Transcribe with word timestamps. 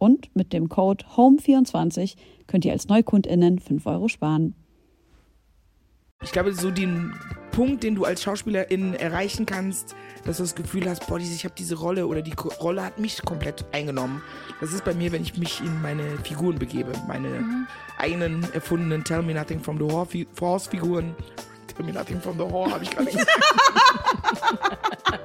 Und 0.00 0.34
mit 0.34 0.54
dem 0.54 0.70
Code 0.70 1.04
HOME24 1.14 2.16
könnt 2.46 2.64
ihr 2.64 2.72
als 2.72 2.88
NeukundInnen 2.88 3.58
5 3.58 3.84
Euro 3.84 4.08
sparen. 4.08 4.54
Ich 6.22 6.32
glaube, 6.32 6.54
so 6.54 6.70
den 6.70 7.14
Punkt, 7.52 7.82
den 7.82 7.96
du 7.96 8.06
als 8.06 8.22
Schauspielerin 8.22 8.94
erreichen 8.94 9.44
kannst, 9.44 9.94
dass 10.24 10.38
du 10.38 10.44
das 10.44 10.54
Gefühl 10.54 10.88
hast, 10.88 11.06
boah, 11.06 11.18
ich 11.18 11.44
habe 11.44 11.54
diese 11.56 11.74
Rolle 11.74 12.06
oder 12.06 12.22
die 12.22 12.32
Rolle 12.32 12.82
hat 12.82 12.98
mich 12.98 13.20
komplett 13.22 13.66
eingenommen. 13.72 14.22
Das 14.62 14.72
ist 14.72 14.86
bei 14.86 14.94
mir, 14.94 15.12
wenn 15.12 15.22
ich 15.22 15.36
mich 15.36 15.60
in 15.60 15.82
meine 15.82 16.16
Figuren 16.24 16.58
begebe, 16.58 16.92
meine 17.06 17.28
mhm. 17.28 17.66
eigenen 17.98 18.50
erfundenen 18.54 19.04
Tell 19.04 19.20
Me 19.20 19.34
Nothing 19.34 19.60
from 19.60 19.76
the 19.76 19.84
Horse 20.40 20.70
Figuren. 20.70 21.14
Tell 21.76 21.84
Me 21.84 21.92
Nothing 21.92 22.22
from 22.22 22.38
the 22.38 22.44
Horse 22.44 22.72
habe 22.72 22.84
ich 22.84 22.90
gerade 22.90 23.10
gesagt. 23.10 23.28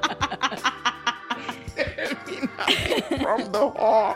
from 3.21 3.43
the 3.53 3.59
Whore. 3.59 4.15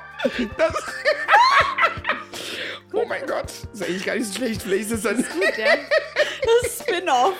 Das 0.57 0.73
oh 2.93 3.05
mein 3.07 3.25
Gott, 3.25 3.45
das 3.45 3.67
ist 3.73 3.83
eigentlich 3.83 4.05
gar 4.05 4.15
nicht 4.15 4.27
so 4.27 4.35
schlecht. 4.35 4.61
Vielleicht 4.61 4.91
ist 4.91 5.05
das, 5.05 5.17
das 5.17 5.29
gut, 5.29 5.57
ja. 5.57 5.75
Das 6.63 6.79
Spin-off. 6.79 7.33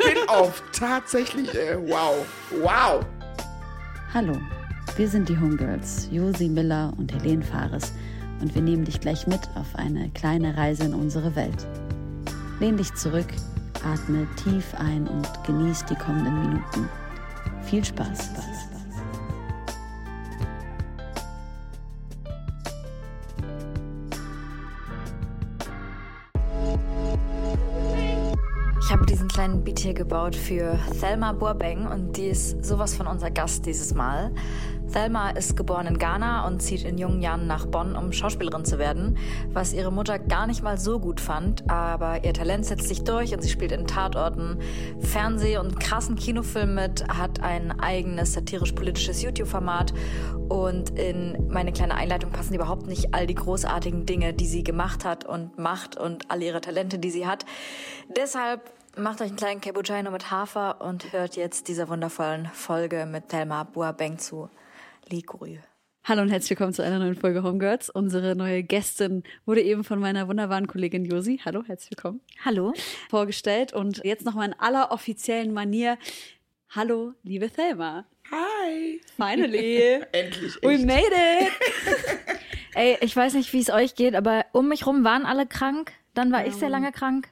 Spin-off, 0.00 0.62
tatsächlich. 0.72 1.54
Äh, 1.54 1.76
wow, 1.88 2.26
wow. 2.62 3.04
Hallo, 4.14 4.38
wir 4.96 5.08
sind 5.08 5.28
die 5.28 5.38
Homegirls, 5.38 6.08
Josi 6.10 6.48
Miller 6.48 6.92
und 6.96 7.12
Helene 7.12 7.44
Fares 7.44 7.92
und 8.40 8.54
wir 8.54 8.62
nehmen 8.62 8.84
dich 8.84 9.00
gleich 9.00 9.26
mit 9.26 9.40
auf 9.54 9.66
eine 9.74 10.10
kleine 10.10 10.56
Reise 10.56 10.84
in 10.84 10.94
unsere 10.94 11.34
Welt. 11.36 11.66
Lehn 12.60 12.76
dich 12.76 12.94
zurück, 12.94 13.28
atme 13.84 14.26
tief 14.42 14.74
ein 14.78 15.06
und 15.06 15.28
genieß 15.44 15.84
die 15.86 15.96
kommenden 15.96 16.40
Minuten. 16.40 16.88
Viel 17.68 17.84
Spaß. 17.84 18.26
Spaß. 18.26 18.65
Kleinen 29.36 29.64
Beat 29.64 29.80
hier 29.80 29.94
gebaut 29.94 30.36
für 30.36 30.78
Thelma 31.00 31.32
Borbeng 31.32 31.86
und 31.88 32.16
die 32.16 32.28
ist 32.28 32.64
sowas 32.64 32.94
von 32.94 33.08
unser 33.08 33.32
Gast 33.32 33.66
dieses 33.66 33.94
Mal. 33.94 34.30
Thelma 34.92 35.30
ist 35.30 35.56
geboren 35.56 35.86
in 35.86 35.98
Ghana 35.98 36.46
und 36.46 36.60
zieht 36.60 36.84
in 36.84 36.98
jungen 36.98 37.22
Jahren 37.22 37.46
nach 37.46 37.66
Bonn, 37.66 37.96
um 37.96 38.12
Schauspielerin 38.12 38.64
zu 38.64 38.78
werden, 38.78 39.18
was 39.52 39.72
ihre 39.72 39.92
Mutter 39.92 40.18
gar 40.18 40.46
nicht 40.46 40.62
mal 40.62 40.78
so 40.78 40.98
gut 40.98 41.20
fand, 41.20 41.68
aber 41.70 42.24
ihr 42.24 42.32
Talent 42.32 42.66
setzt 42.66 42.88
sich 42.88 43.04
durch 43.04 43.34
und 43.34 43.42
sie 43.42 43.48
spielt 43.48 43.72
in 43.72 43.86
Tatorten, 43.86 44.58
Fernseh- 45.00 45.58
und 45.58 45.80
krassen 45.80 46.16
Kinofilmen 46.16 46.74
mit, 46.74 47.08
hat 47.08 47.42
ein 47.42 47.78
eigenes 47.80 48.32
satirisch-politisches 48.34 49.22
YouTube-Format 49.22 49.92
und 50.48 50.90
in 50.98 51.48
meine 51.48 51.72
kleine 51.72 51.94
Einleitung 51.94 52.30
passen 52.30 52.54
überhaupt 52.54 52.86
nicht 52.86 53.14
all 53.14 53.26
die 53.26 53.34
großartigen 53.34 54.06
Dinge, 54.06 54.32
die 54.32 54.46
sie 54.46 54.64
gemacht 54.64 55.04
hat 55.04 55.24
und 55.24 55.58
macht 55.58 55.96
und 55.96 56.30
all 56.30 56.42
ihre 56.42 56.60
Talente, 56.60 56.98
die 56.98 57.10
sie 57.10 57.26
hat. 57.26 57.44
Deshalb 58.16 58.60
Macht 58.98 59.20
euch 59.20 59.28
einen 59.28 59.36
kleinen 59.36 59.60
Cappuccino 59.60 60.10
mit 60.10 60.30
Hafer 60.30 60.80
und 60.80 61.12
hört 61.12 61.36
jetzt 61.36 61.68
dieser 61.68 61.90
wundervollen 61.90 62.46
Folge 62.46 63.04
mit 63.04 63.28
Thelma 63.28 63.64
Boabeng 63.64 64.16
zu. 64.16 64.48
Likurü. 65.08 65.58
Hallo 66.02 66.22
und 66.22 66.30
herzlich 66.30 66.50
willkommen 66.50 66.72
zu 66.72 66.82
einer 66.82 66.98
neuen 66.98 67.14
Folge 67.14 67.42
Homegirls. 67.42 67.90
Unsere 67.90 68.34
neue 68.34 68.62
Gästin 68.62 69.22
wurde 69.44 69.62
eben 69.62 69.84
von 69.84 70.00
meiner 70.00 70.26
wunderbaren 70.26 70.66
Kollegin 70.66 71.04
Josi, 71.04 71.40
hallo, 71.44 71.62
herzlich 71.64 71.92
willkommen. 71.92 72.20
Hallo. 72.44 72.72
Vorgestellt 73.08 73.72
und 73.72 74.04
jetzt 74.04 74.24
nochmal 74.24 74.48
in 74.48 74.54
aller 74.54 74.90
offiziellen 74.90 75.52
Manier. 75.52 75.96
Hallo, 76.70 77.12
liebe 77.22 77.50
Thelma. 77.50 78.04
Hi. 78.32 79.00
Finally. 79.16 80.00
Endlich. 80.12 80.54
Echt. 80.56 80.62
We 80.62 80.78
made 80.84 81.12
it. 81.12 81.52
Ey, 82.74 82.98
ich 83.00 83.14
weiß 83.14 83.34
nicht, 83.34 83.52
wie 83.52 83.60
es 83.60 83.70
euch 83.70 83.94
geht, 83.94 84.16
aber 84.16 84.44
um 84.52 84.68
mich 84.68 84.86
rum 84.86 85.04
waren 85.04 85.24
alle 85.24 85.46
krank. 85.46 85.92
Dann 86.14 86.32
war 86.32 86.40
ja. 86.40 86.48
ich 86.48 86.54
sehr 86.54 86.68
lange 86.68 86.90
krank. 86.90 87.28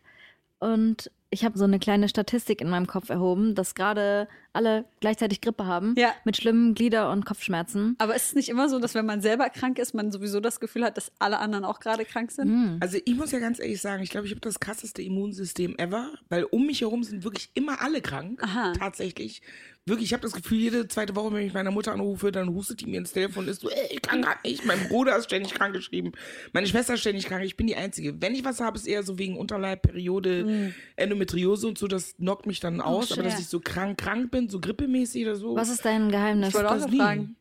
Und 0.61 1.11
ich 1.31 1.45
habe 1.45 1.59
so 1.59 1.65
eine 1.65 1.81
kleine 1.81 2.09
Statistik 2.09 2.61
in 2.61 2.71
meinem 2.71 2.87
Kopf 2.87 3.11
erhoben, 3.11 3.57
dass 3.57 3.75
gerade 3.75 4.29
alle 4.55 4.85
gleichzeitig 5.01 5.41
Grippe 5.41 5.67
haben 5.67 5.95
ja. 5.97 6.13
mit 6.25 6.37
schlimmen 6.37 6.75
Glieder- 6.75 7.11
und 7.11 7.25
Kopfschmerzen. 7.25 7.97
Aber 7.99 8.15
ist 8.15 8.29
es 8.29 8.35
nicht 8.35 8.49
immer 8.49 8.69
so, 8.69 8.79
dass 8.79 8.95
wenn 8.95 9.07
man 9.07 9.21
selber 9.21 9.49
krank 9.51 9.79
ist, 9.79 9.95
man 9.95 10.13
sowieso 10.13 10.41
das 10.41 10.61
Gefühl 10.61 10.85
hat, 10.85 10.97
dass 10.97 11.13
alle 11.19 11.39
anderen 11.39 11.65
auch 11.65 11.81
gerade 11.81 12.05
krank 12.05 12.31
sind? 12.31 12.49
Mhm. 12.49 12.77
Also 12.81 12.99
ich 13.05 13.15
muss 13.15 13.33
ja 13.33 13.39
ganz 13.39 13.59
ehrlich 13.59 13.81
sagen, 13.81 14.03
ich 14.03 14.11
glaube, 14.11 14.27
ich 14.27 14.33
habe 14.33 14.41
das 14.41 14.61
krasseste 14.61 15.03
Immunsystem 15.03 15.77
ever, 15.79 16.13
weil 16.29 16.45
um 16.45 16.67
mich 16.67 16.81
herum 16.81 17.03
sind 17.03 17.25
wirklich 17.25 17.51
immer 17.55 17.83
alle 17.83 18.01
krank. 18.01 18.43
Aha. 18.43 18.73
Tatsächlich 18.79 19.43
wirklich, 19.87 20.09
ich 20.09 20.13
habe 20.13 20.23
das 20.23 20.33
Gefühl, 20.33 20.59
jede 20.59 20.89
zweite 20.89 21.15
Woche, 21.15 21.35
wenn 21.35 21.47
ich 21.47 21.53
meine 21.53 21.71
Mutter 21.71 21.93
anrufe, 21.93 22.33
dann 22.33 22.49
hustet 22.49 22.81
die 22.81 22.87
mir 22.87 22.99
ins 22.99 23.13
Telefon 23.13 23.45
und 23.45 23.51
ist 23.51 23.61
so, 23.61 23.69
ey, 23.69 23.89
ich 23.91 24.03
kann 24.03 24.23
gar 24.23 24.37
nicht. 24.45 24.65
Mein 24.65 24.89
Bruder 24.89 25.17
ist 25.17 25.25
ständig 25.25 25.55
krank 25.55 25.75
geschrieben. 25.75 26.13
Meine 26.53 26.67
Schwester 26.67 26.95
ist 26.95 27.01
ständig 27.01 27.27
krank. 27.27 27.45
Ich 27.45 27.57
bin 27.57 27.67
die 27.67 27.77
Einzige. 27.77 28.21
Wenn 28.21 28.35
ich 28.35 28.45
was 28.45 28.61
habe, 28.61 28.79
ist 28.79 28.87
eher 28.87 29.03
so 29.03 29.19
wegen 29.19 29.37
Unterleib, 29.37 29.83
Periode, 29.83 30.45
mhm. 30.45 30.75
Endometriose 30.97 31.67
und 31.67 31.79
so. 31.79 31.87
Das 31.87 32.17
knockt 32.17 32.47
mich 32.47 32.61
dann 32.61 32.81
oh, 32.81 32.85
aus. 32.85 33.11
Oh, 33.11 33.15
aber 33.15 33.25
dass 33.25 33.39
ich 33.39 33.49
so 33.49 33.61
krank, 33.61 33.99
krank 33.99 34.31
bin, 34.31 34.44
so 34.51 34.61
grippemäßig 34.61 35.25
oder 35.25 35.37
so. 35.37 35.57
Was 35.57 35.69
ist 35.69 35.85
dein 35.85 36.11
Geheimnis? 36.11 36.49
Ich 36.51 36.55
wollte 36.55 36.71
auch 36.71 36.91
fragen. 36.91 37.37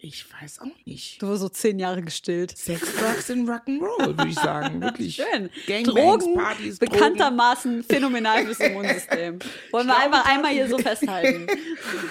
Ich 0.00 0.24
weiß 0.32 0.60
auch 0.60 0.86
nicht. 0.86 1.20
Du 1.20 1.26
warst 1.26 1.40
so 1.40 1.48
zehn 1.48 1.80
Jahre 1.80 2.02
gestillt. 2.02 2.56
Sex, 2.56 2.82
Drugs 2.94 3.28
und 3.30 3.48
Rock'n'Roll, 3.48 4.16
würde 4.16 4.28
ich 4.28 4.36
sagen. 4.36 4.80
Wirklich. 4.80 5.16
Schön. 5.16 5.50
Gangbangs, 5.66 6.24
Drogen, 6.24 6.34
Partys, 6.36 6.78
bekanntermaßen 6.78 7.82
phänomenal 7.82 8.44
fürs 8.44 8.60
Immunsystem. 8.60 9.40
Wollen 9.72 9.88
wir 9.88 9.96
einfach 9.96 10.24
einmal 10.24 10.52
hier 10.52 10.68
so 10.68 10.78
festhalten. 10.78 11.46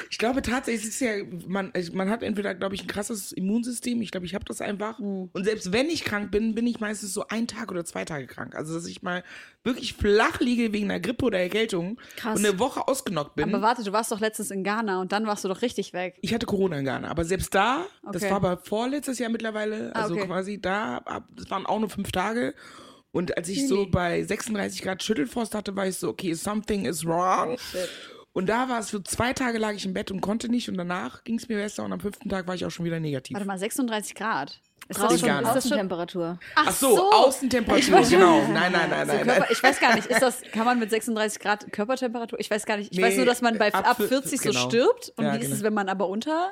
Ich 0.10 0.18
glaube 0.18 0.42
tatsächlich, 0.42 0.84
es 0.84 0.90
ist 0.96 1.00
ja, 1.02 1.12
man, 1.48 1.72
man 1.94 2.10
hat 2.10 2.24
entweder, 2.24 2.56
glaube 2.56 2.76
ich, 2.76 2.84
ein 2.84 2.88
krasses 2.88 3.32
Immunsystem. 3.32 4.02
Ich 4.02 4.12
glaube, 4.12 4.26
ich 4.26 4.34
habe 4.34 4.46
das 4.46 4.62
einfach. 4.62 5.00
Mhm. 5.00 5.30
Und 5.32 5.44
selbst 5.44 5.72
wenn 5.72 5.90
ich 5.90 6.04
krank 6.04 6.32
bin, 6.32 6.56
bin 6.56 6.66
ich 6.66 6.80
meistens 6.80 7.14
so 7.14 7.28
ein 7.28 7.48
Tag 7.48 7.70
oder 7.70 7.86
zwei 7.86 8.04
Tage 8.06 8.26
krank. 8.26 8.56
Also, 8.56 8.74
dass 8.74 8.88
ich 8.88 9.02
mal 9.02 9.24
wirklich 9.68 9.94
flach 9.94 10.40
liege 10.40 10.74
wegen 10.74 10.90
einer 10.90 11.00
Grippe 11.00 11.26
oder 11.26 11.40
Erkältung 11.40 12.00
Krass. 12.16 12.40
und 12.40 12.46
eine 12.46 12.58
Woche 12.58 12.88
ausgenockt 12.88 13.36
bin. 13.36 13.54
Aber 13.54 13.62
warte, 13.62 13.84
du 13.84 13.92
warst 13.92 14.12
doch 14.12 14.20
letztens 14.20 14.50
in 14.50 14.64
Ghana 14.64 15.00
und 15.02 15.12
dann 15.12 15.28
warst 15.28 15.44
du 15.44 15.48
doch 15.48 15.62
richtig 15.62 15.94
weg. 15.94 16.18
Ich 16.22 16.34
hatte 16.34 16.48
Corona 16.48 16.80
in 16.80 16.86
Ghana, 16.86 17.08
aber 17.10 17.26
selbst 17.26 17.54
da 17.54 17.86
okay. 18.02 18.14
das 18.14 18.24
war 18.24 18.38
aber 18.38 18.58
vorletztes 18.58 19.20
Jahr 19.20 19.30
mittlerweile, 19.30 19.96
also 19.96 20.16
okay. 20.16 20.26
quasi 20.26 20.60
da, 20.60 21.24
das 21.36 21.50
waren 21.52 21.68
auch 21.68 21.80
nur 21.80 21.90
fünf 21.90 22.12
Tage. 22.12 22.56
Und 23.12 23.38
als 23.38 23.50
ich 23.50 23.68
so 23.68 23.88
bei 23.90 24.24
36 24.24 24.82
Grad 24.82 25.02
Schüttelfrost 25.02 25.56
hatte, 25.56 25.76
war 25.76 25.88
ich 25.88 25.98
so, 25.98 26.10
okay, 26.10 26.34
something 26.34 26.86
is 26.86 27.06
wrong. 27.06 27.58
Shit. 27.58 27.90
Und 28.38 28.48
da 28.48 28.70
war 28.70 28.80
es 28.80 28.92
für 28.92 29.02
zwei 29.02 29.34
Tage 29.34 29.58
lag 29.58 29.74
ich 29.74 29.86
im 29.86 29.96
Bett 29.96 30.12
und 30.12 30.22
konnte 30.22 30.48
nicht 30.48 30.70
und 30.70 30.78
danach 30.78 31.24
ging 31.24 31.40
es 31.40 31.50
mir 31.50 31.58
besser 31.58 31.84
und 31.84 31.92
am 31.92 32.00
fünften 32.00 32.30
Tag 32.30 32.46
war 32.48 32.54
ich 32.54 32.64
auch 32.66 32.70
schon 32.70 32.86
wieder 32.86 33.00
negativ. 33.00 33.34
Warte 33.34 33.48
mal, 33.48 33.58
36 33.58 34.14
Grad. 34.14 34.62
Ist 34.90 35.02
das, 35.02 35.20
schon, 35.20 35.30
ist 35.30 35.54
das 35.54 35.68
Temperatur? 35.68 36.40
Ach, 36.56 36.66
Ach 36.68 36.72
so, 36.72 36.96
so, 36.96 37.12
Außentemperatur, 37.12 38.02
genau. 38.04 38.40
Nein, 38.48 38.72
nein, 38.72 38.90
nein, 38.90 39.08
nein, 39.08 39.24
Körper, 39.24 39.52
Ich 39.52 39.62
weiß 39.62 39.80
gar 39.82 39.96
nicht, 39.96 40.08
ist 40.08 40.22
das, 40.22 40.42
kann 40.54 40.64
man 40.64 40.80
mit 40.80 40.90
36 40.90 41.40
Grad 41.42 41.72
Körpertemperatur? 41.74 42.40
Ich 42.40 42.50
weiß 42.50 42.66
gar 42.66 42.78
nicht. 42.78 42.94
Ich 42.94 42.98
nee, 42.98 43.04
weiß 43.04 43.18
nur, 43.18 43.26
dass 43.26 43.42
man 43.42 43.58
bei 43.58 43.74
ab, 43.74 43.86
ab 43.86 43.98
40 43.98 44.40
genau. 44.40 44.54
so 44.54 44.70
stirbt. 44.70 45.12
Und 45.18 45.26
ja, 45.26 45.34
wie 45.34 45.38
ist 45.38 45.44
genau. 45.44 45.56
es, 45.56 45.64
wenn 45.64 45.74
man 45.74 45.90
aber 45.90 46.08
unter? 46.08 46.52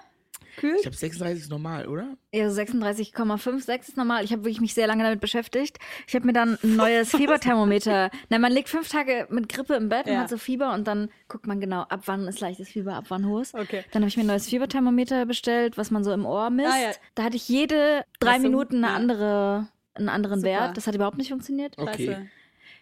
Kühl? 0.58 0.76
Ich 0.76 0.82
glaube, 0.84 0.98
36 0.98 1.44
ist 1.44 1.50
normal, 1.50 1.88
oder? 1.88 2.18
Ja, 2.34 2.50
so 2.50 2.60
36,56 2.62 3.80
ist 3.82 3.98
normal. 3.98 4.24
Ich 4.24 4.32
habe 4.32 4.44
wirklich 4.44 4.62
mich 4.62 4.74
sehr 4.74 4.88
lange 4.88 5.04
damit 5.04 5.20
beschäftigt. 5.22 5.78
Ich 6.08 6.16
habe 6.16 6.26
mir 6.26 6.34
dann 6.34 6.58
ein 6.64 6.76
neues 6.76 7.10
Fieberthermometer. 7.16 8.10
Na, 8.30 8.40
man 8.40 8.52
liegt 8.52 8.70
fünf 8.70 8.90
Tage 8.90 9.28
mit 9.30 9.50
Grippe 9.50 9.76
im 9.76 9.90
Bett 9.90 10.08
und 10.08 10.14
Ja. 10.14 10.20
hat 10.22 10.30
so 10.30 10.38
Fieber 10.38 10.74
und 10.74 10.88
dann 10.88 11.10
guckt 11.28 11.48
man 11.48 11.60
genau, 11.60 11.82
ab 11.82 12.02
wann 12.06 12.28
ist 12.28 12.40
leichtes 12.40 12.70
Fieber, 12.70 12.94
ab 12.96 13.06
wann 13.10 13.26
hohes. 13.28 13.54
Okay. 13.54 13.84
Dann 13.92 14.02
habe 14.02 14.10
ich 14.10 14.18
mir 14.18 14.24
ein 14.24 14.28
neues 14.28 14.48
Fieberthermometer 14.48 15.26
bestellt, 15.26 15.78
was 15.78 15.92
man 15.92 16.04
so 16.04 16.12
im 16.12 16.26
Ohr 16.26 16.50
misst. 16.50 16.72
Ah, 16.74 16.82
ja. 16.82 16.92
Da 17.16 17.24
hatte 17.24 17.36
ich 17.38 17.48
jede 17.50 18.04
drei 18.20 18.40
Minuten 18.40 18.84
eine 18.84 18.94
andere, 18.94 19.68
einen 19.94 20.10
anderen 20.10 20.40
Super. 20.42 20.52
Wert. 20.52 20.78
Das 20.78 20.88
hat 20.88 20.96
überhaupt 20.96 21.18
nicht 21.18 21.30
funktioniert. 21.30 21.78
Okay. 21.78 22.08
Scheiße. 22.08 22.28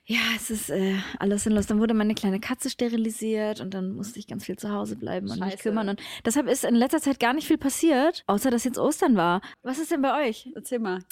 Ja, 0.05 0.19
es 0.35 0.49
ist 0.49 0.69
äh, 0.69 0.97
alles 1.19 1.43
sinnlos. 1.43 1.65
Dann 1.65 1.79
wurde 1.79 1.93
meine 1.93 2.13
kleine 2.13 2.41
Katze 2.41 2.69
sterilisiert 2.69 3.61
und 3.61 3.73
dann 3.73 3.93
musste 3.93 4.19
ich 4.19 4.27
ganz 4.27 4.45
viel 4.45 4.57
zu 4.57 4.69
Hause 4.69 4.97
bleiben 4.97 5.29
und 5.31 5.39
mich 5.39 5.59
kümmern. 5.59 5.87
Und 5.87 6.01
deshalb 6.25 6.47
ist 6.47 6.65
in 6.65 6.75
letzter 6.75 7.01
Zeit 7.01 7.19
gar 7.21 7.33
nicht 7.33 7.47
viel 7.47 7.57
passiert, 7.57 8.23
außer 8.27 8.51
dass 8.51 8.65
jetzt 8.65 8.77
Ostern 8.77 9.15
war. 9.15 9.41
Was 9.61 9.79
ist 9.79 9.91
denn 9.91 10.01
bei 10.01 10.27
euch? 10.27 10.49
Erzähl 10.55 10.79
mal. 10.79 11.03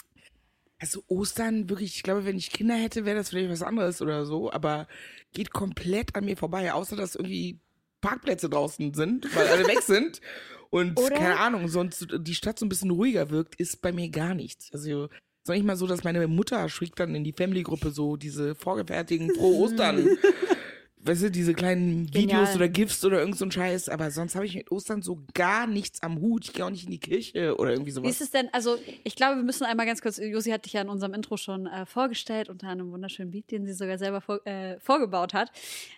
Also 0.77 1.03
Ostern, 1.07 1.69
wirklich, 1.69 1.95
ich 1.95 2.03
glaube, 2.03 2.25
wenn 2.25 2.37
ich 2.37 2.51
Kinder 2.51 2.75
hätte, 2.75 3.05
wäre 3.05 3.15
das 3.15 3.29
vielleicht 3.29 3.49
was 3.49 3.61
anderes 3.61 4.01
oder 4.01 4.25
so, 4.25 4.51
aber 4.51 4.87
geht 5.31 5.53
komplett 5.53 6.15
an 6.15 6.25
mir 6.25 6.35
vorbei, 6.35 6.73
außer 6.73 6.95
dass 6.95 7.15
irgendwie 7.15 7.59
Parkplätze 8.01 8.49
draußen 8.49 8.93
sind, 8.93 9.33
weil 9.35 9.47
alle 9.47 9.67
weg 9.67 9.81
sind. 9.81 10.19
Und 10.71 10.97
Oder? 10.97 11.17
keine 11.17 11.37
Ahnung, 11.37 11.67
sonst 11.67 12.07
die 12.17 12.33
Stadt 12.33 12.57
so 12.57 12.65
ein 12.65 12.69
bisschen 12.69 12.91
ruhiger 12.91 13.29
wirkt, 13.29 13.55
ist 13.55 13.81
bei 13.81 13.91
mir 13.91 14.09
gar 14.09 14.33
nichts. 14.33 14.71
Also 14.71 15.09
ist 15.41 15.47
noch 15.47 15.55
nicht 15.55 15.65
mal 15.65 15.75
so, 15.75 15.87
dass 15.87 16.03
meine 16.03 16.27
Mutter 16.27 16.69
schickt 16.69 16.99
dann 16.99 17.15
in 17.15 17.23
die 17.23 17.33
Family-Gruppe 17.33 17.91
so 17.91 18.15
diese 18.15 18.53
vorgefertigten 18.55 19.33
Pro-Ostern. 19.37 20.07
Weißt 21.03 21.23
du, 21.23 21.31
diese 21.31 21.55
kleinen 21.55 22.13
Videos 22.13 22.49
Genial. 22.51 22.55
oder 22.57 22.69
GIFs 22.69 23.03
oder 23.03 23.19
irgend 23.21 23.35
so 23.35 23.45
ein 23.45 23.51
Scheiß, 23.51 23.89
aber 23.89 24.11
sonst 24.11 24.35
habe 24.35 24.45
ich 24.45 24.53
mit 24.53 24.71
Ostern 24.71 25.01
so 25.01 25.23
gar 25.33 25.65
nichts 25.65 26.03
am 26.03 26.19
Hut. 26.19 26.45
Ich 26.45 26.53
gehe 26.53 26.63
auch 26.63 26.69
nicht 26.69 26.83
in 26.83 26.91
die 26.91 26.99
Kirche 26.99 27.57
oder 27.57 27.71
irgendwie 27.71 27.87
Wie 27.87 27.93
sowas. 27.93 28.11
ist 28.11 28.21
es 28.21 28.29
denn, 28.29 28.49
also 28.53 28.77
ich 29.03 29.15
glaube, 29.15 29.37
wir 29.37 29.43
müssen 29.43 29.63
einmal 29.63 29.87
ganz 29.87 30.03
kurz, 30.03 30.17
Josi 30.17 30.51
hat 30.51 30.65
dich 30.65 30.73
ja 30.73 30.81
in 30.81 30.89
unserem 30.89 31.15
Intro 31.15 31.37
schon 31.37 31.65
äh, 31.65 31.87
vorgestellt, 31.87 32.49
unter 32.49 32.67
einem 32.67 32.91
wunderschönen 32.91 33.31
Beat, 33.31 33.49
den 33.49 33.65
sie 33.65 33.73
sogar 33.73 33.97
selber 33.97 34.21
vor, 34.21 34.45
äh, 34.45 34.79
vorgebaut 34.79 35.33
hat. 35.33 35.51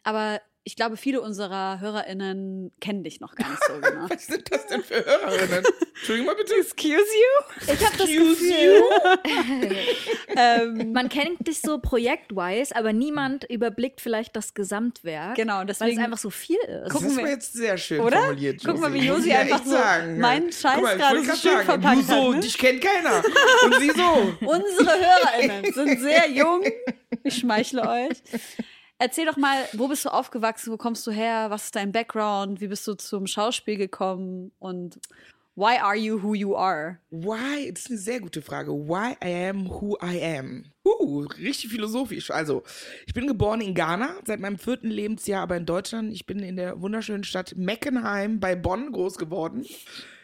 Aber 0.06 0.40
ich 0.66 0.76
glaube, 0.78 0.96
viele 0.98 1.20
unserer 1.22 1.80
HörerInnen 1.82 2.72
kennen 2.80 3.04
dich 3.04 3.20
noch 3.20 3.36
gar 3.36 3.50
nicht 3.50 3.64
so 3.68 3.74
genau. 3.82 4.10
Was 4.10 4.26
sind 4.28 4.50
das 4.52 4.66
denn 4.68 4.82
für 4.84 5.04
Hörerinnen? 5.06 5.64
Entschuldigung 5.96 6.26
mal 6.28 6.36
bitte. 6.36 6.54
Excuse 6.56 6.90
you? 6.96 7.74
Ich 7.74 7.86
habe 7.86 7.98
das 7.98 8.08
Excuse 8.10 8.48
Gefühl, 8.48 8.84
ähm, 10.38 10.92
man 10.94 11.10
kennt 11.10 11.48
dich 11.48 11.62
so 11.62 11.80
projektwise, 11.80 12.76
aber 12.76 12.94
niemand 12.94 13.44
überblickt 13.50 14.02
vielleicht 14.02 14.36
das 14.36 14.54
Gesamtwerk. 14.54 15.36
Genau, 15.36 15.60
Weil 15.60 15.70
es 15.70 15.80
deswegen- 15.80 16.00
einfach 16.02 16.18
so 16.18 16.30
viel 16.30 16.58
ist. 16.68 16.92
Gucken 16.92 17.10
das 17.10 17.18
wir- 17.18 17.28
jetzt 17.30 17.54
sehr 17.54 17.78
schön 17.78 18.00
Oder? 18.02 18.18
formuliert. 18.22 18.62
Guck 18.66 18.80
mal, 18.80 18.94
wie 18.94 19.06
Josi 19.06 19.30
ja 19.30 19.40
einfach 19.40 19.64
so 19.64 19.72
sagen. 19.72 20.20
meinen 20.20 20.52
Scheiß 20.52 20.82
mal, 20.82 20.94
ich 20.96 21.02
gerade 21.02 21.20
so 21.24 21.36
schön 21.36 21.52
sagen, 21.52 21.66
verpackt 21.66 21.98
Du 21.98 22.04
so, 22.04 22.14
hat, 22.30 22.36
ne? 22.36 22.40
dich 22.40 22.58
kennt 22.58 22.82
keiner. 22.82 23.24
Und 23.66 23.76
sie 23.80 23.90
so. 23.92 24.34
Unsere 24.46 24.98
HörerInnen 25.00 25.74
sind 25.74 26.00
sehr 26.00 26.30
jung. 26.30 26.64
Ich 27.24 27.36
schmeichle 27.38 27.82
euch. 27.88 28.18
Erzähl 29.04 29.26
doch 29.26 29.36
mal, 29.36 29.58
wo 29.74 29.90
bist 29.90 30.06
du 30.06 30.14
aufgewachsen? 30.14 30.72
Wo 30.72 30.78
kommst 30.78 31.06
du 31.06 31.12
her? 31.12 31.50
Was 31.50 31.66
ist 31.66 31.76
dein 31.76 31.92
Background? 31.92 32.62
Wie 32.62 32.70
bist 32.70 32.88
du 32.88 32.94
zum 32.94 33.28
Schauspiel 33.28 33.76
gekommen? 33.76 34.54
Und 34.60 34.98
why 35.56 35.78
are 35.78 35.98
you 35.98 36.24
who 36.24 36.34
you 36.34 36.56
are? 36.56 37.00
Why? 37.12 37.70
Das 37.70 37.82
ist 37.82 37.90
eine 37.90 38.00
sehr 38.00 38.22
gute 38.22 38.42
Frage. 38.42 38.72
Why 38.72 39.18
I 39.22 39.50
am 39.50 39.70
who 39.70 39.98
I 40.02 40.24
am. 40.38 40.64
Uh, 40.86 41.26
richtig 41.38 41.70
philosophisch. 41.70 42.32
Also, 42.32 42.64
ich 43.06 43.14
bin 43.14 43.28
geboren 43.28 43.60
in 43.60 43.76
Ghana, 43.76 44.16
seit 44.24 44.40
meinem 44.40 44.58
vierten 44.58 44.90
Lebensjahr 44.90 45.44
aber 45.44 45.58
in 45.58 45.66
Deutschland. 45.66 46.14
Ich 46.14 46.26
bin 46.26 46.40
in 46.40 46.56
der 46.56 46.80
wunderschönen 46.80 47.26
Stadt 47.26 47.58
Meckenheim 47.58 48.40
bei 48.40 48.56
Bonn 48.56 48.90
groß 48.94 49.18
geworden. 49.18 49.66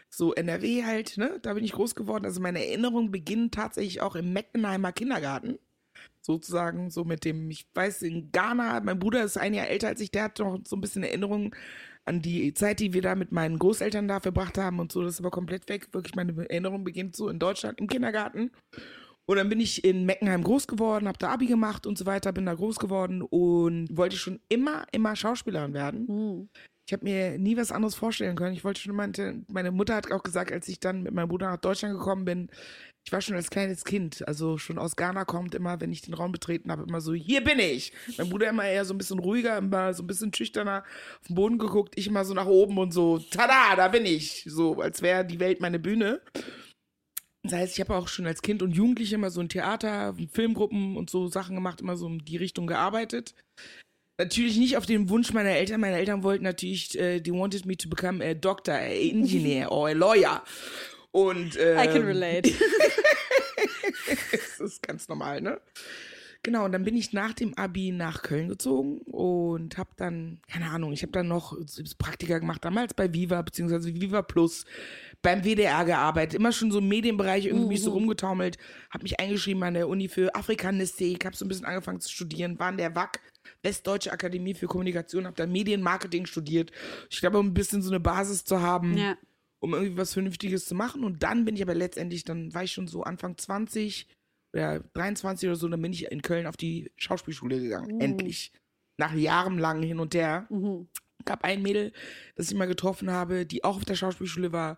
So 0.09 0.33
NRW 0.33 0.85
halt, 0.85 1.17
ne? 1.17 1.37
Da 1.41 1.53
bin 1.53 1.65
ich 1.65 1.73
groß 1.73 1.95
geworden. 1.95 2.23
Also 2.23 2.39
meine 2.39 2.65
Erinnerungen 2.65 3.11
beginnen 3.11 3.51
tatsächlich 3.51 3.99
auch 3.99 4.15
im 4.15 4.31
Meckenheimer 4.31 4.93
Kindergarten. 4.93 5.59
Sozusagen, 6.29 6.91
so 6.91 7.05
mit 7.05 7.25
dem, 7.25 7.49
ich 7.49 7.65
weiß, 7.73 8.03
in 8.03 8.31
Ghana, 8.31 8.81
mein 8.81 8.99
Bruder 8.99 9.23
ist 9.23 9.37
ein 9.37 9.55
Jahr 9.55 9.67
älter 9.67 9.87
als 9.87 9.99
ich, 9.99 10.11
der 10.11 10.25
hat 10.25 10.37
noch 10.37 10.59
so 10.63 10.75
ein 10.75 10.81
bisschen 10.81 11.01
Erinnerungen 11.01 11.55
an 12.05 12.21
die 12.21 12.53
Zeit, 12.53 12.79
die 12.79 12.93
wir 12.93 13.01
da 13.01 13.15
mit 13.15 13.31
meinen 13.31 13.57
Großeltern 13.57 14.07
da 14.07 14.19
verbracht 14.19 14.59
haben 14.59 14.79
und 14.79 14.91
so. 14.91 15.01
Das 15.01 15.13
ist 15.13 15.21
aber 15.21 15.31
komplett 15.31 15.67
weg. 15.69 15.87
Wirklich, 15.91 16.13
meine 16.13 16.33
Erinnerung 16.47 16.83
beginnt 16.83 17.15
so 17.15 17.29
in 17.29 17.39
Deutschland 17.39 17.79
im 17.79 17.87
Kindergarten. 17.87 18.51
Und 19.25 19.37
dann 19.37 19.49
bin 19.49 19.59
ich 19.59 19.83
in 19.83 20.05
Meckenheim 20.05 20.43
groß 20.43 20.67
geworden, 20.67 21.07
habe 21.07 21.17
da 21.17 21.29
Abi 21.29 21.47
gemacht 21.47 21.87
und 21.87 21.97
so 21.97 22.05
weiter, 22.05 22.31
bin 22.31 22.45
da 22.45 22.53
groß 22.53 22.77
geworden 22.77 23.23
und 23.23 23.87
wollte 23.97 24.17
schon 24.17 24.39
immer, 24.49 24.85
immer 24.91 25.15
Schauspielerin 25.15 25.73
werden. 25.73 26.07
Hm. 26.07 26.49
Ich 26.89 26.93
habe 26.93 27.05
mir 27.05 27.37
nie 27.37 27.55
was 27.55 27.71
anderes 27.71 27.93
vorstellen 27.93 28.35
können. 28.35 28.55
Ich 28.55 28.63
wollte 28.63 28.81
schon 28.81 28.93
immer, 28.93 29.07
meine 29.47 29.69
Mutter 29.69 29.93
hat 29.93 30.11
auch 30.11 30.23
gesagt, 30.23 30.51
als 30.51 30.67
ich 30.67 30.79
dann 30.79 31.03
mit 31.03 31.13
meinem 31.13 31.27
Bruder 31.27 31.51
nach 31.51 31.57
Deutschland 31.57 31.93
gekommen 31.93 32.25
bin, 32.25 32.49
ich 33.05 33.11
war 33.11 33.21
schon 33.21 33.35
als 33.35 33.51
kleines 33.51 33.85
Kind, 33.85 34.27
also 34.27 34.57
schon 34.57 34.79
aus 34.79 34.95
Ghana 34.95 35.23
kommt 35.23 35.53
immer, 35.53 35.79
wenn 35.79 35.91
ich 35.91 36.01
den 36.01 36.15
Raum 36.15 36.31
betreten 36.31 36.71
habe, 36.71 36.81
immer 36.89 36.99
so, 36.99 37.13
hier 37.13 37.43
bin 37.43 37.59
ich. 37.59 37.93
Mein 38.17 38.29
Bruder 38.29 38.49
immer 38.49 38.65
eher 38.65 38.85
so 38.85 38.95
ein 38.95 38.97
bisschen 38.97 39.19
ruhiger, 39.19 39.59
immer 39.59 39.93
so 39.93 40.01
ein 40.01 40.07
bisschen 40.07 40.33
schüchterner 40.33 40.83
auf 41.21 41.27
den 41.27 41.35
Boden 41.35 41.59
geguckt, 41.59 41.93
ich 41.95 42.07
immer 42.07 42.25
so 42.25 42.33
nach 42.33 42.47
oben 42.47 42.79
und 42.79 42.91
so, 42.91 43.19
tada, 43.19 43.75
da 43.75 43.87
bin 43.87 44.07
ich. 44.07 44.45
So, 44.47 44.81
als 44.81 45.03
wäre 45.03 45.23
die 45.23 45.39
Welt 45.39 45.61
meine 45.61 45.77
Bühne. 45.77 46.21
Das 47.43 47.53
heißt, 47.53 47.73
ich 47.75 47.81
habe 47.81 47.93
auch 47.93 48.07
schon 48.07 48.25
als 48.25 48.41
Kind 48.41 48.63
und 48.63 48.71
Jugendliche 48.71 49.13
immer 49.13 49.29
so 49.29 49.41
ein 49.41 49.49
Theater, 49.49 50.15
Filmgruppen 50.31 50.97
und 50.97 51.11
so 51.11 51.27
Sachen 51.27 51.53
gemacht, 51.53 51.81
immer 51.81 51.97
so 51.97 52.07
in 52.07 52.25
die 52.25 52.37
Richtung 52.37 52.65
gearbeitet. 52.65 53.35
Natürlich 54.19 54.57
nicht 54.57 54.75
auf 54.75 54.85
den 54.85 55.07
Wunsch 55.07 55.31
meiner 55.31 55.51
Eltern. 55.51 55.79
Meine 55.79 55.95
Eltern 55.95 56.23
wollten 56.23 56.43
natürlich, 56.43 56.99
äh, 56.99 57.21
they 57.21 57.33
wanted 57.33 57.65
me 57.65 57.77
to 57.77 57.87
become 57.87 58.21
a 58.21 58.33
doctor, 58.33 58.73
a 58.73 59.09
engineer 59.09 59.71
or 59.71 59.87
a 59.87 59.93
lawyer. 59.93 60.43
Und 61.11 61.57
ähm, 61.57 61.79
I 61.79 61.87
can 61.87 62.03
relate. 62.03 62.51
das 64.31 64.59
ist 64.59 64.83
ganz 64.83 65.07
normal, 65.07 65.39
ne? 65.39 65.61
Genau, 66.43 66.65
und 66.65 66.73
dann 66.73 66.83
bin 66.83 66.97
ich 66.97 67.13
nach 67.13 67.31
dem 67.33 67.53
Abi 67.57 67.91
nach 67.91 68.21
Köln 68.21 68.49
gezogen 68.49 68.99
und 68.99 69.77
habe 69.77 69.89
dann, 69.95 70.39
keine 70.49 70.69
Ahnung, 70.69 70.91
ich 70.91 71.01
habe 71.01 71.11
dann 71.13 71.27
noch 71.27 71.57
Praktika 71.97 72.39
gemacht, 72.39 72.63
damals 72.63 72.93
bei 72.93 73.13
Viva, 73.13 73.41
beziehungsweise 73.41 73.93
Viva 73.93 74.21
Plus, 74.21 74.65
beim 75.21 75.43
WDR 75.43 75.83
gearbeitet, 75.83 76.35
immer 76.35 76.53
schon 76.53 76.71
so 76.71 76.79
im 76.79 76.87
Medienbereich 76.87 77.45
irgendwie 77.45 77.67
mich 77.67 77.83
so 77.83 77.91
rumgetaumelt, 77.91 78.57
habe 78.89 79.03
mich 79.03 79.19
eingeschrieben 79.19 79.63
an 79.63 79.73
der 79.73 79.89
Uni 79.89 80.07
für 80.07 80.33
Afrikanistik, 80.33 81.25
habe 81.25 81.35
so 81.35 81.43
ein 81.43 81.49
bisschen 81.49 81.65
angefangen 81.65 81.99
zu 81.99 82.09
studieren, 82.09 82.57
war 82.57 82.69
in 82.69 82.77
der 82.77 82.95
WAC, 82.95 83.19
Westdeutsche 83.63 84.11
Akademie 84.11 84.53
für 84.53 84.67
Kommunikation, 84.67 85.25
habe 85.25 85.35
dann 85.35 85.51
Medienmarketing 85.51 86.25
studiert. 86.25 86.71
Ich 87.09 87.19
glaube, 87.19 87.39
um 87.39 87.47
ein 87.47 87.53
bisschen 87.53 87.81
so 87.81 87.89
eine 87.89 87.99
Basis 87.99 88.43
zu 88.43 88.61
haben, 88.61 88.97
Ja. 88.97 89.17
um 89.59 89.73
irgendwie 89.73 89.97
was 89.97 90.13
Vernünftiges 90.13 90.65
zu 90.65 90.75
machen. 90.75 91.03
Und 91.03 91.23
dann 91.23 91.45
bin 91.45 91.55
ich 91.55 91.61
aber 91.61 91.75
letztendlich, 91.75 92.23
dann 92.23 92.53
war 92.53 92.63
ich 92.63 92.71
schon 92.71 92.87
so 92.87 93.03
Anfang 93.03 93.37
20 93.37 94.07
oder 94.53 94.79
23 94.93 95.47
oder 95.49 95.55
so, 95.55 95.67
dann 95.67 95.81
bin 95.81 95.93
ich 95.93 96.05
in 96.11 96.21
Köln 96.21 96.47
auf 96.47 96.57
die 96.57 96.91
Schauspielschule 96.97 97.59
gegangen. 97.61 97.95
Mhm. 97.95 98.01
Endlich. 98.01 98.51
Nach 98.97 99.13
jahrelang 99.13 99.81
hin 99.83 99.99
und 99.99 100.13
her. 100.15 100.47
Mhm. 100.49 100.87
Gab 101.25 101.43
ein 101.43 101.61
Mädel, 101.61 101.91
das 102.35 102.49
ich 102.49 102.57
mal 102.57 102.65
getroffen 102.67 103.11
habe, 103.11 103.45
die 103.45 103.63
auch 103.63 103.77
auf 103.77 103.85
der 103.85 103.95
Schauspielschule 103.95 104.51
war. 104.51 104.77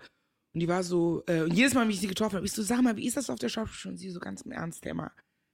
Und 0.54 0.60
die 0.60 0.68
war 0.68 0.84
so, 0.84 1.24
äh, 1.28 1.42
und 1.44 1.54
jedes 1.54 1.74
Mal, 1.74 1.84
wenn 1.84 1.92
ich 1.92 2.02
sie 2.02 2.08
getroffen 2.08 2.36
habe, 2.36 2.46
ich 2.46 2.52
so, 2.52 2.62
sag 2.62 2.82
mal, 2.82 2.98
wie 2.98 3.08
ist 3.08 3.16
das 3.16 3.30
auf 3.30 3.40
der 3.40 3.48
Schauspielschule? 3.50 3.94
Und 3.94 3.98
sie 3.98 4.10
so 4.10 4.20
ganz 4.20 4.42
im 4.42 4.52
Ernst, 4.52 4.84
Thema. 4.84 5.12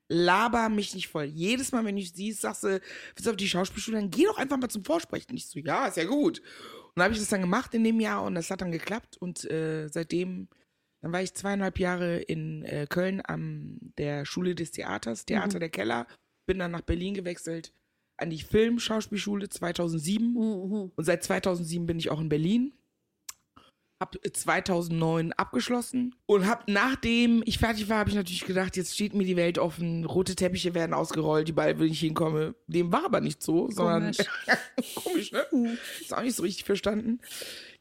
Laber 0.09 0.69
mich 0.69 0.95
nicht 0.95 1.09
voll. 1.09 1.25
Jedes 1.25 1.71
Mal, 1.71 1.83
wenn 1.83 1.97
ich 1.97 2.13
sie 2.13 2.31
sagst 2.31 2.63
du, 2.63 2.67
willst 2.69 3.25
du 3.25 3.29
auf 3.29 3.35
die 3.35 3.49
Schauspielschule, 3.49 3.97
dann 3.97 4.09
geh 4.09 4.25
doch 4.25 4.37
einfach 4.37 4.57
mal 4.57 4.69
zum 4.69 4.85
Vorsprechen. 4.85 5.35
Ich 5.35 5.47
so, 5.47 5.59
ja, 5.59 5.87
ist 5.87 5.97
ja 5.97 6.05
gut. 6.05 6.39
Und 6.39 6.93
dann 6.95 7.05
habe 7.05 7.13
ich 7.13 7.19
das 7.19 7.29
dann 7.29 7.41
gemacht 7.41 7.73
in 7.73 7.83
dem 7.83 7.99
Jahr 7.99 8.23
und 8.23 8.35
das 8.35 8.49
hat 8.49 8.61
dann 8.61 8.71
geklappt. 8.71 9.17
Und 9.17 9.49
äh, 9.51 9.87
seitdem, 9.89 10.47
dann 11.01 11.11
war 11.11 11.21
ich 11.21 11.33
zweieinhalb 11.33 11.77
Jahre 11.79 12.17
in 12.19 12.63
äh, 12.63 12.87
Köln 12.89 13.21
an 13.21 13.79
der 13.97 14.25
Schule 14.25 14.55
des 14.55 14.71
Theaters, 14.71 15.25
Theater 15.25 15.59
der 15.59 15.69
Keller. 15.69 16.07
Bin 16.45 16.59
dann 16.59 16.71
nach 16.71 16.81
Berlin 16.81 17.13
gewechselt 17.13 17.73
an 18.17 18.29
die 18.29 18.41
Filmschauspielschule 18.41 19.49
2007. 19.49 20.33
Mhm. 20.33 20.91
Und 20.95 21.03
seit 21.03 21.23
2007 21.23 21.85
bin 21.85 21.99
ich 21.99 22.09
auch 22.09 22.19
in 22.19 22.29
Berlin. 22.29 22.73
Hab 23.99 24.15
2009 24.31 25.33
abgeschlossen 25.33 26.13
und 26.27 26.45
hab 26.45 26.67
nachdem 26.69 27.41
ich 27.45 27.57
fertig 27.57 27.89
war, 27.89 27.97
habe 27.97 28.11
ich 28.11 28.15
natürlich 28.15 28.45
gedacht, 28.45 28.77
jetzt 28.77 28.93
steht 28.93 29.15
mir 29.15 29.23
die 29.23 29.35
Welt 29.35 29.57
offen, 29.57 30.05
rote 30.05 30.35
Teppiche 30.35 30.75
werden 30.75 30.93
ausgerollt, 30.93 31.49
überall, 31.49 31.79
wenn 31.79 31.87
ich 31.87 31.99
hinkomme. 32.01 32.53
Dem 32.67 32.91
war 32.91 33.05
aber 33.05 33.21
nicht 33.21 33.41
so, 33.41 33.71
sondern 33.71 34.11
Komisch. 34.13 34.29
komisch, 34.95 35.31
ne? 35.31 35.77
Ist 35.99 36.13
auch 36.15 36.21
nicht 36.21 36.35
so 36.35 36.43
richtig 36.43 36.63
verstanden. 36.65 37.19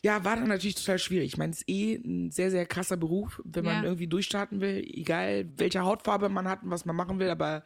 Ja, 0.03 0.25
war 0.25 0.37
dann 0.37 0.49
natürlich 0.49 0.77
total 0.77 0.99
schwierig. 0.99 1.27
Ich 1.33 1.37
meine, 1.37 1.53
es 1.53 1.59
ist 1.59 1.69
eh 1.69 1.97
ein 1.97 2.31
sehr, 2.31 2.51
sehr 2.51 2.65
krasser 2.65 2.97
Beruf, 2.97 3.43
wenn 3.45 3.67
man 3.67 3.77
Ja. 3.77 3.85
irgendwie 3.85 4.07
durchstarten 4.07 4.63
will, 4.63 4.79
egal 4.91 5.47
welche 5.59 5.83
Hautfarbe 5.83 6.31
man 6.31 6.49
hat 6.49 6.63
und 6.63 6.71
was 6.71 6.87
man 6.87 6.97
machen 6.97 7.19
will, 7.19 7.29
aber 7.29 7.63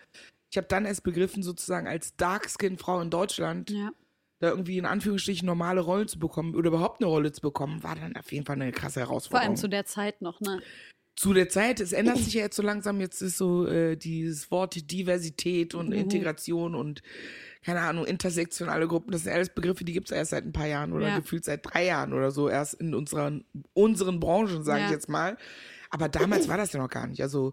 ich 0.50 0.56
habe 0.56 0.66
dann 0.66 0.86
erst 0.86 1.04
begriffen, 1.04 1.44
sozusagen 1.44 1.86
als 1.86 2.16
Darkskin-Frau 2.16 3.00
in 3.00 3.10
Deutschland, 3.10 3.70
Ja. 3.70 3.92
Da 4.40 4.48
irgendwie 4.48 4.78
in 4.78 4.86
Anführungsstrichen 4.86 5.46
normale 5.46 5.80
Rollen 5.82 6.08
zu 6.08 6.18
bekommen 6.18 6.54
oder 6.54 6.68
überhaupt 6.68 7.00
eine 7.00 7.08
Rolle 7.08 7.30
zu 7.32 7.40
bekommen, 7.42 7.82
war 7.82 7.94
dann 7.94 8.16
auf 8.16 8.32
jeden 8.32 8.44
Fall 8.46 8.56
eine 8.56 8.72
krasse 8.72 9.00
Vor 9.00 9.08
Herausforderung. 9.08 9.46
allem 9.48 9.56
zu 9.56 9.68
der 9.68 9.84
Zeit 9.84 10.20
noch, 10.22 10.40
ne? 10.40 10.60
zu 11.16 11.34
der 11.34 11.50
Zeit, 11.50 11.80
es 11.80 11.92
ändert 11.92 12.16
sich 12.16 12.32
ja 12.32 12.40
jetzt 12.40 12.56
so 12.56 12.62
langsam, 12.62 12.98
jetzt 12.98 13.20
ist 13.20 13.36
so 13.36 13.66
äh, 13.66 13.94
dieses 13.96 14.50
Wort 14.50 14.90
Diversität 14.90 15.74
und 15.74 15.88
Mhm. 15.88 15.92
Integration 15.92 16.74
und 16.74 17.02
keine 17.62 17.80
Ahnung, 17.80 18.06
intersektionale 18.06 18.88
Gruppen, 18.88 19.10
das 19.10 19.24
sind 19.24 19.32
alles 19.34 19.50
Begriffe, 19.50 19.84
die 19.84 19.92
gibt 19.92 20.10
es 20.10 20.16
erst 20.16 20.30
seit 20.30 20.46
ein 20.46 20.52
paar 20.52 20.66
Jahren 20.66 20.94
oder 20.94 21.08
Ja. 21.08 21.18
gefühlt 21.18 21.44
seit 21.44 21.60
drei 21.66 21.84
Jahren 21.84 22.14
oder 22.14 22.30
so, 22.30 22.48
erst 22.48 22.72
in 22.74 22.94
unseren, 22.94 23.44
unseren 23.74 24.18
Branchen, 24.18 24.64
sage 24.64 24.84
ich 24.84 24.88
Ja. 24.88 24.94
jetzt 24.94 25.10
mal. 25.10 25.36
Aber 25.90 26.08
damals 26.08 26.48
war 26.48 26.56
das 26.56 26.72
ja 26.72 26.80
noch 26.80 26.88
gar 26.88 27.06
nicht. 27.06 27.20
Also 27.22 27.52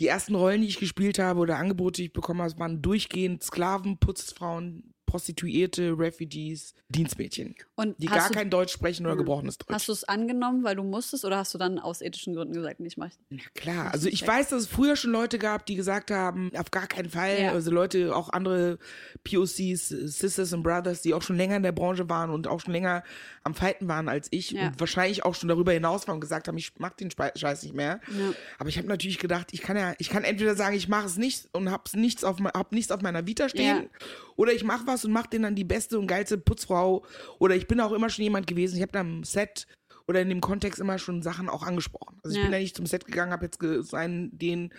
die 0.00 0.08
ersten 0.08 0.34
Rollen, 0.34 0.62
die 0.62 0.68
ich 0.68 0.80
gespielt 0.80 1.20
habe 1.20 1.38
oder 1.38 1.58
Angebote, 1.58 1.98
die 1.98 2.06
ich 2.06 2.12
bekommen 2.12 2.42
habe, 2.42 2.58
waren 2.58 2.82
durchgehend 2.82 3.44
Sklaven, 3.44 3.98
Putzfrauen, 3.98 4.93
Prostituierte, 5.14 5.96
Refugees, 5.96 6.74
Dienstmädchen, 6.88 7.54
Und 7.76 7.94
die 8.02 8.06
gar 8.06 8.26
du, 8.30 8.34
kein 8.34 8.50
Deutsch 8.50 8.72
sprechen 8.72 9.06
oder 9.06 9.14
gebrochenes 9.14 9.58
Deutsch. 9.58 9.72
Hast 9.72 9.86
du 9.86 9.92
es 9.92 10.02
angenommen, 10.02 10.64
weil 10.64 10.74
du 10.74 10.82
musstest, 10.82 11.24
oder 11.24 11.36
hast 11.36 11.54
du 11.54 11.58
dann 11.58 11.78
aus 11.78 12.00
ethischen 12.00 12.34
Gründen 12.34 12.52
gesagt, 12.52 12.80
nicht 12.80 12.98
mach 12.98 13.06
ich? 13.06 13.12
Na 13.30 13.38
klar, 13.54 13.92
also 13.92 14.08
ich 14.08 14.26
weiß, 14.26 14.48
dass 14.48 14.62
es 14.62 14.66
früher 14.66 14.96
schon 14.96 15.12
Leute 15.12 15.38
gab, 15.38 15.66
die 15.66 15.76
gesagt 15.76 16.10
haben, 16.10 16.50
auf 16.56 16.72
gar 16.72 16.88
keinen 16.88 17.10
Fall, 17.10 17.40
Ja. 17.42 17.52
also 17.52 17.70
Leute, 17.70 18.12
auch 18.16 18.30
andere 18.30 18.78
POCs, 19.22 19.88
Sisters 19.88 20.52
and 20.52 20.64
Brothers, 20.64 21.00
die 21.02 21.14
auch 21.14 21.22
schon 21.22 21.36
länger 21.36 21.58
in 21.58 21.62
der 21.62 21.70
Branche 21.70 22.08
waren 22.10 22.30
und 22.30 22.48
auch 22.48 22.58
schon 22.58 22.72
länger 22.72 23.04
am 23.44 23.54
Fighten 23.54 23.86
waren 23.86 24.08
als 24.08 24.26
ich 24.32 24.50
Ja. 24.50 24.66
und 24.66 24.80
wahrscheinlich 24.80 25.24
auch 25.24 25.36
schon 25.36 25.48
darüber 25.48 25.70
hinaus 25.70 26.08
waren 26.08 26.14
und 26.16 26.22
gesagt 26.22 26.48
haben, 26.48 26.58
ich 26.58 26.72
mach 26.78 26.90
den 26.94 27.12
Scheiß 27.12 27.62
nicht 27.62 27.76
mehr. 27.76 28.00
Ja. 28.18 28.34
Aber 28.58 28.68
ich 28.68 28.78
habe 28.78 28.88
natürlich 28.88 29.18
gedacht, 29.18 29.50
ich 29.52 29.62
kann 29.62 29.76
ja, 29.76 29.94
ich 29.98 30.10
kann 30.10 30.24
entweder 30.24 30.56
sagen, 30.56 30.74
ich 30.74 30.88
mache 30.88 31.06
es 31.06 31.18
nicht 31.18 31.48
und 31.52 31.70
hab's 31.70 31.94
nichts 31.94 32.24
auf, 32.24 32.38
hab 32.40 32.72
nichts 32.72 32.90
auf 32.90 33.00
meiner 33.00 33.28
Vita 33.28 33.48
stehen, 33.48 33.88
oder 34.34 34.52
ich 34.52 34.64
mache 34.64 34.84
was 34.88 35.03
und 35.04 35.12
mach 35.12 35.26
den 35.26 35.42
dann 35.42 35.54
die 35.54 35.64
beste 35.64 35.98
und 35.98 36.06
geilste 36.06 36.38
Putzfrau, 36.38 37.04
oder 37.38 37.54
ich 37.56 37.66
bin 37.66 37.80
auch 37.80 37.92
immer 37.92 38.10
schon 38.10 38.24
jemand 38.24 38.46
gewesen, 38.46 38.76
ich 38.76 38.82
habe 38.82 38.92
da 38.92 39.00
am 39.00 39.24
Set 39.24 39.66
oder 40.06 40.20
in 40.20 40.28
dem 40.28 40.40
Kontext 40.40 40.80
immer 40.80 40.98
schon 40.98 41.22
Sachen 41.22 41.48
auch 41.48 41.62
angesprochen. 41.62 42.18
Also 42.22 42.34
ich 42.36 42.38
Ja. 42.38 42.44
bin 42.44 42.52
da 42.52 42.58
nicht 42.58 42.76
zum 42.76 42.86
Set 42.86 43.06
gegangen, 43.06 43.32
habe 43.32 43.44
jetzt 43.46 43.94
einen, 43.94 44.36
den 44.36 44.70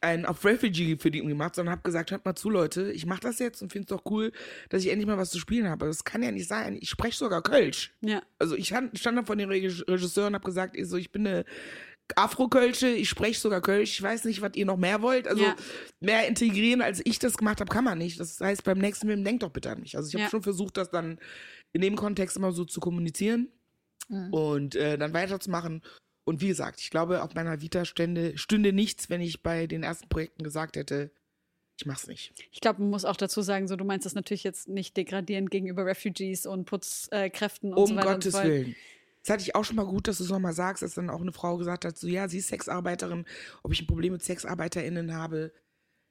einen 0.00 0.26
auf 0.26 0.44
Refugee 0.44 0.96
für 0.98 1.10
die 1.10 1.20
gemacht, 1.20 1.54
sondern 1.54 1.72
habe 1.72 1.82
gesagt, 1.82 2.10
hört 2.10 2.26
mal 2.26 2.34
zu, 2.34 2.50
Leute, 2.50 2.92
ich 2.92 3.06
mache 3.06 3.20
das 3.20 3.38
jetzt 3.38 3.62
und 3.62 3.72
finde 3.72 3.86
es 3.86 3.88
doch 3.96 4.10
cool, 4.10 4.32
dass 4.68 4.82
ich 4.84 4.90
endlich 4.90 5.06
mal 5.06 5.16
was 5.16 5.30
zu 5.30 5.38
spielen 5.38 5.66
habe. 5.68 5.86
Das 5.86 6.04
kann 6.04 6.22
ja 6.22 6.30
nicht 6.30 6.46
sein. 6.46 6.76
Ich 6.78 6.90
spreche 6.90 7.16
sogar 7.16 7.42
Kölsch. 7.42 7.94
Ja. 8.02 8.22
Also 8.38 8.54
ich 8.54 8.66
stand, 8.66 8.98
stand 8.98 9.16
da 9.16 9.24
vor 9.24 9.36
den 9.36 9.48
Reg- 9.48 9.84
Regisseur 9.88 10.26
und 10.26 10.34
habe 10.34 10.44
gesagt, 10.44 10.76
ich, 10.76 10.86
so, 10.86 10.98
ich 10.98 11.10
bin 11.10 11.26
eine 11.26 11.44
Afro-Kölsche, 12.16 12.88
ich 12.88 13.08
spreche 13.08 13.40
sogar 13.40 13.60
Kölsch, 13.60 13.92
ich 13.92 14.02
weiß 14.02 14.24
nicht, 14.24 14.40
was 14.42 14.52
ihr 14.54 14.66
noch 14.66 14.76
mehr 14.76 15.00
wollt. 15.02 15.26
Also 15.26 15.42
Ja. 15.42 15.56
mehr 16.00 16.26
integrieren, 16.28 16.82
als 16.82 17.00
ich 17.04 17.18
das 17.18 17.36
gemacht 17.36 17.60
habe, 17.60 17.72
kann 17.72 17.84
man 17.84 17.98
nicht. 17.98 18.20
Das 18.20 18.40
heißt, 18.40 18.64
beim 18.64 18.78
nächsten 18.78 19.06
Film 19.08 19.24
denkt 19.24 19.42
doch 19.42 19.50
bitte 19.50 19.70
an 19.70 19.80
mich. 19.80 19.96
Also 19.96 20.08
ich 20.08 20.14
habe 20.14 20.24
Ja. 20.24 20.30
schon 20.30 20.42
versucht, 20.42 20.76
das 20.76 20.90
dann 20.90 21.18
in 21.72 21.80
dem 21.80 21.96
Kontext 21.96 22.36
immer 22.36 22.52
so 22.52 22.64
zu 22.64 22.80
kommunizieren 22.80 23.48
und 24.30 24.74
äh, 24.74 24.98
dann 24.98 25.14
weiterzumachen. 25.14 25.82
Und 26.24 26.40
wie 26.40 26.48
gesagt, 26.48 26.80
ich 26.80 26.90
glaube, 26.90 27.22
auf 27.22 27.34
meiner 27.34 27.60
Vita 27.62 27.84
stände, 27.84 28.36
stünde 28.38 28.72
nichts, 28.72 29.08
wenn 29.10 29.20
ich 29.20 29.42
bei 29.42 29.66
den 29.66 29.82
ersten 29.82 30.08
Projekten 30.08 30.42
gesagt 30.42 30.76
hätte, 30.76 31.10
ich 31.78 31.86
mach's 31.86 32.06
nicht. 32.06 32.32
Ich 32.52 32.60
glaube, 32.60 32.80
man 32.82 32.90
muss 32.90 33.04
auch 33.04 33.16
dazu 33.16 33.42
sagen, 33.42 33.66
so 33.66 33.76
du 33.76 33.84
meinst 33.84 34.06
das 34.06 34.14
natürlich 34.14 34.44
jetzt 34.44 34.68
nicht 34.68 34.96
degradierend 34.96 35.50
gegenüber 35.50 35.84
Refugees 35.86 36.46
und 36.46 36.66
Putzkräften 36.66 37.72
und 37.72 37.78
Um 37.78 37.86
so 37.88 37.96
weiter 37.96 38.12
Gottes 38.12 38.34
und 38.34 38.40
so. 38.42 38.46
Willen. 38.48 38.76
Das 39.24 39.32
hatte 39.32 39.42
ich 39.42 39.54
auch 39.54 39.64
schon 39.64 39.76
mal 39.76 39.86
gut, 39.86 40.06
dass 40.06 40.18
du 40.18 40.24
es 40.24 40.30
nochmal 40.30 40.52
sagst, 40.52 40.82
dass 40.82 40.94
dann 40.94 41.08
auch 41.08 41.22
eine 41.22 41.32
Frau 41.32 41.56
gesagt 41.56 41.86
hat, 41.86 41.96
so 41.96 42.06
ja, 42.06 42.28
sie 42.28 42.38
ist 42.38 42.48
Sexarbeiterin, 42.48 43.24
ob 43.62 43.72
ich 43.72 43.80
ein 43.80 43.86
Problem 43.86 44.12
mit 44.12 44.22
SexarbeiterInnen 44.22 45.14
habe. 45.14 45.50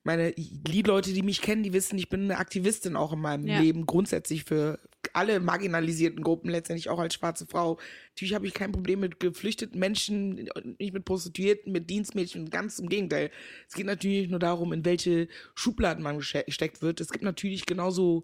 Meine 0.03 0.31
die 0.31 0.81
Leute, 0.81 1.13
die 1.13 1.21
mich 1.21 1.41
kennen, 1.41 1.61
die 1.61 1.73
wissen, 1.73 1.97
ich 1.99 2.09
bin 2.09 2.23
eine 2.23 2.39
Aktivistin 2.39 2.95
auch 2.95 3.13
in 3.13 3.19
meinem 3.19 3.45
Ja. 3.45 3.59
Leben, 3.59 3.85
grundsätzlich 3.85 4.45
für 4.45 4.79
alle 5.13 5.39
marginalisierten 5.39 6.23
Gruppen, 6.23 6.49
letztendlich 6.49 6.89
auch 6.89 6.99
als 6.99 7.15
schwarze 7.15 7.45
Frau. 7.45 7.77
Natürlich 8.11 8.33
habe 8.33 8.47
ich 8.47 8.53
kein 8.53 8.71
Problem 8.71 9.01
mit 9.01 9.19
geflüchteten 9.19 9.79
Menschen, 9.79 10.49
nicht 10.79 10.93
mit 10.93 11.05
Prostituierten, 11.05 11.71
mit 11.71 11.89
Dienstmädchen, 11.89 12.49
ganz 12.49 12.79
im 12.79 12.87
Gegenteil. 12.89 13.29
Es 13.67 13.75
geht 13.75 13.85
natürlich 13.85 14.29
nur 14.29 14.39
darum, 14.39 14.71
in 14.73 14.85
welche 14.85 15.27
Schubladen 15.55 16.03
man 16.03 16.17
gesteckt 16.19 16.81
wird. 16.81 17.01
Es 17.01 17.09
gibt 17.11 17.23
natürlich 17.23 17.65
genauso, 17.65 18.23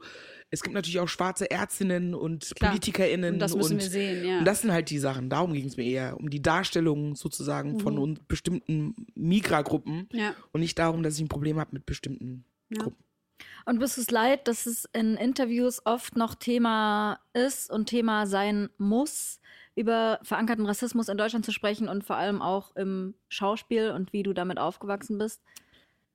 es 0.49 0.63
gibt 0.63 0.73
natürlich 0.73 0.99
auch 0.99 1.09
schwarze 1.09 1.51
Ärztinnen 1.51 2.13
und 2.15 2.51
Klar. 2.55 2.71
PolitikerInnen. 2.71 3.33
Und 3.33 3.39
das 3.39 3.55
müssen 3.55 3.73
und, 3.73 3.81
wir 3.81 3.89
sehen, 3.89 4.25
ja. 4.25 4.39
Und 4.39 4.45
das 4.45 4.61
sind 4.61 4.71
halt 4.71 4.89
die 4.89 4.99
Sachen. 4.99 5.29
Darum 5.29 5.53
ging 5.53 5.65
es 5.65 5.77
mir 5.77 5.85
eher. 5.85 6.17
Um 6.17 6.29
die 6.29 6.41
Darstellung 6.41 7.15
sozusagen 7.15 7.79
von 7.79 7.95
Mhm. 7.95 7.99
un 7.99 8.19
bestimmten 8.27 8.95
Migragruppen. 9.15 10.07
Ja. 10.13 10.35
Und 10.51 10.61
nicht 10.61 10.79
darum, 10.79 11.03
dass 11.03 11.15
ich 11.15 11.21
ein 11.21 11.27
Problem 11.27 11.59
habe 11.59 11.71
mit 11.73 11.85
bestimmten 11.85 12.45
Ja. 12.69 12.83
Gruppen. 12.83 13.03
Und 13.65 13.79
bist 13.79 13.97
du 13.97 14.01
es 14.01 14.11
leid, 14.11 14.47
dass 14.47 14.65
es 14.65 14.85
in 14.93 15.15
Interviews 15.15 15.81
oft 15.85 16.15
noch 16.15 16.35
Thema 16.35 17.19
ist 17.33 17.71
und 17.71 17.87
Thema 17.87 18.25
sein 18.25 18.69
muss, 18.77 19.39
über 19.75 20.19
verankerten 20.23 20.65
Rassismus 20.65 21.09
in 21.09 21.17
Deutschland 21.17 21.45
zu 21.45 21.51
sprechen 21.51 21.87
und 21.87 22.03
vor 22.03 22.17
allem 22.17 22.41
auch 22.41 22.75
im 22.75 23.15
Schauspiel 23.29 23.91
und 23.91 24.11
wie 24.13 24.23
du 24.23 24.33
damit 24.33 24.59
aufgewachsen 24.59 25.17
bist? 25.17 25.41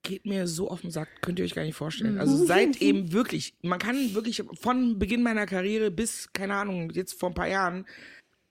Geht 0.02 0.26
mir 0.26 0.46
so 0.46 0.68
auf 0.68 0.82
den 0.82 0.90
Sack, 0.90 1.08
könnt 1.22 1.38
ihr 1.38 1.46
euch 1.46 1.54
gar 1.54 1.62
nicht 1.62 1.76
vorstellen. 1.76 2.18
Also 2.18 2.44
seit 2.44 2.76
eben 2.82 3.12
wirklich, 3.12 3.54
man 3.62 3.78
kann 3.78 4.14
wirklich 4.14 4.42
von 4.60 4.98
Beginn 4.98 5.22
meiner 5.22 5.46
Karriere 5.46 5.90
bis, 5.90 6.30
keine 6.34 6.56
Ahnung, 6.56 6.90
jetzt 6.90 7.18
vor 7.18 7.30
ein 7.30 7.34
paar 7.34 7.48
Jahren, 7.48 7.86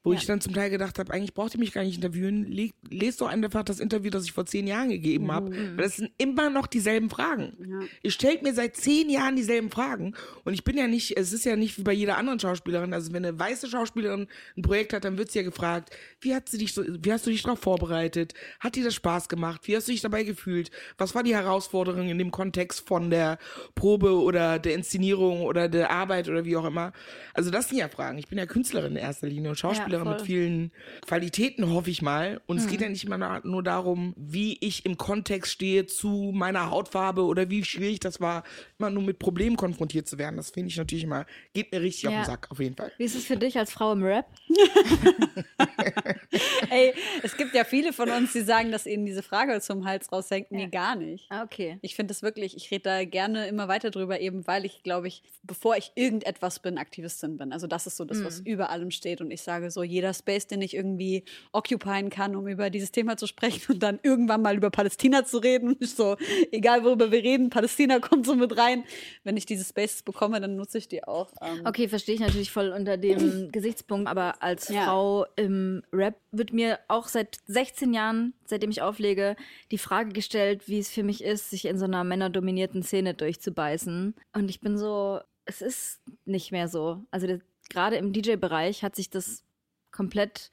wo 0.03 0.11
Ja. 0.11 0.19
ich 0.19 0.25
dann 0.25 0.41
zum 0.41 0.53
Teil 0.53 0.69
gedacht 0.69 0.99
habe, 0.99 1.13
eigentlich 1.13 1.33
braucht 1.33 1.53
ihr 1.53 1.59
mich 1.59 1.71
gar 1.71 1.83
nicht 1.83 1.95
interviewen, 1.95 2.45
Le 2.51 2.71
lest 2.89 3.21
doch 3.21 3.27
einfach 3.27 3.63
das 3.63 3.79
Interview, 3.79 4.09
das 4.11 4.25
ich 4.25 4.33
vor 4.33 4.45
zehn 4.45 4.67
Jahren 4.67 4.89
gegeben 4.89 5.31
habe, 5.31 5.51
weil 5.51 5.85
das 5.85 5.95
sind 5.97 6.11
immer 6.17 6.49
noch 6.49 6.67
dieselben 6.67 7.09
Fragen. 7.09 7.53
Ja. 7.65 7.79
Ihr 8.03 8.11
stellt 8.11 8.43
mir 8.43 8.53
seit 8.53 8.75
zehn 8.75 9.09
Jahren 9.09 9.35
dieselben 9.35 9.69
Fragen 9.71 10.13
und 10.43 10.53
ich 10.53 10.63
bin 10.63 10.77
ja 10.77 10.87
nicht, 10.87 11.15
es 11.17 11.31
ist 11.33 11.45
ja 11.45 11.55
nicht 11.55 11.77
wie 11.77 11.83
bei 11.83 11.93
jeder 11.93 12.17
anderen 12.17 12.39
Schauspielerin, 12.39 12.93
also 12.93 13.13
wenn 13.13 13.25
eine 13.25 13.39
weiße 13.39 13.67
Schauspielerin 13.69 14.27
ein 14.57 14.61
Projekt 14.61 14.93
hat, 14.93 15.05
dann 15.05 15.17
wird 15.17 15.31
sie 15.31 15.39
ja 15.39 15.43
gefragt, 15.45 15.95
wie 16.21 16.35
hat 16.35 16.49
sie 16.49 16.57
dich 16.57 16.73
so, 16.73 16.83
wie 16.85 17.11
hast 17.11 17.25
du 17.25 17.29
dich 17.29 17.43
darauf 17.43 17.59
vorbereitet? 17.59 18.33
Hat 18.59 18.75
dir 18.75 18.83
das 18.83 18.95
Spaß 18.95 19.29
gemacht? 19.29 19.61
Wie 19.67 19.75
hast 19.75 19.87
du 19.87 19.91
dich 19.93 20.01
dabei 20.01 20.23
gefühlt? 20.23 20.69
Was 20.97 21.15
war 21.15 21.23
die 21.23 21.33
Herausforderung 21.35 22.09
in 22.09 22.17
dem 22.17 22.31
Kontext 22.31 22.85
von 22.87 23.09
der 23.09 23.37
Probe 23.75 24.19
oder 24.19 24.59
der 24.59 24.75
Inszenierung 24.75 25.41
oder 25.43 25.69
der 25.69 25.91
Arbeit 25.91 26.27
oder 26.27 26.43
wie 26.45 26.57
auch 26.57 26.65
immer? 26.65 26.91
Also 27.33 27.51
das 27.51 27.69
sind 27.69 27.77
ja 27.77 27.87
Fragen. 27.87 28.17
Ich 28.17 28.27
bin 28.27 28.37
ja 28.37 28.45
Künstlerin 28.45 28.91
in 28.91 28.97
erster 28.97 29.27
Linie 29.27 29.49
und 29.51 29.55
Schauspielerin 29.57 29.92
mit 29.99 30.17
voll. 30.17 30.25
vielen 30.25 30.71
Qualitäten, 31.05 31.69
hoffe 31.71 31.89
ich 31.89 32.01
mal. 32.01 32.41
Und 32.45 32.57
es 32.57 32.67
geht 32.67 32.81
ja 32.81 32.89
nicht 32.89 33.03
immer 33.05 33.41
nur 33.43 33.63
darum, 33.63 34.13
wie 34.17 34.57
ich 34.61 34.85
im 34.85 34.97
Kontext 34.97 35.51
stehe 35.51 35.85
zu 35.85 36.31
meiner 36.33 36.69
Hautfarbe 36.69 37.23
oder 37.23 37.49
wie 37.49 37.63
schwierig 37.63 37.99
das 37.99 38.19
war, 38.21 38.43
immer 38.79 38.89
nur 38.89 39.03
mit 39.03 39.19
Problemen 39.19 39.55
konfrontiert 39.57 40.07
zu 40.07 40.17
werden. 40.17 40.37
Das 40.37 40.51
finde 40.51 40.69
ich 40.69 40.77
natürlich 40.77 41.03
immer, 41.03 41.25
geht 41.53 41.71
mir 41.71 41.81
richtig 41.81 42.07
auf 42.07 42.13
Ja. 42.13 42.21
den 42.21 42.25
Sack, 42.25 42.47
auf 42.51 42.59
jeden 42.59 42.75
Fall. 42.75 42.91
Wie 42.97 43.03
ist 43.03 43.15
es 43.15 43.25
für 43.25 43.37
dich 43.37 43.57
als 43.57 43.71
Frau 43.71 43.91
im 43.93 44.03
Rap? 44.03 44.25
Ey, 46.69 46.93
es 47.21 47.37
gibt 47.37 47.53
ja 47.53 47.63
viele 47.63 47.93
von 47.93 48.09
uns, 48.09 48.33
die 48.33 48.41
sagen, 48.41 48.71
dass 48.71 48.85
ihnen 48.85 49.05
diese 49.05 49.23
Frage 49.23 49.59
zum 49.61 49.85
Hals 49.85 50.11
raushängt. 50.11 50.51
Nee, 50.51 50.67
gar 50.67 50.95
nicht. 50.95 51.25
Ah, 51.29 51.43
okay. 51.43 51.77
Ich 51.81 51.95
finde 51.95 52.11
es 52.13 52.21
wirklich, 52.23 52.55
ich 52.55 52.69
rede 52.71 52.83
da 52.83 53.05
gerne 53.05 53.47
immer 53.47 53.67
weiter 53.67 53.91
drüber, 53.91 54.19
eben 54.19 54.45
weil 54.47 54.65
ich, 54.65 54.83
glaube 54.83 55.07
ich, 55.07 55.21
bevor 55.43 55.77
ich 55.77 55.91
irgendetwas 55.95 56.59
bin, 56.59 56.77
Aktivistin 56.77 57.37
bin. 57.37 57.53
Also 57.53 57.67
das 57.67 57.87
ist 57.87 57.97
so 57.97 58.05
das, 58.05 58.23
was 58.23 58.39
über 58.41 58.69
allem 58.69 58.91
steht. 58.91 59.21
Und 59.21 59.31
ich 59.31 59.41
sage 59.41 59.69
so, 59.71 59.83
jeder 59.83 60.13
Space, 60.13 60.47
den 60.47 60.61
ich 60.61 60.73
irgendwie 60.75 61.23
occupyen 61.51 62.09
kann, 62.09 62.35
um 62.35 62.47
über 62.47 62.69
dieses 62.69 62.91
Thema 62.91 63.17
zu 63.17 63.27
sprechen 63.27 63.73
und 63.73 63.83
dann 63.83 63.99
irgendwann 64.03 64.41
mal 64.41 64.55
über 64.55 64.69
Palästina 64.69 65.25
zu 65.25 65.37
reden. 65.37 65.77
So, 65.93 66.17
egal 66.51 66.83
worüber 66.83 67.11
wir 67.11 67.21
reden, 67.23 67.51
Palästina 67.51 67.99
kommt 67.99 68.25
so 68.25 68.33
mit 68.35 68.57
rein. 68.57 68.83
Wenn 69.23 69.37
ich 69.37 69.45
diese 69.45 69.63
Spaces 69.63 70.01
bekomme, 70.01 70.41
dann 70.41 70.55
nutze 70.55 70.79
ich 70.79 70.87
die 70.87 71.03
auch. 71.03 71.31
Ähm, 71.41 71.61
Okay, 71.65 71.87
verstehe 71.87 72.15
ich 72.15 72.21
natürlich 72.21 72.51
voll 72.51 72.69
unter 72.71 72.97
dem 72.97 73.49
Gesichtspunkt, 73.51 74.07
aber 74.09 74.41
als 74.41 74.69
Ja. 74.69 74.85
Frau 74.85 75.25
im 75.35 75.83
Rap 75.93 76.15
wird 76.33 76.51
mir 76.51 76.79
auch 76.87 77.07
seit 77.07 77.37
16 77.47 77.93
Jahren, 77.93 78.33
seitdem 78.45 78.71
ich 78.71 78.81
auflege, 78.81 79.35
die 79.71 79.77
Frage 79.77 80.11
gestellt, 80.11 80.67
wie 80.67 80.79
es 80.79 80.89
für 80.89 81.03
mich 81.03 81.23
ist, 81.23 81.49
sich 81.51 81.65
in 81.65 81.77
so 81.77 81.85
einer 81.85 82.03
männerdominierten 82.03 82.83
Szene 82.83 83.13
durchzubeißen. 83.13 84.15
Und 84.33 84.49
ich 84.49 84.59
bin 84.59 84.77
so, 84.77 85.19
es 85.45 85.61
ist 85.61 86.01
nicht 86.25 86.51
mehr 86.51 86.67
so. 86.67 87.01
Also 87.11 87.27
das- 87.27 87.41
gerade 87.69 87.95
im 87.97 88.11
DJ-Bereich 88.13 88.83
hat 88.83 88.95
sich 88.95 89.09
das 89.09 89.43
komplett 89.91 90.49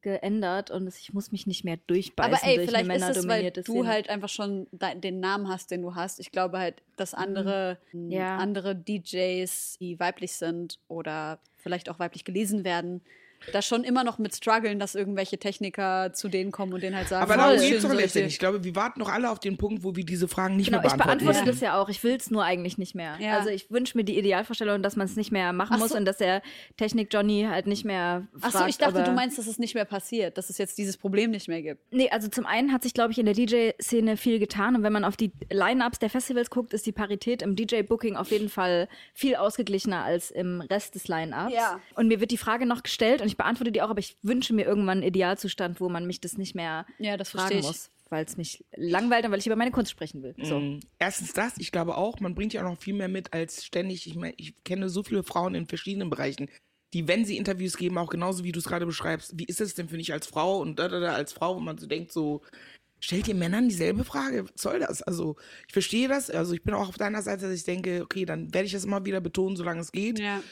geändert 0.00 0.70
und 0.70 0.86
ich 0.86 1.12
muss 1.12 1.32
mich 1.32 1.46
nicht 1.48 1.64
mehr 1.64 1.76
durchbeißen 1.88 2.32
Aber 2.32 2.42
ey, 2.46 2.56
durch 2.56 2.68
vielleicht 2.68 2.88
ist 2.88 3.16
es, 3.16 3.28
weil 3.28 3.50
du 3.50 3.62
Szene. 3.62 3.88
halt 3.88 4.08
einfach 4.08 4.28
schon 4.28 4.68
de 4.70 4.94
den 4.98 5.18
Namen 5.18 5.48
hast, 5.48 5.70
den 5.72 5.82
du 5.82 5.94
hast. 5.96 6.20
Ich 6.20 6.30
glaube 6.30 6.58
halt, 6.58 6.82
dass 6.96 7.14
andere, 7.14 7.78
Mhm. 7.92 8.10
Ja. 8.12 8.36
andere 8.38 8.76
DJs, 8.76 9.76
die 9.80 9.98
weiblich 9.98 10.32
sind 10.34 10.78
oder 10.86 11.40
vielleicht 11.56 11.88
auch 11.90 11.98
weiblich 11.98 12.24
gelesen 12.24 12.62
werden, 12.64 13.02
da 13.52 13.62
schon 13.62 13.84
immer 13.84 14.04
noch 14.04 14.18
mit 14.18 14.34
strugglen, 14.34 14.78
dass 14.78 14.94
irgendwelche 14.94 15.38
Techniker 15.38 16.12
zu 16.12 16.28
denen 16.28 16.50
kommen 16.52 16.72
und 16.72 16.82
denen 16.82 16.96
halt 16.96 17.08
sagen, 17.08 17.22
Aber 17.22 17.36
darum 17.36 17.58
schön 17.58 17.68
geht 17.68 17.76
es 17.78 17.82
doch 17.84 17.94
letztendlich. 17.94 18.34
Ich 18.34 18.38
glaube, 18.38 18.64
wir 18.64 18.74
warten 18.76 19.00
noch 19.00 19.08
alle 19.12 19.30
auf 19.30 19.38
den 19.40 19.56
Punkt, 19.56 19.82
wo 19.84 19.94
wir 19.96 20.04
diese 20.04 20.28
Fragen 20.28 20.56
nicht 20.56 20.66
Genau, 20.66 20.78
mehr 20.78 20.86
ich 20.86 20.92
beantworten 20.92 21.18
beantworte 21.24 21.46
müssen. 21.46 21.60
das 21.60 21.60
ja 21.60 21.80
auch. 21.80 21.88
Ich 21.88 22.02
will 22.04 22.16
es 22.16 22.30
nur 22.30 22.44
eigentlich 22.44 22.78
nicht 22.78 22.94
mehr. 22.94 23.16
Ja. 23.20 23.38
Also 23.38 23.50
ich 23.50 23.70
wünsche 23.70 23.96
mir 23.96 24.04
die 24.04 24.18
Idealvorstellung, 24.18 24.82
dass 24.82 24.96
man 24.96 25.06
es 25.06 25.16
nicht 25.16 25.32
mehr 25.32 25.52
machen 25.52 25.74
Ach 25.76 25.78
muss 25.78 25.90
so. 25.90 25.96
und 25.96 26.04
dass 26.04 26.18
der 26.18 26.42
Technik-Johnny 26.76 27.46
halt 27.48 27.66
nicht 27.66 27.84
mehr 27.84 28.26
fragt. 28.38 28.54
Ach 28.54 28.60
so, 28.62 28.66
ich 28.66 28.78
dachte, 28.78 29.02
du 29.02 29.12
meinst, 29.12 29.38
dass 29.38 29.46
es 29.46 29.58
nicht 29.58 29.74
mehr 29.74 29.84
passiert, 29.84 30.38
dass 30.38 30.50
es 30.50 30.58
jetzt 30.58 30.78
dieses 30.78 30.96
Problem 30.96 31.30
nicht 31.30 31.48
mehr 31.48 31.62
gibt. 31.62 31.92
Nee, 31.92 32.08
also 32.10 32.28
zum 32.28 32.46
einen 32.46 32.72
hat 32.72 32.82
sich, 32.82 32.94
glaube 32.94 33.12
ich, 33.12 33.18
in 33.18 33.26
der 33.26 33.34
DJ-Szene 33.34 34.16
viel 34.16 34.38
getan. 34.38 34.76
Und 34.76 34.82
wenn 34.82 34.92
man 34.92 35.04
auf 35.04 35.16
die 35.16 35.32
Line-Ups 35.50 35.98
der 35.98 36.10
Festivals 36.10 36.50
guckt, 36.50 36.72
ist 36.74 36.86
die 36.86 36.92
Parität 36.92 37.42
im 37.42 37.56
DJ-Booking 37.56 38.16
auf 38.16 38.30
jeden 38.30 38.48
Fall 38.48 38.88
viel 39.14 39.36
ausgeglichener 39.36 40.04
als 40.04 40.30
im 40.30 40.60
Rest 40.60 40.94
des 40.94 41.08
Line-Ups. 41.08 41.54
Ja. 41.54 41.80
Und 41.94 42.08
mir 42.08 42.20
wird 42.20 42.30
die 42.30 42.36
Frage 42.38 42.66
noch 42.66 42.82
gestellt, 42.82 43.20
und 43.20 43.27
ich 43.28 43.36
beantworte 43.36 43.72
die 43.72 43.82
auch, 43.82 43.90
aber 43.90 44.00
ich 44.00 44.16
wünsche 44.22 44.52
mir 44.52 44.64
irgendwann 44.64 44.98
einen 44.98 45.06
Idealzustand, 45.06 45.80
wo 45.80 45.88
man 45.88 46.06
mich 46.06 46.20
das 46.20 46.36
nicht 46.36 46.54
mehr 46.54 46.86
Ja, 46.98 47.16
das 47.16 47.30
fragen 47.30 47.60
muss, 47.60 47.90
weil 48.10 48.24
es 48.24 48.36
mich 48.36 48.64
langweilt 48.76 49.24
und 49.24 49.30
weil 49.30 49.38
ich 49.38 49.46
über 49.46 49.56
meine 49.56 49.70
Kunst 49.70 49.90
sprechen 49.90 50.22
will. 50.22 50.34
So. 50.42 50.58
Mm, 50.58 50.80
Erstens 50.98 51.32
das, 51.32 51.58
ich 51.58 51.70
glaube 51.70 51.96
auch, 51.96 52.20
man 52.20 52.34
bringt 52.34 52.52
ja 52.52 52.64
auch 52.64 52.70
noch 52.70 52.80
viel 52.80 52.94
mehr 52.94 53.08
mit 53.08 53.32
als 53.32 53.64
ständig. 53.64 54.06
Ich 54.06 54.16
meine, 54.16 54.34
ich 54.36 54.54
kenne 54.64 54.88
so 54.88 55.02
viele 55.02 55.22
Frauen 55.22 55.54
in 55.54 55.66
verschiedenen 55.66 56.10
Bereichen, 56.10 56.48
die, 56.94 57.06
wenn 57.06 57.24
sie 57.24 57.36
Interviews 57.36 57.76
geben, 57.76 57.98
auch 57.98 58.10
genauso 58.10 58.44
wie 58.44 58.52
du 58.52 58.58
es 58.58 58.66
gerade 58.66 58.86
beschreibst, 58.86 59.38
wie 59.38 59.44
ist 59.44 59.60
es 59.60 59.74
denn 59.74 59.88
für 59.88 59.98
dich 59.98 60.12
als 60.12 60.26
Frau 60.26 60.58
und 60.58 60.78
da, 60.78 60.88
da, 60.88 61.00
da 61.00 61.12
als 61.14 61.32
Frau, 61.32 61.56
und 61.56 61.64
man 61.64 61.76
so 61.76 61.86
denkt 61.86 62.12
so, 62.12 62.42
stellt 63.00 63.28
ihr 63.28 63.34
Männern 63.34 63.68
dieselbe 63.68 64.04
Frage? 64.04 64.44
Was 64.44 64.62
soll 64.62 64.80
das? 64.80 65.02
Also, 65.02 65.36
ich 65.66 65.72
verstehe 65.72 66.08
das. 66.08 66.30
Also, 66.30 66.54
ich 66.54 66.62
bin 66.62 66.74
auch 66.74 66.88
auf 66.88 66.96
deiner 66.96 67.22
Seite, 67.22 67.42
dass 67.42 67.54
ich 67.54 67.64
denke, 67.64 68.02
okay, 68.02 68.24
dann 68.24 68.52
werde 68.54 68.66
ich 68.66 68.72
das 68.72 68.84
immer 68.84 69.04
wieder 69.04 69.20
betonen, 69.20 69.56
solange 69.56 69.80
es 69.80 69.92
geht. 69.92 70.18
Ja. 70.18 70.42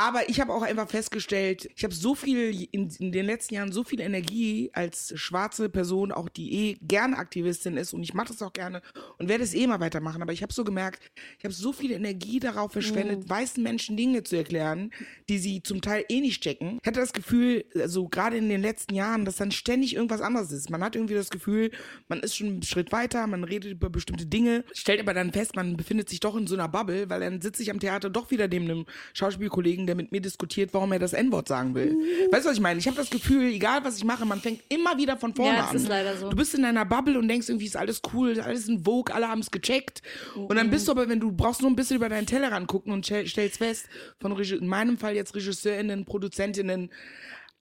Aber 0.00 0.30
ich 0.30 0.40
habe 0.40 0.54
auch 0.54 0.62
einfach 0.62 0.88
festgestellt, 0.88 1.68
ich 1.76 1.84
habe 1.84 1.92
so 1.92 2.14
viel 2.14 2.66
in, 2.72 2.88
in 2.88 3.12
den 3.12 3.26
letzten 3.26 3.52
Jahren 3.52 3.70
so 3.70 3.84
viel 3.84 4.00
Energie 4.00 4.70
als 4.72 5.12
schwarze 5.14 5.68
Person, 5.68 6.10
auch 6.10 6.30
die 6.30 6.54
eh 6.54 6.78
gerne 6.80 7.18
Aktivistin 7.18 7.76
ist 7.76 7.92
und 7.92 8.02
ich 8.02 8.14
mache 8.14 8.28
das 8.28 8.40
auch 8.40 8.54
gerne 8.54 8.80
und 9.18 9.28
werde 9.28 9.44
es 9.44 9.52
eh 9.52 9.66
mal 9.66 9.78
weitermachen. 9.78 10.22
Aber 10.22 10.32
ich 10.32 10.42
habe 10.42 10.54
so 10.54 10.64
gemerkt, 10.64 11.02
ich 11.38 11.44
habe 11.44 11.52
so 11.52 11.74
viel 11.74 11.90
Energie 11.90 12.40
darauf 12.40 12.72
verschwendet, 12.72 13.28
weißen 13.28 13.62
Menschen 13.62 13.98
Dinge 13.98 14.22
zu 14.22 14.36
erklären, 14.36 14.90
die 15.28 15.36
sie 15.36 15.62
zum 15.62 15.82
Teil 15.82 16.06
eh 16.08 16.22
nicht 16.22 16.42
checken. 16.42 16.78
Ich 16.80 16.86
hatte 16.86 17.00
das 17.00 17.12
Gefühl, 17.12 17.66
also 17.74 18.08
gerade 18.08 18.38
in 18.38 18.48
den 18.48 18.62
letzten 18.62 18.94
Jahren, 18.94 19.26
dass 19.26 19.36
dann 19.36 19.50
ständig 19.50 19.96
irgendwas 19.96 20.22
anderes 20.22 20.50
ist. 20.50 20.70
Man 20.70 20.82
hat 20.82 20.96
irgendwie 20.96 21.12
das 21.12 21.28
Gefühl, 21.28 21.72
man 22.08 22.20
ist 22.20 22.36
schon 22.36 22.46
einen 22.46 22.62
Schritt 22.62 22.90
weiter, 22.90 23.26
man 23.26 23.44
redet 23.44 23.72
über 23.72 23.90
bestimmte 23.90 24.24
Dinge, 24.24 24.64
stellt 24.72 25.00
aber 25.00 25.12
dann 25.12 25.30
fest, 25.30 25.56
man 25.56 25.76
befindet 25.76 26.08
sich 26.08 26.20
doch 26.20 26.36
in 26.36 26.46
so 26.46 26.54
einer 26.54 26.68
Bubble, 26.68 27.10
weil 27.10 27.20
dann 27.20 27.42
sitze 27.42 27.62
ich 27.62 27.70
am 27.70 27.80
Theater 27.80 28.08
doch 28.08 28.30
wieder 28.30 28.48
neben 28.48 28.64
einem 28.64 28.86
Schauspielkollegen, 29.12 29.89
der 29.90 29.96
mit 29.96 30.12
mir 30.12 30.20
diskutiert, 30.20 30.72
warum 30.72 30.92
er 30.92 30.98
das 31.00 31.12
N-Wort 31.12 31.48
sagen 31.48 31.74
will. 31.74 31.96
Weißt 32.30 32.44
du, 32.44 32.48
was 32.50 32.56
ich 32.56 32.60
meine? 32.62 32.78
Ich 32.78 32.86
habe 32.86 32.96
das 32.96 33.10
Gefühl, 33.10 33.52
egal 33.52 33.82
was 33.84 33.96
ich 33.96 34.04
mache, 34.04 34.24
man 34.24 34.40
fängt 34.40 34.62
immer 34.68 34.96
wieder 34.96 35.16
von 35.16 35.34
vorne 35.34 35.56
Ja, 35.56 35.60
das 35.62 35.70
an. 35.70 35.76
ist 35.76 35.88
leider 35.88 36.16
so. 36.16 36.30
Du 36.30 36.36
bist 36.36 36.54
in 36.54 36.62
deiner 36.62 36.84
Bubble 36.84 37.18
und 37.18 37.26
denkst 37.26 37.48
irgendwie, 37.48 37.66
ist 37.66 37.76
alles 37.76 38.00
cool, 38.14 38.30
ist 38.30 38.40
alles 38.40 38.68
in 38.68 38.84
Vogue, 38.84 39.12
alle 39.12 39.28
haben 39.28 39.40
es 39.40 39.50
gecheckt. 39.50 40.02
Und 40.36 40.54
dann 40.56 40.70
bist 40.70 40.86
du 40.86 40.92
aber, 40.92 41.08
wenn 41.08 41.18
du 41.20 41.32
brauchst 41.32 41.60
nur 41.60 41.70
ein 41.70 41.76
bisschen 41.76 41.96
über 41.96 42.08
deinen 42.08 42.26
Teller 42.26 42.52
rangucken 42.52 42.92
und 42.92 43.04
stell- 43.04 43.26
stellst 43.26 43.58
fest, 43.58 43.86
von 44.20 44.38
in 44.40 44.68
meinem 44.68 44.96
Fall 44.96 45.16
jetzt 45.16 45.34
RegisseurInnen, 45.34 46.04
Produzentinnen, 46.04 46.90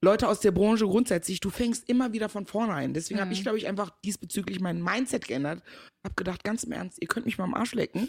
Leute 0.02 0.30
aus 0.30 0.40
der 0.40 0.52
Branche 0.52 0.86
grundsätzlich, 0.86 1.42
du 1.42 1.50
fängst 1.50 1.90
immer 1.90 2.14
wieder 2.14 2.30
von 2.30 2.46
vorne 2.46 2.74
ein. 2.74 2.94
Deswegen 2.94 3.20
habe 3.20 3.34
ich, 3.34 3.42
glaube 3.42 3.58
ich, 3.58 3.68
einfach 3.68 3.90
diesbezüglich 4.06 4.62
mein 4.62 4.82
Mindset 4.82 5.28
geändert. 5.28 5.62
Hab 6.06 6.16
gedacht, 6.16 6.44
ganz 6.46 6.64
im 6.64 6.72
Ernst, 6.72 7.02
ihr 7.02 7.08
könnt 7.10 7.26
mich 7.26 7.38
mal 7.38 7.44
am 7.44 7.54
Arsch 7.54 7.74
lecken. 7.74 8.08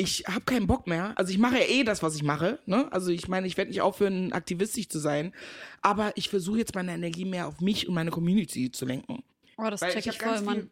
Ich 0.00 0.24
habe 0.28 0.42
keinen 0.42 0.68
Bock 0.68 0.86
mehr. 0.86 1.12
Also 1.16 1.32
ich 1.32 1.38
mache 1.38 1.58
ja 1.58 1.64
eh 1.66 1.82
das, 1.82 2.04
was 2.04 2.14
ich 2.14 2.22
mache. 2.22 2.60
Ne? 2.66 2.90
Also 2.92 3.10
ich 3.10 3.26
meine, 3.26 3.48
ich 3.48 3.56
werde 3.56 3.70
nicht 3.70 3.80
aufhören, 3.80 4.32
aktivistisch 4.32 4.88
zu 4.88 5.00
sein. 5.00 5.34
Aber 5.82 6.12
ich 6.16 6.28
versuche 6.28 6.58
jetzt 6.58 6.74
meine 6.76 6.94
Energie 6.94 7.24
mehr 7.24 7.48
auf 7.48 7.60
mich 7.60 7.88
und 7.88 7.94
meine 7.94 8.10
Community 8.10 8.70
zu 8.70 8.86
lenken. 8.86 9.24
Oh, 9.56 9.68
das 9.68 9.80
Weil 9.80 9.92
check 9.92 10.06
ich 10.06 10.12
ich 10.14 10.22
voll, 10.22 10.36
viel, 10.36 10.46
Mann. 10.46 10.70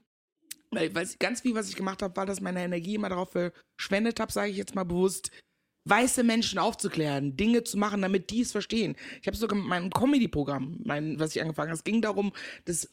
weil, 0.70 0.94
weil 0.94 1.08
ganz 1.18 1.40
viel, 1.40 1.56
was 1.56 1.68
ich 1.68 1.74
gemacht 1.74 2.02
habe, 2.02 2.14
war, 2.16 2.24
dass 2.24 2.40
meine 2.40 2.62
Energie 2.62 2.94
immer 2.94 3.08
darauf 3.08 3.32
verschwendet 3.32 4.20
habe, 4.20 4.30
sage 4.32 4.50
ich 4.52 4.56
jetzt 4.56 4.76
mal 4.76 4.84
bewusst, 4.84 5.32
weiße 5.88 6.24
Menschen 6.24 6.58
aufzuklären, 6.58 7.36
Dinge 7.36 7.64
zu 7.64 7.78
machen, 7.78 8.02
damit 8.02 8.30
die 8.30 8.40
es 8.42 8.52
verstehen. 8.52 8.96
Ich 9.20 9.26
habe 9.26 9.36
sogar 9.36 9.56
mit 9.58 9.66
meinem 9.66 9.90
Comedy-Programm, 9.90 10.80
mein, 10.84 11.18
was 11.18 11.34
ich 11.34 11.40
angefangen 11.40 11.68
habe, 11.70 11.76
es 11.78 11.84
ging 11.84 12.02
darum, 12.02 12.32
dass 12.64 12.88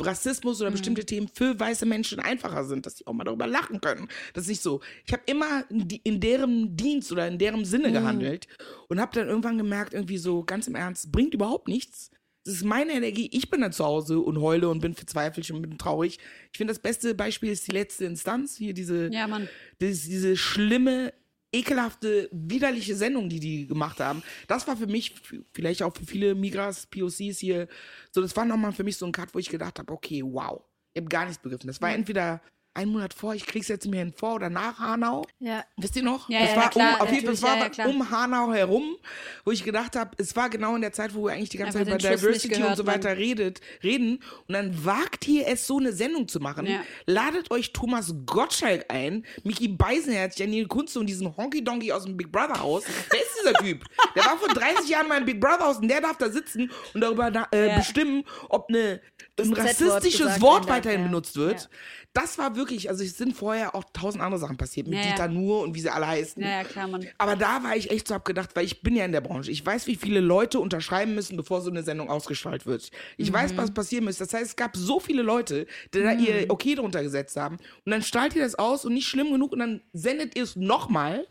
Rassismus 0.00 0.60
oder 0.60 0.70
bestimmte 0.70 1.04
Themen 1.04 1.28
für 1.32 1.58
weiße 1.58 1.86
Menschen 1.86 2.20
einfacher 2.20 2.64
sind, 2.64 2.86
dass 2.86 2.98
sie 2.98 3.06
auch 3.06 3.12
mal 3.14 3.24
darüber 3.24 3.46
lachen 3.46 3.80
können. 3.80 4.08
Das 4.34 4.44
ist 4.44 4.48
nicht 4.48 4.62
so. 4.62 4.80
Ich 5.06 5.12
habe 5.12 5.22
immer 5.26 5.64
in, 6.04 6.20
deren 6.20 6.76
Dienst 6.76 7.10
oder 7.10 7.26
in 7.26 7.38
deren 7.38 7.64
Sinne 7.64 7.90
gehandelt 7.92 8.46
und 8.88 9.00
habe 9.00 9.12
dann 9.14 9.28
irgendwann 9.28 9.58
gemerkt, 9.58 9.94
irgendwie 9.94 10.18
so 10.18 10.44
ganz 10.44 10.66
im 10.68 10.74
Ernst, 10.74 11.10
bringt 11.10 11.34
überhaupt 11.34 11.68
nichts. 11.68 12.10
Das 12.44 12.54
ist 12.54 12.64
meine 12.64 12.92
Energie. 12.92 13.28
Ich 13.32 13.50
bin 13.50 13.60
dann 13.62 13.72
zu 13.72 13.84
Hause 13.84 14.20
und 14.20 14.40
heule 14.40 14.68
und 14.68 14.80
bin 14.80 14.94
verzweifelt 14.94 15.50
und 15.50 15.62
bin 15.62 15.78
traurig. 15.78 16.18
Ich 16.52 16.58
finde, 16.58 16.72
das 16.72 16.78
beste 16.80 17.14
Beispiel 17.14 17.50
ist 17.50 17.66
die 17.66 17.72
letzte 17.72 18.04
Instanz. 18.04 18.56
Hier 18.56 18.72
diese, 18.72 19.10
Ja, 19.12 19.26
Mann. 19.26 19.48
das, 19.80 20.02
diese 20.02 20.36
schlimme, 20.36 21.12
ekelhafte, 21.58 22.28
widerliche 22.32 22.96
Sendung, 22.96 23.28
die 23.28 23.40
die 23.40 23.66
gemacht 23.66 24.00
haben. 24.00 24.22
Das 24.46 24.66
war 24.66 24.76
für 24.76 24.86
mich, 24.86 25.14
vielleicht 25.52 25.82
auch 25.82 25.96
für 25.96 26.06
viele 26.06 26.34
Migras, 26.34 26.86
POCs 26.86 27.38
hier, 27.38 27.68
so, 28.10 28.20
das 28.20 28.36
war 28.36 28.44
nochmal 28.44 28.72
für 28.72 28.84
mich 28.84 28.96
so 28.96 29.06
ein 29.06 29.12
Cut, 29.12 29.34
wo 29.34 29.38
ich 29.38 29.48
gedacht 29.48 29.78
habe, 29.78 29.92
okay, 29.92 30.22
wow. 30.24 30.62
Ich 30.94 31.00
habe 31.00 31.08
gar 31.10 31.26
nichts 31.26 31.42
begriffen. 31.42 31.66
Das 31.66 31.82
war 31.82 31.92
entweder 31.92 32.40
ein 32.76 32.88
Monat 32.88 33.14
vor, 33.14 33.34
ich 33.34 33.46
krieg's 33.46 33.68
jetzt 33.68 33.86
mir 33.86 33.98
hin 33.98 34.12
vor 34.12 34.34
oder 34.34 34.50
nach 34.50 34.78
Hanau. 34.78 35.24
Ja. 35.38 35.64
Wisst 35.76 35.96
ihr 35.96 36.02
noch? 36.02 36.28
Ja, 36.28 36.40
das 36.40 36.50
ja, 36.50 36.56
war 36.56 36.70
klar, 36.70 36.94
um, 36.96 37.06
auf 37.06 37.12
jeden 37.12 37.24
Fall, 37.24 37.34
es 37.34 37.42
war 37.42 37.72
ja, 37.72 37.86
um 37.86 38.10
Hanau 38.10 38.52
herum, 38.52 38.96
wo 39.44 39.50
ich 39.50 39.64
gedacht 39.64 39.96
habe, 39.96 40.10
es 40.18 40.36
war 40.36 40.50
genau 40.50 40.74
in 40.74 40.82
der 40.82 40.92
Zeit, 40.92 41.14
wo 41.14 41.24
wir 41.24 41.32
eigentlich 41.32 41.48
die 41.48 41.58
ganze 41.58 41.78
Einfach 41.78 41.98
Zeit 41.98 42.02
über 42.02 42.16
Diversity 42.16 42.54
und 42.54 42.60
gehört, 42.60 42.76
so 42.76 42.86
weiter 42.86 43.16
redet, 43.16 43.60
reden. 43.82 44.22
Und 44.46 44.52
dann 44.52 44.84
wagt 44.84 45.26
ihr 45.26 45.46
es, 45.46 45.66
so 45.66 45.78
eine 45.78 45.92
Sendung 45.92 46.28
zu 46.28 46.38
machen. 46.40 46.66
Ja. 46.66 46.80
Ladet 47.06 47.50
euch 47.50 47.72
Thomas 47.72 48.14
Gottschalk 48.26 48.84
ein, 48.88 49.24
Mickey 49.42 49.68
Beisenherz, 49.68 50.38
Janine 50.38 50.66
Kunze 50.66 51.00
und 51.00 51.06
diesen 51.06 51.36
Honky 51.36 51.64
Donky 51.64 51.92
aus 51.92 52.04
dem 52.04 52.16
Big 52.16 52.30
Brother 52.30 52.60
Haus. 52.60 52.84
Wer 53.10 53.20
ist 53.20 53.30
dieser 53.40 53.54
Typ? 53.54 53.84
Der 54.14 54.24
war 54.24 54.36
vor 54.38 54.48
30 54.48 54.88
Jahren 54.88 55.08
mal 55.08 55.18
im 55.18 55.24
Big 55.24 55.40
Brother 55.40 55.66
Haus 55.66 55.78
und 55.78 55.88
der 55.88 56.00
darf 56.00 56.18
da 56.18 56.30
sitzen 56.30 56.70
und 56.94 57.00
darüber 57.00 57.30
äh, 57.50 57.76
bestimmen, 57.76 58.24
ob 58.48 58.68
eine, 58.68 59.00
ein 59.38 59.52
rassistisches 59.52 60.40
Wort 60.40 60.68
weiterhin 60.68 61.00
ja. 61.00 61.06
benutzt 61.06 61.36
wird. 61.36 61.62
Ja. 61.62 61.68
Das 62.14 62.38
war 62.38 62.56
wirklich, 62.56 62.88
also 62.88 63.04
es 63.04 63.18
sind 63.18 63.36
vorher 63.36 63.74
auch 63.74 63.84
tausend 63.92 64.22
andere 64.22 64.40
Sachen 64.40 64.56
passiert, 64.56 64.86
mit 64.86 64.98
Ja, 64.98 65.04
ja. 65.04 65.10
Dieter 65.10 65.28
Nuhr 65.28 65.60
und 65.60 65.74
wie 65.74 65.80
sie 65.82 65.90
alle 65.90 66.06
heißen. 66.06 66.42
Ja, 66.42 66.48
ja, 66.48 66.64
klar, 66.64 66.88
Mann. 66.88 67.06
Aber 67.18 67.36
da 67.36 67.62
war 67.62 67.76
ich 67.76 67.90
echt 67.90 68.08
so 68.08 68.14
abgedacht, 68.14 68.56
weil 68.56 68.64
ich 68.64 68.80
bin 68.82 68.96
ja 68.96 69.04
in 69.04 69.12
der 69.12 69.20
Branche. 69.20 69.50
Ich 69.50 69.64
weiß, 69.64 69.86
wie 69.86 69.96
viele 69.96 70.20
Leute 70.20 70.58
unterschreiben 70.58 71.14
müssen, 71.14 71.36
bevor 71.36 71.60
so 71.60 71.68
eine 71.70 71.82
Sendung 71.82 72.08
ausgestrahlt 72.08 72.64
wird. 72.64 72.90
Ich 73.18 73.30
weiß, 73.30 73.52
Mhm. 73.52 73.56
was 73.58 73.70
passieren 73.74 74.04
muss. 74.06 74.16
Das 74.16 74.32
heißt, 74.32 74.46
es 74.46 74.56
gab 74.56 74.74
so 74.76 74.98
viele 74.98 75.20
Leute, 75.20 75.66
die 75.92 76.00
da 76.02 76.12
ihr 76.12 76.46
Okay 76.48 76.74
drunter 76.74 77.02
gesetzt 77.02 77.36
haben. 77.36 77.56
Und 77.84 77.92
dann 77.92 78.02
strahlt 78.02 78.34
ihr 78.34 78.42
das 78.42 78.54
aus 78.54 78.86
und 78.86 78.94
nicht 78.94 79.06
schlimm 79.06 79.30
genug 79.30 79.52
und 79.52 79.58
dann 79.58 79.82
sendet 79.92 80.36
ihr 80.36 80.44
es 80.44 80.56
nochmal. 80.56 81.26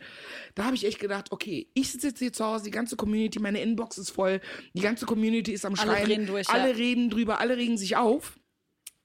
Da 0.56 0.64
habe 0.66 0.76
ich 0.76 0.86
echt 0.86 1.00
gedacht, 1.00 1.32
okay, 1.32 1.68
ich 1.74 1.92
sitze 1.92 2.08
jetzt 2.08 2.20
hier 2.20 2.32
zu 2.34 2.46
Hause, 2.46 2.64
die 2.66 2.72
ganze 2.72 2.96
Community, 2.96 3.40
meine 3.40 3.62
Inbox 3.62 3.98
ist 3.98 4.10
voll, 4.12 4.40
die 4.74 4.82
ganze 4.82 5.06
Community 5.06 5.52
ist 5.52 5.66
am 5.66 5.74
Alle 5.76 5.92
Schreien. 5.92 6.06
drehen 6.06 6.28
durch, 6.28 6.50
alle 6.50 6.70
ja. 6.72 6.76
reden 6.76 7.10
drüber, 7.10 7.40
alle 7.40 7.58
regen 7.58 7.78
sich 7.78 7.98
auf. 7.98 8.40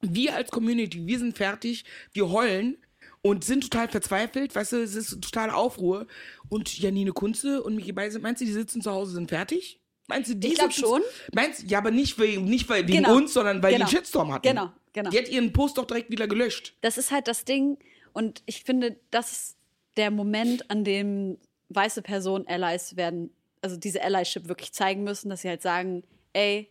Wir 0.00 0.34
als 0.36 0.50
Community, 0.50 1.06
wir 1.06 1.18
sind 1.18 1.36
fertig, 1.36 1.84
wir 2.12 2.30
heulen 2.30 2.78
und 3.22 3.44
sind 3.44 3.64
total 3.64 3.88
verzweifelt, 3.88 4.54
weißt 4.54 4.72
du, 4.72 4.76
es 4.82 4.94
ist 4.94 5.20
total 5.20 5.50
Aufruhr. 5.50 6.06
Und 6.48 6.78
Janine 6.78 7.12
Kunze 7.12 7.62
und 7.62 7.74
Micky 7.74 7.92
Beise, 7.92 8.18
meinst 8.20 8.40
du, 8.40 8.44
die 8.46 8.52
sitzen 8.52 8.80
zu 8.80 8.90
Hause, 8.90 9.12
sind 9.12 9.28
fertig? 9.28 9.78
Meinst 10.08 10.30
du, 10.30 10.34
die 10.36 10.48
Ich 10.48 10.54
glaub 10.54 10.72
sitzen- 10.72 10.86
schon. 10.88 11.02
Meinst 11.34 11.68
ja, 11.70 11.78
aber 11.78 11.90
nicht 11.90 12.18
wegen, 12.18 12.44
nicht 12.44 12.68
wegen 12.70 12.86
Genau. 12.86 13.16
uns, 13.16 13.34
sondern 13.34 13.62
weil 13.62 13.74
Genau. 13.74 13.86
die 13.86 13.90
einen 13.96 14.02
Shitstorm 14.04 14.32
hatten. 14.32 14.48
Genau, 14.48 14.72
genau. 14.92 15.10
Die 15.10 15.18
hat 15.18 15.28
ihren 15.28 15.52
Post 15.52 15.78
doch 15.78 15.84
direkt 15.84 16.10
wieder 16.10 16.26
gelöscht. 16.26 16.74
Das 16.80 16.96
ist 16.96 17.10
halt 17.10 17.28
das 17.28 17.44
Ding. 17.44 17.76
Und 18.12 18.42
ich 18.46 18.62
finde, 18.64 18.98
das 19.10 19.30
ist 19.32 19.56
der 19.96 20.10
Moment, 20.10 20.70
an 20.70 20.84
dem 20.84 21.38
weiße 21.68 22.02
Personen 22.02 22.46
Allies 22.46 22.96
werden, 22.96 23.34
also 23.62 23.76
diese 23.76 24.02
Allyship 24.02 24.48
wirklich 24.48 24.72
zeigen 24.72 25.04
müssen, 25.04 25.30
dass 25.30 25.42
sie 25.42 25.48
halt 25.48 25.62
sagen, 25.62 26.02
ey, 26.32 26.70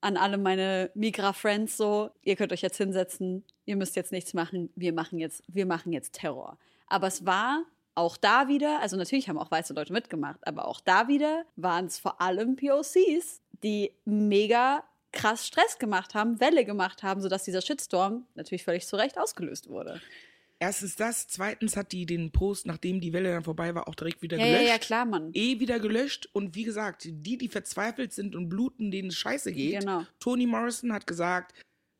an 0.00 0.16
alle 0.16 0.38
meine 0.38 0.90
Migra-Friends 0.94 1.76
so, 1.76 2.10
ihr 2.22 2.36
könnt 2.36 2.52
euch 2.52 2.62
jetzt 2.62 2.78
hinsetzen, 2.78 3.44
ihr 3.66 3.76
müsst 3.76 3.96
jetzt 3.96 4.12
nichts 4.12 4.34
machen, 4.34 4.70
wir 4.74 4.92
machen 4.92 5.18
jetzt, 5.18 5.42
wir 5.46 5.66
machen 5.66 5.92
jetzt 5.92 6.14
Terror. 6.14 6.58
Aber 6.86 7.06
es 7.06 7.26
war 7.26 7.64
auch 7.94 8.16
da 8.16 8.48
wieder, 8.48 8.80
also 8.80 8.96
natürlich 8.96 9.28
haben 9.28 9.38
auch 9.38 9.50
weiße 9.50 9.74
Leute 9.74 9.92
mitgemacht, 9.92 10.46
aber 10.46 10.66
auch 10.66 10.80
da 10.80 11.08
wieder 11.08 11.44
waren 11.56 11.86
es 11.86 11.98
vor 11.98 12.20
allem 12.20 12.56
POCs, 12.56 13.42
die 13.62 13.92
mega 14.04 14.82
krass 15.12 15.46
Stress 15.46 15.78
gemacht 15.78 16.14
haben, 16.14 16.40
Welle 16.40 16.64
gemacht 16.64 17.02
haben, 17.02 17.20
sodass 17.20 17.44
dieser 17.44 17.60
Shitstorm 17.60 18.26
natürlich 18.34 18.64
völlig 18.64 18.86
zu 18.86 18.96
Recht 18.96 19.18
ausgelöst 19.18 19.68
wurde. 19.68 20.00
Erstens 20.62 20.94
das, 20.94 21.26
zweitens 21.26 21.74
hat 21.76 21.90
die 21.92 22.04
den 22.04 22.32
Post, 22.32 22.66
nachdem 22.66 23.00
die 23.00 23.14
Welle 23.14 23.30
dann 23.32 23.42
vorbei 23.44 23.74
war, 23.74 23.88
auch 23.88 23.94
direkt 23.94 24.20
wieder 24.20 24.36
Ja, 24.38 24.44
ja, 24.44 24.52
gelöscht. 24.58 24.68
ja, 24.72 24.78
klar, 24.78 25.04
Mann. 25.06 25.30
eh 25.32 25.58
wieder 25.58 25.80
gelöscht 25.80 26.28
und 26.34 26.54
wie 26.54 26.64
gesagt, 26.64 27.04
die, 27.08 27.38
die 27.38 27.48
verzweifelt 27.48 28.12
sind 28.12 28.36
und 28.36 28.50
bluten, 28.50 28.90
denen 28.90 29.08
es 29.08 29.16
scheiße 29.16 29.52
geht. 29.52 29.80
Genau. 29.80 30.04
Toni 30.18 30.46
Morrison 30.46 30.92
hat 30.92 31.06
gesagt, 31.06 31.54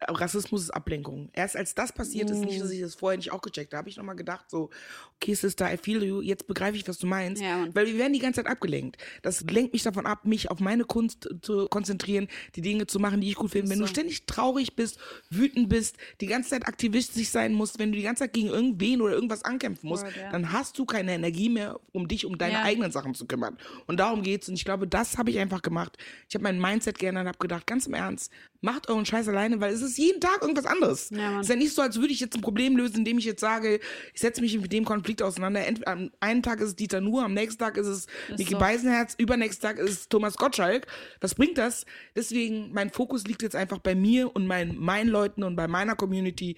Rassismus 0.08 0.62
ist 0.62 0.70
Ablenkung. 0.70 1.28
Erst 1.32 1.56
als 1.56 1.74
das 1.74 1.92
passiert 1.92 2.30
ist, 2.30 2.38
Mm. 2.38 2.44
nicht, 2.44 2.60
dass 2.60 2.70
ich 2.70 2.80
das 2.80 2.94
vorher 2.94 3.18
nicht 3.18 3.32
auch 3.32 3.42
gecheckt 3.42 3.72
habe, 3.72 3.78
habe 3.80 3.88
ich 3.90 3.96
nochmal 3.96 4.16
gedacht, 4.16 4.46
so, 4.50 4.70
okay, 5.16 5.34
Sister, 5.34 5.72
I 5.72 5.76
feel 5.76 6.02
you, 6.02 6.20
jetzt 6.22 6.46
begreife 6.46 6.76
ich, 6.76 6.86
was 6.88 6.98
du 6.98 7.06
meinst. 7.06 7.42
Ja. 7.42 7.66
Weil 7.74 7.86
wir 7.86 7.98
werden 7.98 8.12
die 8.12 8.18
ganze 8.18 8.42
Zeit 8.42 8.50
abgelenkt. 8.50 8.96
Das 9.22 9.42
lenkt 9.42 9.72
mich 9.72 9.82
davon 9.82 10.06
ab, 10.06 10.24
mich 10.24 10.50
auf 10.50 10.60
meine 10.60 10.84
Kunst 10.84 11.28
zu 11.42 11.66
konzentrieren, 11.68 12.28
die 12.56 12.62
Dinge 12.62 12.86
zu 12.86 12.98
machen, 12.98 13.20
die 13.20 13.28
ich 13.28 13.34
gut 13.34 13.50
finde. 13.50 13.70
Wenn 13.70 13.78
So. 13.78 13.84
du 13.84 13.90
ständig 13.90 14.24
traurig 14.26 14.74
bist, 14.74 14.98
wütend 15.28 15.68
bist, 15.68 15.96
die 16.20 16.26
ganze 16.26 16.50
Zeit 16.50 16.66
aktivistisch 16.66 17.28
sein 17.28 17.52
musst, 17.52 17.78
wenn 17.78 17.92
du 17.92 17.98
die 17.98 18.04
ganze 18.04 18.24
Zeit 18.24 18.32
gegen 18.32 18.48
irgendwen 18.48 19.00
oder 19.02 19.14
irgendwas 19.14 19.44
ankämpfen 19.44 19.88
musst, 19.88 20.04
Word, 20.04 20.16
ja. 20.16 20.30
dann 20.30 20.52
hast 20.52 20.78
du 20.78 20.84
keine 20.86 21.12
Energie 21.12 21.48
mehr, 21.48 21.78
um 21.92 22.08
dich 22.08 22.24
um 22.26 22.38
deine 22.38 22.54
Ja. 22.54 22.62
eigenen 22.62 22.90
Sachen 22.92 23.14
zu 23.14 23.26
kümmern. 23.26 23.58
Und 23.86 23.98
darum 24.00 24.22
geht's. 24.22 24.48
Und 24.48 24.54
ich 24.54 24.64
glaube, 24.64 24.88
das 24.88 25.18
habe 25.18 25.30
ich 25.30 25.38
einfach 25.38 25.62
gemacht. 25.62 25.98
Ich 26.28 26.34
habe 26.34 26.44
mein 26.44 26.58
Mindset 26.60 26.98
geändert 26.98 27.22
und 27.24 27.28
habe 27.28 27.38
gedacht, 27.38 27.66
ganz 27.66 27.86
im 27.86 27.94
Ernst, 27.94 28.32
macht 28.61 28.88
euren 28.88 29.07
Scheiß 29.07 29.29
alleine, 29.29 29.61
weil 29.61 29.73
es 29.73 29.83
ist 29.83 29.96
jeden 29.96 30.20
Tag 30.20 30.42
irgendwas 30.42 30.66
anderes. 30.66 31.11
Ja, 31.11 31.37
es 31.37 31.46
ist 31.46 31.51
ja 31.51 31.57
nicht 31.57 31.75
so, 31.75 31.83
als 31.83 31.99
würde 31.99 32.12
ich 32.12 32.20
jetzt 32.20 32.37
ein 32.37 32.42
Problem 32.42 32.77
lösen, 32.77 32.99
indem 32.99 33.18
ich 33.18 33.25
jetzt 33.25 33.40
sage, 33.40 33.81
ich 34.12 34.20
setze 34.20 34.40
mich 34.40 34.59
mit 34.59 34.73
dem 34.73 34.85
Konflikt 34.85 35.23
auseinander. 35.23 35.66
Ent 35.66 35.87
am 35.87 36.11
einen 36.20 36.42
Tag 36.42 36.61
ist 36.61 36.68
es 36.68 36.77
Dieter 36.77 37.01
Nuhr, 37.01 37.25
am 37.25 37.35
nächsten 37.35 37.59
Tag 37.59 37.77
ist 37.77 37.87
es 37.87 38.07
Niki 38.37 38.53
so. 38.53 38.59
Beisenherz, 38.59 39.14
übernächsten 39.18 39.68
Tag 39.68 39.79
ist 39.79 39.90
es 39.90 40.09
Thomas 40.09 40.37
Gottschalk. 40.37 40.87
Was 41.20 41.35
bringt 41.35 41.59
das? 41.59 41.87
Deswegen, 42.14 42.73
mein 42.73 42.90
Fokus 42.90 43.25
liegt 43.27 43.42
jetzt 43.42 43.57
einfach 43.57 43.79
bei 43.79 43.94
mir 43.94 44.35
und 44.35 44.46
mein, 44.46 44.77
meinen 44.77 45.09
Leuten 45.09 45.42
und 45.42 45.57
bei 45.57 45.66
meiner 45.66 45.96
Community. 45.96 46.57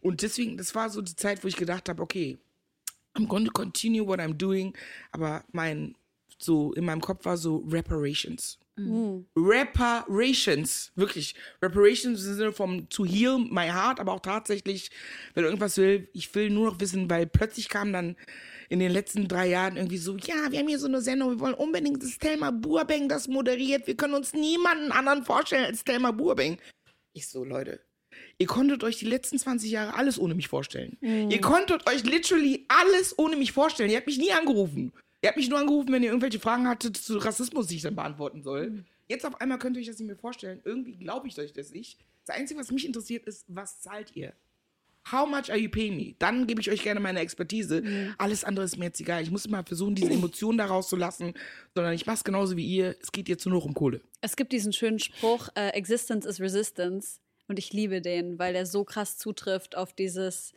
Und 0.00 0.22
deswegen, 0.22 0.56
das 0.56 0.74
war 0.74 0.90
so 0.90 1.02
die 1.02 1.16
Zeit, 1.16 1.44
wo 1.44 1.48
ich 1.48 1.56
gedacht 1.56 1.88
habe, 1.88 2.02
okay, 2.02 2.38
I'm 3.14 3.26
going 3.26 3.44
to 3.44 3.52
continue 3.52 4.06
what 4.06 4.18
I'm 4.18 4.34
doing. 4.34 4.74
Aber 5.12 5.44
mein, 5.52 5.94
so 6.38 6.72
in 6.72 6.84
meinem 6.84 7.00
Kopf 7.00 7.24
war 7.24 7.36
so 7.36 7.58
Reparations. 7.68 8.58
Reparations, 9.36 10.90
wirklich. 10.96 11.34
Reparations 11.62 12.26
im 12.26 12.34
Sinne 12.34 12.52
vom 12.52 12.88
to 12.88 13.04
heal 13.04 13.38
my 13.38 13.68
heart, 13.68 14.00
aber 14.00 14.12
auch 14.12 14.20
tatsächlich, 14.20 14.90
wenn 15.34 15.44
irgendwas 15.44 15.76
will, 15.76 16.08
ich 16.12 16.34
will 16.34 16.50
nur 16.50 16.70
noch 16.70 16.80
wissen, 16.80 17.08
weil 17.08 17.26
plötzlich 17.26 17.68
kam 17.68 17.92
dann 17.92 18.16
in 18.68 18.80
den 18.80 18.90
letzten 18.90 19.28
drei 19.28 19.48
Jahren 19.48 19.76
irgendwie 19.76 19.98
so, 19.98 20.16
ja, 20.16 20.50
wir 20.50 20.58
haben 20.58 20.68
hier 20.68 20.78
so 20.80 20.88
eine 20.88 21.00
Sendung, 21.00 21.30
wir 21.30 21.40
wollen 21.40 21.54
unbedingt, 21.54 22.02
dass 22.02 22.18
Thelma 22.18 22.50
Burbank 22.50 23.10
das 23.10 23.28
moderiert, 23.28 23.86
wir 23.86 23.96
können 23.96 24.14
uns 24.14 24.32
niemanden 24.32 24.90
anderen 24.90 25.24
vorstellen 25.24 25.66
als 25.66 25.84
Thelma 25.84 26.10
Burbank. 26.10 26.60
Ich 27.12 27.28
so, 27.28 27.44
Leute, 27.44 27.80
ihr 28.38 28.46
konntet 28.48 28.82
euch 28.82 28.96
die 28.98 29.04
letzten 29.06 29.38
20 29.38 29.70
Jahre 29.70 29.94
alles 29.94 30.18
ohne 30.18 30.34
mich 30.34 30.48
vorstellen. 30.48 30.96
Ihr 31.00 31.40
konntet 31.40 31.88
euch 31.88 32.02
literally 32.02 32.64
alles 32.66 33.16
ohne 33.18 33.36
mich 33.36 33.52
vorstellen. 33.52 33.90
Ihr 33.90 33.98
habt 33.98 34.08
mich 34.08 34.18
nie 34.18 34.32
angerufen. 34.32 34.92
Ihr 35.24 35.28
habt 35.28 35.38
mich 35.38 35.48
nur 35.48 35.58
angerufen, 35.58 35.90
wenn 35.90 36.02
ihr 36.02 36.10
irgendwelche 36.10 36.38
Fragen 36.38 36.68
hattet 36.68 36.98
zu 36.98 37.16
Rassismus, 37.16 37.68
die 37.68 37.76
ich 37.76 37.82
dann 37.82 37.96
beantworten 37.96 38.42
soll. 38.42 38.84
Jetzt 39.08 39.24
auf 39.24 39.40
einmal 39.40 39.58
könnt 39.58 39.74
ihr 39.74 39.80
euch 39.80 39.86
das 39.86 39.98
nicht 39.98 40.06
mehr 40.06 40.18
vorstellen. 40.18 40.60
Irgendwie 40.64 40.96
glaube 40.96 41.28
ich 41.28 41.38
euch 41.38 41.54
das 41.54 41.70
nicht. 41.70 41.98
Das 42.26 42.36
Einzige, 42.36 42.60
was 42.60 42.70
mich 42.70 42.84
interessiert, 42.84 43.24
ist, 43.24 43.46
was 43.48 43.80
zahlt 43.80 44.14
ihr? 44.14 44.34
How 45.10 45.26
much 45.26 45.48
are 45.48 45.56
you 45.56 45.70
paying 45.70 45.96
me? 45.96 46.14
Dann 46.18 46.46
gebe 46.46 46.60
ich 46.60 46.70
euch 46.70 46.82
gerne 46.82 47.00
meine 47.00 47.20
Expertise. 47.20 47.82
Alles 48.18 48.44
andere 48.44 48.66
ist 48.66 48.76
mir 48.76 48.84
jetzt 48.84 49.00
egal. 49.00 49.22
Ich 49.22 49.30
muss 49.30 49.48
mal 49.48 49.64
versuchen, 49.64 49.94
diese 49.94 50.12
Emotionen 50.12 50.58
da 50.58 50.66
rauszulassen, 50.66 51.32
sondern 51.74 51.94
ich 51.94 52.04
mache 52.04 52.16
es 52.16 52.24
genauso 52.24 52.58
wie 52.58 52.66
ihr. 52.66 52.94
Es 53.00 53.10
geht 53.10 53.30
jetzt 53.30 53.46
nur 53.46 53.54
noch 53.54 53.64
um 53.64 53.72
Kohle. 53.72 54.02
Es 54.20 54.36
gibt 54.36 54.52
diesen 54.52 54.74
schönen 54.74 54.98
Spruch, 54.98 55.48
äh, 55.54 55.68
Existence 55.70 56.26
is 56.26 56.38
Resistance. 56.38 57.20
Und 57.48 57.58
ich 57.58 57.72
liebe 57.72 58.02
den, 58.02 58.38
weil 58.38 58.52
der 58.52 58.66
so 58.66 58.84
krass 58.84 59.16
zutrifft 59.16 59.74
auf 59.74 59.94
dieses, 59.94 60.52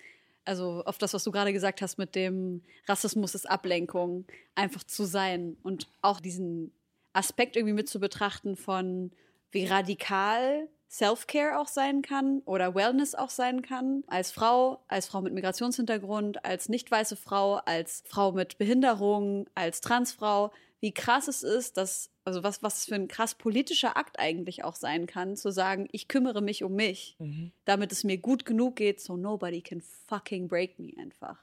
also 0.48 0.84
auf 0.86 0.98
das, 0.98 1.14
was 1.14 1.24
du 1.24 1.32
gerade 1.32 1.54
gesagt 1.54 1.82
hast 1.82 1.98
mit 1.98 2.16
dem 2.16 2.62
Rassismus 2.88 3.36
ist 3.36 3.50
Ablenkung, 3.50 4.26
einfach 4.56 4.84
zu 4.84 5.06
sein 5.06 5.58
und 5.64 5.88
auch 6.02 6.20
diesen 6.20 6.72
Aspekt 7.14 7.56
irgendwie 7.56 7.74
mit 7.74 7.90
zu 7.90 8.00
betrachten 8.00 8.56
von, 8.56 9.12
wie 9.52 9.66
radikal 9.66 10.68
Self-Care 10.90 11.60
auch 11.60 11.68
sein 11.68 12.02
kann 12.02 12.42
oder 12.46 12.74
Wellness 12.74 13.14
auch 13.14 13.30
sein 13.30 13.62
kann. 13.62 14.04
Als 14.08 14.32
Frau, 14.32 14.84
als 14.88 15.08
Frau 15.08 15.22
mit 15.22 15.34
Migrationshintergrund, 15.34 16.46
als 16.46 16.70
nicht 16.70 16.90
weiße 16.90 17.18
Frau, 17.18 17.56
als 17.56 18.04
Frau 18.08 18.32
mit 18.32 18.58
Behinderung, 18.58 19.48
als 19.54 19.82
Transfrau, 19.82 20.52
wie 20.80 20.94
krass 20.94 21.28
es 21.28 21.44
ist, 21.44 21.78
dass, 21.78 22.10
also 22.28 22.44
was, 22.44 22.62
was 22.62 22.86
für 22.86 22.96
ein 22.96 23.08
krass 23.08 23.36
politischer 23.36 23.96
Akt 23.96 24.20
eigentlich 24.20 24.66
auch 24.66 24.76
sein 24.76 25.08
kann, 25.08 25.38
zu 25.38 25.50
sagen, 25.50 25.88
ich 25.94 26.10
kümmere 26.10 26.42
mich 26.42 26.62
um 26.62 26.74
mich, 26.76 27.16
damit 27.64 27.94
es 27.94 28.04
mir 28.04 28.18
gut 28.18 28.46
genug 28.46 28.76
geht, 28.76 29.00
so 29.00 29.16
nobody 29.16 29.62
can 29.62 29.82
fucking 29.82 30.50
break 30.50 30.78
me 30.78 30.92
einfach. 31.00 31.38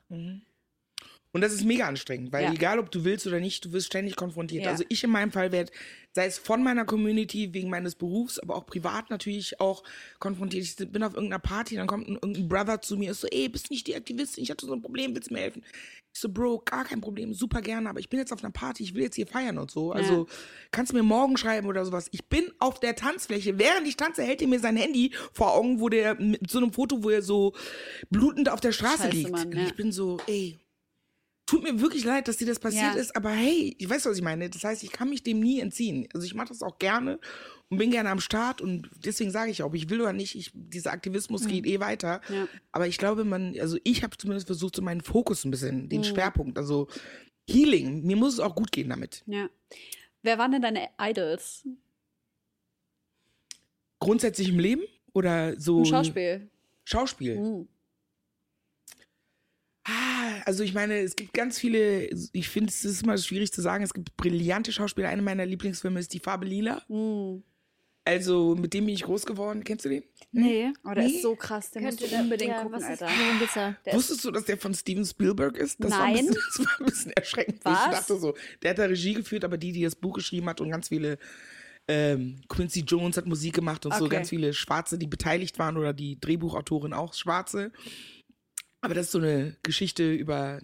Und 1.34 1.40
das 1.40 1.52
ist 1.52 1.64
mega 1.64 1.88
anstrengend, 1.88 2.32
weil 2.32 2.44
Ja. 2.44 2.52
egal, 2.52 2.78
ob 2.78 2.92
du 2.92 3.04
willst 3.04 3.26
oder 3.26 3.40
nicht, 3.40 3.64
du 3.64 3.72
wirst 3.72 3.86
ständig 3.88 4.14
konfrontiert. 4.14 4.64
Ja. 4.64 4.70
Also 4.70 4.84
ich 4.88 5.02
in 5.02 5.10
meinem 5.10 5.32
Fall 5.32 5.50
werde, 5.50 5.72
sei 6.12 6.26
es 6.26 6.38
von 6.38 6.62
meiner 6.62 6.84
Community, 6.84 7.52
wegen 7.52 7.68
meines 7.68 7.96
Berufs, 7.96 8.38
aber 8.38 8.54
auch 8.54 8.66
privat 8.66 9.10
natürlich 9.10 9.60
auch 9.60 9.82
konfrontiert. 10.20 10.64
Ich 10.64 10.76
bin 10.76 11.02
auf 11.02 11.14
irgendeiner 11.14 11.40
Party, 11.40 11.74
dann 11.74 11.88
kommt 11.88 12.08
ein, 12.08 12.14
irgendein 12.14 12.48
Brother 12.48 12.80
zu 12.80 12.96
mir, 12.96 13.10
ist 13.10 13.22
so, 13.22 13.26
ey, 13.26 13.48
bist 13.48 13.72
nicht 13.72 13.88
die 13.88 13.96
Aktivistin, 13.96 14.44
ich 14.44 14.50
hatte 14.52 14.64
so 14.64 14.72
ein 14.72 14.80
Problem, 14.80 15.12
willst 15.12 15.30
du 15.30 15.34
mir 15.34 15.40
helfen? 15.40 15.64
Ich 16.14 16.20
so, 16.20 16.28
Bro, 16.28 16.62
gar 16.64 16.84
kein 16.84 17.00
Problem, 17.00 17.34
super 17.34 17.60
gerne, 17.60 17.90
aber 17.90 17.98
ich 17.98 18.08
bin 18.08 18.20
jetzt 18.20 18.32
auf 18.32 18.44
einer 18.44 18.52
Party, 18.52 18.84
ich 18.84 18.94
will 18.94 19.02
jetzt 19.02 19.16
hier 19.16 19.26
feiern 19.26 19.58
und 19.58 19.72
so. 19.72 19.90
Also 19.90 20.28
kannst 20.70 20.92
du 20.92 20.96
mir 20.96 21.02
morgen 21.02 21.36
schreiben 21.36 21.66
oder 21.66 21.84
sowas. 21.84 22.06
Ich 22.12 22.26
bin 22.26 22.52
auf 22.60 22.78
der 22.78 22.94
Tanzfläche. 22.94 23.58
Während 23.58 23.88
ich 23.88 23.96
tanze, 23.96 24.22
hält 24.22 24.40
er 24.40 24.46
mir 24.46 24.60
sein 24.60 24.76
Handy 24.76 25.12
vor 25.32 25.52
Augen, 25.54 25.80
wo 25.80 25.88
der 25.88 26.14
mit 26.14 26.48
so 26.48 26.58
einem 26.58 26.72
Foto, 26.72 27.02
wo 27.02 27.10
er 27.10 27.22
so 27.22 27.54
blutend 28.10 28.48
auf 28.48 28.60
der 28.60 28.70
Straße 28.70 29.02
Scheiße, 29.02 29.16
liegt. 29.16 29.32
Mann, 29.32 29.48
und 29.48 29.58
ich 29.58 29.74
bin 29.74 29.90
so, 29.90 30.20
ey, 30.28 30.56
tut 31.46 31.62
mir 31.62 31.80
wirklich 31.80 32.04
leid, 32.04 32.26
dass 32.28 32.38
dir 32.38 32.46
das 32.46 32.58
passiert 32.58 32.94
Ja. 32.94 33.00
ist, 33.00 33.14
aber 33.16 33.30
hey, 33.30 33.74
ich 33.78 33.88
weiß, 33.88 34.06
was 34.06 34.16
ich 34.16 34.22
meine. 34.22 34.48
Das 34.48 34.64
heißt, 34.64 34.82
ich 34.82 34.90
kann 34.92 35.10
mich 35.10 35.22
dem 35.22 35.40
nie 35.40 35.60
entziehen. 35.60 36.08
Also 36.14 36.26
ich 36.26 36.34
mache 36.34 36.48
das 36.48 36.62
auch 36.62 36.78
gerne 36.78 37.18
und 37.68 37.78
bin 37.78 37.90
gerne 37.90 38.08
am 38.10 38.20
Start 38.20 38.60
und 38.62 38.88
deswegen 39.04 39.30
sage 39.30 39.50
ich 39.50 39.62
auch, 39.62 39.66
ob 39.66 39.74
ich 39.74 39.90
will 39.90 40.00
oder 40.00 40.12
nicht, 40.14 40.34
ich, 40.36 40.52
dieser 40.54 40.92
Aktivismus 40.92 41.46
geht 41.46 41.66
eh 41.66 41.80
weiter. 41.80 42.20
Mhm. 42.28 42.34
Ja. 42.34 42.48
Aber 42.72 42.86
ich 42.86 42.96
glaube, 42.98 43.24
man, 43.24 43.58
also 43.60 43.76
ich 43.84 44.02
habe 44.02 44.16
zumindest 44.16 44.46
versucht, 44.46 44.76
so 44.76 44.82
meinen 44.82 45.02
Fokus 45.02 45.44
ein 45.44 45.50
bisschen, 45.50 45.82
Mhm. 45.84 45.88
den 45.90 46.04
Schwerpunkt, 46.04 46.56
also 46.58 46.88
Healing, 47.48 48.02
mir 48.04 48.16
muss 48.16 48.34
es 48.34 48.40
auch 48.40 48.54
gut 48.54 48.72
gehen 48.72 48.88
damit. 48.88 49.22
Ja. 49.26 49.48
Wer 50.22 50.38
waren 50.38 50.52
denn 50.52 50.62
deine 50.62 50.88
Idols? 50.98 51.66
Grundsätzlich 54.00 54.48
im 54.48 54.58
Leben 54.58 54.82
oder 55.12 55.58
so? 55.60 55.78
Im 55.80 55.84
Schauspiel. 55.84 56.48
Schauspiel. 56.84 57.38
Mhm. 57.38 57.68
Also 60.44 60.62
ich 60.62 60.74
meine, 60.74 60.98
es 60.98 61.16
gibt 61.16 61.32
ganz 61.32 61.58
viele, 61.58 62.08
ich 62.32 62.48
finde, 62.48 62.70
es 62.70 62.84
ist 62.84 63.02
immer 63.02 63.16
schwierig 63.18 63.52
zu 63.52 63.62
sagen, 63.62 63.82
es 63.84 63.94
gibt 63.94 64.16
brillante 64.16 64.72
Schauspieler. 64.72 65.08
Einer 65.08 65.22
meiner 65.22 65.46
Lieblingsfilme 65.46 65.98
ist 66.00 66.12
Die 66.12 66.20
Farbe 66.20 66.44
Lila. 66.46 66.82
Mhm. 66.88 67.42
Also 68.06 68.54
mit 68.54 68.74
dem 68.74 68.84
bin 68.84 68.94
ich 68.94 69.04
groß 69.04 69.24
geworden. 69.24 69.64
Kennst 69.64 69.86
du 69.86 69.88
den? 69.88 70.04
Nee. 70.30 70.70
Oh, 70.84 70.92
der 70.92 71.04
Nee. 71.04 71.10
ist 71.14 71.22
so 71.22 71.34
krass, 71.36 71.70
den 71.70 71.84
musst 71.84 72.00
du 72.02 72.04
Könnte- 72.04 72.22
unbedingt 72.22 72.50
ja, 72.50 72.62
gucken, 72.62 72.72
was 72.78 72.82
ist- 72.82 73.02
Alter. 73.02 73.76
Der 73.86 73.94
Wusstest 73.94 74.22
du, 74.26 74.30
dass 74.30 74.44
der 74.44 74.58
von 74.58 74.74
Steven 74.74 75.06
Spielberg 75.06 75.56
ist? 75.56 75.82
Das 75.82 75.90
War 75.92 76.02
ein 76.02 76.14
Nein. 76.14 76.26
bisschen, 76.26 76.42
das 76.58 76.66
war 76.66 76.80
ein 76.80 76.84
bisschen 76.86 77.12
erschreckend. 77.12 77.60
Was? 77.64 77.86
Ich 77.86 77.92
dachte 77.92 78.18
so, 78.18 78.34
der 78.62 78.70
hat 78.72 78.78
da 78.78 78.84
Regie 78.84 79.14
geführt, 79.14 79.44
aber 79.44 79.56
die, 79.56 79.72
die 79.72 79.82
das 79.84 79.94
Buch 79.96 80.12
geschrieben 80.14 80.46
hat 80.50 80.60
und 80.60 80.68
ganz 80.70 80.88
viele, 80.88 81.16
ähm, 81.88 82.40
Quincy 82.48 82.80
Jones 82.80 83.16
hat 83.16 83.24
Musik 83.26 83.54
gemacht 83.54 83.86
und 83.86 83.94
so, 83.94 84.04
Okay. 84.04 84.16
ganz 84.16 84.28
viele 84.28 84.52
Schwarze, 84.52 84.98
die 84.98 85.06
beteiligt 85.06 85.58
waren 85.58 85.78
oder 85.78 85.94
die 85.94 86.20
Drehbuchautorin 86.20 86.92
auch 86.92 87.14
Schwarze. 87.14 87.72
Aber 88.84 88.94
das 88.94 89.06
ist 89.06 89.12
so 89.12 89.18
eine 89.18 89.56
Geschichte 89.62 90.12
über 90.12 90.60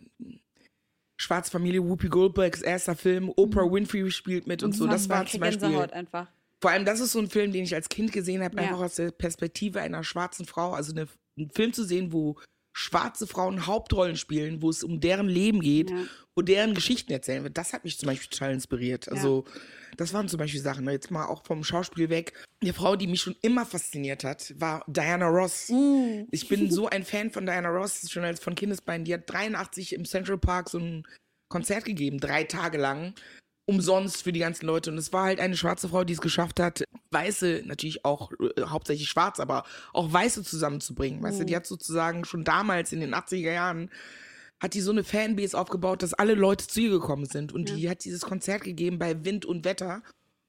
schwarze 1.16 1.50
Familie, 1.50 1.82
Whoopi 1.82 2.08
Goldbergs 2.08 2.62
erster 2.62 2.94
Film, 2.96 3.32
Oprah 3.36 3.70
Winfrey 3.70 4.10
spielt 4.10 4.46
mit 4.46 4.62
und 4.62 4.72
so. 4.72 4.86
Das 4.86 5.08
war 5.08 5.26
zum 5.26 5.40
Beispiel. 5.40 5.68
Gänsehaut 5.68 5.92
einfach. 5.92 6.28
Vor 6.60 6.70
allem, 6.70 6.84
das 6.84 7.00
ist 7.00 7.12
so 7.12 7.18
ein 7.18 7.30
Film, 7.30 7.52
den 7.52 7.64
ich 7.64 7.74
als 7.74 7.88
Kind 7.88 8.12
gesehen 8.12 8.42
habe, 8.42 8.56
Ja. 8.56 8.62
einfach 8.62 8.80
aus 8.80 8.96
der 8.96 9.10
Perspektive 9.10 9.80
einer 9.80 10.04
schwarzen 10.04 10.44
Frau. 10.44 10.72
Also 10.72 10.92
eine, 10.92 11.08
einen 11.38 11.50
Film 11.50 11.72
zu 11.72 11.84
sehen, 11.84 12.12
wo 12.12 12.36
schwarze 12.72 13.26
Frauen 13.26 13.66
Hauptrollen 13.66 14.16
spielen, 14.16 14.62
wo 14.62 14.70
es 14.70 14.84
um 14.84 15.00
deren 15.00 15.28
Leben 15.28 15.60
geht, 15.60 15.90
Ja. 15.90 15.96
wo 16.36 16.42
deren 16.42 16.74
Geschichten 16.74 17.12
erzählen 17.12 17.42
wird. 17.42 17.58
Das 17.58 17.72
hat 17.72 17.84
mich 17.84 17.98
zum 17.98 18.06
Beispiel 18.06 18.28
total 18.30 18.52
inspiriert. 18.52 19.08
Also, 19.08 19.44
das 19.96 20.12
waren 20.12 20.28
zum 20.28 20.38
Beispiel 20.38 20.60
Sachen. 20.60 20.84
ne, 20.84 20.92
Jetzt 20.92 21.10
mal 21.10 21.26
auch 21.26 21.44
vom 21.44 21.64
Schauspiel 21.64 22.08
weg. 22.10 22.32
Eine 22.62 22.72
Frau, 22.72 22.94
die 22.96 23.06
mich 23.06 23.20
schon 23.20 23.36
immer 23.42 23.66
fasziniert 23.66 24.22
hat, 24.24 24.54
war 24.58 24.84
Diana 24.86 25.26
Ross. 25.26 25.68
Mm. 25.68 26.24
Ich 26.30 26.48
bin 26.48 26.70
so 26.70 26.88
ein 26.88 27.04
Fan 27.04 27.30
von 27.30 27.44
Diana 27.44 27.68
Ross, 27.70 28.08
schon 28.10 28.24
als 28.24 28.40
von 28.40 28.54
Kindesbeinen. 28.54 29.04
Die 29.04 29.14
hat 29.14 29.22
83 29.26 29.94
im 29.94 30.04
Central 30.04 30.38
Park 30.38 30.68
so 30.68 30.78
ein 30.78 31.04
Konzert 31.48 31.84
gegeben, 31.84 32.18
drei 32.20 32.44
Tage 32.44 32.78
lang 32.78 33.14
umsonst 33.70 34.22
für 34.22 34.32
die 34.32 34.40
ganzen 34.40 34.66
Leute. 34.66 34.90
Und 34.90 34.98
es 34.98 35.12
war 35.12 35.24
halt 35.24 35.40
eine 35.40 35.56
schwarze 35.56 35.88
Frau, 35.88 36.02
die 36.04 36.12
es 36.12 36.20
geschafft 36.20 36.58
hat, 36.58 36.84
Weiße, 37.12 37.62
natürlich 37.64 38.04
auch 38.04 38.32
äh, 38.32 38.62
hauptsächlich 38.62 39.08
schwarz, 39.08 39.40
aber 39.40 39.64
auch 39.92 40.12
Weiße 40.12 40.42
zusammenzubringen. 40.42 41.22
Weißt 41.22 41.40
du, 41.40 41.44
die 41.44 41.56
hat 41.56 41.66
sozusagen 41.66 42.24
schon 42.24 42.44
damals 42.44 42.92
in 42.92 43.00
den 43.00 43.14
80er 43.14 43.52
Jahren 43.52 43.90
hat 44.60 44.74
die 44.74 44.82
so 44.82 44.90
eine 44.90 45.04
Fanbase 45.04 45.58
aufgebaut, 45.58 46.02
dass 46.02 46.12
alle 46.12 46.34
Leute 46.34 46.66
zu 46.66 46.80
ihr 46.80 46.90
gekommen 46.90 47.24
sind. 47.24 47.52
Und 47.52 47.70
die 47.70 47.88
hat 47.88 48.04
dieses 48.04 48.20
Konzert 48.20 48.62
gegeben 48.62 48.98
bei 48.98 49.24
Wind 49.24 49.46
und 49.46 49.64
Wetter. 49.64 50.02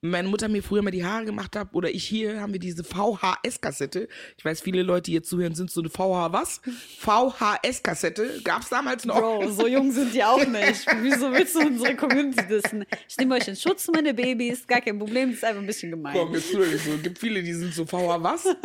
Meine 0.04 0.30
Mutter 0.30 0.48
mir 0.48 0.64
früher 0.64 0.82
mal 0.82 0.90
die 0.90 1.06
Haare 1.06 1.26
gemacht 1.26 1.56
hat 1.56 1.76
oder 1.76 1.92
ich 1.92 2.06
hier, 2.06 2.42
haben 2.42 2.54
wir 2.54 2.60
diese 2.60 2.84
VHS-Kassette. 2.84 4.08
Ich 4.36 4.44
weiß, 4.44 4.62
viele 4.62 4.82
Leute, 4.82 5.04
die 5.04 5.14
jetzt 5.14 5.30
zuhören, 5.30 5.54
sind 5.54 5.70
so 5.70 5.80
eine 5.80 5.92
VH 5.92 6.34
was? 6.34 6.60
VHS-Kassette. 6.98 8.42
Gab 8.44 8.64
es 8.64 8.70
damals 8.70 9.06
noch. 9.06 9.20
Bro, 9.20 9.52
so 9.52 9.68
jung 9.68 9.92
sind 9.92 10.12
die 10.12 10.24
auch 10.24 10.44
nicht. 10.44 10.88
Wieso 11.02 11.32
willst 11.32 11.54
du 11.54 11.60
unsere 11.60 11.96
Community 11.96 12.48
dissen? 12.48 12.84
Ich 13.08 13.16
nehme 13.18 13.36
euch 13.36 13.48
in 13.48 13.56
Schutz, 13.56 13.88
meine 13.94 14.16
Babys. 14.16 14.66
Gar 14.66 14.82
kein 14.82 14.98
Problem, 14.98 15.30
das 15.30 15.38
ist 15.38 15.46
einfach 15.46 15.62
ein 15.62 15.68
bisschen 15.68 15.92
gemein. 15.92 16.18
Komm, 16.18 16.34
jetzt 16.34 16.52
wirklich 16.52 16.82
so. 16.82 16.98
gibt 16.98 17.20
viele, 17.20 17.44
die 17.44 17.54
sind 17.54 17.72
so 17.72 17.86
VH 17.86 18.24
was? 18.24 18.48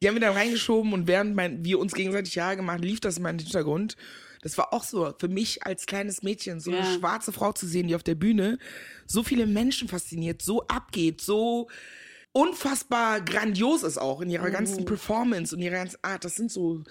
Die 0.00 0.06
haben 0.06 0.14
wir 0.14 0.20
dann 0.20 0.34
reingeschoben 0.34 0.92
und 0.92 1.08
während 1.08 1.34
mein, 1.34 1.64
wir 1.64 1.80
uns 1.80 1.92
gegenseitig 1.92 2.36
Jahre 2.36 2.54
gemacht, 2.54 2.84
lief 2.84 3.00
das 3.00 3.16
in 3.16 3.24
meinem 3.24 3.40
Hintergrund. 3.40 3.96
Das 4.48 4.56
war 4.58 4.72
auch 4.72 4.82
so 4.82 5.12
für 5.18 5.28
mich 5.28 5.62
als 5.64 5.84
kleines 5.86 6.22
Mädchen, 6.22 6.58
so 6.60 6.70
eine 6.70 6.80
Ja. 6.80 6.86
schwarze 6.98 7.32
Frau 7.32 7.52
zu 7.52 7.66
sehen, 7.66 7.86
die 7.88 7.94
auf 7.94 8.02
der 8.02 8.14
Bühne 8.14 8.58
so 9.06 9.22
viele 9.22 9.46
Menschen 9.46 9.88
fasziniert, 9.88 10.40
so 10.42 10.66
abgeht, 10.68 11.20
so 11.20 11.68
unfassbar 12.32 13.20
grandios 13.20 13.82
ist 13.82 13.98
auch 13.98 14.20
in 14.20 14.30
ihrer 14.30 14.50
ganzen 14.50 14.84
Performance 14.84 15.54
und 15.54 15.62
ihrer 15.62 15.74
ganzen 15.76 15.98
Art. 16.02 16.24
Das 16.24 16.36
sind 16.36 16.52
so, 16.52 16.82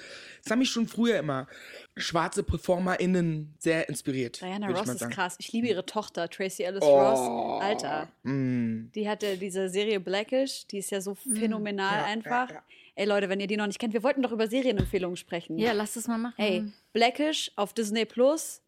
das 0.43 0.51
haben 0.51 0.59
mich 0.59 0.69
schon 0.69 0.87
früher 0.87 1.17
immer 1.19 1.47
schwarze 1.95 2.43
PerformerInnen 2.43 3.53
sehr 3.59 3.87
inspiriert. 3.87 4.41
Diana 4.41 4.67
Ross 4.69 4.89
ist 4.89 5.09
krass. 5.09 5.35
Ich 5.39 5.51
liebe 5.53 5.67
ihre 5.67 5.85
Tochter, 5.85 6.27
Tracy 6.29 6.63
Ellis 6.63 6.83
Oh. 6.83 6.99
Ross. 6.99 7.61
Alter. 7.63 8.07
Mm. 8.23 8.91
Die 8.93 9.07
hatte 9.07 9.37
diese 9.37 9.69
Serie 9.69 9.99
Blackish, 9.99 10.65
die 10.67 10.79
ist 10.79 10.91
ja 10.91 11.01
so 11.01 11.15
phänomenal 11.15 11.99
Ja, 11.99 12.05
einfach. 12.05 12.49
ja, 12.49 12.55
ja. 12.55 12.63
Ey 12.97 13.05
Leute, 13.05 13.29
wenn 13.29 13.39
ihr 13.39 13.45
die 13.45 13.57
noch 13.57 13.67
nicht 13.67 13.77
kennt, 13.77 13.93
wir 13.93 14.01
wollten 14.01 14.23
doch 14.23 14.31
über 14.31 14.47
Serienempfehlungen 14.47 15.17
sprechen. 15.17 15.59
Ja, 15.59 15.71
lass 15.71 15.93
das 15.93 16.07
mal 16.07 16.17
machen. 16.17 16.33
Ey, 16.39 16.63
Blackish 16.93 17.51
auf 17.55 17.73
Disney 17.73 18.05
Plus, 18.05 18.63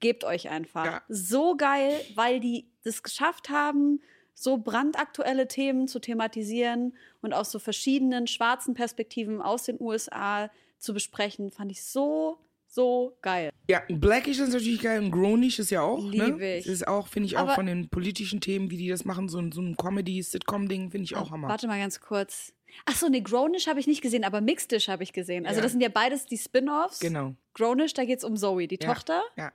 gebt 0.00 0.24
euch 0.24 0.48
einfach. 0.48 0.86
Ja. 0.86 1.02
So 1.10 1.56
geil, 1.58 2.00
weil 2.14 2.40
die 2.40 2.70
das 2.84 3.02
geschafft 3.02 3.50
haben, 3.50 4.00
so 4.34 4.56
brandaktuelle 4.56 5.46
Themen 5.46 5.88
zu 5.88 5.98
thematisieren 5.98 6.96
und 7.20 7.34
aus 7.34 7.50
so 7.50 7.58
verschiedenen 7.58 8.26
schwarzen 8.26 8.72
Perspektiven 8.72 9.42
aus 9.42 9.64
den 9.64 9.78
USA 9.78 10.50
zu 10.78 10.94
besprechen, 10.94 11.50
fand 11.50 11.70
ich 11.70 11.84
so, 11.84 12.38
so 12.72 13.16
geil. 13.20 13.50
Ja, 13.68 13.82
Blackish 13.88 14.38
ist 14.38 14.52
natürlich 14.52 14.80
geil 14.80 15.02
und 15.02 15.10
Grownish 15.10 15.58
ist 15.58 15.70
ja 15.70 15.82
auch. 15.82 16.02
Lieb 16.08 16.36
ne? 16.38 16.58
ich. 16.58 16.64
Das 16.64 16.72
ist 16.72 16.86
auch, 16.88 17.08
finde 17.08 17.26
ich, 17.26 17.36
auch 17.36 17.42
Aber- 17.42 17.54
von 17.56 17.66
den 17.66 17.88
politischen 17.88 18.40
Themen, 18.40 18.70
wie 18.70 18.76
die 18.76 18.88
das 18.88 19.04
machen, 19.04 19.28
so, 19.28 19.38
ein- 19.38 19.50
so 19.52 19.60
ein 19.60 19.76
Comedy-Sitcom-Ding, 19.76 20.90
finde 20.90 21.04
ich 21.04 21.16
auch 21.16 21.28
Ah, 21.28 21.32
Hammer. 21.32 21.48
Warte 21.48 21.66
mal 21.66 21.78
ganz 21.80 22.00
kurz. 22.00 22.52
Ach 22.86 22.94
so, 22.94 23.08
nee, 23.08 23.20
Grownish 23.20 23.66
habe 23.66 23.80
ich 23.80 23.88
nicht 23.88 24.00
gesehen, 24.02 24.22
aber 24.22 24.40
Mixedish 24.40 24.88
habe 24.88 25.02
ich 25.02 25.12
gesehen. 25.12 25.44
Also 25.46 25.58
Ja. 25.58 25.62
das 25.64 25.72
sind 25.72 25.80
ja 25.80 25.88
beides 25.88 26.26
die 26.26 26.38
Spin-offs. 26.38 27.00
Genau. 27.00 27.34
Grownish, 27.54 27.92
da 27.94 28.04
geht 28.04 28.18
es 28.18 28.24
um 28.24 28.36
Zoe, 28.36 28.68
die 28.68 28.78
Ja, 28.80 28.94
Tochter. 28.94 29.22
Ja. 29.36 29.52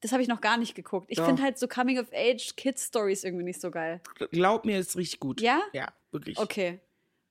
Das 0.00 0.12
habe 0.12 0.22
ich 0.22 0.28
noch 0.28 0.40
gar 0.40 0.56
nicht 0.56 0.74
geguckt. 0.76 1.06
Ich 1.08 1.20
finde 1.20 1.42
halt 1.42 1.58
so 1.58 1.66
Coming-of-Age-Kids-Stories 1.68 3.24
irgendwie 3.24 3.44
nicht 3.44 3.60
so 3.60 3.70
geil. 3.70 4.00
Glaub 4.30 4.64
mir, 4.64 4.78
ist 4.78 4.96
richtig 4.96 5.20
gut. 5.20 5.40
Ja? 5.40 5.60
Ja, 5.72 5.92
wirklich. 6.10 6.38
Okay. 6.38 6.80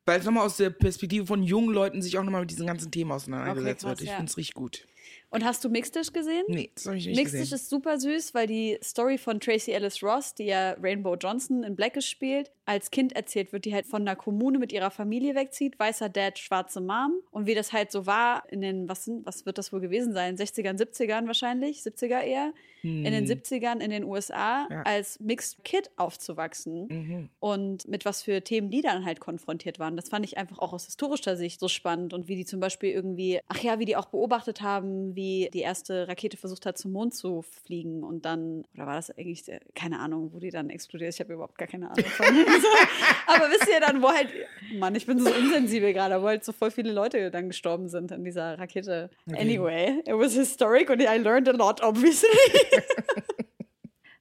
Weil 0.06 0.20
es 0.20 0.26
nochmal 0.26 0.46
aus 0.46 0.58
der 0.58 0.70
Perspektive 0.72 1.26
von 1.26 1.44
jungen 1.44 1.74
Leuten 1.74 2.02
sich 2.02 2.18
auch 2.18 2.24
nochmal 2.24 2.42
mit 2.42 2.52
diesen 2.52 2.66
ganzen 2.68 2.92
Themen 2.92 3.12
auseinandergesetzt 3.12 3.84
Okay, 3.84 3.90
krass, 3.92 4.00
wird. 4.00 4.02
Ich 4.02 4.10
ja. 4.10 4.16
finde 4.16 4.30
es 4.32 4.38
richtig 4.38 4.56
gut. 4.56 4.86
Und 5.32 5.46
hast 5.46 5.64
du 5.64 5.70
Mixedish 5.70 6.12
gesehen? 6.12 6.44
Nee, 6.50 6.72
das 6.76 6.86
habe 6.86 6.98
ich 6.98 7.08
nicht 7.08 7.16
Mixedish 7.16 7.44
gesehen. 7.44 7.56
ist 7.56 7.70
super 7.70 7.98
süß, 7.98 8.34
weil 8.34 8.48
die 8.48 8.78
Story 8.84 9.18
von 9.18 9.40
Tracy 9.40 9.72
Ellis 9.72 10.04
Ross, 10.04 10.36
die 10.36 10.44
ja 10.44 10.74
Rainbow 10.74 11.16
Johnson 11.16 11.64
in 11.64 11.74
Blackish 11.76 12.08
spielt, 12.08 12.52
als 12.66 12.92
Kind 12.92 13.14
erzählt 13.14 13.54
wird, 13.54 13.64
die 13.64 13.74
halt 13.74 13.88
von 13.88 14.02
einer 14.02 14.18
Kommune 14.18 14.60
mit 14.60 14.74
ihrer 14.74 14.92
Familie 14.92 15.34
wegzieht, 15.34 15.80
weißer 15.80 16.10
Dad, 16.10 16.38
schwarze 16.38 16.82
Mom. 16.82 17.14
Und 17.32 17.46
wie 17.46 17.56
das 17.56 17.72
halt 17.72 17.92
so 17.92 18.06
war 18.06 18.44
in 18.50 18.60
den, 18.60 18.90
was, 18.90 19.06
sind, 19.06 19.26
was 19.26 19.46
wird 19.46 19.58
das 19.58 19.72
wohl 19.72 19.80
gewesen 19.80 20.12
sein? 20.12 20.36
60ern, 20.36 20.78
70ern 20.78 21.28
wahrscheinlich, 21.28 21.80
70er 21.80 22.22
eher. 22.22 22.54
In 22.84 23.04
den 23.04 23.26
70ern 23.28 23.80
in 23.80 23.92
den 23.92 24.04
USA 24.04 24.68
Ja. 24.70 24.82
als 24.84 25.20
Mixed 25.20 25.64
Kid 25.64 25.92
aufzuwachsen 25.98 26.88
Mhm. 26.90 27.30
und 27.40 27.88
mit 27.88 28.06
was 28.06 28.24
für 28.24 28.42
Themen 28.44 28.70
die 28.72 28.82
dann 28.82 29.06
halt 29.06 29.20
konfrontiert 29.20 29.78
waren. 29.80 29.96
Das 29.96 30.10
fand 30.10 30.26
ich 30.26 30.38
einfach 30.38 30.60
auch 30.60 30.74
aus 30.74 30.86
historischer 30.86 31.36
Sicht 31.36 31.60
so 31.60 31.68
spannend 31.68 32.14
und 32.14 32.28
wie 32.28 32.36
die 32.36 32.46
zum 32.46 32.60
Beispiel 32.60 32.90
irgendwie, 32.92 33.40
ach 33.48 33.60
ja, 33.60 33.80
wie 33.80 33.86
die 33.86 33.96
auch 33.96 34.06
beobachtet 34.06 34.62
haben, 34.62 35.16
wie 35.16 35.50
die 35.54 35.60
erste 35.60 36.08
Rakete 36.08 36.38
versucht 36.38 36.66
hat, 36.66 36.78
zum 36.78 36.92
Mond 36.92 37.14
zu 37.14 37.42
fliegen 37.44 38.04
und 38.04 38.26
dann, 38.26 38.64
oder 38.76 38.88
war 38.88 38.96
das 38.96 39.12
eigentlich, 39.12 39.44
der- 39.44 39.62
keine 39.76 40.00
Ahnung, 40.00 40.32
wo 40.34 40.40
die 40.40 40.50
dann 40.50 40.70
explodiert? 40.70 41.14
Ich 41.14 41.20
habe 41.20 41.34
überhaupt 41.34 41.58
gar 41.58 41.68
keine 41.68 41.92
Ahnung 41.92 42.06
von. 42.06 42.26
Aber 43.28 43.50
wisst 43.52 43.68
ihr 43.70 43.80
dann, 43.80 44.02
wo 44.02 44.10
halt, 44.10 44.30
Mann, 44.78 44.96
ich 44.96 45.06
bin 45.06 45.20
so 45.20 45.30
unsensibel 45.32 45.94
gerade, 45.94 46.22
wo 46.22 46.28
halt 46.28 46.44
so 46.44 46.52
voll 46.52 46.72
viele 46.72 46.92
Leute 46.92 47.32
dann 47.32 47.48
gestorben 47.48 47.90
sind 47.90 48.12
in 48.12 48.24
dieser 48.24 48.58
Rakete. 48.60 49.10
Anyway, 49.38 50.00
it 50.06 50.14
was 50.14 50.34
historic 50.34 50.90
and 50.90 51.02
I 51.02 51.18
learned 51.18 51.48
a 51.48 51.52
lot, 51.54 51.82
obviously. 51.84 52.28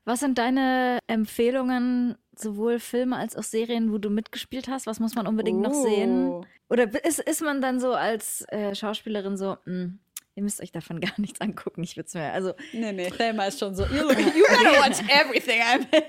Was 0.04 0.20
sind 0.20 0.38
deine 0.38 0.98
Empfehlungen, 1.06 2.16
sowohl 2.34 2.80
Filme 2.80 3.16
als 3.16 3.36
auch 3.36 3.42
Serien, 3.42 3.92
wo 3.92 3.98
du 3.98 4.10
mitgespielt 4.10 4.68
hast? 4.68 4.86
Was 4.86 4.98
muss 4.98 5.14
man 5.14 5.26
unbedingt 5.26 5.60
noch 5.60 5.74
sehen? 5.74 6.28
Oh. 6.28 6.44
Oder 6.68 7.04
ist, 7.04 7.20
ist 7.20 7.42
man 7.42 7.60
dann 7.60 7.80
so 7.80 7.92
als 7.92 8.44
äh, 8.48 8.74
Schauspielerin 8.74 9.36
so, 9.36 9.56
"Hm, 9.64 9.98
ihr 10.34 10.42
müsst 10.42 10.60
euch 10.62 10.72
davon 10.72 11.00
gar 11.00 11.12
nichts 11.18 11.40
angucken, 11.40 11.82
ich 11.82 11.96
will's 11.96 12.14
mehr. 12.14 12.32
Also, 12.32 12.54
Nee, 12.72 12.92
nee, 12.92 13.10
Thelma 13.10 13.44
ist 13.44 13.58
schon 13.60 13.74
so, 13.74 13.84
you, 13.84 14.08
you 14.10 14.44
gotta 14.48 14.72
watch 14.80 15.00
everything 15.08 15.60
I'm 15.60 15.86
in. 15.94 16.02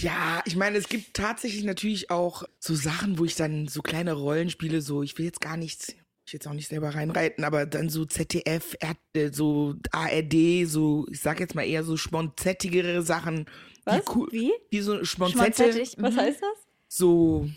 Ja, 0.00 0.42
ich 0.46 0.56
meine, 0.56 0.78
es 0.78 0.88
gibt 0.88 1.14
tatsächlich 1.14 1.64
natürlich 1.64 2.10
auch 2.10 2.44
so 2.58 2.74
Sachen, 2.74 3.18
wo 3.18 3.24
ich 3.24 3.36
dann 3.36 3.68
so 3.68 3.82
kleine 3.82 4.14
Rollen 4.14 4.50
spiele, 4.50 4.80
so, 4.80 5.02
ich 5.02 5.16
will 5.18 5.26
jetzt 5.26 5.40
gar 5.40 5.56
nichts, 5.56 5.94
ich 6.30 6.34
jetzt 6.34 6.46
auch 6.46 6.52
nicht 6.52 6.68
selber 6.68 6.94
reinreiten, 6.94 7.42
aber 7.44 7.66
dann 7.66 7.88
so 7.88 8.04
ZDF, 8.04 8.76
R- 8.80 8.94
äh, 9.14 9.30
so 9.32 9.74
ARD, 9.90 10.64
so, 10.66 11.06
ich 11.10 11.20
sag 11.20 11.40
jetzt 11.40 11.54
mal 11.56 11.64
eher 11.66 11.82
so 11.82 11.96
schmonzettigere 11.96 13.02
Sachen. 13.02 13.46
Was? 13.84 14.02
Cool, 14.14 14.28
wie? 14.30 14.52
Wie 14.70 14.80
so 14.80 15.04
Schmonzettig? 15.04 15.96
Was 15.98 16.14
Mhm. 16.14 16.18
heißt 16.18 16.40
das? 16.40 16.66
so, 16.86 17.48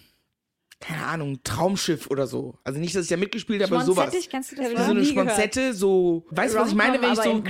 keine 0.79 1.05
Ahnung, 1.05 1.39
Traumschiff 1.43 2.07
oder 2.09 2.25
so. 2.27 2.57
Also 2.63 2.79
nicht, 2.79 2.95
dass 2.95 3.03
ich 3.03 3.09
da 3.09 3.17
mitgespielt 3.17 3.61
habe, 3.63 3.75
aber 3.75 3.85
sowas. 3.85 4.13
Kennst 4.29 4.51
du 4.51 4.55
das 4.55 4.71
Wie 4.71 4.75
so 4.77 4.83
eine. 4.91 5.05
Schmonzette, 5.05 5.73
so, 5.73 6.25
weißt 6.31 6.55
du, 6.55 6.59
was 6.59 6.69
ich 6.69 6.75
meine, 6.75 7.01
wenn 7.01 7.13
ich 7.13 7.19
so. 7.19 7.43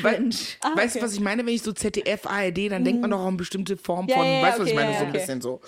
Ah, 0.61 0.75
weißt 0.75 0.95
du, 0.95 0.99
okay. 0.99 1.05
was 1.05 1.13
ich 1.13 1.19
meine, 1.19 1.45
wenn 1.45 1.53
ich 1.53 1.61
so 1.61 1.71
ZDF, 1.71 2.25
ARD, 2.27 2.69
dann 2.71 2.83
denkt 2.83 3.01
man 3.01 3.09
doch 3.11 3.19
auch 3.21 3.27
an 3.27 3.37
bestimmte 3.37 3.75
Form 3.77 4.07
von, 4.09 4.17
ja, 4.25 4.33
ja, 4.33 4.41
weißt 4.41 4.57
du, 4.57 4.61
was 4.63 4.67
ich 4.67 4.73
okay, 4.73 4.83
meine, 4.83 4.91
ja, 4.93 4.99
so 4.99 5.03
ein 5.05 5.09
okay. 5.11 5.19
bisschen 5.19 5.41
so. 5.41 5.61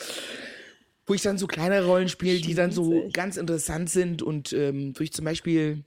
Wo 1.07 1.13
ich 1.13 1.21
dann 1.21 1.37
so 1.37 1.45
kleine 1.47 1.85
Rollen 1.85 2.09
spiele, 2.09 2.39
die 2.39 2.55
dann 2.55 2.71
so 2.71 3.09
ganz 3.13 3.37
interessant 3.37 3.89
sind 3.89 4.21
und 4.21 4.53
ähm, 4.53 4.93
wo 4.97 5.03
ich 5.03 5.13
zum 5.13 5.25
Beispiel 5.25 5.83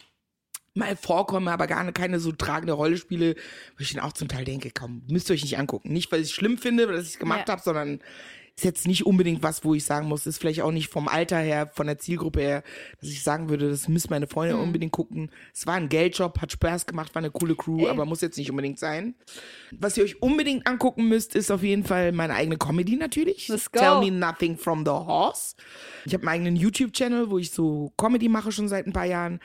mal 0.75 0.97
vorkomme, 0.97 1.51
aber 1.51 1.67
gar 1.67 1.91
keine 1.93 2.21
so 2.21 2.31
tragende 2.33 2.73
Rolle 2.73 2.97
spiele, 2.97 3.35
wo 3.77 3.81
ich 3.83 3.93
dann 3.93 4.05
auch 4.05 4.13
zum 4.13 4.29
Teil 4.29 4.45
denke, 4.45 4.71
komm, 4.73 5.03
müsst 5.09 5.29
ihr 5.29 5.35
euch 5.35 5.43
nicht 5.43 5.59
angucken. 5.59 5.93
Nicht, 5.93 6.13
weil 6.13 6.21
ich 6.21 6.29
es 6.29 6.33
schlimm 6.33 6.57
finde, 6.57 6.87
dass 6.87 7.03
ich 7.07 7.15
es 7.15 7.19
gemacht 7.19 7.49
Ja. 7.49 7.53
habe, 7.53 7.63
sondern 7.63 8.01
ist 8.59 8.65
jetzt 8.65 8.89
nicht 8.89 9.07
unbedingt 9.07 9.43
was, 9.45 9.65
wo 9.65 9.73
ich 9.75 9.85
sagen 9.85 10.09
muss, 10.09 10.27
ist 10.27 10.39
vielleicht 10.39 10.63
auch 10.63 10.73
nicht 10.73 10.89
vom 10.89 11.07
Alter 11.07 11.39
her, 11.39 11.71
von 11.73 11.87
der 11.87 11.99
Zielgruppe 11.99 12.41
her, 12.41 12.65
dass 13.01 13.09
ich 13.09 13.23
sagen 13.23 13.49
würde, 13.49 13.71
das 13.71 13.87
müssen 13.87 14.09
meine 14.11 14.27
Freunde 14.27 14.57
Mhm. 14.57 14.63
unbedingt 14.63 14.91
gucken. 14.93 15.31
Es 15.55 15.65
war 15.69 15.75
ein 15.75 15.89
Geldjob, 15.89 16.41
hat 16.41 16.51
Spaß 16.51 16.87
gemacht, 16.87 17.15
war 17.15 17.21
eine 17.21 17.31
coole 17.31 17.55
Crew, 17.55 17.87
aber 17.87 18.05
muss 18.05 18.21
jetzt 18.21 18.37
nicht 18.37 18.51
unbedingt 18.51 18.81
sein. 18.81 19.15
Was 19.71 19.97
ihr 19.97 20.03
euch 20.03 20.21
unbedingt 20.21 20.67
angucken 20.67 21.09
müsst, 21.09 21.37
ist 21.37 21.53
auf 21.53 21.63
jeden 21.63 21.85
Fall 21.85 22.11
meine 22.11 22.35
eigene 22.35 22.59
Comedy 22.59 22.97
natürlich. 22.97 23.47
Let's 23.47 23.71
go. 23.71 23.79
Tell 23.79 24.01
me 24.01 24.11
nothing 24.11 24.59
from 24.59 24.85
the 24.85 24.91
horse. 24.91 25.55
Ich 26.05 26.13
habe 26.15 26.25
meinen 26.25 26.41
eigenen 26.47 26.57
YouTube-Channel, 26.57 27.31
wo 27.31 27.39
ich 27.39 27.53
so 27.53 27.93
Comedy 27.97 28.29
mache 28.29 28.51
schon 28.51 28.67
seit 28.69 28.87
ein 28.89 28.93
paar 28.93 29.07
Jahren. 29.07 29.39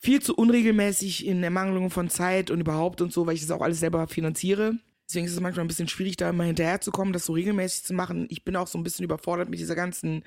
Viel 0.00 0.22
zu 0.22 0.34
unregelmäßig 0.34 1.26
in 1.26 1.42
Ermangelung 1.42 1.90
von 1.90 2.08
Zeit 2.08 2.50
und 2.50 2.60
überhaupt 2.60 3.00
und 3.02 3.12
so, 3.12 3.26
weil 3.26 3.34
ich 3.34 3.42
das 3.42 3.50
auch 3.50 3.60
alles 3.60 3.80
selber 3.80 4.06
finanziere. 4.06 4.78
Deswegen 5.08 5.26
ist 5.26 5.32
es 5.32 5.40
manchmal 5.40 5.64
ein 5.64 5.68
bisschen 5.68 5.88
schwierig, 5.88 6.16
da 6.16 6.28
immer 6.30 6.44
hinterherzukommen, 6.44 7.12
das 7.14 7.24
so 7.26 7.32
regelmäßig 7.32 7.84
zu 7.84 7.94
machen. 7.94 8.26
Ich 8.28 8.44
bin 8.44 8.56
auch 8.56 8.66
so 8.66 8.78
ein 8.78 8.82
bisschen 8.84 9.04
überfordert 9.04 9.48
mit 9.48 9.58
dieser 9.58 9.74
ganzen 9.74 10.22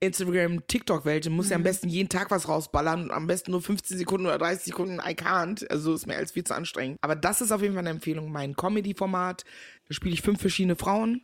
Instagram, 0.00 0.66
TikTok-Welt. 0.66 1.26
Ich 1.26 1.32
muss 1.32 1.50
ja 1.50 1.56
am 1.56 1.62
besten 1.62 1.88
jeden 1.88 2.08
Tag 2.08 2.30
was 2.30 2.48
rausballern 2.48 3.04
und 3.04 3.10
am 3.10 3.26
besten 3.26 3.50
nur 3.52 3.62
15 3.62 3.98
Sekunden 3.98 4.26
oder 4.26 4.38
30 4.38 4.64
Sekunden. 4.64 4.94
I 4.98 5.12
can't. 5.14 5.66
Also 5.70 5.94
ist 5.94 6.06
mir 6.06 6.16
alles 6.16 6.32
viel 6.32 6.44
zu 6.44 6.54
anstrengend. 6.54 6.98
Aber 7.02 7.16
das 7.16 7.40
ist 7.40 7.52
auf 7.52 7.60
jeden 7.62 7.74
Fall 7.74 7.82
eine 7.82 7.90
Empfehlung. 7.90 8.32
Mein 8.32 8.56
Comedy-Format. 8.56 9.44
Da 9.88 9.94
spiele 9.94 10.14
ich 10.14 10.22
fünf 10.22 10.40
verschiedene 10.40 10.76
Frauen, 10.76 11.22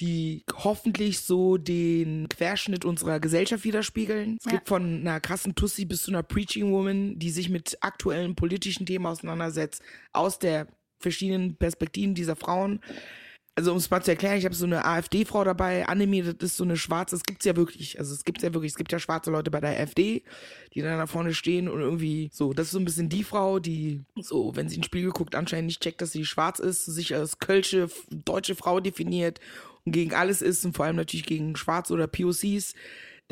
die 0.00 0.44
hoffentlich 0.54 1.20
so 1.20 1.58
den 1.58 2.28
Querschnitt 2.28 2.84
unserer 2.86 3.20
Gesellschaft 3.20 3.64
widerspiegeln. 3.64 4.36
Es 4.40 4.46
Ja. 4.46 4.52
gibt 4.52 4.68
von 4.68 5.00
einer 5.00 5.20
krassen 5.20 5.54
Tussi 5.54 5.84
bis 5.84 6.02
zu 6.02 6.10
einer 6.10 6.22
Preaching 6.22 6.70
Woman, 6.72 7.18
die 7.18 7.30
sich 7.30 7.50
mit 7.50 7.76
aktuellen 7.82 8.34
politischen 8.34 8.86
Themen 8.86 9.06
auseinandersetzt, 9.06 9.82
aus 10.12 10.38
der 10.38 10.66
verschiedenen 11.02 11.56
Perspektiven 11.56 12.14
dieser 12.14 12.36
Frauen. 12.36 12.80
Also 13.54 13.70
um 13.70 13.76
es 13.76 13.90
mal 13.90 14.02
zu 14.02 14.10
erklären, 14.10 14.38
ich 14.38 14.46
habe 14.46 14.54
so 14.54 14.64
eine 14.64 14.86
AfD-Frau 14.86 15.44
dabei, 15.44 15.86
Annemie, 15.86 16.22
das 16.22 16.36
ist 16.52 16.56
so 16.56 16.64
eine 16.64 16.78
schwarze, 16.78 17.16
es 17.16 17.22
gibt's 17.22 17.44
ja 17.44 17.54
wirklich, 17.54 17.98
also 17.98 18.14
es 18.14 18.24
gibt's 18.24 18.42
ja 18.42 18.54
wirklich, 18.54 18.72
es 18.72 18.78
gibt 18.78 18.92
ja 18.92 18.98
schwarze 18.98 19.30
Leute 19.30 19.50
bei 19.50 19.60
der 19.60 19.78
AfD, 19.78 20.22
die 20.72 20.80
dann 20.80 20.96
da 20.96 21.06
vorne 21.06 21.34
stehen 21.34 21.68
und 21.68 21.80
irgendwie 21.80 22.30
so, 22.32 22.54
das 22.54 22.68
ist 22.68 22.72
so 22.72 22.78
ein 22.78 22.86
bisschen 22.86 23.10
die 23.10 23.24
Frau, 23.24 23.58
die 23.58 24.04
so, 24.16 24.56
wenn 24.56 24.70
sie 24.70 24.76
in 24.76 24.80
den 24.80 24.86
Spiegel 24.86 25.10
guckt, 25.10 25.34
anscheinend 25.34 25.66
nicht 25.66 25.82
checkt, 25.82 26.00
dass 26.00 26.12
sie 26.12 26.24
schwarz 26.24 26.60
ist, 26.60 26.86
sich 26.86 27.14
als 27.14 27.40
kölsche, 27.40 27.90
deutsche 28.10 28.54
Frau 28.54 28.80
definiert 28.80 29.38
und 29.84 29.92
gegen 29.92 30.14
alles 30.14 30.40
ist 30.40 30.64
und 30.64 30.74
vor 30.74 30.86
allem 30.86 30.96
natürlich 30.96 31.26
gegen 31.26 31.54
Schwarze 31.54 31.92
oder 31.92 32.06
POCs. 32.06 32.74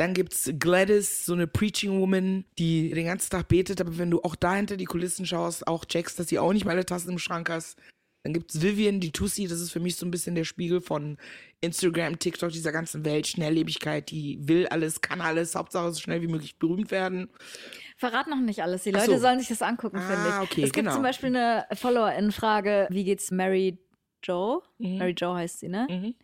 Dann 0.01 0.15
gibt's 0.15 0.51
Gladys, 0.59 1.27
so 1.27 1.35
eine 1.35 1.47
Preaching 1.47 2.01
Woman, 2.01 2.47
die 2.59 2.89
den 2.89 3.05
ganzen 3.05 3.29
Tag 3.29 3.49
betet, 3.49 3.83
aber 3.83 3.99
wenn 3.99 4.11
du 4.11 4.23
auch 4.23 4.35
da 4.35 4.55
hinter 4.55 4.79
die 4.79 4.87
Kulissen 4.87 5.27
schaust, 5.27 5.69
auch 5.69 5.85
checkst, 5.85 6.19
dass 6.19 6.29
sie 6.29 6.39
auch 6.39 6.55
nicht 6.55 6.65
mal 6.65 6.71
alle 6.71 6.87
Tassen 6.87 7.11
im 7.11 7.19
Schrank 7.19 7.51
hast. 7.51 7.79
Dann 8.23 8.33
gibt's 8.33 8.63
Vivian, 8.63 9.01
die 9.01 9.13
Tussi, 9.13 9.47
das 9.47 9.61
ist 9.61 9.73
für 9.73 9.79
mich 9.81 9.97
so 9.97 10.07
ein 10.07 10.11
bisschen 10.11 10.35
der 10.35 10.45
Spiegel 10.45 10.81
von 10.81 11.19
Instagram, 11.61 12.19
TikTok, 12.19 12.51
dieser 12.51 12.73
ganzen 12.73 13.05
Welt, 13.05 13.27
Schnelllebigkeit, 13.27 14.11
die 14.11 14.39
will 14.41 14.67
alles, 14.69 15.03
kann 15.03 15.21
alles, 15.21 15.55
Hauptsache 15.55 15.93
so 15.93 16.01
schnell 16.01 16.23
wie 16.23 16.29
möglich 16.29 16.59
berühmt 16.59 16.91
werden. 16.91 17.29
Verrat 17.99 18.27
noch 18.27 18.41
nicht 18.41 18.63
alles. 18.63 18.85
Die 18.85 18.93
Leute 18.93 19.17
so. 19.17 19.19
sollen 19.19 19.39
sich 19.39 19.49
das 19.49 19.61
angucken, 19.61 19.99
Ah, 19.99 20.01
finde 20.01 20.29
ich. 20.29 20.51
okay, 20.51 20.63
es 20.63 20.73
gibt 20.73 20.87
genau. 20.87 20.95
zum 20.95 21.03
Beispiel 21.03 21.37
eine 21.37 21.67
Follower-In-Frage, 21.75 22.89
wie 22.91 23.05
geht's 23.05 23.31
Mary 23.31 23.77
Joe? 24.23 24.63
Mhm. 24.79 24.97
Mary 24.97 25.13
Joe 25.13 25.35
heißt 25.37 25.61
sie, 25.61 25.69
ne? 25.69 25.87
Mhm. 25.91 26.15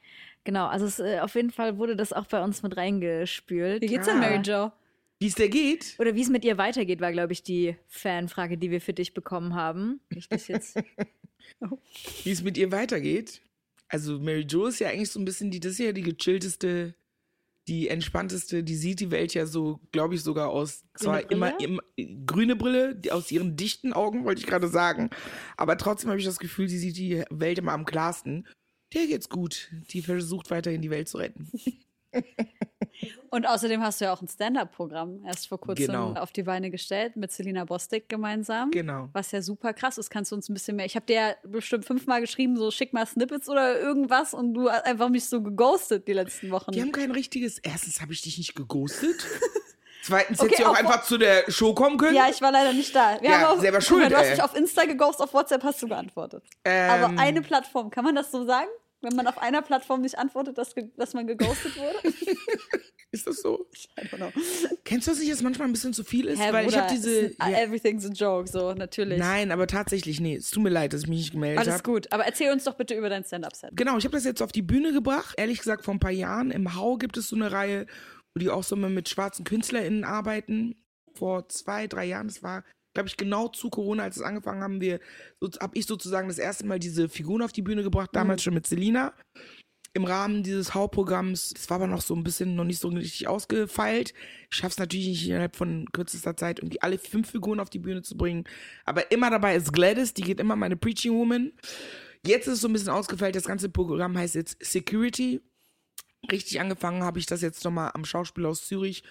Genau, 0.47 0.67
also 0.69 0.87
es, 0.87 1.01
äh, 1.01 1.19
auf 1.21 1.35
jeden 1.35 1.51
Fall 1.51 1.77
wurde 1.77 1.97
das 1.97 2.13
auch 2.13 2.27
bei 2.27 2.43
uns 2.43 2.63
mit 2.63 2.77
reingespült. 2.77 3.83
Wie 3.83 3.87
geht's 3.87 4.07
denn, 4.07 4.17
Ah. 4.17 4.21
Mary 4.21 4.41
Jo? 4.43 4.73
Wie 5.19 5.27
es 5.27 5.35
der 5.35 5.49
geht? 5.49 5.97
Oder 5.99 6.15
wie 6.15 6.23
es 6.23 6.29
mit 6.29 6.45
ihr 6.45 6.57
weitergeht, 6.57 7.01
war, 7.01 7.11
glaube 7.11 7.33
ich, 7.33 7.43
die 7.43 7.77
Fanfrage, 7.89 8.57
die 8.57 8.71
wir 8.71 8.81
für 8.81 8.93
dich 8.93 9.13
bekommen 9.13 9.55
haben. 9.55 10.01
Nicht 10.11 10.33
das 10.33 10.47
jetzt. 10.49 10.77
Wie 12.25 12.31
es 12.31 12.43
mit 12.43 12.59
ihr 12.59 12.71
weitergeht? 12.71 13.41
Also 13.89 14.19
Mary 14.19 14.47
Jo 14.49 14.67
ist 14.67 14.79
ja 14.79 14.89
eigentlich 14.89 15.11
so 15.11 15.19
ein 15.19 15.25
bisschen 15.25 15.51
die, 15.51 15.61
das 15.61 15.73
ist 15.73 15.79
ja 15.79 15.93
die 15.93 16.03
gechillteste 16.03 16.95
die 17.69 17.89
entspannteste, 17.89 18.63
die 18.63 18.77
sieht 18.77 19.01
die 19.01 19.11
Welt 19.11 19.35
ja 19.35 19.45
so, 19.47 19.81
glaube 19.91 20.15
ich, 20.15 20.23
sogar 20.23 20.51
aus 20.51 20.85
zwar 20.95 21.23
Grüne 21.23 21.35
immer, 21.35 21.61
immer 21.61 21.83
grüne 22.25 22.55
Brille, 22.55 22.95
die, 22.95 23.11
aus 23.11 23.33
ihren 23.33 23.57
dichten 23.57 23.93
Augen, 23.93 24.25
wollte 24.25 24.41
ich 24.41 24.47
gerade 24.47 24.69
sagen. 24.69 25.11
Aber 25.57 25.77
trotzdem 25.77 26.11
habe 26.11 26.21
ich 26.21 26.25
das 26.27 26.39
Gefühl, 26.39 26.69
sie 26.69 26.79
sieht 26.79 26.97
die 26.97 27.25
Welt 27.31 27.59
immer 27.59 27.73
am 27.73 27.85
klarsten. 27.85 28.47
Der 28.97 29.07
geht's 29.07 29.29
gut. 29.29 29.69
Die 29.91 30.03
versucht 30.03 30.51
weiterhin 30.51 30.81
die 30.83 30.91
Welt 30.91 31.09
zu 31.09 31.19
retten. 31.19 31.51
Und 33.31 33.47
außerdem 33.47 33.83
hast 33.83 34.01
du 34.01 34.07
ja 34.07 34.13
auch 34.15 34.23
ein 34.23 34.29
Stand-up-Programm 34.29 35.23
erst 35.27 35.49
vor 35.49 35.61
kurzem 35.61 35.87
Genau. 35.89 36.15
auf 36.15 36.33
die 36.33 36.45
Beine 36.45 36.71
gestellt 36.71 37.17
mit 37.17 37.31
Selina 37.31 37.67
Bostic 37.67 38.09
gemeinsam. 38.09 38.71
Genau. 38.71 39.11
Was 39.13 39.33
ja 39.33 39.43
super 39.43 39.75
krass 39.75 39.99
ist. 39.99 40.09
Kannst 40.09 40.33
du 40.33 40.37
uns 40.37 40.49
ein 40.49 40.55
bisschen 40.55 40.77
mehr. 40.77 40.87
Ich 40.87 40.97
habe 40.97 41.05
dir 41.05 41.15
ja 41.15 41.35
bestimmt 41.45 41.85
fünfmal 41.85 42.23
geschrieben, 42.23 42.57
so 42.57 42.71
schick 42.71 42.95
mal 42.95 43.05
Snippets 43.05 43.51
oder 43.51 43.79
irgendwas 43.79 44.33
und 44.33 44.55
du 44.55 44.71
hast 44.71 44.87
einfach 44.87 45.11
mich 45.11 45.27
so 45.27 45.43
geghostet 45.43 46.09
die 46.09 46.15
letzten 46.15 46.51
Wochen. 46.51 46.73
Die 46.73 46.81
haben 46.81 46.93
kein 46.93 47.11
richtiges. 47.11 47.59
Erstens 47.59 48.01
habe 48.01 48.15
ich 48.15 48.23
dich 48.23 48.39
nicht 48.39 48.55
geghostet. 48.55 49.27
Zweitens 50.03 50.39
Okay, 50.41 50.51
hätte 50.51 50.63
sie 50.63 50.65
auch 50.69 50.75
einfach 50.75 51.03
zu 51.03 51.19
der 51.19 51.51
Show 51.51 51.75
kommen 51.75 51.99
können. 51.99 52.15
ja, 52.17 52.29
ich 52.31 52.41
war 52.41 52.53
leider 52.53 52.73
nicht 52.73 52.95
da. 52.95 53.21
Wir 53.21 53.29
Ja, 53.29 53.51
auch, 53.51 53.61
selber 53.61 53.81
schuld, 53.81 54.11
Du 54.11 54.17
hast 54.17 54.31
mich 54.31 54.43
auf 54.43 54.57
Insta 54.57 54.85
geghostet, 54.85 55.25
auf 55.27 55.35
WhatsApp 55.35 55.65
hast 55.65 55.83
du 55.83 55.89
geantwortet. 55.89 56.45
Ähm, 56.65 56.91
Aber 57.05 57.21
eine 57.21 57.43
Plattform, 57.43 57.91
kann 57.91 58.05
man 58.05 58.15
das 58.15 58.31
so 58.31 58.45
sagen? 58.47 58.69
Wenn 59.03 59.15
man 59.15 59.27
auf 59.27 59.39
einer 59.39 59.63
Plattform 59.63 60.01
nicht 60.01 60.19
antwortet, 60.19 60.59
dass, 60.59 60.75
dass 60.97 61.15
man 61.15 61.27
geghostet 61.27 61.77
wurde? 61.77 62.15
Ist 63.13 63.27
das 63.27 63.37
so? 63.41 63.67
I 63.99 64.03
don't 64.07 64.17
know. 64.17 64.33
Kennst 64.85 65.07
du, 65.07 65.13
dass 65.13 65.21
ich 65.21 65.29
jetzt 65.29 65.43
manchmal 65.43 65.69
ein 65.69 65.73
bisschen 65.73 65.93
zu 65.95 66.03
viel 66.05 66.27
ist? 66.27 66.41
Hä, 66.41 66.53
Weil 66.53 66.69
ich 66.69 66.77
habe 66.77 66.93
diese. 66.93 67.29
Ja, 67.39 67.51
Everything's 67.63 68.05
a 68.05 68.11
joke, 68.11 68.49
so, 68.51 68.75
natürlich. 68.75 69.19
nein, 69.19 69.53
aber 69.53 69.67
tatsächlich, 69.67 70.21
nee, 70.21 70.37
es 70.37 70.51
tut 70.51 70.63
mir 70.63 70.71
leid, 70.71 70.93
dass 70.93 71.03
ich 71.03 71.09
mich 71.09 71.19
nicht 71.21 71.33
gemeldet 71.33 71.61
Alles 71.61 71.75
habe. 71.75 71.83
gut. 71.85 72.13
Aber 72.13 72.25
erzähl 72.25 72.53
uns 72.53 72.65
doch 72.65 72.75
bitte 72.75 72.95
über 72.95 73.09
dein 73.09 73.25
Stand-Up-Set. 73.25 73.71
Genau, 73.75 73.97
ich 73.97 74.05
habe 74.05 74.17
das 74.17 74.25
jetzt 74.25 74.43
auf 74.43 74.53
die 74.53 74.63
Bühne 74.63 74.93
gebracht. 74.93 75.35
Ehrlich 75.39 75.59
gesagt, 75.59 75.85
vor 75.85 75.95
ein 75.95 76.01
paar 76.01 76.11
Jahren. 76.11 76.51
Im 76.51 76.75
Hau 76.75 76.97
gibt 76.97 77.17
es 77.17 77.29
so 77.29 77.37
eine 77.37 77.53
Reihe, 77.53 77.87
wo 78.35 78.41
die 78.41 78.51
auch 78.51 78.65
so 78.65 78.77
mal 78.77 78.91
mit 78.91 79.09
schwarzen 79.09 79.45
KünstlerInnen 79.45 80.05
arbeiten. 80.05 80.75
Vor 81.15 81.49
zwei, 81.49 81.87
drei 81.87 82.05
Jahren. 82.07 82.27
Das 82.27 82.43
war, 82.43 82.65
glaube 82.97 83.09
ich, 83.09 83.17
genau 83.17 83.49
zu 83.49 83.69
Corona, 83.69 84.05
als 84.05 84.17
es 84.17 84.23
angefangen 84.23 84.63
haben, 84.63 84.81
wir, 84.81 85.01
so, 85.39 85.51
habe 85.61 85.77
ich 85.77 85.87
sozusagen 85.87 86.29
das 86.29 86.39
erste 86.39 86.67
Mal 86.67 86.79
diese 86.79 87.09
Figuren 87.09 87.43
auf 87.43 87.53
die 87.53 87.63
Bühne 87.63 87.83
gebracht, 87.83 88.11
damals 88.15 88.43
schon 88.43 88.55
mit 88.55 88.67
Selina. 88.67 89.13
Im 89.93 90.05
Rahmen 90.05 90.43
dieses 90.43 90.75
Hau-Programms, 90.75 91.51
das 91.51 91.71
war 91.71 91.77
aber 91.77 91.87
noch 91.87 92.03
so 92.03 92.15
ein 92.15 92.25
bisschen 92.25 92.55
noch 92.55 92.65
nicht 92.65 92.81
so 92.81 92.89
richtig 92.89 93.29
ausgefeilt. 93.29 94.13
Ich 94.51 94.57
schaff's 94.57 94.79
natürlich 94.79 95.09
nicht 95.09 95.29
innerhalb 95.29 95.57
von 95.57 95.87
kürzester 95.93 96.37
Zeit, 96.37 96.59
irgendwie 96.59 96.83
alle 96.83 96.99
fünf 96.99 97.31
Figuren 97.31 97.61
auf 97.61 97.71
die 97.71 97.79
Bühne 97.79 98.03
zu 98.03 98.17
bringen. 98.17 98.45
Aber 98.85 99.11
immer 99.11 99.31
dabei 99.31 99.57
ist 99.57 99.73
Gladys, 99.73 100.13
die 100.13 100.23
geht 100.23 100.41
immer 100.41 100.57
meine 100.57 100.77
Preaching 100.77 101.13
Woman. 101.13 101.53
Jetzt 102.27 102.47
ist 102.47 102.55
es 102.55 102.61
so 102.61 102.69
ein 102.69 102.73
bisschen 102.73 102.89
ausgefeilt. 102.91 103.37
Das 103.37 103.45
ganze 103.45 103.69
Programm 103.69 104.17
heißt 104.17 104.35
jetzt 104.35 104.57
Security. 104.61 105.41
Richtig 106.31 106.61
angefangen 106.61 107.03
habe 107.03 107.19
ich 107.19 107.27
das 107.27 107.41
jetzt 107.43 107.65
nochmal 107.65 107.91
am 107.95 108.05
Schauspielhaus 108.05 108.67
Zürich, 108.67 109.03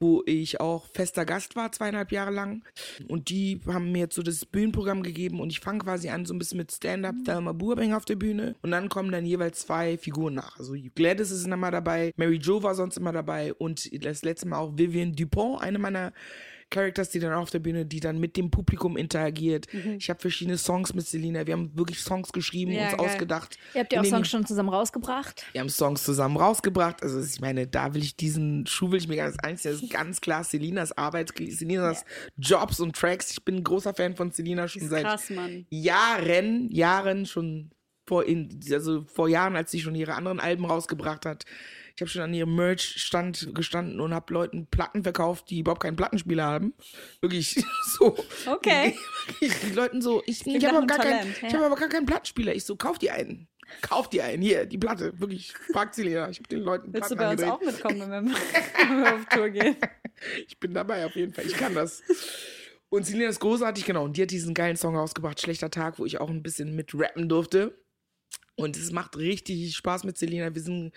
wo 0.00 0.22
ich 0.26 0.60
auch 0.60 0.86
fester 0.94 1.24
Gast 1.24 1.56
war, 1.56 1.72
zweieinhalb 1.72 2.12
Jahre 2.12 2.30
lang. 2.30 2.62
Und 3.08 3.30
die 3.30 3.60
haben 3.66 3.92
mir 3.92 4.00
jetzt 4.00 4.14
so 4.14 4.22
das 4.22 4.44
Bühnenprogramm 4.44 5.02
gegeben 5.02 5.40
und 5.40 5.50
ich 5.50 5.60
fange 5.60 5.80
quasi 5.80 6.08
an 6.08 6.26
so 6.26 6.34
ein 6.34 6.38
bisschen 6.38 6.58
mit 6.58 6.72
Stand-Up, 6.72 7.16
Thelma 7.24 7.52
Burbank 7.52 7.94
auf 7.94 8.04
der 8.04 8.16
Bühne. 8.16 8.54
Und 8.62 8.70
dann 8.70 8.88
kommen 8.88 9.10
dann 9.10 9.26
jeweils 9.26 9.60
zwei 9.60 9.98
Figuren 9.98 10.34
nach. 10.34 10.58
Also 10.58 10.74
Gladys 10.94 11.30
ist 11.30 11.46
immer 11.46 11.70
dabei, 11.70 12.12
Mary 12.16 12.36
Jo 12.36 12.62
war 12.62 12.74
sonst 12.74 12.96
immer 12.96 13.12
dabei 13.12 13.54
und 13.54 13.90
das 14.04 14.22
letzte 14.22 14.48
Mal 14.48 14.58
auch 14.58 14.76
Vivian 14.76 15.14
Dupont, 15.14 15.62
eine 15.62 15.78
meiner 15.78 16.12
Characters, 16.70 17.10
die 17.10 17.18
dann 17.18 17.32
auf 17.32 17.50
der 17.50 17.58
Bühne, 17.60 17.86
die 17.86 18.00
dann 18.00 18.18
mit 18.18 18.36
dem 18.36 18.50
Publikum 18.50 18.96
interagiert. 18.96 19.66
Ich 19.98 20.10
habe 20.10 20.20
verschiedene 20.20 20.58
Songs 20.58 20.94
mit 20.94 21.06
Selina. 21.06 21.46
Wir 21.46 21.54
haben 21.54 21.70
wirklich 21.76 22.00
Songs 22.00 22.30
geschrieben, 22.32 22.72
Ja, 22.72 22.88
uns 22.90 22.96
geil. 22.96 23.06
ausgedacht. 23.06 23.58
Ihr 23.74 23.80
habt 23.80 23.92
ja 23.92 24.00
auch 24.00 24.04
Songs 24.04 24.28
schon 24.28 24.44
zusammen 24.46 24.68
rausgebracht. 24.68 25.46
wir 25.52 25.60
haben 25.60 25.68
Songs 25.70 26.02
zusammen 26.04 26.36
rausgebracht. 26.36 27.02
Also 27.02 27.20
ich 27.20 27.40
meine, 27.40 27.66
da 27.66 27.94
will 27.94 28.02
ich 28.02 28.16
diesen 28.16 28.66
Schuh 28.66 28.90
will 28.90 28.98
ich 28.98 29.08
mir 29.08 29.16
ganz 29.16 29.36
eins, 29.42 29.62
das 29.62 29.82
ist 29.82 29.90
ganz 29.90 30.20
klar 30.20 30.44
Selinas 30.44 30.92
Arbeit, 30.96 31.32
Selinas 31.36 32.04
Jobs 32.36 32.80
und 32.80 32.94
Tracks. 32.96 33.30
Ich 33.32 33.44
bin 33.44 33.56
ein 33.56 33.64
großer 33.64 33.94
Fan 33.94 34.14
von 34.16 34.30
Selina 34.30 34.68
schon 34.68 34.88
seit 34.88 35.04
Krass, 35.04 35.30
Mann. 35.30 35.66
Jahren, 35.70 36.70
Jahren 36.70 37.26
schon 37.26 37.70
vor 38.06 38.24
in, 38.24 38.58
also 38.72 39.04
vor 39.04 39.28
Jahren, 39.28 39.54
als 39.56 39.70
sie 39.70 39.80
schon 39.80 39.94
ihre 39.94 40.14
anderen 40.14 40.40
Alben 40.40 40.64
rausgebracht 40.64 41.26
hat. 41.26 41.44
Ich 41.98 42.00
habe 42.00 42.10
schon 42.10 42.22
an 42.22 42.32
ihrem 42.32 42.54
Merch-Stand 42.54 43.56
gestanden 43.56 44.00
und 44.00 44.14
habe 44.14 44.32
Leuten 44.32 44.68
Platten 44.68 45.02
verkauft, 45.02 45.50
die 45.50 45.58
überhaupt 45.58 45.82
keinen 45.82 45.96
Plattenspieler 45.96 46.44
haben. 46.44 46.72
Wirklich 47.20 47.60
so. 47.98 48.16
Okay. 48.46 48.96
Die, 49.40 49.74
Leuten 49.74 50.00
so, 50.00 50.22
ich, 50.24 50.46
ich 50.46 50.64
habe 50.64 50.76
aber, 50.76 50.86
gar 50.86 51.04
ich 51.24 51.42
hab 51.52 51.60
aber 51.60 51.74
gar 51.74 51.88
keinen 51.88 52.06
Plattenspieler. 52.06 52.54
Ich 52.54 52.64
so, 52.64 52.76
kauf 52.76 53.00
die 53.00 53.10
einen. 53.10 53.48
Kauf 53.80 54.08
die 54.08 54.22
einen. 54.22 54.40
Hier, 54.40 54.64
die 54.66 54.78
Platte. 54.78 55.18
Wirklich, 55.18 55.52
fragt 55.72 55.96
sie 55.96 56.04
Lena. 56.04 56.30
Ich 56.30 56.38
habe 56.38 56.46
den 56.46 56.60
Leuten 56.60 56.94
Willst 56.94 57.10
du 57.10 57.16
Platten 57.16 57.36
bei 57.36 57.50
uns 57.50 57.52
angedreht. 57.52 57.84
auch 57.84 57.96
mitkommen, 57.96 58.10
wenn 58.12 58.28
wir, 58.28 58.36
wenn 58.88 59.02
wir 59.02 59.14
auf 59.16 59.26
Tour 59.26 59.48
gehen? 59.48 59.76
Ich 60.46 60.60
bin 60.60 60.74
dabei 60.74 61.04
auf 61.04 61.16
jeden 61.16 61.32
Fall. 61.32 61.46
Ich 61.46 61.54
kann 61.54 61.74
das. 61.74 62.04
Und 62.90 63.06
Selina 63.06 63.28
ist 63.28 63.40
großartig, 63.40 63.84
genau. 63.84 64.04
Und 64.04 64.16
die 64.16 64.22
hat 64.22 64.30
diesen 64.30 64.54
geilen 64.54 64.76
Song 64.76 64.94
rausgebracht, 64.94 65.40
Schlechter 65.40 65.68
Tag, 65.68 65.98
wo 65.98 66.06
ich 66.06 66.20
auch 66.20 66.30
ein 66.30 66.44
bisschen 66.44 66.76
mit 66.76 66.94
rappen 66.94 67.28
durfte. 67.28 67.76
Und 68.54 68.76
es 68.76 68.92
macht 68.92 69.16
richtig 69.16 69.74
Spaß 69.74 70.04
mit 70.04 70.16
Selina. 70.16 70.54
Wir 70.54 70.62
sind 70.62 70.92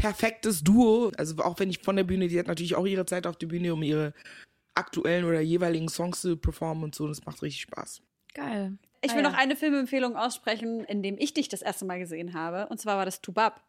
perfektes 0.00 0.62
Duo. 0.62 1.12
Also 1.16 1.36
auch 1.42 1.58
wenn 1.58 1.70
ich 1.70 1.78
von 1.80 1.96
der 1.96 2.04
Bühne, 2.04 2.28
die 2.28 2.38
hat 2.38 2.46
natürlich 2.46 2.74
auch 2.74 2.86
ihre 2.86 3.06
Zeit 3.06 3.26
auf 3.26 3.36
der 3.36 3.46
Bühne, 3.46 3.72
um 3.72 3.82
ihre 3.82 4.12
aktuellen 4.74 5.24
oder 5.24 5.40
jeweiligen 5.40 5.88
Songs 5.88 6.20
zu 6.20 6.36
performen 6.36 6.84
und 6.84 6.94
so. 6.94 7.04
Und 7.04 7.10
es 7.10 7.24
macht 7.24 7.42
richtig 7.42 7.62
Spaß. 7.62 8.02
Geil. 8.34 8.78
Ich 9.02 9.12
Ah, 9.12 9.16
will 9.16 9.22
ja. 9.22 9.30
noch 9.30 9.36
eine 9.38 9.56
Filmempfehlung 9.56 10.16
aussprechen, 10.16 10.84
in 10.84 11.02
dem 11.02 11.16
ich 11.18 11.32
dich 11.34 11.48
das 11.48 11.62
erste 11.62 11.84
Mal 11.84 11.98
gesehen 11.98 12.34
habe. 12.34 12.66
Und 12.68 12.80
zwar 12.80 12.96
war 12.98 13.04
das 13.04 13.20
Tubab. 13.20 13.62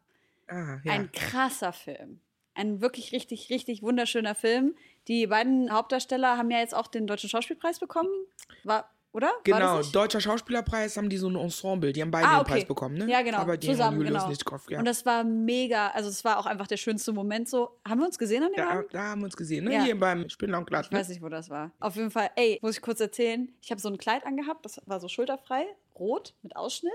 Ah, 0.48 0.78
ja. 0.84 0.92
Ein 0.92 1.10
krasser 1.12 1.72
Film. 1.72 2.20
Ein 2.54 2.80
wirklich 2.82 3.12
richtig, 3.12 3.48
richtig 3.48 3.82
wunderschöner 3.82 4.34
Film. 4.34 4.74
Die 5.08 5.26
beiden 5.26 5.72
Hauptdarsteller 5.72 6.36
haben 6.36 6.50
ja 6.50 6.58
jetzt 6.58 6.74
auch 6.74 6.86
den 6.86 7.06
Deutschen 7.06 7.30
Schauspielpreis 7.30 7.78
bekommen. 7.80 8.10
War, 8.62 8.90
oder? 9.12 9.30
Genau, 9.44 9.78
nicht? 9.78 9.94
Deutscher 9.94 10.20
Schauspielerpreis 10.20 10.96
haben 10.96 11.08
die 11.08 11.18
so 11.18 11.28
ein 11.28 11.36
Ensemble. 11.36 11.92
Die 11.92 12.00
haben 12.00 12.10
beide 12.10 12.26
Ah, 12.26 12.36
den 12.36 12.40
okay. 12.40 12.52
Preis 12.52 12.64
bekommen, 12.64 12.96
ne? 12.96 13.10
Ja, 13.10 13.22
genau. 13.22 13.38
Aber 13.38 13.56
die 13.56 13.66
Zusammen, 13.66 13.96
haben 13.96 13.96
Julius 13.98 14.14
genau. 14.14 14.28
Nitschkow, 14.28 14.70
ja. 14.70 14.78
Und 14.78 14.84
das 14.86 15.04
war 15.04 15.22
mega. 15.24 15.88
Also, 15.88 16.08
es 16.08 16.24
war 16.24 16.38
auch 16.38 16.46
einfach 16.46 16.66
der 16.66 16.78
schönste 16.78 17.12
Moment 17.12 17.48
so. 17.48 17.78
Haben 17.86 18.00
wir 18.00 18.06
uns 18.06 18.18
gesehen 18.18 18.42
an 18.42 18.52
dem 18.52 18.56
da, 18.56 18.70
Abend? 18.70 18.86
da 18.92 19.02
haben 19.02 19.20
wir 19.20 19.26
uns 19.26 19.36
gesehen, 19.36 19.64
ne? 19.64 19.74
Ja. 19.74 19.82
Hier 19.82 19.98
beim 19.98 20.28
Spindler 20.28 20.58
und 20.58 20.66
Glatt. 20.66 20.86
Ich 20.90 20.96
weiß 20.96 21.08
nicht, 21.08 21.22
wo 21.22 21.28
das 21.28 21.50
war. 21.50 21.70
Auf 21.80 21.96
jeden 21.96 22.10
Fall, 22.10 22.30
ey, 22.36 22.58
muss 22.62 22.76
ich 22.76 22.82
kurz 22.82 23.00
erzählen. 23.00 23.48
Ich 23.60 23.70
habe 23.70 23.80
so 23.80 23.88
ein 23.88 23.98
Kleid 23.98 24.24
angehabt, 24.24 24.64
das 24.64 24.80
war 24.86 24.98
so 25.00 25.08
schulterfrei, 25.08 25.66
rot, 25.98 26.34
mit 26.42 26.56
Ausschnitt. 26.56 26.92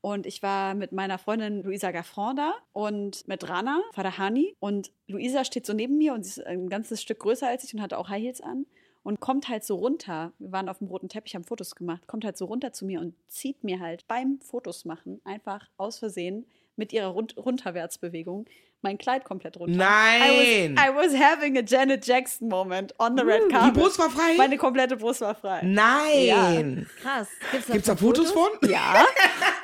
Und 0.00 0.26
ich 0.26 0.42
war 0.42 0.74
mit 0.74 0.90
meiner 0.90 1.16
Freundin 1.16 1.62
Luisa 1.62 1.92
Gaffron 1.92 2.34
da 2.34 2.54
und 2.72 3.28
mit 3.28 3.48
Rana 3.48 3.80
Farahani. 3.92 4.56
Und 4.58 4.90
Luisa 5.06 5.44
steht 5.44 5.64
so 5.64 5.74
neben 5.74 5.96
mir 5.96 6.12
und 6.12 6.24
sie 6.24 6.40
ist 6.40 6.46
ein 6.46 6.68
ganzes 6.68 7.00
Stück 7.00 7.20
größer 7.20 7.46
als 7.46 7.62
ich 7.62 7.72
und 7.72 7.80
hatte 7.80 7.96
auch 7.96 8.08
High 8.08 8.20
Heels 8.22 8.40
an. 8.40 8.66
Und 9.04 9.18
kommt 9.20 9.48
halt 9.48 9.64
so 9.64 9.74
runter. 9.76 10.32
Wir 10.38 10.52
waren 10.52 10.68
auf 10.68 10.78
dem 10.78 10.86
roten 10.86 11.08
Teppich, 11.08 11.34
haben 11.34 11.44
Fotos 11.44 11.74
gemacht. 11.74 12.06
Kommt 12.06 12.24
halt 12.24 12.36
so 12.36 12.44
runter 12.44 12.72
zu 12.72 12.84
mir 12.86 13.00
und 13.00 13.14
zieht 13.28 13.64
mir 13.64 13.80
halt 13.80 14.06
beim 14.06 14.38
Fotos 14.40 14.84
machen 14.84 15.20
einfach 15.24 15.68
aus 15.76 15.98
Versehen 15.98 16.46
mit 16.76 16.92
ihrer 16.92 17.08
Rund 17.08 17.36
Runterwärtsbewegung 17.36 18.46
mein 18.84 18.98
Kleid 18.98 19.24
komplett 19.24 19.56
runter. 19.58 19.76
Nein! 19.76 20.72
I 20.76 20.76
was, 20.76 20.84
I 20.88 20.96
was 21.14 21.20
having 21.20 21.56
a 21.56 21.62
Janet 21.64 22.04
Jackson 22.04 22.48
moment 22.48 22.92
on 22.98 23.16
the 23.16 23.22
red 23.22 23.42
Die 23.48 23.48
carpet. 23.54 23.74
Brust 23.74 23.98
war 24.00 24.10
frei? 24.10 24.34
Meine 24.36 24.56
komplette 24.56 24.96
Brust 24.96 25.20
war 25.20 25.36
frei. 25.36 25.62
Nein! 25.62 26.88
Krass. 27.00 27.28
Gibt's 27.52 27.66
Gibt's 27.68 27.86
da 27.86 27.94
Fotos 27.96 28.32
von? 28.32 28.50
Ja. 28.68 29.04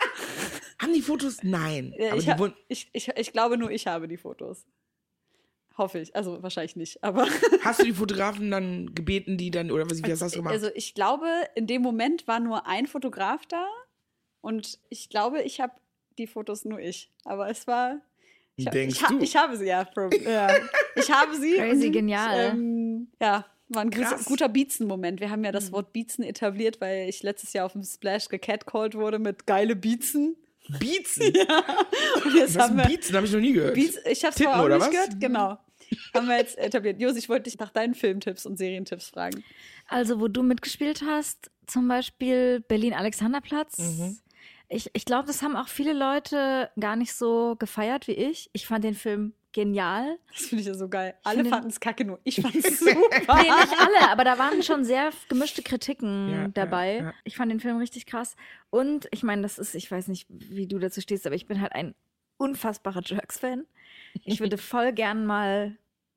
Haben 0.80 0.92
die 0.94 1.02
Fotos? 1.02 1.38
Nein. 1.42 1.92
Ja, 1.98 2.08
Aber 2.10 2.18
ich, 2.18 2.24
die 2.26 2.30
ha- 2.32 2.38
wurden, 2.38 2.54
ich, 2.68 2.88
ich, 2.92 3.08
ich 3.16 3.32
glaube 3.32 3.58
nur, 3.58 3.70
ich 3.72 3.88
habe 3.88 4.06
die 4.06 4.16
Fotos. 4.16 4.64
Hoffe 5.78 6.00
ich. 6.00 6.14
Also 6.16 6.42
wahrscheinlich 6.42 6.74
nicht. 6.76 7.02
Aber 7.04 7.26
hast 7.62 7.80
du 7.80 7.84
die 7.84 7.92
Fotografen 7.92 8.50
dann 8.50 8.94
gebeten, 8.94 9.36
die 9.38 9.50
dann, 9.50 9.70
oder 9.70 9.88
was, 9.88 10.02
wie 10.02 10.10
hast 10.10 10.20
du 10.20 10.26
das 10.26 10.32
gemacht? 10.34 10.52
also 10.52 10.68
ich 10.74 10.92
glaube, 10.94 11.26
in 11.54 11.66
dem 11.68 11.82
Moment 11.82 12.26
war 12.28 12.40
nur 12.40 12.66
ein 12.66 12.86
Fotograf 12.88 13.46
da. 13.46 13.64
Und 14.40 14.78
ich 14.90 15.08
glaube, 15.08 15.42
ich 15.42 15.60
habe 15.60 15.72
die 16.18 16.26
Fotos 16.26 16.64
nur 16.64 16.80
ich. 16.80 17.10
Aber 17.24 17.48
es 17.48 17.66
war. 17.68 18.00
Ich, 18.56 18.66
hab- 18.66 18.72
Denkst 18.72 18.96
ich, 18.96 19.02
ha- 19.04 19.08
du? 19.12 19.18
ich 19.20 19.36
habe 19.36 19.56
sie 19.56 19.66
ja. 19.66 19.84
From, 19.84 20.10
ja. 20.24 20.48
Ich 20.96 21.10
habe 21.12 21.36
sie. 21.36 21.54
Crazy 21.54 21.86
und, 21.86 21.92
genial. 21.92 22.50
Ähm, 22.54 23.08
ja, 23.22 23.46
war 23.68 23.82
ein 23.82 23.90
guter, 23.90 24.02
Krass. 24.06 24.24
guter 24.24 24.48
Beatsen-Moment. 24.48 25.20
Wir 25.20 25.30
haben 25.30 25.44
ja 25.44 25.50
Mhm. 25.50 25.54
das 25.54 25.70
Wort 25.70 25.92
Beatsen 25.92 26.24
etabliert, 26.24 26.80
weil 26.80 27.08
ich 27.08 27.22
letztes 27.22 27.52
Jahr 27.52 27.66
auf 27.66 27.72
dem 27.74 27.84
Splash 27.84 28.28
gecatcalled 28.28 28.96
wurde 28.96 29.20
mit 29.20 29.46
geile 29.46 29.76
Beatsen. 29.76 30.34
Beatsen? 30.80 31.26
Und 32.24 32.34
jetzt 32.34 32.56
Was 32.56 32.64
haben 32.64 32.76
wir 32.76 32.84
Beatsen? 32.84 33.14
Habe 33.16 33.26
ich 33.26 33.32
noch 33.32 33.40
nie 33.40 33.52
gehört. 33.52 33.74
Beats, 33.74 33.96
ich 34.10 34.24
habe 34.24 34.34
es 34.36 34.46
auch 34.46 34.64
oder 34.64 34.74
nicht 34.76 34.86
was? 34.86 34.90
gehört. 34.90 35.20
Genau. 35.20 35.58
Haben 36.14 36.28
wir 36.28 36.36
jetzt 36.38 36.58
etabliert. 36.58 37.00
Jos, 37.00 37.16
ich 37.16 37.28
wollte 37.28 37.44
dich 37.44 37.58
nach 37.58 37.70
deinen 37.70 37.94
Filmtipps 37.94 38.46
und 38.46 38.56
Serientipps 38.56 39.10
fragen. 39.10 39.42
Also, 39.88 40.20
wo 40.20 40.28
du 40.28 40.42
mitgespielt 40.42 41.02
hast, 41.06 41.50
zum 41.66 41.88
Beispiel 41.88 42.60
Berlin-Alexanderplatz. 42.68 43.78
Mhm. 43.78 44.18
Ich, 44.70 44.90
ich 44.92 45.04
glaube, 45.04 45.26
das 45.26 45.42
haben 45.42 45.56
auch 45.56 45.68
viele 45.68 45.94
Leute 45.94 46.70
gar 46.78 46.96
nicht 46.96 47.14
so 47.14 47.56
gefeiert 47.58 48.06
wie 48.06 48.12
ich. 48.12 48.50
Ich 48.52 48.66
fand 48.66 48.84
den 48.84 48.94
Film 48.94 49.32
genial. 49.52 50.18
Das 50.30 50.42
finde 50.46 50.60
ich 50.60 50.68
ja 50.68 50.74
so 50.74 50.88
geil. 50.90 51.14
Alle 51.24 51.42
fanden 51.46 51.68
es 51.70 51.80
kacke, 51.80 52.04
nur 52.04 52.20
ich 52.24 52.40
fand 52.42 52.54
es 52.64 52.78
super. 52.78 52.92
Nee, 52.92 53.42
nicht 53.50 53.76
alle, 53.80 54.10
aber 54.10 54.24
da 54.24 54.38
waren 54.38 54.62
schon 54.62 54.84
sehr 54.84 55.10
gemischte 55.30 55.62
Kritiken 55.62 56.28
Ja, 56.30 56.48
dabei. 56.48 56.96
ja, 56.96 57.02
ja. 57.04 57.14
Ich 57.24 57.36
fand 57.36 57.50
den 57.50 57.60
Film 57.60 57.78
richtig 57.78 58.04
krass. 58.04 58.36
Und 58.68 59.08
ich 59.10 59.22
meine, 59.22 59.40
das 59.40 59.58
ist, 59.58 59.74
ich 59.74 59.90
weiß 59.90 60.08
nicht, 60.08 60.26
wie 60.28 60.66
du 60.66 60.78
dazu 60.78 61.00
stehst, 61.00 61.26
aber 61.26 61.34
ich 61.34 61.46
bin 61.46 61.62
halt 61.62 61.72
ein 61.72 61.94
unfassbarer 62.36 63.00
Jerks-Fan. 63.02 63.66
Ich 64.24 64.40
würde 64.40 64.58
voll 64.58 64.92
gern 64.92 65.26
mal 65.26 65.76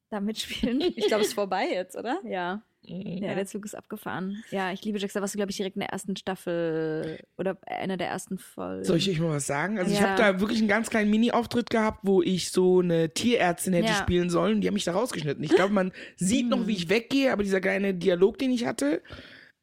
da 0.09 0.19
mitspielen. 0.19 0.81
Ich 0.95 1.07
glaube, 1.07 1.21
es 1.21 1.29
ist 1.29 1.33
vorbei 1.33 1.67
jetzt, 1.71 1.95
oder? 1.95 2.19
Ja. 2.25 2.61
Mhm. 2.87 3.23
Ja, 3.23 3.35
der 3.35 3.45
Zug 3.45 3.63
ist 3.63 3.75
abgefahren. 3.75 4.43
Ja, 4.49 4.71
ich 4.71 4.83
liebe 4.83 4.97
Jax. 4.97 5.13
Da 5.13 5.21
warst 5.21 5.35
du, 5.35 5.37
glaube 5.37 5.51
ich, 5.51 5.57
direkt 5.57 5.75
in 5.75 5.81
der 5.81 5.89
ersten 5.89 6.15
Staffel 6.17 7.19
oder 7.37 7.55
einer 7.67 7.95
der 7.95 8.07
ersten 8.07 8.39
Folgen. 8.39 8.83
Soll 8.83 8.97
ich 8.97 9.07
euch 9.09 9.19
mal 9.19 9.29
was 9.35 9.45
sagen? 9.45 9.77
Also 9.77 9.91
ich 9.91 9.99
Ja. 9.99 10.09
habe 10.09 10.17
da 10.21 10.39
wirklich 10.39 10.57
einen 10.59 10.67
ganz 10.67 10.89
kleinen 10.89 11.11
Mini-Auftritt 11.11 11.69
gehabt, 11.69 11.99
wo 12.03 12.23
ich 12.23 12.49
so 12.51 12.79
eine 12.79 13.11
Tierärztin 13.13 13.73
hätte 13.73 13.89
Ja. 13.89 13.93
spielen 13.93 14.31
sollen. 14.31 14.61
Die 14.61 14.67
haben 14.67 14.73
mich 14.73 14.83
da 14.83 14.93
rausgeschnitten. 14.93 15.43
Ich 15.43 15.51
glaube, 15.51 15.73
man 15.73 15.91
sieht 16.15 16.49
noch, 16.49 16.65
wie 16.65 16.73
ich 16.73 16.89
weggehe, 16.89 17.31
aber 17.31 17.43
dieser 17.43 17.61
kleine 17.61 17.93
Dialog, 17.93 18.39
den 18.39 18.49
ich 18.51 18.65
hatte, 18.65 19.03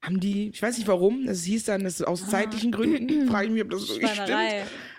haben 0.02 0.20
die, 0.20 0.50
ich 0.50 0.62
weiß 0.62 0.78
nicht 0.78 0.86
warum, 0.86 1.26
das 1.26 1.42
hieß 1.42 1.64
dann, 1.64 1.82
das 1.84 1.94
ist 2.00 2.06
aus 2.06 2.28
zeitlichen 2.28 2.70
Gründen, 2.72 3.28
frage 3.30 3.46
ich 3.46 3.52
mich, 3.52 3.62
ob 3.62 3.70
das 3.70 3.88
wirklich 3.88 4.10
stimmt. 4.10 4.30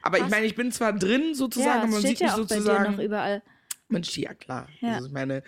Aber 0.01 0.17
ich 0.17 0.27
meine, 0.27 0.45
ich 0.45 0.55
bin 0.55 0.71
zwar 0.71 0.91
drin 0.93 1.33
sozusagen, 1.35 1.69
ja, 1.69 1.75
aber 1.83 1.85
es 1.87 1.91
man 1.93 2.01
sieht 2.01 2.19
ja 2.19 2.27
mich 2.27 2.35
sozusagen. 2.35 2.95
noch 2.97 3.03
überall. 3.03 3.41
Mensch, 3.91 4.15
ja 4.19 4.33
klar. 4.35 4.67
Ja. 4.81 4.97
Das 4.97 5.05
ist 5.07 5.11
meine, 5.13 5.41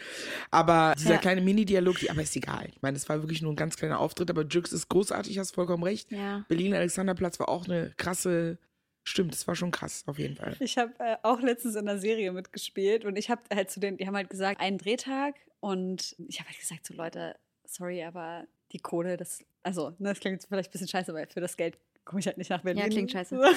aber 0.50 0.96
dieser 0.98 1.12
Ja. 1.14 1.18
kleine 1.20 1.42
Mini-Dialog, 1.42 1.98
aber 2.10 2.24
ist 2.24 2.36
egal. 2.36 2.70
Ich 2.72 2.82
meine, 2.82 2.98
es 2.98 3.08
war 3.08 3.22
wirklich 3.22 3.42
nur 3.44 3.54
ein 3.54 3.56
ganz 3.56 3.76
kleiner 3.78 4.00
Auftritt, 4.00 4.32
aber 4.32 4.44
Jux 4.46 4.72
ist 4.74 4.90
großartig, 4.90 5.38
hast 5.38 5.54
vollkommen 5.54 5.84
recht. 5.84 6.12
Ja. 6.12 6.44
Berlin 6.48 6.74
Alexanderplatz 6.74 7.40
war 7.40 7.50
auch 7.50 7.66
eine 7.66 7.94
krasse, 7.98 8.58
stimmt, 9.04 9.34
das 9.34 9.48
war 9.48 9.56
schon 9.56 9.70
krass, 9.70 10.04
auf 10.08 10.18
jeden 10.18 10.38
Fall. 10.38 10.56
Ich 10.60 10.78
habe 10.80 10.92
äh, 11.00 11.18
auch 11.22 11.40
letztens 11.42 11.76
in 11.76 11.88
einer 11.88 12.00
Serie 12.00 12.32
mitgespielt 12.32 13.06
und 13.06 13.16
ich 13.16 13.30
habe 13.30 13.42
halt 13.54 13.70
zu 13.70 13.80
denen, 13.80 13.98
die 13.98 14.08
haben 14.08 14.16
halt 14.16 14.30
gesagt, 14.32 14.60
einen 14.60 14.80
Drehtag 14.80 15.36
und 15.60 16.16
ich 16.28 16.40
habe 16.40 16.50
halt 16.50 16.60
gesagt, 16.60 16.88
so 16.88 16.96
Leute, 16.96 17.36
sorry, 17.66 18.04
aber 18.04 18.48
die 18.72 18.80
Kohle, 18.80 19.18
das, 19.18 19.44
also, 19.64 19.90
ne, 20.00 20.10
das 20.10 20.20
klingt 20.20 20.36
jetzt 20.36 20.48
vielleicht 20.48 20.70
ein 20.70 20.72
bisschen 20.72 20.88
scheiße, 20.88 21.12
aber 21.12 21.26
für 21.28 21.42
das 21.42 21.58
Geld 21.58 21.78
komme 22.06 22.20
ich 22.20 22.28
halt 22.28 22.38
nicht 22.38 22.50
nach 22.50 22.62
Berlin. 22.62 22.84
Ja, 22.84 22.90
klingt 22.90 23.12
scheiße. 23.12 23.40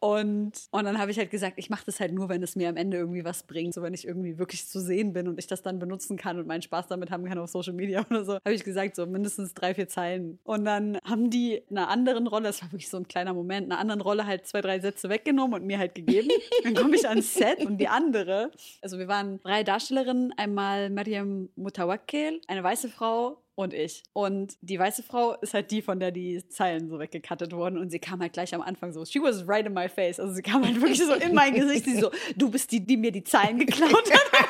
und, 0.00 0.52
und 0.70 0.84
dann 0.84 0.98
habe 0.98 1.10
ich 1.10 1.18
halt 1.18 1.30
gesagt, 1.30 1.54
ich 1.56 1.70
mache 1.70 1.84
das 1.86 2.00
halt 2.00 2.12
nur, 2.12 2.28
wenn 2.28 2.42
es 2.42 2.56
mir 2.56 2.68
am 2.68 2.76
Ende 2.76 2.96
irgendwie 2.96 3.24
was 3.24 3.42
bringt. 3.44 3.74
So, 3.74 3.82
wenn 3.82 3.94
ich 3.94 4.06
irgendwie 4.06 4.38
wirklich 4.38 4.66
zu 4.66 4.80
sehen 4.80 5.12
bin 5.12 5.28
und 5.28 5.38
ich 5.38 5.46
das 5.46 5.62
dann 5.62 5.78
benutzen 5.78 6.16
kann 6.16 6.38
und 6.38 6.46
meinen 6.46 6.62
Spaß 6.62 6.86
damit 6.88 7.10
haben 7.10 7.24
kann 7.24 7.38
auf 7.38 7.50
Social 7.50 7.72
Media 7.72 8.04
oder 8.10 8.24
so, 8.24 8.34
habe 8.34 8.52
ich 8.52 8.64
gesagt, 8.64 8.96
so 8.96 9.06
mindestens 9.06 9.54
drei, 9.54 9.74
vier 9.74 9.88
Zeilen. 9.88 10.38
Und 10.44 10.64
dann 10.64 10.98
haben 11.04 11.30
die 11.30 11.62
einer 11.70 11.88
anderen 11.88 12.26
Rolle, 12.26 12.44
das 12.44 12.62
war 12.62 12.72
wirklich 12.72 12.88
so 12.88 12.96
ein 12.96 13.08
kleiner 13.08 13.34
Moment, 13.34 13.70
einer 13.70 13.80
anderen 13.80 14.00
Rolle 14.00 14.26
halt 14.26 14.46
zwei, 14.46 14.60
drei 14.60 14.80
Sätze 14.80 15.08
weggenommen 15.08 15.60
und 15.60 15.66
mir 15.66 15.78
halt 15.78 15.94
gegeben. 15.94 16.28
Dann 16.64 16.74
komme 16.74 16.96
ich 16.96 17.08
ans 17.08 17.34
Set 17.34 17.64
und 17.64 17.78
die 17.78 17.88
andere, 17.88 18.50
also 18.82 18.98
wir 18.98 19.08
waren 19.08 19.40
drei 19.42 19.62
Darstellerinnen, 19.62 20.32
einmal 20.36 20.90
Mariam 20.90 21.48
Mutawakkil, 21.56 22.40
eine 22.48 22.62
weiße 22.62 22.88
Frau, 22.88 23.38
und 23.56 23.72
ich. 23.72 24.02
Und 24.12 24.56
die 24.60 24.78
weiße 24.78 25.02
Frau 25.02 25.34
ist 25.40 25.54
halt 25.54 25.70
die, 25.70 25.82
von 25.82 25.98
der 25.98 26.12
die 26.12 26.46
Zeilen 26.48 26.88
so 26.88 26.98
weggekattet 26.98 27.52
wurden. 27.52 27.78
Und 27.78 27.90
sie 27.96 28.00
kam 28.00 28.20
halt 28.20 28.34
gleich 28.34 28.54
am 28.54 28.60
Anfang 28.60 28.92
so, 28.92 29.06
she 29.06 29.22
was 29.22 29.48
right 29.48 29.64
in 29.64 29.72
my 29.72 29.88
face. 29.88 30.20
Also 30.20 30.34
sie 30.34 30.42
kam 30.42 30.62
halt 30.62 30.78
wirklich 30.78 31.02
so 31.02 31.14
in 31.14 31.32
mein 31.34 31.54
Gesicht. 31.54 31.86
Sie 31.86 31.98
so, 31.98 32.10
du 32.36 32.50
bist 32.50 32.70
die, 32.70 32.80
die 32.84 32.98
mir 32.98 33.10
die 33.10 33.24
Zeilen 33.24 33.58
geklaut 33.58 34.12
hat. 34.12 34.20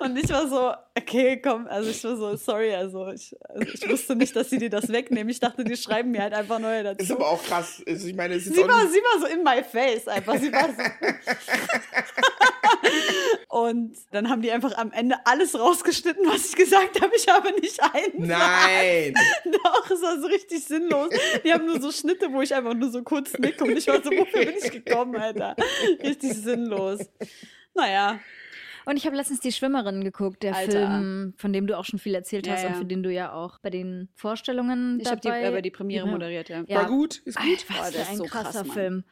Und 0.00 0.16
ich 0.18 0.28
war 0.28 0.48
so, 0.48 0.74
okay, 0.98 1.40
komm, 1.40 1.66
also 1.66 1.88
ich 1.88 2.02
war 2.04 2.16
so, 2.16 2.36
sorry, 2.36 2.74
also 2.74 3.08
ich, 3.10 3.34
also 3.48 3.62
ich 3.72 3.88
wusste 3.88 4.16
nicht, 4.16 4.36
dass 4.36 4.50
sie 4.50 4.58
dir 4.58 4.68
das 4.68 4.88
wegnehmen. 4.90 5.30
Ich 5.30 5.40
dachte, 5.40 5.64
die 5.64 5.76
schreiben 5.76 6.10
mir 6.10 6.22
halt 6.22 6.34
einfach 6.34 6.58
neue 6.58 6.82
dazu. 6.82 7.02
Ist 7.02 7.12
aber 7.12 7.30
auch 7.30 7.42
krass. 7.42 7.82
Also 7.88 8.08
ich 8.08 8.14
meine, 8.14 8.38
Sie 8.38 8.50
war, 8.50 8.86
sie 8.88 8.98
war 8.98 9.20
so 9.20 9.26
in 9.26 9.42
my 9.42 9.62
face 9.62 10.06
einfach. 10.08 10.36
Sie 10.36 10.52
war 10.52 10.68
so. 10.68 10.82
Und 13.48 13.96
dann 14.10 14.28
haben 14.28 14.42
die 14.42 14.50
einfach 14.50 14.76
am 14.76 14.92
Ende 14.92 15.16
alles 15.24 15.58
rausgeschnitten, 15.58 16.26
was 16.26 16.48
ich 16.50 16.56
gesagt 16.56 17.00
habe. 17.00 17.12
Ich 17.16 17.28
habe 17.28 17.52
nicht 17.60 17.80
einen. 17.82 18.26
Nein! 18.26 19.14
Doch, 19.44 19.90
es 19.90 20.02
war 20.02 20.20
so 20.20 20.26
richtig 20.26 20.64
sinnlos. 20.64 21.10
Die 21.44 21.52
haben 21.52 21.66
nur 21.66 21.80
so 21.80 21.92
Schnitte, 21.92 22.32
wo 22.32 22.42
ich 22.42 22.54
einfach 22.54 22.74
nur 22.74 22.90
so 22.90 23.02
kurz 23.02 23.38
nicke 23.38 23.64
und 23.64 23.76
ich 23.76 23.86
war 23.86 24.02
so, 24.02 24.10
wofür 24.10 24.44
bin 24.46 24.54
ich 24.62 24.70
gekommen, 24.70 25.16
Alter? 25.16 25.56
Richtig 26.02 26.34
sinnlos. 26.34 27.00
Naja, 27.74 28.18
Und 28.86 28.96
ich 28.96 29.06
habe 29.06 29.16
letztens 29.16 29.40
die 29.40 29.50
Schwimmerin 29.52 30.04
geguckt, 30.04 30.42
der 30.42 30.54
Alter. 30.54 30.72
Film, 30.72 31.34
von 31.36 31.52
dem 31.52 31.66
du 31.66 31.76
auch 31.78 31.84
schon 31.84 31.98
viel 31.98 32.14
erzählt 32.14 32.46
Ja, 32.46 32.52
hast 32.54 32.62
ja. 32.62 32.68
und 32.68 32.74
für 32.76 32.84
den 32.84 33.02
du 33.02 33.10
ja 33.10 33.32
auch 33.32 33.58
bei 33.60 33.70
den 33.70 34.08
Vorstellungen 34.14 35.00
ich 35.00 35.06
habe 35.10 35.20
die, 35.20 35.28
dabei 35.28 35.58
äh, 35.58 35.62
die 35.62 35.70
Premiere 35.70 36.06
Ja. 36.06 36.12
moderiert, 36.12 36.48
ja. 36.48 36.62
Ja. 36.66 36.76
War 36.78 36.86
gut, 36.86 37.16
ist 37.24 37.36
gut. 37.36 37.46
Alter, 37.46 37.64
was 37.78 37.90
der 37.92 37.92
für 37.92 38.00
ist 38.02 38.08
ein 38.10 38.16
so 38.16 38.24
krass, 38.24 38.42
krasser 38.44 38.64
Mann. 38.64 38.74
Film. 38.74 39.04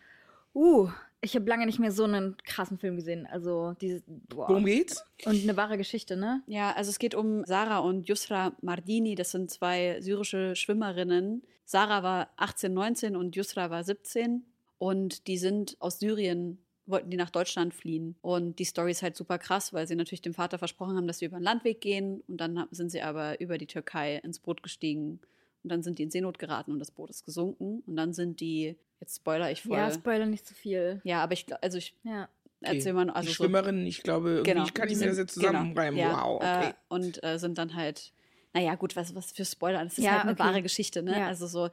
Uh, 0.54 0.90
ich 1.24 1.36
habe 1.36 1.48
lange 1.48 1.66
nicht 1.66 1.78
mehr 1.78 1.92
so 1.92 2.04
einen 2.04 2.36
krassen 2.44 2.78
Film 2.78 2.96
gesehen. 2.96 3.26
Also 3.26 3.74
diese 3.80 4.02
boah. 4.06 4.48
Worum 4.48 4.64
geht's? 4.64 5.04
und 5.24 5.40
eine 5.40 5.56
wahre 5.56 5.78
Geschichte, 5.78 6.16
ne? 6.16 6.42
Ja, 6.46 6.72
also 6.72 6.90
es 6.90 6.98
geht 6.98 7.14
um 7.14 7.44
Sarah 7.44 7.78
und 7.78 8.08
Yusra 8.08 8.52
Mardini. 8.60 9.14
Das 9.14 9.30
sind 9.30 9.50
zwei 9.50 10.00
syrische 10.00 10.56
Schwimmerinnen. 10.56 11.42
Sarah 11.64 12.02
war 12.02 12.30
18, 12.36 12.74
19 12.74 13.16
und 13.16 13.36
Yusra 13.36 13.70
war 13.70 13.84
17. 13.84 14.44
Und 14.78 15.28
die 15.28 15.38
sind 15.38 15.76
aus 15.78 16.00
Syrien, 16.00 16.58
wollten 16.86 17.10
die 17.10 17.16
nach 17.16 17.30
Deutschland 17.30 17.72
fliehen. 17.72 18.16
Und 18.20 18.58
die 18.58 18.64
Story 18.64 18.90
ist 18.90 19.02
halt 19.02 19.16
super 19.16 19.38
krass, 19.38 19.72
weil 19.72 19.86
sie 19.86 19.94
natürlich 19.94 20.22
dem 20.22 20.34
Vater 20.34 20.58
versprochen 20.58 20.96
haben, 20.96 21.06
dass 21.06 21.18
sie 21.18 21.26
über 21.26 21.38
den 21.38 21.44
Landweg 21.44 21.80
gehen. 21.80 22.24
Und 22.26 22.38
dann 22.38 22.66
sind 22.72 22.90
sie 22.90 23.00
aber 23.00 23.40
über 23.40 23.58
die 23.58 23.68
Türkei 23.68 24.16
ins 24.16 24.40
Boot 24.40 24.60
gestiegen. 24.64 25.20
Und 25.62 25.70
dann 25.70 25.82
sind 25.82 25.98
die 25.98 26.02
in 26.04 26.10
Seenot 26.10 26.38
geraten 26.38 26.72
und 26.72 26.78
das 26.78 26.90
Boot 26.90 27.10
ist 27.10 27.24
gesunken. 27.24 27.82
Und 27.86 27.96
dann 27.96 28.12
sind 28.12 28.40
die, 28.40 28.76
jetzt 29.00 29.16
spoiler 29.16 29.50
ich 29.50 29.62
voll. 29.62 29.76
Ja, 29.78 29.90
Spoiler 29.92 30.26
nicht 30.26 30.46
zu 30.46 30.54
viel. 30.54 31.00
Ja, 31.04 31.22
aber 31.22 31.32
ich 31.34 31.46
glaube, 31.46 31.62
also 31.62 31.78
ich 31.78 31.94
Ja. 32.02 32.28
erzähl 32.62 32.92
mal, 32.92 33.08
also 33.10 33.28
die 33.28 33.34
so- 33.34 33.44
Schwimmerin, 33.44 33.86
ich 33.86 34.02
glaube, 34.02 34.42
Genau. 34.44 34.64
kann 34.74 34.88
ich 34.88 34.94
Die 34.94 35.00
mir 35.00 35.06
das 35.08 35.16
sind- 35.16 35.24
jetzt 35.26 35.34
zusammenreimen. 35.34 35.96
Genau, 36.00 36.10
ja, 36.10 36.24
Wow, 36.24 36.36
okay. 36.36 36.68
Äh, 36.70 36.72
und 36.88 37.22
äh, 37.24 37.38
sind 37.38 37.58
dann 37.58 37.74
halt, 37.74 38.12
naja, 38.54 38.74
gut, 38.74 38.96
was, 38.96 39.14
was 39.14 39.32
für 39.32 39.44
Spoiler. 39.44 39.84
Das 39.84 39.98
ist 39.98 40.04
Ja, 40.04 40.12
halt 40.12 40.22
eine 40.22 40.32
okay. 40.32 40.40
wahre 40.40 40.62
Geschichte, 40.62 41.02
ne? 41.02 41.12
Ja. 41.18 41.26
Also 41.28 41.46
so, 41.46 41.70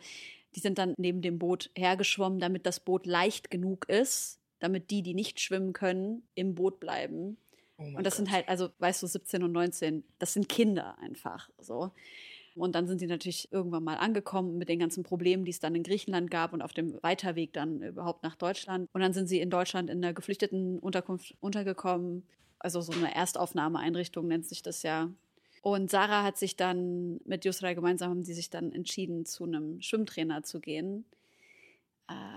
die 0.56 0.60
sind 0.60 0.78
dann 0.78 0.94
neben 0.98 1.22
dem 1.22 1.40
Boot 1.40 1.70
hergeschwommen, 1.76 2.40
damit 2.40 2.66
das 2.66 2.80
Boot 2.80 3.06
leicht 3.06 3.50
genug 3.52 3.88
ist, 3.90 4.40
damit 4.60 4.90
die, 4.92 5.02
die 5.04 5.14
nicht 5.14 5.40
schwimmen 5.40 5.74
können, 5.74 6.24
im 6.36 6.54
Boot 6.56 6.80
bleiben. 6.80 7.38
Oh 7.78 7.84
Und 7.96 8.04
das 8.06 8.18
sind 8.18 8.26
Gott. 8.26 8.36
halt, 8.36 8.50
also 8.50 8.70
weißt 8.80 9.02
du, 9.04 9.08
17 9.08 9.42
und 9.44 9.52
19, 9.54 10.04
das 10.20 10.34
sind 10.34 10.50
Kinder 10.50 10.98
einfach 11.00 11.50
so. 11.60 11.92
Und 12.56 12.76
dann 12.76 12.88
sind 12.88 13.00
sie 13.00 13.08
natürlich 13.08 13.52
irgendwann 13.52 13.84
mal 13.84 13.96
angekommen 13.96 14.58
mit 14.58 14.70
den 14.70 14.80
ganzen 14.80 15.04
Problemen, 15.04 15.46
die 15.46 15.52
es 15.52 15.60
dann 15.60 15.76
in 15.76 15.84
Griechenland 15.84 16.30
gab 16.32 16.54
und 16.54 16.62
auf 16.62 16.74
dem 16.74 17.02
Weiterweg 17.02 17.54
dann 17.54 17.82
überhaupt 17.82 18.24
nach 18.24 18.36
Deutschland. 18.36 18.90
Und 18.94 19.02
dann 19.02 19.14
sind 19.14 19.28
sie 19.28 19.40
in 19.40 19.50
Deutschland 19.50 19.90
in 19.90 20.02
der 20.02 20.14
Geflüchtetenunterkunft 20.14 21.36
untergekommen. 21.40 22.26
Also 22.60 22.82
so 22.82 22.92
eine 22.92 23.14
Erstaufnahmeeinrichtung 23.16 24.28
nennt 24.28 24.46
sich 24.46 24.62
das 24.62 24.84
ja. 24.84 25.10
Und 25.62 25.90
Sarah 25.92 26.24
hat 26.24 26.38
sich 26.38 26.56
dann 26.56 27.20
mit 27.26 27.46
Yusra 27.46 27.74
gemeinsam 27.74 28.10
haben 28.12 28.24
sie 28.24 28.34
sich 28.34 28.50
dann 28.50 28.72
entschieden, 28.72 29.26
zu 29.26 29.44
einem 29.44 29.82
Schwimmtrainer 29.82 30.44
zu 30.44 30.60
gehen. 30.60 31.06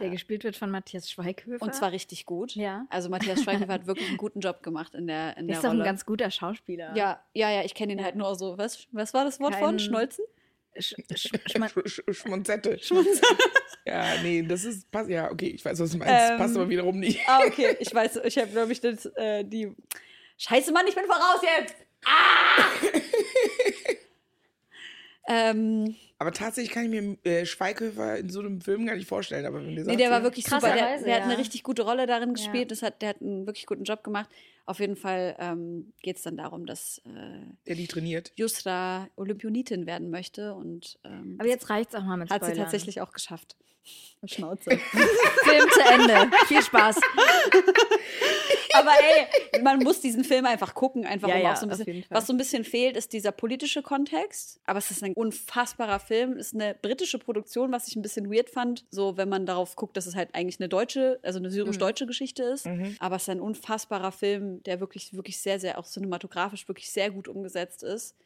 Der 0.01 0.11
gespielt 0.11 0.45
wird 0.45 0.57
von 0.57 0.71
Matthias 0.71 1.11
Schweighöfer. 1.11 1.65
Und 1.65 1.75
zwar 1.75 1.93
richtig 1.93 2.27
gut. 2.27 2.55
Ja. 2.55 2.87
Also 2.91 3.09
Matthias 3.09 3.43
Schweighöfer 3.45 3.73
hat 3.73 3.87
wirklich 3.87 4.09
einen 4.09 4.19
guten 4.19 4.41
Job 4.41 4.63
gemacht 4.63 4.95
in 4.95 5.07
der, 5.07 5.37
in 5.37 5.47
der 5.49 5.57
ist 5.57 5.65
doch 5.65 5.71
ein 5.71 5.83
ganz 5.83 6.05
guter 6.05 6.31
Schauspieler. 6.31 6.95
Ja, 6.97 7.23
ja, 7.33 7.51
ja, 7.51 7.63
ich 7.65 7.75
kenne 7.75 7.93
ihn 7.93 7.99
Ja. 7.99 8.05
halt 8.05 8.17
nur 8.17 8.35
so. 8.35 8.59
Was, 8.59 8.87
was 8.93 9.15
war 9.15 9.25
das 9.25 9.41
Wort 9.41 9.53
Kein- 9.53 9.63
von? 9.65 9.79
Schnolzen? 9.79 10.25
Sch 10.79 10.95
Sch 11.15 11.29
Sch 11.47 11.87
Sch 11.87 12.03
Schmonzette. 12.11 12.79
Ja, 13.85 14.05
nee, 14.23 14.43
das 14.43 14.63
ist, 14.65 14.89
passt, 14.93 15.11
ja, 15.11 15.29
okay, 15.29 15.49
ich 15.49 15.65
weiß, 15.65 15.81
was 15.81 15.91
du 15.91 15.99
meinst. 15.99 16.15
Ähm, 16.31 16.39
passt 16.39 16.55
aber 16.57 16.69
wiederum 16.69 17.01
nicht. 17.01 17.19
Ah, 17.27 17.41
okay. 17.45 17.77
Ich 17.81 17.93
weiß, 17.93 18.21
ich 18.25 18.39
habe, 18.39 18.47
glaube 18.49 18.71
ich, 18.71 18.81
das, 18.81 19.07
äh, 19.17 19.43
die. 19.45 19.75
Scheiße, 20.39 20.71
Mann, 20.73 20.87
ich 20.87 20.95
bin 20.95 21.05
voraus 21.05 21.41
jetzt! 21.43 21.75
Ah! 22.05 22.63
ähm, 25.29 25.97
Aber 26.23 26.31
tatsächlich 26.31 26.73
kann 26.73 26.85
ich 26.85 26.91
mir 26.91 27.17
äh, 27.25 27.45
Schweighöfer 27.45 28.17
in 28.17 28.31
so 28.31 28.39
einem 28.39 28.61
Film 28.61 28.87
gar 28.87 28.95
nicht 28.95 29.09
vorstellen. 29.09 29.45
Aber 29.45 29.59
wenn 29.59 29.75
nee, 29.75 29.97
der 29.97 30.09
war 30.09 30.19
ja, 30.19 30.23
wirklich 30.23 30.45
super. 30.45 30.73
Der, 30.73 31.01
der 31.01 31.17
hat 31.17 31.23
eine 31.23 31.33
ja. 31.33 31.39
richtig 31.39 31.65
gute 31.65 31.83
Rolle 31.83 32.07
darin 32.07 32.29
Ja. 32.29 32.35
gespielt. 32.35 32.71
Das 32.71 32.83
hat, 32.83 33.03
der 33.03 33.09
hat 33.09 33.21
einen 33.21 33.45
wirklich 33.45 33.67
guten 33.67 33.83
Job 33.83 34.05
gemacht. 34.05 34.31
Auf 34.65 34.79
jeden 34.81 34.97
Fall 34.97 35.37
ähm, 35.39 35.93
geht 36.03 36.17
es 36.17 36.23
dann 36.23 36.37
darum, 36.37 36.67
dass 36.67 36.99
äh, 37.05 37.11
der 37.67 37.75
die 37.75 37.87
trainiert. 37.89 38.33
Jusra 38.37 39.09
Olympionitin 39.17 39.87
werden 39.87 40.11
möchte. 40.11 40.55
Und 40.55 40.99
ähm, 41.05 41.37
Aber 41.39 41.49
jetzt 41.49 41.69
reicht's 41.69 41.95
auch 41.95 42.05
mal 42.05 42.17
mit 42.17 42.31
hat 42.31 42.37
Spoilern. 42.39 42.55
sie 42.55 42.63
tatsächlich 42.63 43.01
auch 43.01 43.13
geschafft. 43.13 43.57
Schnauze. 44.25 44.71
Film 44.79 45.69
zu 45.73 45.81
Ende. 45.81 46.31
Viel 46.47 46.63
Spaß. 46.63 47.01
Aber 48.75 48.91
ey, 48.91 49.63
man 49.63 49.81
muss 49.81 50.01
diesen 50.01 50.25
Film 50.25 50.47
einfach 50.47 50.75
gucken, 50.75 51.05
einfach 51.05 51.29
Ja, 51.29 51.37
um 51.37 51.43
ja, 51.43 51.53
auch 51.53 51.57
so 51.57 51.67
ein 51.67 51.69
bisschen. 51.69 52.05
Was 52.09 52.27
so 52.27 52.33
ein 52.33 52.37
bisschen 52.37 52.65
fehlt, 52.65 52.97
ist 52.97 53.13
dieser 53.13 53.33
politische 53.33 53.83
Kontext. 53.83 54.61
Aber 54.65 54.79
es 54.79 54.91
ist 54.91 55.03
ein 55.03 55.15
unfassbarer 55.15 55.99
Film. 56.01 56.33
Es 56.35 56.49
ist 56.49 56.55
eine 56.55 56.75
britische 56.81 57.19
Produktion, 57.19 57.73
was 57.73 57.89
ich 57.89 57.97
ein 57.97 58.03
bisschen 58.03 58.33
weird 58.33 58.51
fand. 58.51 58.85
So, 58.91 59.17
wenn 59.17 59.29
man 59.29 59.47
darauf 59.47 59.77
guckt, 59.77 59.97
dass 59.97 60.07
es 60.07 60.15
halt 60.15 60.35
eigentlich 60.35 60.61
eine 60.61 60.69
deutsche, 60.69 61.19
also 61.23 61.39
eine 61.39 61.51
syrisch-deutsche 61.51 62.07
Geschichte 62.07 62.45
ist. 62.45 62.67
Aber 62.99 63.17
es 63.17 63.23
ist 63.23 63.29
ein 63.31 63.41
unfassbarer 63.41 64.13
Film, 64.13 64.52
der 64.63 64.81
wirklich, 64.81 65.15
wirklich 65.15 65.41
sehr, 65.41 65.59
sehr 65.59 65.79
auch 65.79 65.87
cinematografisch 65.87 66.69
wirklich 66.69 66.91
sehr 66.91 67.11
gut 67.11 67.29
umgesetzt 67.29 67.83
ist. 67.83 68.17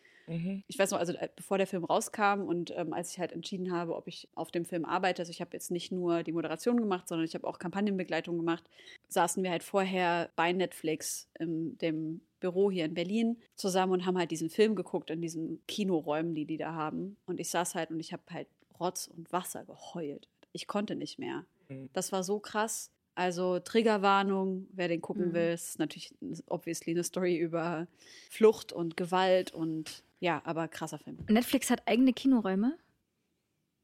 Ich 0.67 0.79
weiß 0.79 0.91
noch, 0.91 0.99
also 0.99 1.13
äh, 1.13 1.29
bevor 1.37 1.57
der 1.57 1.69
Film 1.69 1.85
rauskam 1.85 2.43
und 2.43 2.73
ähm, 2.77 2.93
als 2.93 3.13
ich 3.13 3.21
halt 3.21 3.33
entschieden 3.33 3.73
habe, 3.73 3.95
ob 3.95 4.09
ich 4.09 4.29
auf 4.35 4.51
dem 4.51 4.65
Film 4.65 4.85
arbeite, 4.85 5.23
also 5.23 5.31
ich 5.31 5.41
habe 5.41 5.51
jetzt 5.53 5.71
nicht 5.71 5.93
nur 5.93 6.25
die 6.25 6.33
Moderation 6.33 6.79
gemacht, 6.79 7.09
sondern 7.09 7.25
ich 7.25 7.35
habe 7.35 7.47
auch 7.47 7.59
Kampagnenbegleitung 7.59 8.37
gemacht, 8.37 8.65
saßen 9.09 9.43
wir 9.45 9.51
halt 9.51 9.63
vorher 9.63 10.31
bei 10.35 10.53
Netflix 10.53 11.29
in 11.39 11.79
dem 11.79 12.21
Büro 12.41 12.71
hier 12.71 12.85
in 12.85 12.95
Berlin 12.95 13.37
zusammen 13.55 13.93
und 13.93 14.07
haben 14.07 14.19
halt 14.19 14.33
diesen 14.33 14.51
Film 14.51 14.75
geguckt 14.75 15.11
in 15.11 15.23
diesen 15.23 15.65
Kinoräumen, 15.69 16.35
die 16.35 16.45
die 16.45 16.57
da 16.57 16.73
haben. 16.73 17.17
Und 17.27 17.39
ich 17.39 17.49
saß 17.49 17.77
halt 17.77 17.91
und 17.91 18.01
ich 18.01 18.13
habe 18.13 18.23
halt 18.31 18.49
Rotz 18.81 19.07
und 19.07 19.33
Wasser 19.33 19.65
geheult. 19.65 20.29
ich 20.53 20.67
konnte 20.67 20.97
nicht 20.97 21.19
mehr. 21.19 21.45
Mhm. 21.69 21.89
Das 21.93 22.13
war 22.13 22.25
so 22.25 22.41
krass. 22.41 22.91
Also 23.17 23.59
Triggerwarnung, 23.61 24.69
wer 24.73 24.89
den 24.89 25.01
gucken 25.01 25.31
Mhm. 25.31 25.33
will, 25.35 25.53
ist 25.55 25.79
natürlich 25.79 26.15
obviously 26.49 26.93
eine 26.93 27.03
Story 27.03 27.37
über 27.37 27.87
Flucht 28.31 28.73
und 28.73 28.97
Gewalt 28.97 29.53
und 29.53 30.05
ja, 30.21 30.43
aber 30.45 30.69
krasser 30.69 30.99
Film. 30.99 31.19
Netflix 31.29 31.71
hat 31.71 31.83
eigene 31.87 32.13
Kinoräume 32.13 32.77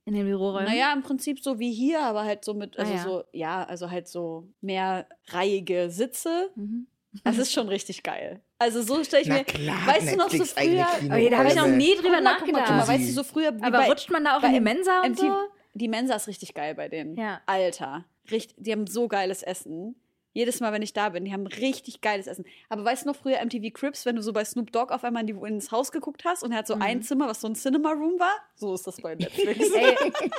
in 0.05 0.15
den 0.15 0.27
Büroräumen. 0.27 0.67
Naja, 0.69 0.93
im 0.93 1.03
Prinzip 1.03 1.41
so 1.43 1.59
wie 1.59 1.73
hier, 1.73 2.03
aber 2.03 2.25
halt 2.25 2.45
so 2.45 2.55
mit, 2.55 2.79
Ah, 2.79 2.83
also 2.83 2.93
ja. 2.95 3.03
so, 3.03 3.25
ja, 3.33 3.65
also 3.65 3.91
halt 3.91 4.07
so 4.09 4.47
mehrreihige 4.61 5.91
Sitze. 5.91 6.51
Mhm. 6.55 6.87
Das 7.25 7.37
ist 7.39 7.53
schon 7.53 7.69
richtig 7.69 8.03
geil. 8.03 8.41
Also 8.59 8.81
so 8.83 9.03
stelle 9.05 9.23
ich 9.23 9.29
Na 9.29 9.35
mir. 9.37 9.45
klar, 9.45 9.87
weißt 9.87 10.13
du 10.13 10.17
noch 10.17 10.31
so 10.31 10.39
Netflix 10.39 10.53
früher? 10.53 10.87
Kino- 10.99 11.15
Oh, 11.27 11.31
da 11.31 11.39
habe 11.39 11.49
ich 11.49 11.55
noch 11.55 11.67
nie 11.69 11.95
drüber 11.97 12.11
mal, 12.11 12.21
nachgedacht. 12.23 12.71
mal, 12.71 12.89
weißt 12.89 13.09
du, 13.09 13.13
so 13.13 13.23
früher. 13.23 13.49
Aber 13.49 13.71
bei- 13.71 13.89
rutscht 13.89 14.11
man 14.11 14.25
da 14.25 14.37
auch 14.37 14.41
bei 14.43 14.49
in 14.49 14.55
die 14.55 14.61
Mensa 14.61 15.01
und 15.03 15.11
MTV 15.13 15.21
so? 15.23 15.37
Die 15.75 15.89
Mensa 15.89 16.15
ist 16.17 16.27
richtig 16.29 16.55
geil 16.55 16.75
bei 16.75 16.89
denen. 16.89 17.17
Ja. 17.17 17.41
Alter. 17.47 18.05
Richt, 18.31 18.55
die 18.57 18.73
haben 18.73 18.87
so 18.87 19.09
geiles 19.09 19.43
Essen. 19.43 19.97
Jedes 20.35 20.61
Mal, 20.61 20.73
wenn 20.73 20.81
ich 20.81 20.95
da 20.95 21.11
bin, 21.11 21.27
die 21.27 21.33
haben 21.33 21.47
richtig 21.47 22.01
geiles 22.01 22.27
Essen. 22.27 22.47
Aber 22.71 22.83
weißt 22.85 23.05
du 23.05 23.09
noch 23.09 23.17
früher 23.17 23.45
MTV 23.45 23.71
Crips, 23.75 24.07
wenn 24.07 24.17
du 24.17 24.23
so 24.23 24.33
bei 24.33 24.45
Snoop 24.47 24.73
Dogg 24.73 24.91
auf 24.91 25.05
einmal 25.05 25.23
in 25.23 25.27
die, 25.27 25.47
ins 25.47 25.71
Haus 25.71 25.93
geguckt 25.93 26.25
hast 26.25 26.43
und 26.43 26.53
er 26.53 26.59
hat 26.59 26.67
so 26.67 26.75
ein 26.75 27.03
Zimmer, 27.03 27.29
was 27.29 27.43
so 27.43 27.49
ein 27.49 27.55
Cinema 27.55 27.91
Room 27.93 28.19
war? 28.19 28.35
So 28.55 28.75
ist 28.75 28.87
das 28.87 28.97
bei 28.97 29.15
Netflix. 29.15 29.59
Ey, 29.75 29.95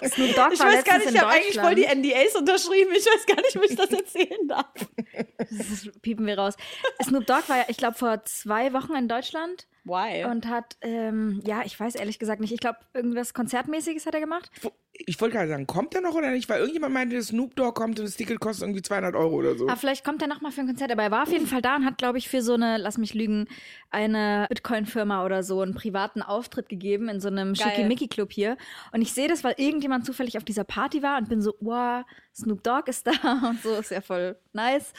Snoop 0.10 0.36
Dogg 0.36 0.54
ich 0.54 0.60
war 0.60 0.74
weiß 0.74 0.84
gar 0.84 0.98
nicht, 0.98 1.12
ich 1.12 1.20
habe 1.20 1.32
eigentlich 1.32 1.60
voll 1.60 1.76
die. 1.76 1.84
NDAs 1.84 2.36
unterschrieben. 2.36 2.92
Ich 2.96 3.06
weiß 3.06 3.26
gar 3.28 3.42
nicht, 3.42 3.56
ob 3.56 3.64
ich 3.66 3.76
das 3.76 3.92
erzählen 3.92 4.48
darf. 4.48 4.74
Das 5.52 5.90
piepen 6.02 6.26
wir 6.26 6.40
raus. 6.40 6.56
Snoop 7.04 7.28
Dogg 7.28 7.48
war 7.48 7.58
ja, 7.58 7.66
ich 7.68 7.78
glaube, 7.78 7.96
vor 7.96 8.24
zwei 8.24 8.74
Wochen 8.74 8.96
in 8.96 9.08
Deutschland 9.08 9.68
Why? 9.86 10.24
und 10.26 10.48
hat, 10.48 10.78
ähm, 10.82 11.42
ja, 11.46 11.62
ich 11.66 11.78
weiß 11.78 11.96
ehrlich 11.96 12.18
gesagt 12.20 12.40
nicht, 12.40 12.54
ich 12.54 12.60
glaube, 12.60 12.80
irgendwas 12.94 13.34
Konzertmäßiges 13.34 14.06
hat 14.06 14.14
er 14.14 14.22
gemacht. 14.22 14.50
Ich 14.94 15.20
wollte 15.20 15.36
gerade 15.36 15.50
sagen, 15.50 15.68
kommt 15.68 15.96
er 15.96 16.02
noch 16.02 16.14
oder 16.14 16.30
nicht? 16.32 16.48
Weil 16.48 16.60
irgendjemand 16.60 16.94
meinte, 16.94 17.22
Snoop 17.22 17.56
Dogg 17.56 17.74
kommt 17.74 18.00
und 18.00 18.06
das 18.06 18.16
Ticket 18.16 18.40
kostet 18.40 18.64
irgendwie 18.64 18.84
200 18.84 19.16
Euro 19.16 19.36
oder 19.36 19.58
so. 19.58 19.68
Aber 19.68 19.76
vielleicht 19.76 20.06
kommt 20.06 20.22
er 20.22 20.28
nochmal 20.28 20.52
für 20.52 20.62
ein 20.62 20.68
Konzert. 20.68 20.92
Aber 20.92 21.02
er 21.02 21.12
war 21.12 21.24
auf 21.24 21.32
jeden 21.32 21.48
Fall 21.48 21.62
da 21.64 21.76
und 21.76 21.86
hat, 21.86 21.98
glaube 21.98 22.20
ich, 22.20 22.30
für 22.30 22.44
so 22.44 22.54
eine, 22.54 22.78
lass 22.78 23.00
mich 23.00 23.16
lügen, 23.16 23.48
eine 23.90 24.46
Bitcoin-Firma 24.50 25.26
oder 25.26 25.42
so 25.42 25.62
einen 25.62 25.74
privaten 25.74 26.22
Auftritt 26.22 26.70
gegeben 26.70 27.10
in 27.10 27.20
so 27.20 27.28
einem. 27.28 27.56
Schickimicki-Club 27.56 28.32
hier. 28.32 28.56
Und 28.92 29.02
ich 29.02 29.14
sehe 29.14 29.28
das, 29.28 29.44
weil 29.44 29.56
irgendjemand 29.58 30.06
zufällig 30.06 30.38
auf 30.38 30.44
dieser 30.44 30.64
Party 30.64 31.02
war 31.02 31.18
und 31.18 31.28
bin 31.28 31.42
so, 31.42 31.56
wow, 31.60 32.06
Snoop 32.36 32.64
Dogg 32.64 32.88
ist 32.88 33.08
da 33.08 33.12
und 33.50 33.62
so, 33.64 33.74
ist 33.74 33.92
ja 33.92 34.02
voll 34.02 34.38
nice. 34.54 34.94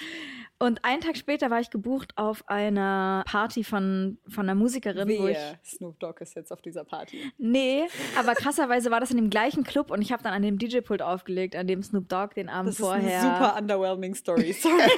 Und 0.59 0.85
einen 0.85 1.01
Tag 1.01 1.17
später 1.17 1.51
war 1.51 1.61
ich 1.61 1.71
gebucht 1.71 2.13
auf 2.17 2.49
einer 2.49 3.25
Party 3.27 3.65
von, 3.65 4.19
von 4.29 4.45
einer 4.45 4.55
Musikerin, 4.55 5.09
wo 5.09 5.27
ich. 5.27 5.37
Wehe, 5.37 5.59
Snoop 5.65 5.99
Dogg 5.99 6.21
ist 6.23 6.35
jetzt 6.37 6.53
auf 6.53 6.63
dieser 6.63 6.85
Party. 6.85 7.33
Nee, 7.39 7.85
aber 8.19 8.35
krasserweise 8.35 8.91
war 8.91 9.01
das 9.01 9.11
in 9.11 9.17
dem 9.17 9.31
gleichen 9.31 9.65
Club 9.65 9.91
und 9.91 10.01
ich 10.01 10.13
habe 10.13 10.23
dann 10.23 10.33
an 10.33 10.43
dem 10.43 10.59
DJ-Pult 10.59 11.03
aufgelegt, 11.03 11.57
an 11.57 11.67
dem 11.67 11.83
Snoop 11.83 12.09
Dogg 12.09 12.35
den 12.35 12.49
Abend 12.49 12.69
Das 12.69 12.79
ist 12.79 12.85
vorher. 12.87 13.21
eine 13.21 13.35
super 13.37 13.57
underwhelming 13.59 14.15
Story. 14.15 14.53
Sorry. 14.53 14.75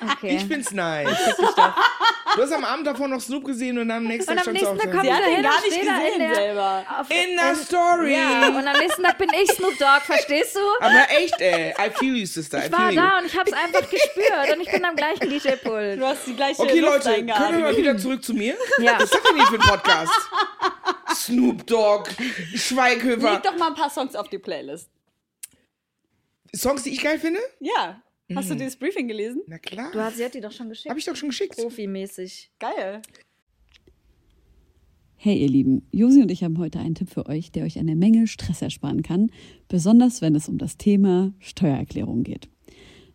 Okay. 0.00 0.36
Ich 0.36 0.44
find's 0.44 0.72
nice. 0.72 1.08
Du 2.36 2.42
hast 2.42 2.52
am 2.52 2.64
Abend 2.64 2.86
davor 2.86 3.08
noch 3.08 3.20
Snoop 3.20 3.44
gesehen 3.44 3.78
und 3.78 3.88
dann 3.88 3.98
am 3.98 4.04
nächsten 4.04 4.30
Und 4.30 4.36
Tag 4.36 4.44
du 4.46 4.52
nächsten 4.52 4.68
auf 4.68 4.76
Tag 4.78 4.84
der- 4.86 4.92
kommt 4.92 5.04
Sie 5.04 5.12
hat 5.12 5.24
hin 5.24 5.42
gar 5.42 5.60
nicht 5.62 5.80
gesehen 5.80 6.18
der- 6.18 6.34
selber. 6.34 6.84
Auf- 7.00 7.10
In 7.10 7.36
der 7.36 7.54
Story. 7.56 8.12
Ja, 8.14 8.48
und 8.48 8.66
am 8.68 8.78
nächsten 8.78 9.02
Tag 9.02 9.18
bin 9.18 9.28
ich 9.32 9.50
Snoop 9.52 9.78
Dogg, 9.78 10.00
verstehst 10.04 10.56
du? 10.56 10.60
Aber 10.80 11.06
echt, 11.10 11.40
ey. 11.40 11.70
I 11.78 11.90
feel 11.98 12.14
you, 12.16 12.26
Sister. 12.26 12.62
I 12.62 12.66
Ich 12.66 12.72
war 12.72 12.90
you. 12.90 12.96
da 13.00 13.18
und 13.18 13.26
ich 13.26 13.36
habe 13.38 13.50
es 13.50 13.56
einfach 13.56 13.90
gespürt 13.90 14.52
und 14.54 14.60
ich 14.60 14.70
bin 14.70 14.84
am 14.84 14.94
gleichen 14.96 15.28
DJ-Pult. 15.28 15.98
Du 16.00 16.06
hast 16.06 16.26
die 16.26 16.34
gleiche 16.36 16.62
Okay, 16.62 16.80
Luft 16.80 17.04
Leute, 17.04 17.26
können 17.26 17.56
wir 17.58 17.64
mal 17.64 17.76
wieder 17.76 17.96
zurück 17.98 18.22
zu 18.24 18.34
mir? 18.34 18.56
Ja. 18.78 18.94
Was 18.96 19.04
ist 19.04 19.14
das 19.14 19.22
denn 19.22 19.36
hier 19.36 19.46
für 19.46 19.54
ein 19.54 19.60
Podcast? 19.60 20.12
Snoop 21.14 21.66
Dogg, 21.66 22.10
Schweighöfer. 22.54 23.32
Leg 23.32 23.42
doch 23.42 23.56
mal 23.56 23.68
ein 23.68 23.74
paar 23.74 23.90
Songs 23.90 24.14
auf 24.14 24.28
die 24.28 24.38
Playlist. 24.38 24.88
Songs, 26.54 26.82
die 26.82 26.90
ich 26.92 27.02
geil 27.02 27.18
finde? 27.18 27.40
Ja. 27.60 28.00
Hast 28.34 28.50
du 28.50 28.54
Mhm. 28.54 28.58
dieses 28.58 28.76
Briefing 28.76 29.08
gelesen? 29.08 29.40
Na 29.46 29.58
klar. 29.58 29.90
Du 29.92 30.00
hast, 30.00 30.16
sie 30.18 30.24
hat 30.24 30.34
die 30.34 30.40
doch 30.40 30.52
schon 30.52 30.68
geschickt. 30.68 30.90
Hab 30.90 30.98
ich 30.98 31.04
doch 31.04 31.16
schon 31.16 31.30
geschickt. 31.30 31.56
Profimäßig. 31.56 32.50
Geil. 32.58 33.00
Hey 35.16 35.36
ihr 35.40 35.48
Lieben, 35.48 35.82
Josi 35.90 36.22
und 36.22 36.30
ich 36.30 36.44
haben 36.44 36.58
heute 36.58 36.78
einen 36.78 36.94
Tipp 36.94 37.10
für 37.10 37.26
euch, 37.26 37.50
der 37.50 37.64
euch 37.64 37.78
eine 37.78 37.96
Menge 37.96 38.28
Stress 38.28 38.62
ersparen 38.62 39.02
kann, 39.02 39.32
besonders 39.66 40.20
wenn 40.22 40.36
es 40.36 40.48
um 40.48 40.58
das 40.58 40.76
Thema 40.76 41.32
Steuererklärung 41.40 42.22
geht. 42.22 42.48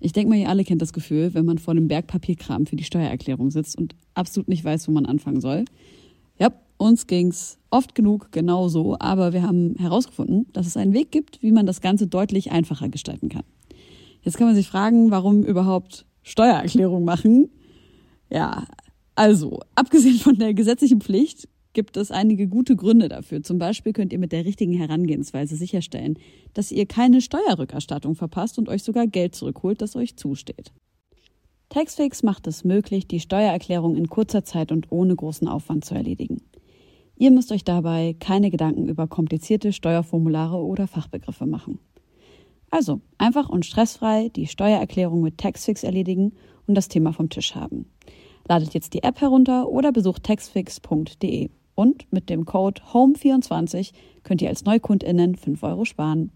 Ich 0.01 0.11
denke 0.11 0.29
mal, 0.31 0.37
ihr 0.37 0.49
alle 0.49 0.65
kennt 0.65 0.81
das 0.81 0.91
Gefühl, 0.91 1.33
wenn 1.33 1.45
man 1.45 1.59
vor 1.59 1.71
einem 1.71 1.87
Berg 1.87 2.07
Papierkram 2.07 2.65
für 2.65 2.75
die 2.75 2.83
Steuererklärung 2.83 3.51
sitzt 3.51 3.77
und 3.77 3.95
absolut 4.15 4.49
nicht 4.49 4.65
weiß, 4.65 4.87
wo 4.89 4.91
man 4.91 5.05
anfangen 5.05 5.39
soll. 5.39 5.63
Ja, 6.37 6.51
uns 6.77 7.07
ging's 7.07 7.57
oft 7.69 7.95
genug 7.95 8.33
genauso, 8.33 8.97
aber 8.99 9.31
wir 9.31 9.43
haben 9.43 9.75
herausgefunden, 9.77 10.47
dass 10.51 10.67
es 10.67 10.75
einen 10.75 10.93
Weg 10.93 11.09
gibt, 11.11 11.41
wie 11.41 11.53
man 11.53 11.65
das 11.65 11.79
Ganze 11.79 12.07
deutlich 12.07 12.51
einfacher 12.51 12.89
gestalten 12.89 13.29
kann. 13.29 13.43
Jetzt 14.23 14.37
kann 14.37 14.47
man 14.47 14.55
sich 14.55 14.67
fragen, 14.67 15.11
warum 15.11 15.43
überhaupt 15.43 16.05
Steuererklärung 16.23 17.03
machen? 17.03 17.49
Ja, 18.29 18.65
also, 19.15 19.59
abgesehen 19.75 20.17
von 20.17 20.37
der 20.37 20.53
gesetzlichen 20.53 21.01
Pflicht 21.01 21.47
gibt 21.73 21.97
es 21.97 22.11
einige 22.11 22.47
gute 22.47 22.75
Gründe 22.75 23.09
dafür. 23.09 23.43
Zum 23.43 23.57
Beispiel 23.59 23.93
könnt 23.93 24.13
ihr 24.13 24.19
mit 24.19 24.31
der 24.31 24.45
richtigen 24.45 24.73
Herangehensweise 24.73 25.55
sicherstellen, 25.55 26.17
dass 26.53 26.71
ihr 26.71 26.85
keine 26.85 27.21
Steuerrückerstattung 27.21 28.15
verpasst 28.15 28.57
und 28.57 28.69
euch 28.69 28.83
sogar 28.83 29.07
Geld 29.07 29.35
zurückholt, 29.35 29.81
das 29.81 29.95
euch 29.95 30.15
zusteht. 30.15 30.71
Taxfix 31.69 32.21
macht 32.21 32.45
es 32.47 32.63
möglich, 32.63 33.07
die 33.07 33.19
Steuererklärung 33.19 33.95
in 33.95 34.07
kurzer 34.07 34.43
Zeit 34.43 34.71
und 34.71 34.91
ohne 34.91 35.15
großen 35.15 35.47
Aufwand 35.47 35.83
zu 35.83 35.95
erledigen. 35.95 36.41
Ihr 37.17 37.31
müsst 37.31 37.51
euch 37.51 37.63
dabei 37.63 38.15
keine 38.19 38.51
Gedanken 38.51 38.87
über 38.87 39.07
komplizierte 39.07 39.73
Steuerformulare 39.73 40.57
oder 40.57 40.87
Fachbegriffe 40.87 41.45
machen. 41.45 41.79
Also 42.73 43.01
einfach 43.19 43.49
und 43.49 43.67
stressfrei 43.67 44.29
die 44.29 44.47
Steuererklärung 44.47 45.21
mit 45.21 45.37
Taxfix 45.37 45.83
erledigen 45.83 46.35
und 46.65 46.73
das 46.73 46.87
Thema 46.87 47.13
vom 47.13 47.29
Tisch 47.29 47.53
haben. 47.53 47.85
Ladet 48.47 48.73
jetzt 48.73 48.95
die 48.95 49.03
App 49.03 49.21
herunter 49.21 49.69
oder 49.69 49.91
besucht 49.91 50.23
taxfix.de. 50.23 51.51
Und 51.75 52.11
mit 52.11 52.31
dem 52.31 52.45
Code 52.45 52.81
HOME24 52.91 53.91
könnt 54.23 54.41
ihr 54.41 54.49
als 54.49 54.65
NeukundInnen 54.65 55.35
5 55.35 55.61
Euro 55.61 55.85
sparen. 55.85 56.31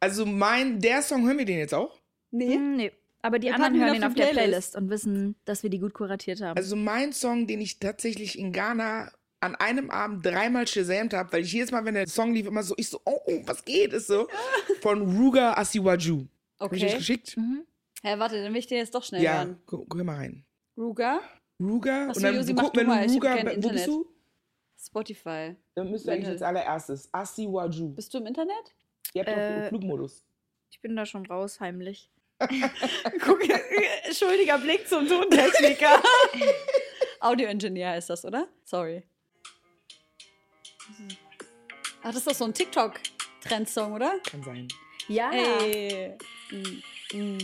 Also 0.00 0.26
mein, 0.26 0.80
der 0.80 1.00
Song, 1.00 1.24
hören 1.26 1.38
wir 1.38 1.46
den 1.46 1.56
jetzt 1.56 1.72
auch? 1.72 1.98
Nee. 2.30 2.54
Hm, 2.54 2.76
nee. 2.76 2.92
Aber 3.22 3.38
die 3.38 3.46
Wir 3.46 3.54
anderen 3.54 3.74
ihn 3.76 3.80
hören 3.80 3.90
auf 3.90 3.94
ihn 3.94 4.00
die 4.00 4.06
auf 4.06 4.14
der 4.14 4.22
Playlist. 4.24 4.72
Playlist 4.72 4.76
und 4.76 4.90
wissen, 4.90 5.36
dass 5.46 5.62
wir 5.62 5.70
die 5.70 5.78
gut 5.78 5.94
kuratiert 5.94 6.42
haben. 6.42 6.58
Also 6.58 6.76
mein 6.76 7.14
Song, 7.14 7.46
den 7.46 7.62
ich 7.62 7.78
tatsächlich 7.78 8.38
in 8.38 8.52
Ghana 8.52 9.12
an 9.42 9.54
einem 9.56 9.90
Abend 9.90 10.24
dreimal 10.24 10.66
shazamt 10.66 11.12
habe, 11.14 11.32
weil 11.32 11.42
ich 11.42 11.52
jedes 11.52 11.70
Mal, 11.70 11.84
wenn 11.84 11.94
der 11.94 12.06
Song 12.06 12.32
lief, 12.32 12.46
immer 12.46 12.62
so, 12.62 12.74
ich 12.76 12.88
so, 12.88 13.00
oh, 13.04 13.20
oh 13.26 13.42
was 13.44 13.64
geht, 13.64 13.92
ist 13.92 14.06
so, 14.06 14.28
von 14.80 15.16
Ruga 15.16 15.54
Asiwaju. 15.54 16.26
Hab 16.60 16.72
ich 16.72 16.84
euch 16.84 16.90
Okay. 16.90 16.98
geschickt? 16.98 17.36
mhm. 17.36 17.66
Hä, 18.04 18.14
warte, 18.18 18.42
dann 18.42 18.52
will 18.52 18.58
ich 18.60 18.66
den 18.66 18.78
jetzt 18.78 18.94
doch 18.94 19.04
schnell 19.04 19.22
Ja, 19.22 19.38
hören. 19.38 19.60
gu- 19.66 19.86
hör 19.94 20.04
mal 20.04 20.16
rein. 20.16 20.44
Ruga, 20.76 21.20
Ruga, 21.60 22.08
Ach 22.10 22.14
so, 22.14 22.18
und 22.18 22.22
dann 22.24 22.34
Josi, 22.36 22.54
guck, 22.54 22.72
du 22.72 22.80
wenn 22.80 22.86
mal, 22.88 23.06
du 23.06 23.12
hab 23.12 23.36
Ruga, 23.38 23.56
wo 23.62 23.68
bist 23.68 23.86
du? 23.86 24.06
Spotify. 24.84 25.54
Dann 25.76 25.90
müsst 25.90 26.06
ihr 26.06 26.12
eigentlich 26.12 26.28
als 26.28 26.42
allererstes. 26.42 27.08
Asiwaju. 27.12 27.90
Bist 27.94 28.12
du 28.14 28.18
im 28.18 28.26
Internet? 28.26 28.74
Ihr 29.14 29.20
habt 29.22 29.30
doch 29.30 29.36
Äh, 29.36 29.68
Flugmodus. 29.68 30.24
Ich 30.70 30.80
bin 30.80 30.96
da 30.96 31.06
schon 31.06 31.24
raus, 31.26 31.60
heimlich. 31.60 32.10
Guck, 32.40 33.40
schuldiger 34.12 34.58
Blick 34.58 34.88
zum 34.88 35.06
Tontechniker. 35.06 36.02
Audioingenieur 37.20 37.96
ist 37.96 38.10
das, 38.10 38.24
oder? 38.24 38.48
Sorry. 38.64 39.04
Ach, 42.02 42.08
das 42.08 42.16
ist 42.16 42.26
doch 42.26 42.34
so 42.34 42.44
ein 42.44 42.54
TikTok-Trendsong, 42.54 43.92
oder? 43.92 44.18
Kann 44.24 44.42
sein. 44.42 44.68
Ja. 45.08 45.30
Ey. 45.30 46.14
Mm, 46.50 46.82
mm. 47.12 47.38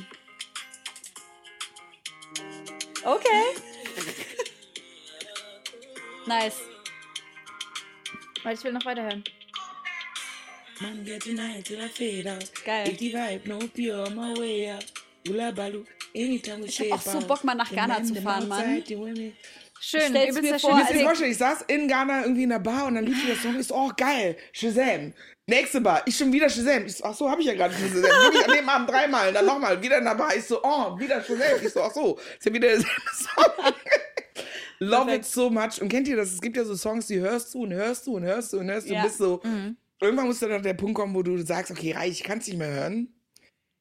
Okay. 3.04 3.42
nice. 6.26 6.60
Weil 8.42 8.54
ich 8.54 8.64
will 8.64 8.72
noch 8.72 8.84
weiterhören. 8.84 9.24
Man 10.80 11.04
get 11.04 11.22
tonight 11.22 11.64
till 11.64 11.80
I 11.80 11.88
fade 11.88 12.30
out. 12.30 12.50
Geil. 12.64 12.88
If 12.88 12.98
the 12.98 13.12
vibe 13.12 13.46
no 13.46 13.58
pure, 13.74 14.06
on 14.06 14.14
my 14.14 14.38
way 14.38 14.70
out. 14.70 14.84
Ula 15.28 15.50
balu, 15.50 15.84
anytime 16.14 16.62
we 16.62 16.66
Ich 16.66 16.78
hab 16.80 16.86
shape 16.86 16.94
auch 16.94 17.20
so. 17.20 17.26
Bock, 17.26 17.44
mal 17.44 17.54
nach 17.54 17.68
The 17.68 17.74
Ghana 17.74 18.02
zu 18.04 18.14
fahren, 18.14 18.48
Mann. 18.48 18.82
Schön, 19.80 20.12
übelst 20.14 20.42
mir 20.42 20.50
der 20.50 20.58
vor, 20.58 20.70
schöne 20.70 20.80
Ich 20.82 20.86
als 20.86 20.92
mir 20.94 20.98
Weg. 21.00 21.06
vorstellen, 21.06 21.30
ich 21.32 21.38
saß 21.38 21.62
in 21.68 21.88
Ghana 21.88 22.22
irgendwie 22.22 22.42
in 22.42 22.48
der 22.50 22.58
Bar 22.58 22.86
und 22.86 22.94
dann 22.96 23.06
lief 23.06 23.24
der 23.26 23.36
Song. 23.36 23.58
Ich 23.58 23.66
so, 23.66 23.74
oh 23.76 23.90
geil, 23.96 24.36
Shazam. 24.52 25.12
Nächste 25.46 25.80
Bar, 25.80 26.02
ich 26.06 26.16
schon 26.16 26.32
wieder 26.32 26.48
Shazam. 26.50 26.84
Ich 26.86 26.96
so, 26.96 27.04
ach 27.04 27.14
so, 27.14 27.30
hab 27.30 27.38
ich 27.38 27.46
ja 27.46 27.54
gerade 27.54 27.74
schon 27.74 27.88
Shazam. 27.88 28.02
Wirklich 28.02 28.44
an 28.48 28.54
dem 28.56 28.68
Abend 28.68 28.90
dreimal, 28.90 29.32
dann 29.32 29.46
nochmal, 29.46 29.80
wieder 29.82 29.98
in 29.98 30.04
der 30.04 30.14
Bar. 30.14 30.34
Ich 30.36 30.44
so, 30.44 30.60
oh, 30.62 30.98
wieder 30.98 31.22
Shazam. 31.22 31.58
Ich 31.62 31.72
so, 31.72 31.82
ach 31.82 31.92
so, 31.92 32.18
ist 32.38 32.44
ja 32.46 32.52
wieder 32.52 32.68
derselbe 32.68 32.90
Song. 33.14 33.72
Love 34.80 35.06
Perfekt. 35.06 35.24
it 35.26 35.30
so 35.32 35.50
much. 35.50 35.80
Und 35.82 35.88
kennt 35.88 36.06
ihr 36.06 36.16
das? 36.16 36.32
Es 36.32 36.40
gibt 36.40 36.56
ja 36.56 36.64
so 36.64 36.76
Songs, 36.76 37.06
die 37.08 37.18
hörst 37.18 37.52
du 37.54 37.62
und 37.64 37.72
hörst 37.72 38.06
du 38.06 38.14
und 38.16 38.22
hörst 38.22 38.52
du 38.52 38.58
und 38.60 38.70
hörst 38.70 38.88
du 38.88 38.92
Ja. 38.92 39.00
und 39.00 39.06
bist 39.06 39.18
so. 39.18 39.40
Mhm. 39.42 39.76
Irgendwann 40.00 40.26
muss 40.26 40.38
dann 40.38 40.62
der 40.62 40.74
Punkt 40.74 40.94
kommen, 40.94 41.14
wo 41.14 41.22
du 41.24 41.36
sagst, 41.38 41.72
okay, 41.72 41.92
reich, 41.92 42.10
ich 42.12 42.22
kann 42.22 42.38
es 42.38 42.46
nicht 42.46 42.56
mehr 42.58 42.70
hören. 42.70 43.12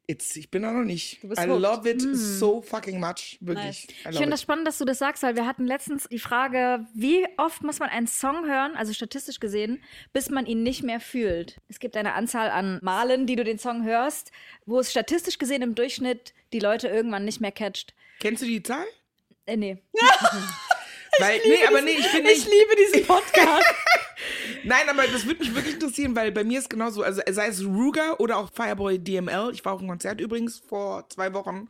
It's, 0.09 0.37
ich 0.37 0.49
bin 0.49 0.61
da 0.61 0.71
noch 0.71 0.85
nicht. 0.85 1.21
I 1.21 1.27
hooked. 1.27 1.47
love 1.47 1.89
it 1.89 2.01
so 2.01 2.61
fucking 2.61 2.97
much. 2.97 3.37
Wirklich. 3.41 3.87
Nice. 3.87 3.87
Ich 4.11 4.17
finde 4.17 4.29
das 4.29 4.41
spannend, 4.41 4.65
dass 4.65 4.77
du 4.77 4.85
das 4.85 4.99
sagst, 4.99 5.21
weil 5.21 5.35
wir 5.35 5.45
hatten 5.45 5.67
letztens 5.67 6.07
die 6.09 6.17
Frage, 6.17 6.85
wie 6.93 7.25
oft 7.35 7.61
muss 7.61 7.79
man 7.79 7.89
einen 7.89 8.07
Song 8.07 8.45
hören, 8.45 8.77
also 8.77 8.93
statistisch 8.93 9.41
gesehen, 9.41 9.83
bis 10.13 10.29
man 10.29 10.45
ihn 10.45 10.63
nicht 10.63 10.81
mehr 10.81 11.01
fühlt. 11.01 11.57
Es 11.67 11.79
gibt 11.79 11.97
eine 11.97 12.13
Anzahl 12.13 12.49
an 12.49 12.79
Malen, 12.81 13.25
die 13.27 13.35
du 13.35 13.43
den 13.43 13.59
Song 13.59 13.83
hörst, 13.83 14.31
wo 14.65 14.79
es 14.79 14.91
statistisch 14.91 15.39
gesehen 15.39 15.61
im 15.61 15.75
Durchschnitt 15.75 16.33
die 16.53 16.59
Leute 16.59 16.87
irgendwann 16.87 17.25
nicht 17.25 17.41
mehr 17.41 17.51
catcht. 17.51 17.93
Kennst 18.21 18.41
du 18.41 18.45
die 18.45 18.63
Zahl? 18.63 18.85
Äh, 19.45 19.57
nee. 19.57 19.77
Weil, 21.19 21.41
nee, 21.45 21.65
aber 21.67 21.81
nee, 21.81 21.91
ich 21.91 22.07
finde 22.07 22.31
Ich 22.31 22.45
liebe 22.45 22.75
diesen 22.77 23.05
Podcast. 23.07 23.65
Nein, 24.63 24.89
aber 24.89 25.03
das 25.07 25.25
würde 25.25 25.39
mich 25.39 25.53
wirklich 25.53 25.75
interessieren, 25.75 26.15
weil 26.15 26.31
bei 26.31 26.43
mir 26.43 26.59
ist 26.59 26.69
genauso, 26.69 27.03
also 27.03 27.21
sei 27.29 27.47
es 27.47 27.63
Ruger 27.63 28.19
oder 28.19 28.37
auch 28.37 28.51
Fireboy 28.53 28.99
DML. 28.99 29.51
Ich 29.53 29.63
war 29.65 29.73
auf 29.73 29.79
einem 29.79 29.89
Konzert 29.89 30.21
übrigens 30.21 30.61
vor 30.67 31.07
zwei 31.09 31.33
Wochen. 31.33 31.69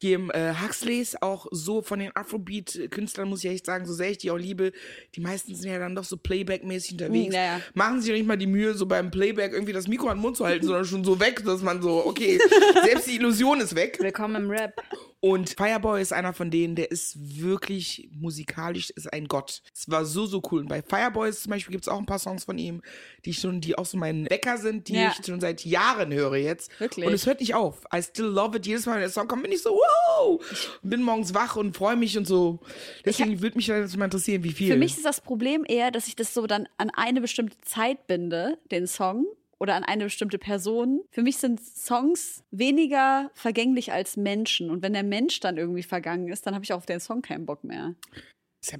Hier 0.00 0.14
im 0.14 0.30
äh, 0.30 0.54
Huxleys, 0.54 1.16
auch 1.20 1.46
so 1.50 1.82
von 1.82 1.98
den 1.98 2.14
Afrobeat-Künstlern, 2.14 3.28
muss 3.28 3.42
ich 3.42 3.50
echt 3.50 3.66
sagen, 3.66 3.84
so 3.84 3.92
sehr 3.92 4.10
ich 4.10 4.18
die 4.18 4.30
auch 4.30 4.36
liebe, 4.36 4.72
die 5.16 5.20
meisten 5.20 5.56
sind 5.56 5.68
ja 5.68 5.78
dann 5.80 5.96
doch 5.96 6.04
so 6.04 6.16
Playback-mäßig 6.16 6.92
unterwegs. 6.92 7.32
Mm, 7.32 7.36
ja, 7.36 7.42
ja. 7.42 7.60
Machen 7.74 8.00
sich 8.00 8.10
ja 8.10 8.16
nicht 8.16 8.26
mal 8.26 8.36
die 8.36 8.46
Mühe, 8.46 8.74
so 8.74 8.86
beim 8.86 9.10
Playback 9.10 9.52
irgendwie 9.52 9.72
das 9.72 9.88
Mikro 9.88 10.06
an 10.08 10.18
den 10.18 10.22
Mund 10.22 10.36
zu 10.36 10.44
halten, 10.44 10.66
sondern 10.66 10.84
schon 10.84 11.04
so 11.04 11.18
weg, 11.18 11.42
dass 11.44 11.62
man 11.62 11.82
so, 11.82 12.06
okay, 12.06 12.38
selbst 12.84 13.08
die 13.08 13.16
Illusion 13.16 13.60
ist 13.60 13.74
weg. 13.74 13.98
Willkommen 14.00 14.44
im 14.44 14.50
Rap. 14.50 14.80
Und 15.20 15.50
Fireboy 15.50 16.00
ist 16.00 16.12
einer 16.12 16.32
von 16.32 16.50
denen, 16.50 16.76
der 16.76 16.92
ist 16.92 17.16
wirklich 17.40 18.08
musikalisch, 18.12 18.90
ist 18.90 19.12
ein 19.12 19.26
Gott. 19.26 19.62
Es 19.74 19.88
war 19.90 20.04
so, 20.04 20.26
so 20.26 20.40
cool. 20.52 20.60
Und 20.60 20.68
bei 20.68 20.80
Fireboys 20.80 21.42
zum 21.42 21.50
Beispiel 21.50 21.72
gibt 21.72 21.84
es 21.84 21.88
auch 21.88 21.98
ein 21.98 22.06
paar 22.06 22.20
Songs 22.20 22.44
von 22.44 22.56
ihm, 22.56 22.82
die 23.24 23.34
schon, 23.34 23.60
die 23.60 23.76
auch 23.76 23.86
so 23.86 23.96
mein 23.98 24.30
Wecker 24.30 24.58
sind, 24.58 24.86
die 24.86 24.94
Ja. 24.94 25.12
ich 25.18 25.26
schon 25.26 25.40
seit 25.40 25.64
Jahren 25.64 26.12
höre 26.12 26.36
jetzt. 26.36 26.70
Wirklich? 26.80 27.04
Und 27.04 27.12
es 27.12 27.26
hört 27.26 27.40
nicht 27.40 27.54
auf. 27.56 27.82
I 27.92 28.00
still 28.00 28.26
love 28.26 28.56
it. 28.56 28.64
Jedes 28.66 28.86
Mal, 28.86 28.92
wenn 28.94 29.00
der 29.00 29.10
Song 29.10 29.26
kommt, 29.26 29.42
bin 29.42 29.50
ich 29.50 29.62
so, 29.62 29.70
wow! 29.70 30.40
Bin 30.82 31.02
morgens 31.02 31.34
wach 31.34 31.56
und 31.56 31.76
freue 31.76 31.96
mich 31.96 32.16
und 32.16 32.26
so. 32.26 32.60
Deswegen 33.04 33.40
würde 33.40 33.56
mich 33.56 33.66
das 33.66 33.96
mal 33.96 34.04
interessieren, 34.04 34.44
wie 34.44 34.52
viel. 34.52 34.70
Für 34.72 34.78
mich 34.78 34.96
ist 34.96 35.04
das 35.04 35.20
Problem 35.20 35.64
eher, 35.66 35.90
dass 35.90 36.06
ich 36.06 36.14
das 36.14 36.32
so 36.32 36.46
dann 36.46 36.68
an 36.76 36.90
eine 36.94 37.20
bestimmte 37.20 37.58
Zeit 37.62 38.06
binde, 38.06 38.58
den 38.70 38.86
Song, 38.86 39.26
oder 39.58 39.74
an 39.74 39.84
eine 39.84 40.04
bestimmte 40.04 40.38
Person. 40.38 41.00
Für 41.10 41.22
mich 41.22 41.38
sind 41.38 41.60
Songs 41.60 42.44
weniger 42.50 43.30
vergänglich 43.34 43.92
als 43.92 44.16
Menschen. 44.16 44.70
Und 44.70 44.82
wenn 44.82 44.92
der 44.92 45.02
Mensch 45.02 45.40
dann 45.40 45.56
irgendwie 45.56 45.82
vergangen 45.82 46.28
ist, 46.28 46.46
dann 46.46 46.54
habe 46.54 46.64
ich 46.64 46.72
auch 46.72 46.78
auf 46.78 46.86
den 46.86 47.00
Song 47.00 47.22
keinen 47.22 47.46
Bock 47.46 47.64
mehr. 47.64 47.94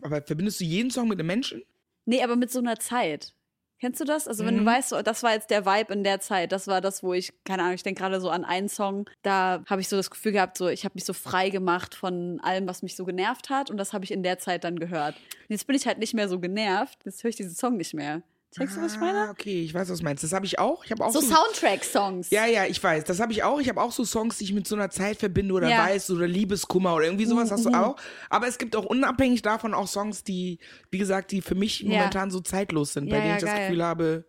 Aber 0.03 0.23
verbindest 0.23 0.61
du 0.61 0.65
jeden 0.65 0.91
Song 0.91 1.09
mit 1.09 1.19
einem 1.19 1.27
Menschen? 1.29 1.63
Nee, 2.05 2.23
aber 2.23 2.37
mit 2.37 2.51
so 2.51 2.59
einer 2.59 2.79
Zeit. 2.79 3.35
Kennst 3.81 4.01
du 4.01 4.05
das? 4.05 4.27
Also, 4.27 4.45
wenn 4.45 4.55
Mhm. 4.57 4.61
du 4.61 4.67
weißt, 4.67 4.89
so, 4.89 5.03
das 5.03 5.23
war 5.23 5.35
jetzt 5.35 5.51
der 5.51 5.65
Vibe 5.65 5.93
in 5.93 6.03
der 6.03 6.19
Zeit, 6.19 6.51
das 6.51 6.67
war 6.67 6.81
das, 6.81 7.05
wo 7.05 7.13
ich, 7.15 7.33
keine 7.45 7.63
Ahnung, 7.63 7.75
ich 7.77 7.85
denke 7.85 8.01
gerade 8.01 8.21
so 8.21 8.29
an 8.29 8.45
einen 8.45 8.69
Song, 8.69 9.09
da 9.23 9.63
habe 9.69 9.81
ich 9.81 9.89
so 9.89 9.97
das 9.97 10.11
Gefühl 10.11 10.33
gehabt, 10.33 10.59
so, 10.59 10.67
ich 10.69 10.85
habe 10.85 10.95
mich 10.97 11.05
so 11.05 11.13
frei 11.13 11.49
gemacht 11.51 11.95
von 11.95 12.41
allem, 12.41 12.67
was 12.67 12.83
mich 12.83 12.97
so 12.97 13.05
genervt 13.05 13.51
hat 13.51 13.71
und 13.71 13.77
das 13.77 13.93
habe 13.93 14.05
ich 14.05 14.11
in 14.11 14.25
der 14.25 14.39
Zeit 14.41 14.65
dann 14.65 14.81
gehört. 14.81 15.15
Und 15.17 15.51
jetzt 15.51 15.69
bin 15.69 15.77
ich 15.77 15.87
halt 15.87 15.99
nicht 15.99 16.13
mehr 16.13 16.29
so 16.29 16.41
genervt, 16.41 16.99
jetzt 17.05 17.23
höre 17.23 17.29
ich 17.31 17.37
diesen 17.37 17.55
Song 17.55 17.77
nicht 17.77 17.95
mehr. 17.95 18.23
Checkst 18.57 18.77
du, 18.77 18.81
was 18.81 18.93
ich 18.95 18.99
Ah, 18.99 19.05
meine? 19.05 19.31
okay, 19.31 19.63
ich 19.63 19.75
weiß, 19.75 19.91
was 19.91 19.99
du 19.99 20.05
meinst. 20.05 20.25
Das 20.25 20.33
habe 20.33 20.47
ich 20.47 20.59
auch. 20.59 20.83
Ich 20.85 20.91
habe 20.91 21.05
auch 21.05 21.13
So 21.13 21.21
so, 21.21 21.35
Soundtrack-Songs. 21.35 22.31
Ja, 22.31 22.47
ja, 22.47 22.65
ich 22.65 22.83
weiß. 22.83 23.05
Das 23.05 23.21
habe 23.21 23.31
ich 23.33 23.43
auch. 23.43 23.61
Ich 23.61 23.69
habe 23.69 23.81
auch 23.81 23.93
so 23.93 24.05
Songs, 24.05 24.39
die 24.39 24.45
ich 24.45 24.53
mit 24.55 24.67
so 24.67 24.75
einer 24.75 24.89
Zeit 24.91 25.19
verbinde 25.19 25.53
oder 25.55 25.69
Ja. 25.69 25.85
weiß 25.87 26.11
oder 26.11 26.27
Liebeskummer 26.27 26.95
oder 26.95 27.05
irgendwie 27.05 27.27
sowas 27.27 27.51
hast 27.51 27.67
du 27.67 27.71
auch. 27.71 27.97
Aber 28.31 28.49
es 28.49 28.57
gibt 28.57 28.75
auch 28.75 28.87
unabhängig 28.87 29.43
davon 29.43 29.75
auch 29.75 29.87
Songs, 29.87 30.25
die, 30.25 30.59
wie 30.91 30.99
gesagt, 30.99 31.31
die 31.31 31.43
für 31.43 31.55
mich 31.55 31.81
Ja. 31.81 31.89
momentan 31.91 32.31
so 32.31 32.41
zeitlos 32.41 32.95
sind, 32.95 33.11
bei 33.11 33.17
Ja, 33.17 33.23
denen 33.23 33.31
ja, 33.33 33.37
ich 33.37 33.43
das 33.43 33.51
geil. 33.53 33.67
Gefühl 33.67 33.85
habe. 33.85 34.25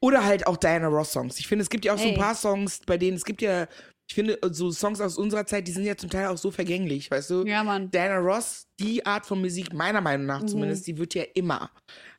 Oder 0.00 0.24
halt 0.24 0.46
auch 0.46 0.56
Diana 0.58 0.88
Ross 0.88 1.12
Songs. 1.12 1.38
Ich 1.38 1.46
finde, 1.46 1.62
es 1.62 1.70
gibt 1.70 1.84
ja 1.84 1.94
auch 1.94 1.98
so 1.98 2.04
Ey. 2.04 2.14
ein 2.14 2.18
paar 2.20 2.34
Songs, 2.34 2.80
bei 2.84 2.98
denen 2.98 3.16
es 3.16 3.24
gibt 3.24 3.40
ja, 3.40 3.68
ich 4.06 4.14
finde, 4.14 4.38
so 4.50 4.70
Songs 4.70 5.00
aus 5.00 5.16
unserer 5.16 5.46
Zeit, 5.46 5.66
die 5.66 5.72
sind 5.72 5.84
ja 5.84 5.96
zum 5.96 6.10
Teil 6.10 6.26
auch 6.28 6.36
so 6.36 6.50
vergänglich, 6.50 7.10
weißt 7.10 7.30
du? 7.30 7.44
Ja, 7.46 7.64
Mann. 7.64 7.90
Diana 7.90 8.18
Ross, 8.18 8.66
die 8.78 9.04
Art 9.06 9.24
von 9.26 9.40
Musik, 9.40 9.72
meiner 9.72 10.00
Meinung 10.00 10.26
nach 10.26 10.44
zumindest, 10.44 10.86
die 10.86 10.98
wird 10.98 11.14
ja 11.14 11.22
immer. 11.34 11.70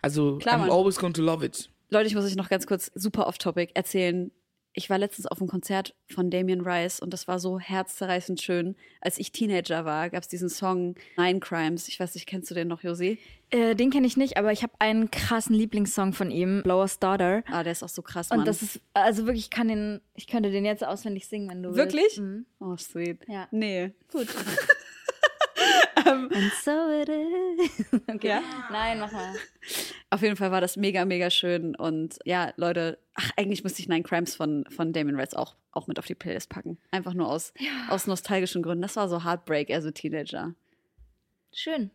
Also, 0.01 0.33
Mhm. 0.33 0.39
Klar, 0.39 0.55
I'm 0.55 0.59
Mann. 0.61 0.69
always 0.71 0.97
going 0.97 1.13
to 1.13 1.21
love 1.21 1.45
it. 1.45 1.69
Leute, 1.89 2.07
ich 2.07 2.15
muss 2.15 2.25
euch 2.25 2.36
noch 2.36 2.49
ganz 2.49 2.65
kurz 2.65 2.91
super 2.95 3.27
off-topic 3.27 3.71
erzählen. 3.75 4.31
Ich 4.78 4.89
war 4.89 4.97
letztens 4.97 5.26
auf 5.26 5.39
einem 5.39 5.49
Konzert 5.49 5.95
von 6.13 6.30
Damien 6.30 6.59
Rice 6.59 6.99
und 6.99 7.13
das 7.13 7.30
war 7.30 7.39
so 7.39 7.59
herzzerreißend 7.59 8.41
schön. 8.41 8.76
Als 8.99 9.17
ich 9.17 9.32
Teenager 9.32 9.86
war, 9.86 10.09
gab 10.09 10.21
es 10.21 10.28
diesen 10.28 10.49
Song 10.49 10.95
Nine 11.17 11.39
Crimes. 11.39 11.88
Ich 11.88 11.97
weiß 11.97 12.13
nicht, 12.13 12.28
kennst 12.28 12.51
du 12.51 12.55
den 12.55 12.67
noch, 12.67 12.84
Josi? 12.84 13.17
Äh, 13.51 13.76
den 13.76 13.89
kenne 13.89 14.05
ich 14.05 14.17
nicht, 14.17 14.36
aber 14.36 14.51
ich 14.51 14.63
habe 14.63 14.73
einen 14.80 15.09
krassen 15.11 15.55
Lieblingssong 15.55 16.11
von 16.11 16.30
ihm, 16.30 16.61
Lower's 16.65 16.99
Daughter. 16.99 17.43
Ah, 17.47 17.63
der 17.63 17.71
ist 17.71 17.84
auch 17.84 17.89
so 17.89 18.01
krass, 18.01 18.30
Mann. 18.32 18.39
Und 18.39 18.47
das 18.49 18.61
ist, 18.61 18.82
also 18.93 19.26
wirklich, 19.26 19.45
ich 19.45 19.49
kann 19.49 19.69
den, 19.69 20.01
ich 20.13 20.28
könnte 20.28 20.51
den 20.51 20.65
jetzt 20.65 20.86
auswendig 20.86 21.28
singen, 21.28 21.49
wenn 21.49 21.63
du 21.63 21.76
Wirklich? 21.76 22.03
willst. 22.03 22.19
Mhm. 22.19 22.45
Oh, 22.59 22.76
sweet. 22.76 23.19
Ja. 23.30 23.47
Nee. 23.51 23.93
Gut. 24.11 24.28
And 26.06 26.51
so 26.62 26.89
it 26.91 27.10
is. 27.10 28.01
Okay. 28.10 28.28
Ja? 28.28 28.41
Nein, 28.72 28.99
mach 28.99 29.12
mal. 29.12 29.34
Auf 30.10 30.22
jeden 30.22 30.36
Fall 30.36 30.51
war 30.51 30.62
das 30.62 30.78
mega, 30.78 31.06
mega 31.06 31.30
schön. 31.30 31.76
Und 31.76 32.20
ja, 32.24 32.53
Leute, 32.56 32.99
ach, 33.16 33.32
eigentlich 33.36 33.64
müsste 33.64 33.82
ich 33.82 33.89
Nine 33.89 34.03
Crimes 34.03 34.36
von, 34.36 34.66
von 34.70 34.93
Damien 34.93 35.20
Rice 35.20 35.34
auch, 35.34 35.56
auch 35.72 35.88
mit 35.88 35.97
auf 35.99 36.06
die 36.06 36.16
Playlist 36.16 36.49
packen. 36.49 36.78
Einfach 36.91 37.14
nur 37.14 37.30
aus, 37.30 37.53
aus 37.89 38.08
nostalgischen 38.08 38.62
Gründen. 38.62 38.84
Das 38.84 38.95
war 38.95 39.10
so 39.10 39.24
Heartbreak, 39.24 39.72
also 39.72 39.91
Teenager. 39.91 40.53
Schön. 41.51 41.91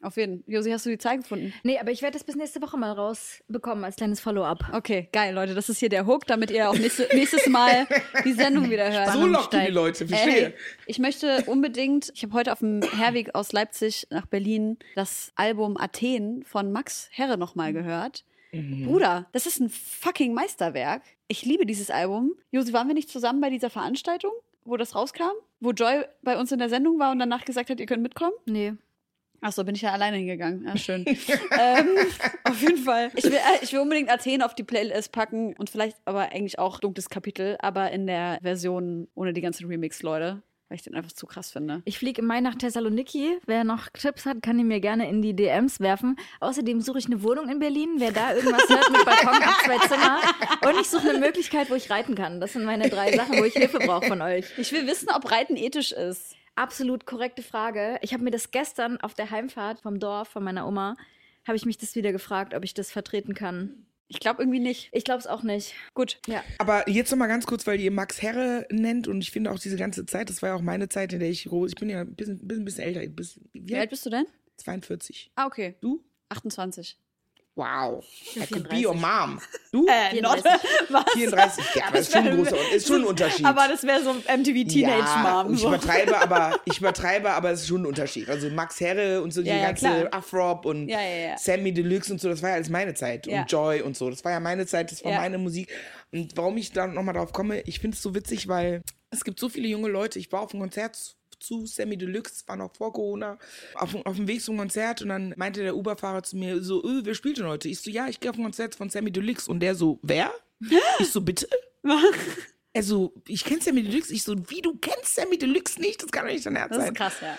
Auf 0.00 0.16
jeden 0.16 0.42
Fall. 0.44 0.52
Josi, 0.54 0.70
hast 0.70 0.86
du 0.86 0.90
die 0.90 0.98
Zeit 0.98 1.22
gefunden? 1.22 1.52
Nee, 1.64 1.78
aber 1.78 1.90
ich 1.90 2.02
werde 2.02 2.12
das 2.16 2.24
bis 2.24 2.36
nächste 2.36 2.62
Woche 2.62 2.76
mal 2.76 2.92
rausbekommen 2.92 3.84
als 3.84 3.96
kleines 3.96 4.20
Follow-up. 4.20 4.60
Okay, 4.72 5.08
geil, 5.12 5.34
Leute. 5.34 5.54
Das 5.54 5.68
ist 5.68 5.78
hier 5.80 5.88
der 5.88 6.06
Hook, 6.06 6.26
damit 6.26 6.50
ihr 6.50 6.70
auch 6.70 6.78
nächste, 6.78 7.08
nächstes 7.14 7.46
Mal 7.48 7.86
die 8.24 8.32
Sendung 8.32 8.70
wieder 8.70 8.88
hört. 8.92 9.12
So 9.12 9.26
lockt 9.26 9.54
ihr 9.54 9.66
die. 9.66 9.72
Leute, 9.72 10.04
Ey, 10.04 10.08
verstehe. 10.08 10.54
ich 10.86 10.98
möchte 10.98 11.42
unbedingt, 11.46 12.12
ich 12.14 12.22
habe 12.22 12.32
heute 12.34 12.52
auf 12.52 12.60
dem 12.60 12.80
Herweg 12.82 13.34
aus 13.34 13.52
Leipzig 13.52 14.06
nach 14.10 14.26
Berlin 14.26 14.78
das 14.94 15.32
Album 15.34 15.76
Athen 15.76 16.44
von 16.44 16.70
Max 16.70 17.08
Herre 17.10 17.36
nochmal 17.36 17.72
gehört. 17.72 18.24
Bruder, 18.52 19.26
das 19.32 19.46
ist 19.46 19.60
ein 19.60 19.68
fucking 19.68 20.32
Meisterwerk. 20.32 21.02
Ich 21.26 21.44
liebe 21.44 21.66
dieses 21.66 21.90
Album. 21.90 22.32
Josi, 22.50 22.72
waren 22.72 22.88
wir 22.88 22.94
nicht 22.94 23.10
zusammen 23.10 23.40
bei 23.42 23.50
dieser 23.50 23.68
Veranstaltung, 23.68 24.32
wo 24.64 24.76
das 24.78 24.94
rauskam? 24.94 25.32
Wo 25.60 25.72
Joy 25.72 26.04
bei 26.22 26.38
uns 26.38 26.50
in 26.52 26.58
der 26.58 26.70
Sendung 26.70 26.98
war 26.98 27.10
und 27.12 27.18
danach 27.18 27.44
gesagt 27.44 27.68
hat, 27.68 27.78
ihr 27.80 27.86
könnt 27.86 28.02
mitkommen? 28.02 28.32
Nee. 28.46 28.72
Achso, 29.40 29.62
bin 29.64 29.74
ich 29.74 29.82
ja 29.82 29.92
alleine 29.92 30.16
hingegangen. 30.16 30.64
Ja, 30.66 30.76
schön. 30.76 31.04
ähm, 31.06 31.88
auf 32.44 32.60
jeden 32.60 32.78
Fall. 32.78 33.10
Ich 33.14 33.24
will, 33.24 33.34
äh, 33.34 33.62
ich 33.62 33.72
will 33.72 33.80
unbedingt 33.80 34.10
Athen 34.10 34.42
auf 34.42 34.54
die 34.54 34.64
Playlist 34.64 35.12
packen 35.12 35.54
und 35.56 35.70
vielleicht 35.70 35.96
aber 36.04 36.32
eigentlich 36.32 36.58
auch 36.58 36.80
dunkles 36.80 37.08
Kapitel, 37.08 37.56
aber 37.60 37.90
in 37.92 38.06
der 38.06 38.38
Version 38.42 39.08
ohne 39.14 39.32
die 39.32 39.40
ganzen 39.40 39.66
Remix-Leute, 39.66 40.42
weil 40.68 40.76
ich 40.76 40.82
den 40.82 40.96
einfach 40.96 41.12
zu 41.12 41.26
krass 41.26 41.52
finde. 41.52 41.82
Ich 41.84 41.98
fliege 41.98 42.20
im 42.20 42.26
Mai 42.26 42.40
nach 42.40 42.56
Thessaloniki. 42.56 43.38
Wer 43.46 43.62
noch 43.62 43.88
Tipps 43.90 44.26
hat, 44.26 44.42
kann 44.42 44.58
die 44.58 44.64
mir 44.64 44.80
gerne 44.80 45.08
in 45.08 45.22
die 45.22 45.36
DMs 45.36 45.78
werfen. 45.78 46.16
Außerdem 46.40 46.80
suche 46.80 46.98
ich 46.98 47.06
eine 47.06 47.22
Wohnung 47.22 47.48
in 47.48 47.60
Berlin. 47.60 47.94
Wer 47.98 48.10
da 48.10 48.34
irgendwas 48.34 48.68
hört 48.68 48.90
mit 48.90 49.04
Balkon 49.04 49.42
ab 49.42 49.62
zwei 49.64 49.78
Zimmer. 49.86 50.18
Und 50.68 50.80
ich 50.80 50.88
suche 50.88 51.10
eine 51.10 51.20
Möglichkeit, 51.20 51.70
wo 51.70 51.76
ich 51.76 51.90
reiten 51.90 52.16
kann. 52.16 52.40
Das 52.40 52.54
sind 52.54 52.64
meine 52.64 52.88
drei 52.88 53.16
Sachen, 53.16 53.38
wo 53.38 53.44
ich 53.44 53.54
Hilfe 53.54 53.78
brauche 53.78 54.06
von 54.06 54.20
euch. 54.20 54.46
Ich 54.58 54.72
will 54.72 54.86
wissen, 54.88 55.08
ob 55.14 55.30
Reiten 55.30 55.56
ethisch 55.56 55.92
ist. 55.92 56.34
Absolut 56.58 57.06
korrekte 57.06 57.42
Frage. 57.42 57.98
Ich 58.02 58.12
habe 58.12 58.24
mir 58.24 58.32
das 58.32 58.50
gestern 58.50 59.00
auf 59.00 59.14
der 59.14 59.30
Heimfahrt 59.30 59.80
vom 59.80 60.00
Dorf 60.00 60.26
von 60.26 60.42
meiner 60.42 60.66
Oma, 60.66 60.96
habe 61.46 61.56
ich 61.56 61.64
mich 61.64 61.78
das 61.78 61.94
wieder 61.94 62.10
gefragt, 62.10 62.52
ob 62.52 62.64
ich 62.64 62.74
das 62.74 62.90
vertreten 62.90 63.32
kann. 63.32 63.86
Ich 64.08 64.18
glaube 64.18 64.42
irgendwie 64.42 64.58
nicht. 64.58 64.88
Ich 64.90 65.04
glaube 65.04 65.20
es 65.20 65.28
auch 65.28 65.44
nicht. 65.44 65.74
Gut. 65.94 66.18
Ja. 66.26 66.42
Aber 66.58 66.88
jetzt 66.88 67.12
noch 67.12 67.18
mal 67.18 67.28
ganz 67.28 67.46
kurz, 67.46 67.64
weil 67.68 67.78
ihr 67.78 67.92
Max 67.92 68.22
Herre 68.22 68.66
nennt 68.72 69.06
und 69.06 69.20
ich 69.20 69.30
finde 69.30 69.52
auch 69.52 69.58
diese 69.60 69.76
ganze 69.76 70.04
Zeit, 70.04 70.30
das 70.30 70.42
war 70.42 70.48
ja 70.48 70.56
auch 70.56 70.60
meine 70.60 70.88
Zeit, 70.88 71.12
in 71.12 71.20
der 71.20 71.30
ich 71.30 71.44
groß, 71.44 71.70
ich 71.70 71.76
bin 71.76 71.90
ja 71.90 72.00
ein 72.00 72.16
bisschen, 72.16 72.38
bisschen, 72.44 72.64
bisschen 72.64 72.84
älter, 72.84 73.06
bis, 73.06 73.38
wie 73.52 73.68
Wie 73.68 73.76
alt 73.76 73.90
bist 73.90 74.04
du 74.04 74.10
denn? 74.10 74.26
42. 74.56 75.30
Ah, 75.36 75.46
okay. 75.46 75.76
Du? 75.80 76.02
28. 76.30 76.98
Wow. 77.58 78.04
I 78.36 78.46
could 78.46 78.68
be 78.68 78.76
34. 78.76 78.84
your 78.84 78.94
mom. 78.94 79.40
Du? 79.72 79.86
Äh, 79.86 80.20
not, 80.22 80.40
34. 80.40 80.88
was? 80.90 81.04
34. 81.12 81.64
Ja, 81.74 81.82
aber 81.88 81.96
das 81.98 82.06
ist 82.06 82.12
schon 82.14 82.26
ein 82.26 82.36
großer, 82.36 82.56
ist 82.74 82.86
schon 82.88 83.00
ein 83.02 83.04
Unterschied. 83.04 83.44
Aber 83.44 83.68
das 83.68 83.82
wäre 83.82 84.02
so 84.02 84.14
MTV 84.14 84.68
Teenage 84.68 84.98
ja, 85.04 85.42
Mom. 85.44 85.52
ich 85.54 85.62
übertreibe, 85.64 86.18
aber 86.22 86.58
ich 86.64 86.78
übertreibe, 86.78 87.30
aber 87.32 87.50
es 87.50 87.62
ist 87.62 87.68
schon 87.68 87.82
ein 87.82 87.86
Unterschied. 87.86 88.30
Also 88.30 88.48
Max 88.48 88.80
Herre 88.80 89.20
und 89.20 89.32
so 89.34 89.42
die 89.42 89.48
Ja, 89.48 89.56
ja, 89.56 89.66
ganze. 89.72 90.10
Afrop 90.12 90.64
und 90.64 90.88
Ja, 90.88 91.00
ja, 91.02 91.30
ja. 91.30 91.36
Sammy 91.36 91.72
Deluxe 91.74 92.12
und 92.12 92.20
so, 92.20 92.28
das 92.28 92.40
war 92.42 92.50
ja 92.50 92.54
alles 92.54 92.70
meine 92.70 92.94
Zeit. 92.94 93.26
Ja. 93.26 93.40
Und 93.42 93.52
Joy 93.52 93.82
und 93.82 93.96
so, 93.96 94.08
das 94.08 94.24
war 94.24 94.32
ja 94.32 94.40
meine 94.40 94.64
Zeit, 94.66 94.90
das 94.92 95.04
war 95.04 95.12
Ja. 95.12 95.18
meine 95.18 95.36
Musik. 95.36 95.68
Und 96.12 96.34
warum 96.36 96.56
ich 96.56 96.72
da 96.72 96.86
nochmal 96.86 97.14
drauf 97.14 97.32
komme, 97.32 97.60
ich 97.62 97.80
finde 97.80 97.96
es 97.96 98.02
so 98.02 98.14
witzig, 98.14 98.48
weil 98.48 98.80
es 99.10 99.24
gibt 99.24 99.38
so 99.40 99.48
viele 99.48 99.68
junge 99.68 99.88
Leute. 99.88 100.18
Ich 100.18 100.30
war 100.32 100.40
auf 100.42 100.52
einem 100.52 100.62
Konzert 100.62 101.16
zu 101.40 101.66
Sammy 101.66 101.96
Deluxe, 101.96 102.34
das 102.34 102.48
war 102.48 102.56
noch 102.56 102.74
vor 102.74 102.92
Corona, 102.92 103.38
auf, 103.74 103.94
auf 104.04 104.16
dem 104.16 104.26
Weg 104.28 104.42
zum 104.42 104.56
Konzert 104.58 105.02
und 105.02 105.08
dann 105.08 105.34
meinte 105.36 105.62
der 105.62 105.76
Uberfahrer 105.76 106.22
zu 106.22 106.36
mir 106.36 106.62
so, 106.62 106.84
öh, 106.84 107.00
wer 107.04 107.14
spielt 107.14 107.38
denn 107.38 107.46
heute? 107.46 107.68
Ich 107.68 107.80
so, 107.80 107.90
ja, 107.90 108.08
ich 108.08 108.20
gehe 108.20 108.30
auf 108.30 108.36
ein 108.36 108.42
Konzert 108.44 108.74
von 108.74 108.90
Sammy 108.90 109.10
Deluxe. 109.10 109.50
Und 109.50 109.60
der 109.60 109.74
so, 109.74 109.98
wer? 110.02 110.32
Ich 110.98 111.10
so, 111.12 111.20
bitte? 111.20 111.48
Also, 112.74 113.12
ich 113.26 113.44
kenne 113.44 113.60
Sammy 113.62 113.82
Deluxe. 113.82 114.12
Ich 114.12 114.22
so, 114.22 114.36
wie, 114.50 114.60
du 114.60 114.76
kennst 114.76 115.14
Sammy 115.14 115.38
Deluxe 115.38 115.80
nicht? 115.80 116.02
Das 116.02 116.10
kann 116.10 116.26
doch 116.26 116.32
nicht 116.32 116.44
dein 116.46 116.54
Das 116.54 116.68
sein. 116.76 116.88
ist 116.88 116.94
krass, 116.94 117.14
ja. 117.22 117.38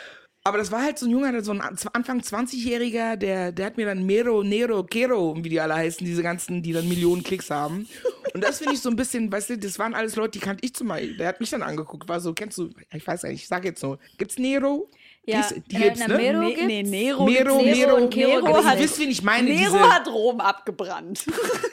Aber 0.49 0.57
das 0.57 0.71
war 0.71 0.81
halt 0.81 0.97
so 0.97 1.05
ein 1.05 1.11
Junger, 1.11 1.43
so 1.43 1.51
ein 1.51 1.61
Anfang 1.61 2.21
20-Jähriger, 2.21 3.17
der, 3.17 3.51
der 3.51 3.67
hat 3.67 3.77
mir 3.77 3.85
dann 3.85 4.03
Mero, 4.03 4.41
Nero, 4.43 4.83
Kero, 4.83 5.35
wie 5.37 5.49
die 5.49 5.59
alle 5.59 5.75
heißen, 5.75 6.03
diese 6.03 6.23
ganzen, 6.23 6.63
die 6.63 6.73
dann 6.73 6.89
Millionen 6.89 7.21
Klicks 7.21 7.51
haben. 7.51 7.87
Und 8.33 8.43
das 8.43 8.57
finde 8.57 8.73
ich 8.73 8.81
so 8.81 8.89
ein 8.89 8.95
bisschen, 8.95 9.31
weißt 9.31 9.51
du, 9.51 9.57
das 9.59 9.77
waren 9.77 9.93
alles 9.93 10.15
Leute, 10.15 10.31
die 10.31 10.39
kannte 10.39 10.65
ich 10.65 10.73
zum 10.73 10.87
Beispiel. 10.87 11.17
Der 11.17 11.27
hat 11.27 11.39
mich 11.39 11.51
dann 11.51 11.61
angeguckt, 11.61 12.09
war 12.09 12.19
so, 12.19 12.33
kennst 12.33 12.57
du, 12.57 12.71
ich 12.91 13.05
weiß 13.05 13.21
gar 13.21 13.29
nicht, 13.29 13.43
ich 13.43 13.47
sag 13.47 13.63
jetzt 13.63 13.83
nur, 13.83 13.99
gibt's 14.17 14.39
Nero? 14.39 14.89
Ja, 15.23 15.47
die, 15.47 15.61
die 15.61 15.75
äh, 15.75 15.79
gibt's, 15.81 16.07
ne? 16.07 16.17
Mero 16.17 16.39
Nee, 16.41 16.47
gibt's? 16.55 16.65
nee, 16.65 16.81
Nero. 16.83 17.25
Nero, 17.29 17.57
gibt's 17.59 17.77
Nero, 17.77 17.95
und 17.97 18.09
Kero 18.11 18.29
Nero 18.41 18.45
gibt's 18.53 18.65
hat, 18.65 18.77
Ihr 18.77 18.83
wisst, 18.85 18.99
wen 18.99 19.11
ich 19.11 19.21
meine, 19.21 19.49
Nero 19.49 19.73
diese, 19.77 19.79
hat 19.93 20.07
Rom 20.07 20.39
abgebrannt. 20.39 21.25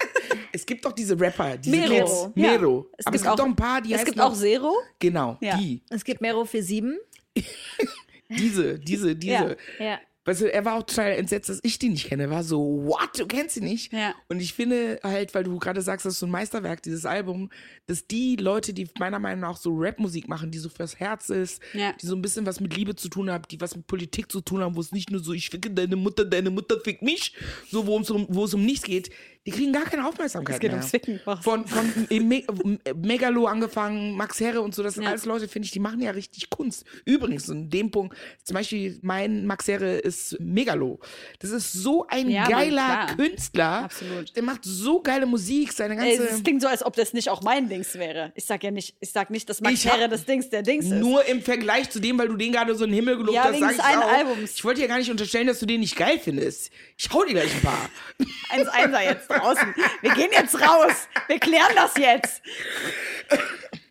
es 0.53 0.67
gibt 0.67 0.85
doch 0.85 0.93
diese 0.93 1.19
Rapper, 1.19 1.57
diese 1.57 1.75
Mero, 1.75 1.95
Kids, 1.95 2.29
ja. 2.35 2.51
Mero. 2.53 2.91
Es 2.99 3.07
Aber 3.07 3.13
gibt 3.13 3.15
es 3.15 3.23
gibt 3.23 3.33
auch- 3.33 3.37
doch 3.37 3.45
ein 3.47 3.57
paar, 3.57 3.81
die 3.81 3.93
es 3.95 4.01
heißen 4.01 4.13
gibt 4.13 4.21
auch 4.21 4.35
Zero. 4.35 4.75
Genau, 4.99 5.39
Ja. 5.41 5.57
die, 5.57 5.81
Es 5.89 6.05
gibt 6.05 6.21
Mero 6.21 6.45
für 6.45 6.63
sieben. 6.63 6.99
diese, 8.29 8.79
diese, 8.79 9.17
diese. 9.17 9.57
Ja. 9.79 9.85
Ja. 9.85 9.99
Weißt 10.29 10.41
du, 10.41 10.53
er 10.53 10.65
war 10.65 10.75
auch 10.75 10.83
total 10.83 11.13
entsetzt, 11.13 11.49
dass 11.49 11.61
ich 11.63 11.79
die 11.79 11.89
nicht 11.89 12.09
kenne. 12.09 12.25
Er 12.25 12.31
war 12.31 12.43
so, 12.43 12.59
what, 12.85 13.11
du 13.17 13.27
kennst 13.27 13.55
sie 13.55 13.61
nicht? 13.61 13.93
Ja. 13.93 14.13
Und 14.29 14.41
ich 14.41 14.55
finde 14.55 14.99
halt, 15.05 15.33
weil 15.37 15.45
du 15.45 15.57
gerade 15.61 15.81
sagst, 15.83 16.05
das 16.05 16.15
ist 16.15 16.19
so 16.19 16.27
ein 16.27 16.33
Meisterwerk, 16.33 16.83
dieses 16.83 17.07
Album, 17.07 17.49
dass 17.87 18.09
die 18.09 18.35
Leute, 18.35 18.75
die 18.75 18.89
meiner 18.99 19.21
Meinung 19.21 19.43
nach 19.43 19.57
so 19.57 19.71
Rapmusik 19.73 20.27
machen, 20.27 20.51
die 20.51 20.59
so 20.59 20.69
fürs 20.69 20.99
Herz 20.99 21.31
ist, 21.31 21.63
Ja. 21.75 21.93
die 21.93 22.07
so 22.07 22.17
ein 22.17 22.23
bisschen 22.23 22.45
was 22.45 22.59
mit 22.59 22.75
Liebe 22.77 22.97
zu 22.97 23.09
tun 23.09 23.31
haben, 23.31 23.45
die 23.49 23.61
was 23.61 23.77
mit 23.77 23.87
Politik 23.87 24.33
zu 24.33 24.41
tun 24.41 24.63
haben, 24.63 24.75
wo 24.75 24.81
es 24.81 24.91
nicht 24.91 25.13
nur 25.13 25.21
so, 25.23 25.33
ich 25.33 25.49
ficke 25.49 25.71
deine 25.71 25.95
Mutter, 25.95 26.25
deine 26.25 26.51
Mutter 26.51 26.81
fickt 26.81 27.03
mich, 27.03 27.33
so 27.71 27.87
wo 27.87 27.97
es 28.01 28.11
um, 28.11 28.27
wo 28.29 28.47
es 28.47 28.53
um 28.55 28.65
nichts 28.65 28.83
geht, 28.85 29.11
die 29.47 29.53
kriegen 29.53 29.73
gar 29.73 29.85
keine 29.85 30.07
Aufmerksamkeit 30.07 30.57
Es 30.57 30.61
geht 30.61 30.71
mehr. 30.73 30.79
ums 30.81 30.91
Ficken. 30.91 31.21
Was? 31.25 31.41
Von, 31.45 31.67
von 31.67 31.87
Me 32.11 32.43
Megalo 32.95 33.47
angefangen, 33.47 34.13
Max 34.17 34.41
Herre 34.41 34.61
und 34.61 34.75
so, 34.75 34.83
das 34.83 34.95
sind 34.95 35.05
Ja. 35.05 35.11
alles 35.11 35.25
Leute, 35.25 35.47
finde 35.49 35.67
ich, 35.67 35.73
die 35.73 35.79
machen 35.79 36.01
ja 36.01 36.11
richtig 36.11 36.51
Kunst. 36.51 36.85
Übrigens, 37.05 37.49
in 37.49 37.71
dem 37.71 37.91
Punkt, 37.91 38.17
zum 38.43 38.55
Beispiel 38.55 38.99
mein 39.03 39.47
Max 39.47 39.69
Herre 39.69 39.99
ist 39.99 40.37
Megalo. 40.41 40.99
Das 41.39 41.51
ist 41.51 41.73
so 41.73 42.07
ein 42.09 42.29
Ja, 42.29 42.43
Mann, 42.43 42.51
geiler 42.51 42.83
klar. 43.07 43.17
Künstler. 43.17 43.85
Absolut. 43.85 44.35
Der 44.35 44.43
macht 44.43 44.61
so 44.65 45.01
geile 45.01 45.27
Musik, 45.27 45.73
seine 45.73 45.97
ganze... 45.97 46.29
Es 46.29 46.43
klingt 46.43 46.61
so, 46.63 46.69
als 46.69 46.85
ob 46.85 46.97
das 46.97 47.13
nicht 47.13 47.29
auch 47.31 47.43
mein 47.43 47.69
Dings 47.69 47.95
wäre. 47.95 48.33
Ich 48.35 48.45
sag 48.47 48.65
ja 48.65 48.71
nicht, 48.71 48.97
ich 49.01 49.11
sag 49.13 49.31
nicht, 49.31 49.49
dass 49.49 49.61
Max 49.61 49.75
Ich 49.75 49.87
Herre 49.87 50.09
das 50.09 50.25
Dings 50.25 50.51
der 50.51 50.63
Dings 50.63 50.87
ist. 50.87 50.93
nur 50.95 51.25
im 51.27 51.41
Vergleich 51.43 51.89
zu 51.91 52.01
dem, 52.01 52.19
weil 52.19 52.29
du 52.29 52.37
den 52.37 52.53
gerade 52.53 52.75
so 52.75 52.85
in 52.85 52.91
den 52.91 52.97
Himmel 52.97 53.17
gelobt 53.19 53.35
Ja, 53.37 53.45
hast, 53.45 53.59
sag 53.61 53.73
ich 53.75 53.81
einen 53.81 54.03
auch. 54.03 54.13
Albums. 54.13 54.53
Ich 54.57 54.65
wollte 54.65 54.81
dir 54.81 54.89
gar 54.89 54.99
nicht 54.99 55.11
unterstellen, 55.11 55.47
dass 55.47 55.61
du 55.61 55.67
den 55.67 55.81
nicht 55.81 55.97
geil 55.97 56.19
findest. 56.19 56.71
Ich 56.99 57.09
hau 57.13 57.25
dir 57.25 57.35
gleich 57.35 57.55
ein 57.55 57.61
paar. 57.63 57.89
1-1er 58.51 59.03
jetzt 59.05 59.29
draußen. 59.39 59.75
Wir 60.03 60.15
gehen 60.15 60.31
jetzt 60.33 60.61
raus. 60.61 61.09
Wir 61.29 61.39
klären 61.39 61.73
das 61.75 61.97
jetzt. 61.97 62.43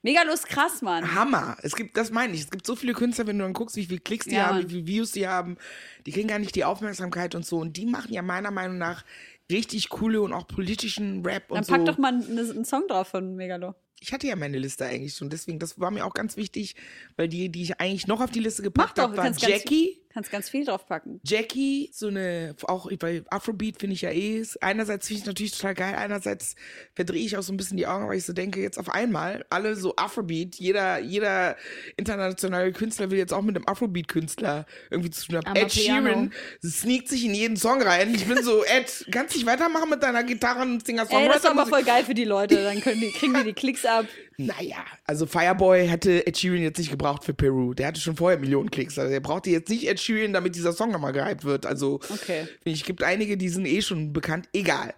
Megalo 0.02 0.34
ist 0.34 0.48
krass, 0.48 0.82
Mann. 0.82 1.16
Hammer. 1.16 1.58
Es 1.64 1.76
gibt, 1.76 1.98
das 1.98 2.12
meine 2.12 2.34
ich. 2.34 2.42
Es 2.42 2.52
gibt 2.52 2.68
so 2.68 2.76
viele 2.76 2.94
Künstler, 2.94 3.26
wenn 3.28 3.40
du 3.40 3.44
dann 3.44 3.54
guckst, 3.54 3.76
wie 3.76 3.86
viele 3.86 4.00
Klicks 4.00 4.26
die 4.28 4.36
Ja, 4.36 4.48
haben, 4.48 4.58
Mann. 4.58 4.66
wie 4.70 4.74
viele 4.74 4.88
Views 4.88 5.12
die 5.14 5.28
haben, 5.28 5.58
die 6.06 6.12
kriegen 6.12 6.28
gar 6.28 6.38
nicht 6.40 6.54
die 6.56 6.64
Aufmerksamkeit 6.64 7.34
und 7.34 7.46
so. 7.46 7.58
Und 7.58 7.76
die 7.78 7.86
machen 7.88 8.14
ja 8.14 8.22
meiner 8.22 8.52
Meinung 8.52 8.78
nach 8.78 9.04
richtig 9.52 9.90
coole 9.90 10.22
und 10.22 10.34
auch 10.34 10.48
politischen 10.48 11.26
Rap 11.26 11.50
und 11.50 11.58
Dann 11.58 11.64
so. 11.64 11.74
pack 11.74 11.86
doch 11.86 11.98
mal 11.98 12.10
einen, 12.14 12.38
einen 12.40 12.66
Song 12.66 12.88
drauf 12.88 13.08
von 13.08 13.36
Megalo. 13.36 13.74
Ich 14.00 14.14
hatte 14.14 14.28
ja 14.28 14.36
meine 14.36 14.60
Liste 14.60 14.86
eigentlich 14.86 15.16
schon, 15.16 15.30
deswegen, 15.32 15.58
das 15.58 15.80
war 15.80 15.90
mir 15.90 16.06
auch 16.06 16.14
ganz 16.14 16.38
wichtig, 16.38 16.76
weil 17.16 17.28
die, 17.28 17.50
die 17.50 17.64
ich 17.64 17.80
eigentlich 17.80 18.06
noch 18.06 18.22
auf 18.22 18.30
die 18.30 18.42
Liste 18.42 18.62
gepackt 18.62 19.00
habe, 19.00 19.18
war 19.18 19.32
Jackie. 19.32 20.02
Kannst 20.16 20.32
ganz 20.32 20.50
viel 20.50 20.66
draufpacken. 20.66 21.20
Jackie, 21.24 21.92
so 21.94 22.08
eine, 22.08 22.56
auch 22.64 22.90
bei 22.98 23.22
Afrobeat 23.30 23.80
finde 23.80 23.94
ich 23.94 24.02
ja 24.02 24.10
eh, 24.10 24.38
ist- 24.40 24.64
einerseits 24.64 25.08
finde 25.08 25.20
ich 25.22 25.26
natürlich 25.28 25.52
total 25.52 25.76
geil, 25.76 25.94
einerseits 25.96 26.56
verdrehe 26.96 27.24
ich 27.24 27.38
auch 27.38 27.44
so 27.44 27.54
ein 27.54 27.58
bisschen 27.58 27.78
die 27.78 27.86
Augen, 27.86 28.08
weil 28.08 28.18
ich 28.18 28.26
so 28.26 28.34
denke, 28.34 28.62
jetzt 28.62 28.80
auf 28.80 28.90
einmal, 28.90 29.46
alle 29.50 29.76
so 29.76 29.94
Afrobeat, 29.98 30.56
jeder, 30.56 31.00
jeder 31.00 31.58
internationale 31.98 32.72
Künstler 32.72 33.12
will 33.12 33.18
jetzt 33.18 33.34
auch 33.34 33.42
mit 33.42 33.56
einem 33.56 33.68
Afrobeat-Künstler 33.68 34.66
irgendwie 34.90 35.10
zu 35.10 35.28
tun 35.28 35.38
haben. 35.38 35.56
Ed. 35.56 35.72
Sheeran 35.72 36.32
sneakt 36.66 37.10
sich 37.10 37.26
in 37.26 37.34
jeden 37.36 37.58
Song 37.58 37.82
rein. 37.82 38.14
Ich 38.16 38.26
bin 38.26 38.42
so, 38.44 38.64
Ed, 38.66 39.06
kannst 39.12 39.34
du 39.36 39.40
nicht 39.40 39.46
weitermachen 39.48 39.90
mit 39.90 40.02
deiner 40.02 40.24
Gitarren, 40.24 40.80
Singer, 40.80 41.06
Ey, 41.10 41.28
das 41.28 41.38
ist 41.38 41.46
aber 41.46 41.66
Songwriter? 41.66 41.70
voll 41.70 41.84
geil 41.84 42.04
für 42.06 42.14
die 42.14 42.24
Leute. 42.26 42.64
Dann 42.64 42.80
können 42.82 43.02
die, 43.02 43.12
kriegen 43.12 43.34
die 43.34 43.44
die 43.44 43.54
Klicks 43.54 43.86
ab. 43.86 44.06
Naja, 44.38 44.84
also 45.06 45.26
Fireboy 45.26 45.88
hätte 45.88 46.28
Ed 46.28 46.38
Sheeran 46.38 46.62
jetzt 46.62 46.78
nicht 46.78 46.92
gebraucht 46.92 47.24
für 47.24 47.34
Peru. 47.34 47.74
Der 47.74 47.88
hatte 47.88 48.02
schon 48.02 48.18
vorher 48.18 48.38
Millionen 48.38 48.70
Klicks. 48.70 49.00
Also 49.00 49.10
der 49.12 49.22
brauchte 49.22 49.50
jetzt 49.50 49.70
nicht 49.70 49.88
Ed 49.88 50.00
Sheeran, 50.06 50.34
damit 50.34 50.56
dieser 50.56 50.72
Song 50.74 50.92
nochmal 50.92 51.14
gehypt 51.14 51.44
wird. 51.44 51.66
Also 51.66 52.00
Okay. 52.10 52.48
ich, 52.64 52.84
gibt 52.86 53.04
einige, 53.04 53.38
die 53.38 53.50
sind 53.50 53.66
eh 53.66 53.82
schon 53.82 54.14
bekannt. 54.14 54.48
Egal. 54.54 54.94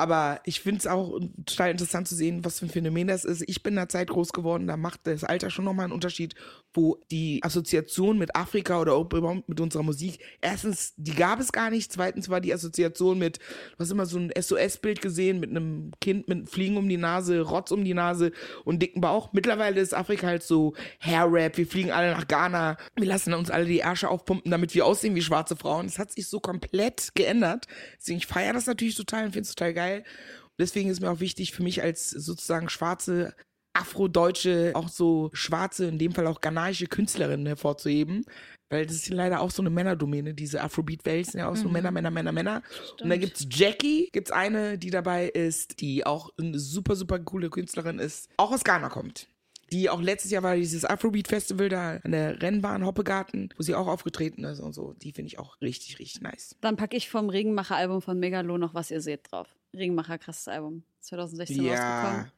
Aber 0.00 0.40
ich 0.44 0.60
finde 0.60 0.78
es 0.78 0.86
auch 0.86 1.20
total 1.44 1.70
interessant 1.70 2.08
zu 2.08 2.14
sehen, 2.14 2.42
was 2.42 2.58
für 2.58 2.66
ein 2.66 2.70
Phänomen 2.70 3.08
das 3.08 3.26
ist. 3.26 3.44
Ich 3.46 3.62
bin 3.62 3.74
in 3.74 3.76
der 3.76 3.90
Zeit 3.90 4.08
groß 4.08 4.32
geworden, 4.32 4.66
da 4.66 4.78
macht 4.78 5.00
das 5.04 5.24
Alter 5.24 5.50
schon 5.50 5.66
nochmal 5.66 5.84
einen 5.84 5.92
Unterschied, 5.92 6.34
wo 6.72 6.98
die 7.10 7.40
Assoziation 7.42 8.16
mit 8.16 8.34
Afrika 8.34 8.80
oder 8.80 8.94
überhaupt 8.94 9.48
mit 9.48 9.60
unserer 9.60 9.82
Musik, 9.82 10.20
erstens, 10.40 10.94
die 10.96 11.14
gab 11.14 11.40
es 11.40 11.52
gar 11.52 11.68
nicht. 11.68 11.92
Zweitens 11.92 12.28
war 12.28 12.40
die 12.40 12.54
Assoziation 12.54 13.18
mit, 13.18 13.40
hast 13.78 13.90
immer 13.90 14.06
so 14.06 14.18
ein 14.18 14.32
SOS-Bild 14.38 15.02
gesehen 15.02 15.40
mit 15.40 15.50
einem 15.50 15.90
Kind 16.00 16.28
mit 16.28 16.48
Fliegen 16.48 16.76
um 16.76 16.88
die 16.88 16.96
Nase, 16.96 17.40
Rotz 17.42 17.70
um 17.70 17.84
die 17.84 17.94
Nase 17.94 18.32
und 18.64 18.80
dicken 18.80 19.00
Bauch. 19.00 19.32
Mittlerweile 19.32 19.80
ist 19.80 19.94
Afrika 19.94 20.28
halt 20.28 20.42
so 20.42 20.74
Hair-Rap, 21.00 21.58
wir 21.58 21.66
fliegen 21.66 21.90
alle 21.90 22.12
nach 22.12 22.26
Ghana, 22.26 22.76
wir 22.96 23.06
lassen 23.06 23.34
uns 23.34 23.50
alle 23.50 23.66
die 23.66 23.80
Ärsche 23.80 24.08
aufpumpen, 24.08 24.50
damit 24.50 24.74
wir 24.74 24.86
aussehen 24.86 25.14
wie 25.14 25.22
schwarze 25.22 25.56
Frauen. 25.56 25.86
Das 25.86 25.98
hat 25.98 26.12
sich 26.12 26.26
so 26.26 26.40
komplett 26.40 27.10
geändert. 27.14 27.66
Deswegen, 27.98 28.18
ich 28.18 28.26
feiere 28.26 28.54
das 28.54 28.66
natürlich 28.66 28.94
total 28.94 29.26
und 29.26 29.32
finde 29.32 29.48
es 29.48 29.54
total 29.54 29.74
geil. 29.74 29.89
Und 29.98 30.58
deswegen 30.58 30.90
ist 30.90 31.00
mir 31.00 31.10
auch 31.10 31.20
wichtig 31.20 31.52
für 31.52 31.62
mich 31.62 31.82
als 31.82 32.10
sozusagen 32.10 32.68
schwarze 32.68 33.34
Afrodeutsche, 33.72 34.72
auch 34.74 34.88
so 34.88 35.30
schwarze, 35.32 35.86
in 35.86 35.98
dem 35.98 36.12
Fall 36.12 36.26
auch 36.26 36.40
ghanaische 36.40 36.86
Künstlerinnen 36.86 37.46
hervorzuheben. 37.46 38.24
Weil 38.72 38.86
das 38.86 38.96
ist 38.96 39.08
leider 39.08 39.40
auch 39.40 39.50
so 39.50 39.62
eine 39.62 39.70
Männerdomäne, 39.70 40.32
diese 40.32 40.62
Afrobeat-Welt 40.62 41.26
sind 41.26 41.40
ja 41.40 41.48
auch 41.48 41.56
so 41.56 41.68
Männer, 41.68 41.90
Männer, 41.90 42.10
Männer, 42.10 42.30
Männer. 42.30 42.62
Und 43.00 43.08
da 43.08 43.16
gibt's 43.16 43.46
Jackie, 43.50 44.08
gibt's 44.12 44.30
eine, 44.30 44.78
die 44.78 44.90
dabei 44.90 45.28
ist, 45.28 45.80
die 45.80 46.06
auch 46.06 46.30
eine 46.38 46.56
super, 46.58 46.94
super 46.94 47.18
coole 47.18 47.50
Künstlerin 47.50 47.98
ist, 47.98 48.28
auch 48.36 48.52
aus 48.52 48.62
Ghana 48.62 48.88
kommt. 48.88 49.26
Die 49.72 49.90
auch 49.90 50.00
letztes 50.00 50.30
Jahr 50.30 50.44
war 50.44 50.56
dieses 50.56 50.84
Afrobeat-Festival 50.84 51.68
da 51.68 51.96
an 52.02 52.12
der 52.12 52.40
Rennbahn 52.42 52.84
Hoppegarten, 52.84 53.52
wo 53.56 53.62
sie 53.62 53.74
auch 53.74 53.86
aufgetreten 53.86 54.44
ist 54.44 54.60
und 54.60 54.72
so. 54.72 54.94
Die 54.94 55.12
finde 55.12 55.28
ich 55.28 55.38
auch 55.38 55.60
richtig, 55.60 55.98
richtig 55.98 56.22
nice. 56.22 56.56
Dann 56.60 56.76
packe 56.76 56.96
ich 56.96 57.08
vom 57.08 57.28
Regenmacher-Album 57.28 58.02
von 58.02 58.18
Megalo 58.18 58.58
noch 58.58 58.74
was 58.74 58.90
ihr 58.90 59.00
seht 59.00 59.30
drauf. 59.30 59.56
Regenmacher, 59.74 60.18
krasses 60.18 60.48
Album. 60.48 60.82
2016 61.00 61.62
Ja. 61.64 62.00
rausgekommen. 62.02 62.32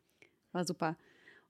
War 0.53 0.65
super. 0.65 0.97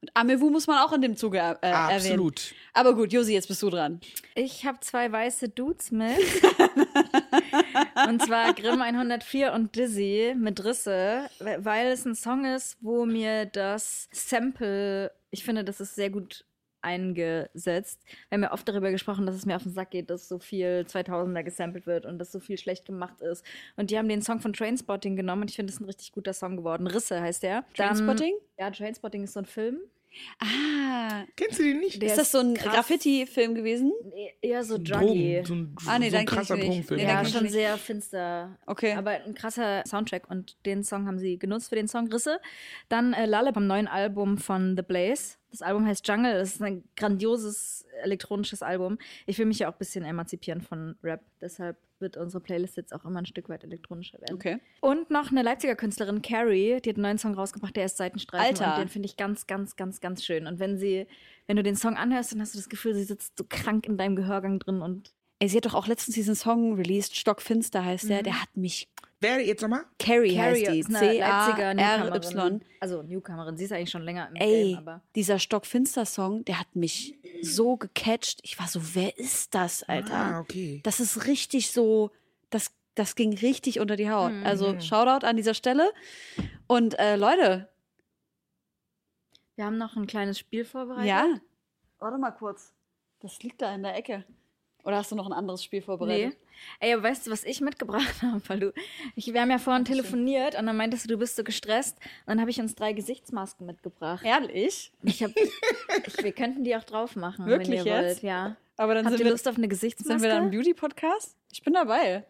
Und 0.01 0.11
Amewu 0.15 0.51
muss 0.51 0.67
man 0.67 0.79
auch 0.79 0.93
in 0.93 1.01
dem 1.01 1.17
Zuge 1.17 1.39
äh, 1.39 1.43
erwähnen. 1.61 1.75
Absolut. 1.97 2.55
Aber 2.73 2.95
gut, 2.95 3.13
Josi, 3.13 3.35
jetzt 3.35 3.47
bist 3.47 3.63
du 3.63 3.71
dran. 3.71 4.01
Ich 4.35 4.67
habe 4.67 4.81
zwei 4.81 5.11
weiße 5.11 5.49
Dudes 5.51 5.93
mit. 5.93 6.19
und 8.09 8.21
zwar 8.23 8.53
Grimm 8.53 8.83
104 8.83 9.53
und 9.53 9.77
Dizzy 9.77 10.35
mit 10.37 10.65
Risse, 10.65 11.31
weil 11.39 11.93
es 11.93 12.05
ein 12.05 12.17
Song 12.17 12.45
ist, 12.45 12.79
wo 12.81 13.07
mir 13.07 13.47
das 13.47 14.09
Sample, 14.11 15.13
ich 15.31 15.45
finde, 15.45 15.63
das 15.63 15.81
ist 15.81 15.95
sehr 15.95 16.11
gut 16.11 16.45
eingesetzt. 16.83 18.01
Wir 18.29 18.37
haben 18.37 18.43
ja 18.43 18.53
oft 18.53 18.69
darüber 18.69 18.91
gesprochen, 18.91 19.27
dass 19.27 19.35
es 19.35 19.47
mir 19.47 19.57
auf 19.57 19.63
den 19.63 19.73
Sack 19.73 19.91
geht, 19.91 20.11
dass 20.11 20.29
so 20.29 20.39
viel 20.39 20.85
2000er 20.89 21.43
gesampelt 21.43 21.87
wird 21.87 22.07
und 22.07 22.19
dass 22.19 22.33
so 22.33 22.41
viel 22.41 22.59
schlecht 22.59 22.85
gemacht 22.85 23.21
ist. 23.21 23.45
Und 23.77 23.91
die 23.91 23.99
haben 23.99 24.09
den 24.09 24.23
Song 24.23 24.41
von 24.41 24.53
Trainspotting 24.53 25.17
genommen 25.17 25.43
und 25.43 25.51
ich 25.51 25.57
finde, 25.57 25.71
das 25.71 25.77
ist 25.77 25.81
ein 25.83 25.87
richtig 25.87 26.13
guter 26.13 26.33
Song 26.33 26.57
geworden. 26.57 26.87
Risse 26.87 27.21
heißt 27.21 27.43
der. 27.43 27.65
Dann- 27.77 27.89
Trainspotting? 27.97 28.35
Ja, 28.59 28.71
Trainspotting 28.71 29.25
ist 29.25 29.33
so 29.35 29.41
ein 29.41 29.47
Film. 29.47 29.79
Ah, 30.41 31.25
Kennst 31.37 31.59
du 31.59 31.63
den 31.63 31.81
nicht? 31.81 32.03
Der 32.03 32.11
ist 32.11 32.19
das 32.19 32.33
so 32.33 32.39
ein. 32.41 32.53
Graffiti-Film 32.53 33.55
gewesen? 33.55 33.93
Eher 34.43 34.63
so 34.63 34.77
druggy. 34.77 35.43
so 35.43 35.55
ein, 35.55 35.75
Ah, 35.87 35.99
nee, 35.99 36.11
so 36.11 36.17
ein 36.19 36.27
dann 36.27 36.37
krasser 36.37 36.57
nicht. 36.57 36.69
Drogenfilm. 36.69 37.01
Nee, 37.01 37.07
Ja, 37.07 37.23
dann 37.23 37.27
schon 37.33 37.43
nicht. 37.45 37.53
sehr 37.53 37.79
finster. 37.79 38.59
Okay. 38.67 38.93
Aber 38.93 39.13
ein 39.13 39.33
krasser 39.35 39.83
Soundtrack 39.87 40.29
und 40.31 40.57
den 40.67 40.85
Song 40.85 41.07
haben 41.07 41.19
sie 41.19 41.39
genutzt 41.39 41.71
für 41.71 41.77
den 41.77 41.89
Song 41.89 42.13
Risse. 42.13 42.41
Dann 42.91 43.15
äh, 43.15 43.25
Lullaby 43.25 43.55
vom 43.55 43.67
neuen 43.67 43.89
Album 43.89 44.37
von 44.37 44.77
The 44.77 44.83
Blaze. 44.83 45.37
Das 45.53 45.63
Album 45.63 45.87
heißt 45.87 46.07
Jungle. 46.09 46.33
Das 46.33 46.55
ist 46.55 46.63
ein 46.63 46.83
grandioses 46.97 47.87
elektronisches 48.03 48.63
Album. 48.63 48.99
Ich 49.27 49.39
will 49.39 49.47
mich 49.47 49.61
ja 49.61 49.69
auch 49.69 49.75
ein 49.75 49.79
bisschen 49.79 50.05
emanzipieren 50.05 50.61
von 50.61 50.97
Rap. 51.03 51.21
Deshalb 51.41 51.77
wird 52.01 52.17
unsere 52.17 52.43
Playlist 52.43 52.77
jetzt 52.77 52.93
auch 52.93 53.05
immer 53.05 53.21
ein 53.21 53.27
Stück 53.27 53.49
weit 53.49 53.63
elektronischer 53.63 54.21
werden. 54.21 54.35
Okay. 54.35 54.59
Und 54.81 55.11
noch 55.11 55.31
eine 55.31 55.43
Leipziger 55.43 55.77
Künstlerin, 55.77 56.21
Carrie, 56.21 56.81
die 56.81 56.91
hat 56.91 56.97
einen 56.97 57.03
neuen 57.03 57.19
Song 57.19 57.35
rausgebracht, 57.35 57.77
der 57.77 57.85
ist 57.85 57.97
Seitenstreifen. 57.97 58.59
Alter. 58.59 58.75
Und 58.75 58.81
den 58.83 58.89
finde 58.89 59.07
ich 59.07 59.17
ganz, 59.17 59.47
ganz, 59.47 59.77
ganz, 59.77 60.01
ganz 60.01 60.25
schön. 60.25 60.47
Und 60.47 60.59
wenn 60.59 60.79
sie, 60.79 61.07
wenn 61.47 61.57
du 61.57 61.63
den 61.63 61.77
Song 61.77 61.97
anhörst, 61.97 62.33
dann 62.33 62.41
hast 62.41 62.55
du 62.55 62.59
das 62.59 62.69
Gefühl, 62.69 62.95
sie 62.95 63.05
sitzt 63.05 63.39
so 63.39 63.45
krank 63.49 63.87
in 63.87 63.97
deinem 63.97 64.17
Gehörgang 64.17 64.59
drin 64.59 64.83
und 64.83 65.13
Ey, 65.39 65.49
sie 65.49 65.57
hat 65.57 65.67
doch 65.67 65.75
auch 65.75 65.89
letztens 65.89 66.15
diesen 66.15 66.37
Song 66.37 66.75
released, 66.75 67.17
Stockfinster 67.17 67.85
heißt 67.85 68.09
der. 68.09 68.23
Der 68.23 68.41
hat 68.41 68.57
mich. 68.57 68.89
Wer 69.23 69.41
jetzt 69.41 69.63
nochmal? 69.63 69.85
Carrie, 70.01 70.35
Carrie 70.37 70.67
heißt 70.67 70.89
die. 70.89 70.95
C-A-R-Y. 70.95 72.61
Also 72.81 73.03
Newcomerin, 73.03 73.57
sie 73.57 73.65
ist 73.65 73.73
eigentlich 73.73 73.91
schon 73.91 74.03
länger 74.03 74.29
im 74.29 74.35
Ey, 74.35 74.71
Game, 74.71 74.79
aber 74.79 75.01
dieser 75.15 75.39
Stockfinster-Song, 75.39 76.45
der 76.45 76.59
hat 76.59 76.75
mich 76.75 77.17
so 77.41 77.77
gecatcht. 77.77 78.41
Ich 78.43 78.59
war 78.59 78.67
so, 78.67 78.81
wer 78.95 79.17
ist 79.19 79.55
das, 79.55 79.85
Alter? 79.85 80.15
Ah, 80.15 80.41
okay. 80.41 80.81
Das 80.83 80.99
ist 80.99 81.27
richtig 81.27 81.71
so, 81.71 82.11
das, 82.51 82.73
das 82.97 83.15
ging 83.15 83.33
richtig 83.39 83.79
unter 83.79 83.95
die 83.95 84.11
Haut. 84.11 84.33
Mhm. 84.33 84.45
Also 84.45 84.81
Shoutout 84.81 85.25
an 85.25 85.37
dieser 85.37 85.55
Stelle. 85.55 85.93
Und 86.67 86.99
äh, 86.99 87.15
Leute, 87.15 87.69
wir 89.55 89.65
haben 89.67 89.79
noch 89.79 89.95
ein 89.95 90.09
kleines 90.09 90.39
Spiel 90.41 90.65
vorbereitet. 90.65 91.07
ja. 91.07 91.27
Warte 92.01 92.19
mal 92.19 92.33
kurz. 92.33 92.73
Das 93.21 93.41
liegt 93.45 93.63
da 93.63 93.73
in 93.73 93.85
der 93.85 93.95
Ecke. 93.95 94.25
Oder 94.83 94.97
hast 94.97 95.13
du 95.13 95.15
noch 95.15 95.27
ein 95.27 95.33
anderes 95.33 95.63
Spiel 95.63 95.85
Nee. 96.01 96.33
Ey, 96.81 96.93
aber 96.95 97.03
weißt 97.05 97.27
du, 97.27 97.31
was 97.31 97.45
ich 97.45 97.61
mitgebracht 97.61 98.15
habe? 98.23 98.41
Weil 98.49 98.61
du, 98.61 98.73
ich, 99.17 99.33
wir 99.33 99.41
haben 99.41 99.51
ja 99.51 99.59
vorhin 99.59 99.85
telefoniert 99.85 100.55
und 100.59 100.67
dann 100.67 100.77
meintest 100.77 101.05
du, 101.05 101.09
du 101.09 101.19
bist 101.19 101.37
so 101.37 101.45
gestresst. 101.45 101.99
Und 102.27 102.29
dann 102.29 102.41
habe 102.41 102.51
ich 102.51 102.61
uns 102.61 102.75
drei 102.75 102.93
Gesichtsmasken 102.93 103.67
mitgebracht. 103.67 104.25
Ehrlich? 104.25 104.93
Ich 105.03 105.23
hab, 105.23 105.31
ich, 106.07 106.25
wir 106.25 106.33
könnten 106.33 106.65
die 106.65 106.77
auch 106.77 106.85
drauf 106.85 107.17
machen, 107.17 107.45
wenn 107.47 107.53
Wirklich 107.61 107.85
ihr 107.85 107.85
jetzt? 107.85 107.87
wollt. 107.87 108.23
Ja. 108.23 108.57
Aber 108.77 108.95
dann 108.95 109.05
Habt 109.05 109.13
sind 109.13 109.21
ihr 109.21 109.27
wir, 109.27 109.33
Lust 109.33 109.47
auf 109.49 109.57
eine 109.57 109.69
Gesichtsmaske? 109.69 110.21
sind 110.21 110.23
wir 110.23 110.35
dann 110.35 110.51
Beauty-Podcast? 110.51 111.37
Ich 111.53 111.63
bin 111.63 111.75
dabei. 111.75 112.25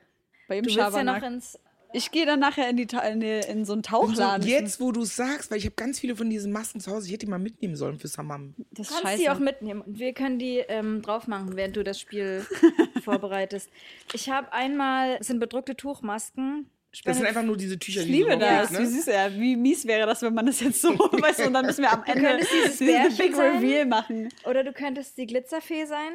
Bei 0.49 0.59
ihm 0.59 0.65
du 0.65 0.75
willst 0.75 0.97
ja 0.97 1.05
noch 1.05 1.23
ins. 1.23 1.59
Ich 1.95 2.11
gehe 2.11 2.25
dann 2.27 2.41
nachher 2.41 2.69
in, 2.71 2.77
die, 2.77 2.87
in, 3.11 3.21
die, 3.21 3.41
in 3.49 3.65
so 3.65 3.73
einen 3.75 3.79
Und 3.81 3.87
so, 3.87 3.91
Tauchladen. 3.91 4.47
jetzt, 4.49 4.81
wo 4.81 4.93
du 4.93 5.05
sagst, 5.05 5.51
weil 5.51 5.59
ich 5.59 5.65
habe 5.67 5.75
ganz 5.77 6.01
viele 6.01 6.17
von 6.17 6.29
diesen 6.31 6.53
Masken 6.53 6.81
zu 6.81 6.91
Hause, 6.91 7.07
ich 7.07 7.13
hätte 7.13 7.27
die 7.27 7.31
mal 7.31 7.39
mitnehmen 7.39 7.77
sollen 7.77 7.99
für 7.99 8.09
Samam. 8.09 8.55
das 8.71 8.89
Du 8.89 8.95
kannst 8.95 9.03
scheiße. 9.09 9.23
die 9.23 9.31
auch 9.31 9.39
mitnehmen 9.39 9.81
und 9.83 9.99
wir 9.99 10.13
können 10.15 10.39
die 10.39 10.59
ähm, 10.69 11.03
drauf 11.03 11.27
machen, 11.27 11.57
während 11.57 11.77
du 11.77 11.85
das 11.85 12.01
Spiel 12.01 12.47
vorbereitest. 13.05 13.69
Ich 14.15 14.31
habe 14.31 14.53
einmal, 14.53 15.17
es 15.21 15.27
sind 15.27 15.41
bedruckte 15.41 15.77
Tuchmasken. 15.77 16.67
Das 16.91 16.99
Spendet- 16.99 17.17
sind 17.19 17.27
einfach 17.27 17.43
nur 17.43 17.57
diese 17.57 17.79
Tücher, 17.79 18.01
ich 18.01 18.07
die 18.07 18.13
liebe 18.13 18.37
das. 18.37 18.71
Wie 18.73 18.83
ne? 18.83 18.87
süß 18.87 19.07
ja. 19.07 19.33
Wie 19.35 19.57
mies 19.57 19.87
wäre 19.87 20.07
das, 20.07 20.21
wenn 20.23 20.35
man 20.35 20.45
das 20.47 20.61
jetzt 20.61 20.83
so, 20.83 20.91
weißt 20.99 21.41
du, 21.41 21.47
und 21.47 21.55
dann 21.55 21.65
müssen 21.67 21.83
wir 21.83 21.93
am 21.93 22.05
Ende 22.05 22.21
könntest 22.23 22.53
dieses 22.53 22.79
Big. 23.19 23.37
Reveal 23.37 23.87
machen. 23.87 24.29
Oder 24.45 24.63
du 24.63 24.73
könntest 24.73 25.17
die 25.17 25.27
Glitzerfee 25.27 25.87
sein 25.87 26.13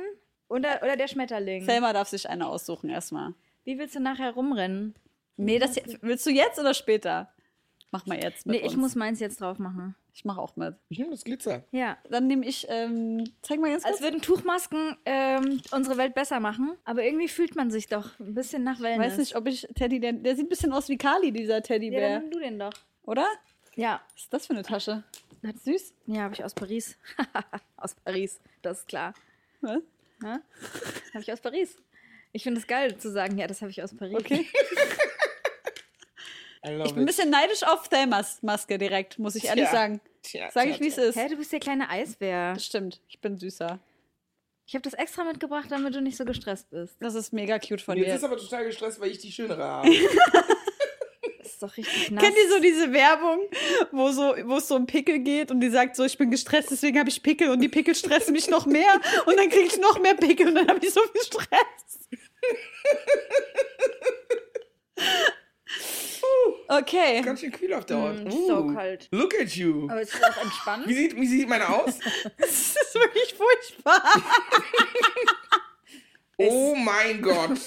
oder, 0.49 0.79
oder 0.83 0.95
der 0.95 1.07
Schmetterling. 1.07 1.65
Selma 1.65 1.93
darf 1.93 2.09
sich 2.09 2.29
eine 2.29 2.47
aussuchen 2.47 2.89
erstmal. 2.91 3.33
Wie 3.63 3.79
willst 3.79 3.95
du 3.95 3.99
nachher 3.99 4.31
rumrennen? 4.33 4.93
Nee, 5.37 5.59
das 5.59 5.75
willst 6.01 6.25
du 6.25 6.29
jetzt 6.31 6.59
oder 6.59 6.73
später? 6.73 7.31
Mach 7.91 8.05
mal 8.05 8.21
jetzt 8.21 8.45
mit 8.45 8.55
Nee, 8.57 8.59
ich 8.67 8.73
uns. 8.73 8.77
muss 8.81 8.95
meins 8.95 9.19
jetzt 9.19 9.39
drauf 9.39 9.59
machen. 9.59 9.95
Ich 10.13 10.25
mach 10.25 10.37
auch 10.37 10.55
mit. 10.57 10.75
Ich 10.89 10.97
nehme 10.97 11.11
das 11.11 11.23
Glitzer. 11.23 11.63
Ja. 11.71 11.97
Dann 12.09 12.27
nehme 12.27 12.45
ich, 12.45 12.65
ähm, 12.69 13.23
zeig 13.43 13.59
mal 13.59 13.69
ganz 13.69 13.83
kurz. 13.83 13.93
Als 13.93 14.01
würden 14.03 14.21
Tuchmasken 14.21 14.97
ähm, 15.05 15.61
unsere 15.71 15.95
Welt 15.97 16.13
besser 16.15 16.39
machen. 16.39 16.75
Aber 16.85 17.03
irgendwie 17.03 17.27
fühlt 17.29 17.55
man 17.55 17.71
sich 17.71 17.87
doch 17.87 18.19
ein 18.19 18.33
bisschen 18.33 18.63
nach 18.63 18.77
Ich 18.77 18.83
Wellness. 18.83 19.11
weiß 19.13 19.17
nicht, 19.19 19.35
ob 19.35 19.47
ich 19.47 19.67
Teddy, 19.75 19.99
der, 19.99 20.13
der 20.13 20.35
sieht 20.35 20.47
ein 20.47 20.49
bisschen 20.49 20.73
aus 20.73 20.89
wie 20.89 20.97
Kali, 20.97 21.31
dieser 21.31 21.55
Ja, 21.55 21.61
Teddybär. 21.61 22.09
dann 22.09 22.21
nimm 22.23 22.31
du 22.31 22.39
den 22.39 22.59
doch. 22.59 22.73
Oder? 23.03 23.25
Ja. 23.75 24.01
Was 24.15 24.23
ist 24.23 24.33
das 24.33 24.47
für 24.47 24.53
eine 24.53 24.63
Tasche? 24.63 25.03
Süß. 25.63 25.93
Ja, 26.07 26.23
habe 26.23 26.33
ich 26.33 26.43
aus 26.43 26.53
Paris. 26.55 26.97
aus 27.77 27.93
Paris, 27.93 28.41
das 28.63 28.79
ist 28.79 28.87
klar. 28.87 29.13
Was? 29.61 29.81
Habe 30.21 31.21
ich 31.21 31.31
aus 31.31 31.39
Paris. 31.39 31.77
Ich 32.33 32.43
finde 32.43 32.59
es 32.59 32.67
geil 32.67 32.97
zu 32.97 33.09
sagen, 33.11 33.37
ja, 33.37 33.47
das 33.47 33.61
habe 33.61 33.69
ich 33.71 33.81
aus 33.81 33.95
Paris. 33.95 34.17
Okay. 34.17 34.45
Ich 36.63 36.93
bin 36.93 37.03
ein 37.03 37.05
bisschen 37.05 37.29
neidisch 37.29 37.63
auf 37.63 37.87
Thelmas 37.87 38.41
Maske 38.41 38.77
direkt, 38.77 39.19
muss 39.19 39.35
ich 39.35 39.45
ehrlich 39.45 39.65
Tja. 39.65 39.71
sagen. 39.71 40.01
Tja, 40.23 40.49
Sag 40.51 40.63
tja, 40.63 40.73
ich, 40.73 40.79
wie 40.81 40.87
es 40.87 40.97
ist. 40.97 41.15
Hä, 41.15 41.29
du 41.29 41.37
bist 41.37 41.51
der 41.51 41.59
kleine 41.59 41.89
Eisbär. 41.89 42.53
Das 42.53 42.65
stimmt. 42.65 42.99
Ich 43.07 43.21
bin 43.21 43.37
süßer. 43.37 43.79
Ich 44.65 44.75
habe 44.75 44.81
das 44.81 44.93
extra 44.93 45.23
mitgebracht, 45.23 45.67
damit 45.69 45.95
du 45.95 46.01
nicht 46.01 46.17
so 46.17 46.25
gestresst 46.25 46.69
bist. 46.69 46.97
Das 46.99 47.15
ist 47.15 47.31
mega 47.31 47.57
cute 47.57 47.81
von 47.81 47.97
Jetzt 47.97 48.07
dir. 48.07 48.15
ist 48.15 48.23
aber 48.25 48.35
total 48.37 48.65
gestresst, 48.65 48.99
weil 48.99 49.11
ich 49.11 49.19
die 49.19 49.31
schönere 49.31 49.63
habe. 49.67 49.89
Das 51.37 51.47
ist 51.53 51.63
doch 51.63 51.77
richtig 51.77 52.11
nass. 52.11 52.21
Kennt 52.23 52.35
ihr 52.35 52.49
so 52.49 52.59
diese 52.59 52.91
Werbung, 52.91 53.39
wo, 53.93 54.09
so, 54.11 54.35
wo 54.45 54.57
es 54.57 54.67
so 54.67 54.75
um 54.75 54.85
Pickel 54.85 55.19
geht 55.19 55.51
und 55.51 55.61
die 55.61 55.69
sagt 55.69 55.95
so, 55.95 56.03
ich 56.03 56.17
bin 56.17 56.29
gestresst, 56.31 56.69
deswegen 56.71 56.99
habe 56.99 57.09
ich 57.09 57.23
Pickel 57.23 57.49
und 57.49 57.61
die 57.61 57.69
Pickel 57.69 57.95
stressen 57.95 58.33
mich 58.33 58.49
noch 58.49 58.65
mehr 58.65 58.93
und 59.25 59.37
dann 59.37 59.49
kriege 59.49 59.67
ich 59.67 59.79
noch 59.79 59.99
mehr 60.01 60.15
Pickel 60.15 60.47
und 60.49 60.55
dann 60.55 60.67
habe 60.67 60.85
ich 60.85 60.91
so 60.91 60.99
viel 61.13 61.21
Stress. 61.21 61.47
Okay. 66.67 67.21
Ganz 67.21 67.39
schön 67.39 67.51
kühl 67.51 67.73
auf 67.73 67.85
der 67.85 67.97
Haut. 68.01 68.23
Mm, 68.25 68.29
so 68.29 68.73
kalt. 68.73 69.07
Look 69.11 69.33
at 69.39 69.49
you. 69.55 69.87
Aber 69.89 70.01
es 70.01 70.13
ist 70.13 70.23
auch 70.23 70.41
entspannt. 70.43 70.87
Wie 70.87 70.93
sieht, 70.93 71.15
wie 71.15 71.27
sieht 71.27 71.47
meine 71.47 71.67
aus? 71.69 71.93
Das 72.37 72.49
ist 72.49 72.95
wirklich 72.95 73.35
furchtbar. 73.35 74.01
Oh 76.39 76.75
mein 76.75 77.21
Gott. 77.21 77.57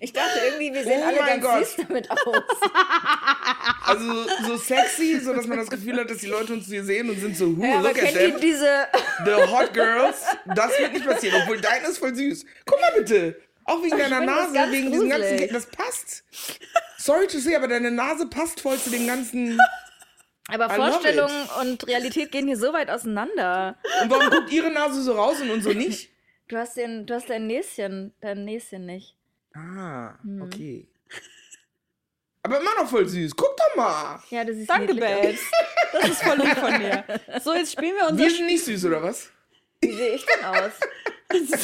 Ich 0.00 0.12
dachte 0.12 0.40
irgendwie, 0.44 0.72
wir 0.72 0.82
sehen 0.82 1.00
Oh 1.04 1.06
alle 1.08 1.18
ganz 1.18 1.42
Gott. 1.44 1.66
süß 1.66 1.86
damit 1.86 2.10
aus. 2.10 2.18
Also 3.84 4.26
so 4.46 4.56
sexy, 4.56 5.18
so 5.20 5.32
dass 5.32 5.46
man 5.46 5.56
das 5.58 5.70
Gefühl 5.70 5.98
hat, 5.98 6.10
dass 6.10 6.18
die 6.18 6.26
Leute 6.26 6.52
uns 6.52 6.66
hier 6.66 6.84
sehen 6.84 7.08
und 7.08 7.18
sind 7.20 7.36
so, 7.36 7.56
who, 7.56 7.64
Ja, 7.64 7.80
look 7.80 8.02
at 8.02 8.12
them. 8.12 8.38
diese... 8.40 8.86
The 9.24 9.32
hot 9.50 9.72
girls. 9.72 10.24
Das 10.54 10.78
wird 10.78 10.92
nicht 10.92 11.06
passieren, 11.06 11.40
obwohl 11.42 11.58
dein 11.60 11.82
ist 11.84 11.98
voll 11.98 12.14
süß. 12.14 12.44
Guck 12.66 12.80
mal 12.80 12.92
bitte. 12.98 13.40
Auch 13.68 13.82
wegen 13.82 13.98
deiner 13.98 14.18
finde 14.18 14.32
das 14.34 14.52
Nase, 14.52 14.72
wegen 14.72 14.92
diesem 14.92 15.08
ganzen. 15.10 15.48
Das 15.52 15.66
passt. 15.66 16.24
Sorry 16.98 17.26
to 17.26 17.38
say, 17.38 17.54
aber 17.54 17.68
deine 17.68 17.90
Nase 17.90 18.26
passt 18.26 18.60
voll 18.60 18.78
zu 18.78 18.90
dem 18.90 19.06
ganzen. 19.06 19.58
Aber 20.50 20.64
I 20.64 20.78
love 20.78 20.92
Vorstellung 20.92 21.30
it. 21.30 21.56
und 21.60 21.86
Realität 21.86 22.32
gehen 22.32 22.46
hier 22.46 22.56
so 22.56 22.72
weit 22.72 22.88
auseinander. 22.88 23.76
Und 24.02 24.10
warum 24.10 24.30
guckt 24.30 24.50
ihre 24.50 24.70
Nase 24.70 25.02
so 25.02 25.12
raus 25.12 25.38
und 25.42 25.50
unsere 25.50 25.74
nicht? 25.74 26.08
Du 26.48 26.56
hast, 26.56 26.78
den, 26.78 27.04
du 27.04 27.12
hast 27.12 27.28
dein 27.28 27.46
Näschen, 27.46 28.14
dein 28.22 28.46
Näschen 28.46 28.86
nicht. 28.86 29.14
Ah, 29.54 30.14
Hm. 30.22 30.40
okay. 30.40 30.88
Aber 32.42 32.60
immer 32.62 32.74
noch 32.80 32.88
voll 32.88 33.06
süß. 33.06 33.36
Guck 33.36 33.54
doch 33.58 33.76
mal. 33.76 34.22
Ja, 34.30 34.42
du 34.44 34.54
siehst 34.54 34.70
Danke. 34.70 34.94
Babes. 34.94 35.40
Das 35.92 36.08
ist 36.08 36.22
voll 36.22 36.38
lieb 36.38 36.56
von 36.56 36.78
dir. 36.80 37.04
So, 37.44 37.52
jetzt 37.54 37.72
spielen 37.72 37.96
wir 37.96 38.08
unser 38.08 38.24
Wir 38.24 38.30
sind 38.30 38.46
nicht 38.46 38.64
süß, 38.64 38.86
oder 38.86 39.02
was? 39.02 39.28
Wie 39.82 39.92
sehe 39.92 40.14
ich 40.14 40.24
denn 40.24 40.44
aus? 40.46 40.72
Du 41.30 41.38
siehst 41.44 41.56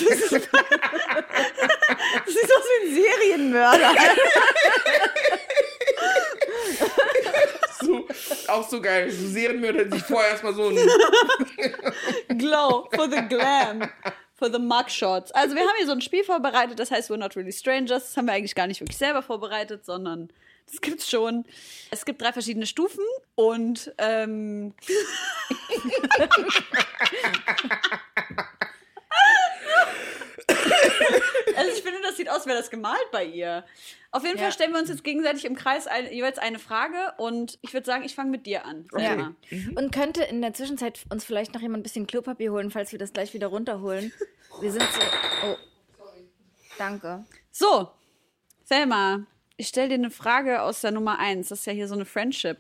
aus 2.53 2.65
wie 2.69 2.87
ein 2.87 2.95
Serienmörder. 2.95 3.95
So, 7.81 8.07
auch 8.49 8.69
so 8.69 8.83
geil. 8.83 9.11
So 9.11 9.27
Serienmörder, 9.29 9.87
die 9.87 10.01
vorher 10.01 10.33
erstmal 10.33 10.53
so 10.55 10.69
ein. 10.69 10.77
Glow 12.37 12.89
for 12.95 13.09
the 13.11 13.23
glam. 13.27 13.89
For 14.37 14.53
the 14.53 14.59
mugshots. 14.59 15.33
Also 15.33 15.55
wir 15.55 15.63
haben 15.63 15.77
hier 15.79 15.87
so 15.87 15.93
ein 15.93 16.03
Spiel 16.03 16.25
vorbereitet, 16.25 16.79
das 16.79 16.91
heißt 16.91 17.11
We're 17.11 17.17
Not 17.17 17.37
Really 17.37 17.53
Strangers. 17.53 18.05
Das 18.07 18.17
haben 18.17 18.27
wir 18.27 18.35
eigentlich 18.35 18.55
gar 18.55 18.67
nicht 18.67 18.81
wirklich 18.81 18.99
selber 18.99 19.23
vorbereitet, 19.23 19.87
sondern 19.87 20.29
das 20.67 20.81
gibt's 20.81 21.09
schon. 21.09 21.45
Es 21.91 22.05
gibt 22.05 22.21
drei 22.21 22.33
verschiedene 22.33 22.67
Stufen 22.67 23.05
und 23.35 23.93
ähm, 23.99 24.75
Also 31.57 31.71
ich 31.71 31.83
finde, 31.83 32.01
das 32.03 32.17
sieht 32.17 32.29
aus, 32.29 32.47
wäre 32.47 32.59
das 32.59 32.69
gemalt 32.69 33.11
bei 33.13 33.25
ihr. 33.25 33.65
Auf 34.11 34.25
jeden 34.25 34.37
Ja. 34.39 34.43
Fall 34.45 34.53
stellen 34.53 34.73
wir 34.73 34.81
uns 34.81 34.89
jetzt 34.89 35.05
gegenseitig 35.05 35.45
im 35.45 35.55
Kreis 35.55 35.87
ein, 35.87 36.13
jeweils 36.13 36.39
eine 36.39 36.59
Frage 36.59 37.13
und 37.17 37.59
ich 37.63 37.73
würde 37.73 37.87
sagen, 37.87 38.03
ich 38.05 38.15
fange 38.17 38.31
mit 38.31 38.45
dir 38.47 38.65
an. 38.65 38.87
Okay. 38.93 39.03
Selma. 39.07 39.35
Und 39.77 39.93
könnte 39.95 40.25
in 40.25 40.43
der 40.43 40.53
Zwischenzeit 40.53 41.01
uns 41.11 41.25
vielleicht 41.25 41.55
noch 41.55 41.61
jemand 41.61 41.81
ein 41.81 41.83
bisschen 41.85 42.09
Klopapier 42.09 42.51
holen, 42.51 42.73
falls 42.73 42.91
wir 42.91 42.99
das 42.99 43.13
gleich 43.13 43.35
wieder 43.35 43.47
runterholen. 43.49 44.13
Wir 44.61 44.73
sind 44.73 44.83
so. 44.83 45.01
Oh. 45.47 45.57
Danke. 46.77 47.25
So, 47.53 47.91
Selma, 48.65 49.25
ich 49.57 49.69
stelle 49.69 49.89
dir 49.91 49.95
eine 49.95 50.11
Frage 50.11 50.63
aus 50.63 50.81
der 50.81 50.91
Nummer 50.91 51.19
1. 51.21 51.49
Das 51.51 51.61
ist 51.61 51.67
ja 51.67 51.73
hier 51.73 51.87
so 51.87 51.95
eine 51.95 52.05
Friendship. 52.05 52.59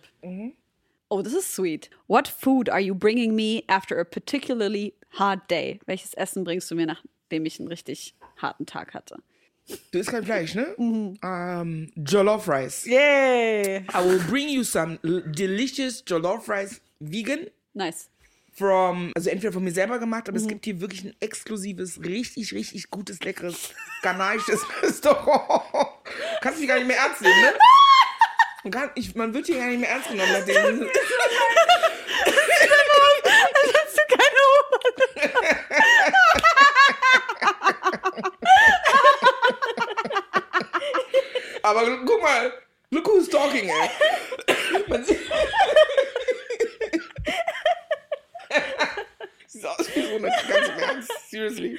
Oh, 1.08 1.20
das 1.22 1.32
ist 1.32 1.52
sweet. 1.54 1.90
What 2.06 2.28
food 2.28 2.68
are 2.70 2.80
you 2.80 2.94
bringing 2.94 3.34
me 3.34 3.64
after 3.66 3.98
a 3.98 4.04
particularly 4.04 4.94
hard 5.18 5.50
day? 5.50 5.80
Welches 5.86 6.14
Essen 6.14 6.44
bringst 6.44 6.70
du 6.70 6.76
mir, 6.76 6.96
nachdem 7.24 7.46
ich 7.46 7.58
einen 7.58 7.68
richtig 7.68 8.14
harten 8.36 8.66
Tag 8.66 8.94
hatte? 8.94 9.16
Du 9.92 9.98
isst 9.98 10.10
kein 10.10 10.24
Fleisch, 10.24 10.54
ne? 10.54 10.74
Mhm. 10.78 11.18
Ähm, 11.22 11.92
Jollof 11.96 12.48
Rice. 12.48 12.84
Yay! 12.84 13.78
I 13.78 14.04
will 14.04 14.20
bring 14.28 14.48
you 14.48 14.62
some 14.62 14.98
delicious 15.02 16.02
Jollof 16.06 16.48
Rice 16.48 16.80
vegan 17.00 17.46
Nice. 17.72 18.10
from, 18.52 19.10
also 19.16 19.30
entweder 19.30 19.52
von 19.54 19.64
mir 19.64 19.72
selber 19.72 19.98
gemacht, 19.98 20.24
Mhm. 20.26 20.28
aber 20.30 20.36
es 20.38 20.46
gibt 20.46 20.64
hier 20.66 20.80
wirklich 20.80 21.04
ein 21.04 21.14
exklusives, 21.20 21.98
richtig, 22.04 22.52
richtig 22.52 22.90
gutes, 22.90 23.20
leckeres, 23.20 23.70
ghanaisches 24.02 24.60
Restaurant. 24.82 25.62
Kannst 26.42 26.60
dich 26.60 26.68
gar 26.68 26.76
nicht 26.76 26.86
mehr 26.86 26.98
ernst 26.98 27.22
nehmen, 27.22 27.40
ne? 27.40 27.52
Und 28.64 28.70
gar, 28.70 28.90
ich, 28.94 29.14
man 29.14 29.32
wird 29.34 29.46
hier 29.46 29.58
gar 29.58 29.66
nicht 29.68 29.80
mehr 29.80 29.90
ernst 29.90 30.08
genommen, 30.10 30.30
nachdem. 30.32 30.88
Hast 33.74 33.96
du 33.96 34.02
keine 34.16 35.83
Aber 41.62 42.04
guck 42.04 42.22
mal, 42.22 42.52
look 42.90 43.06
who's 43.08 43.28
talking, 43.28 43.68
ey. 43.68 43.90
Man 44.88 45.04
sieht- 45.04 45.20
Sieht 49.46 49.66
aus 49.66 49.94
wie 49.94 50.02
so 50.02 50.16
eine 50.16 50.28
ganz 50.28 50.68
im 50.68 50.78
Ernst. 50.78 51.12
Seriously. 51.30 51.78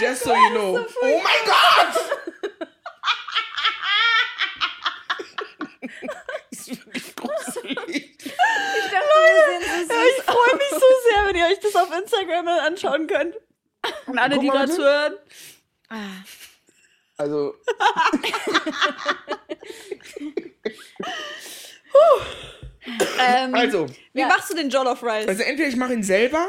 Just 0.00 0.22
so 0.24 0.34
you 0.34 0.50
know. 0.50 0.78
oh 1.02 1.20
mein 1.22 1.44
Gott! 1.44 1.96
Das 6.50 6.68
ist 6.68 6.86
wirklich 6.86 7.16
gruselig. 7.16 8.16
Ich 8.18 8.34
dachte, 8.90 9.08
wir 9.16 9.60
sehen 9.60 9.88
so 9.88 9.94
Ja, 9.94 10.00
ich 10.16 10.22
freue 10.24 10.56
mich 10.56 10.70
so 10.70 10.78
sehr, 10.78 11.26
wenn 11.26 11.36
ihr 11.36 11.46
euch 11.46 11.60
das 11.60 11.74
auf 11.76 11.90
Instagram 11.96 12.44
mal 12.44 12.60
anschauen 12.60 13.06
könnt. 13.06 13.36
Und 14.06 14.18
alle, 14.18 14.38
die 14.38 14.46
mal 14.48 14.66
gerade 14.66 15.20
zuhören. 15.90 16.24
Also. 17.16 17.54
Ähm, 23.18 23.54
Also, 23.54 23.86
wie 24.14 24.24
machst 24.24 24.50
du 24.50 24.54
den 24.56 24.70
Jollof 24.70 25.02
Rice? 25.02 25.28
also 25.28 25.42
entweder 25.42 25.68
ich 25.68 25.76
mache 25.76 25.92
ihn 25.92 26.02
selber 26.02 26.46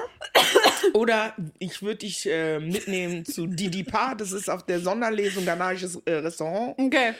oder 0.93 1.35
ich 1.59 1.81
würde 1.81 1.97
dich 1.97 2.25
äh, 2.25 2.59
mitnehmen 2.59 3.25
zu 3.25 3.47
Didi 3.47 3.83
Pa. 3.83 4.15
Das 4.15 4.31
ist 4.31 4.49
auf 4.49 4.65
der 4.65 4.79
Sonderlesung 4.79 5.43
ghanaisches 5.45 5.97
äh, 6.05 6.13
Restaurant. 6.13 6.79
okay. 6.79 7.13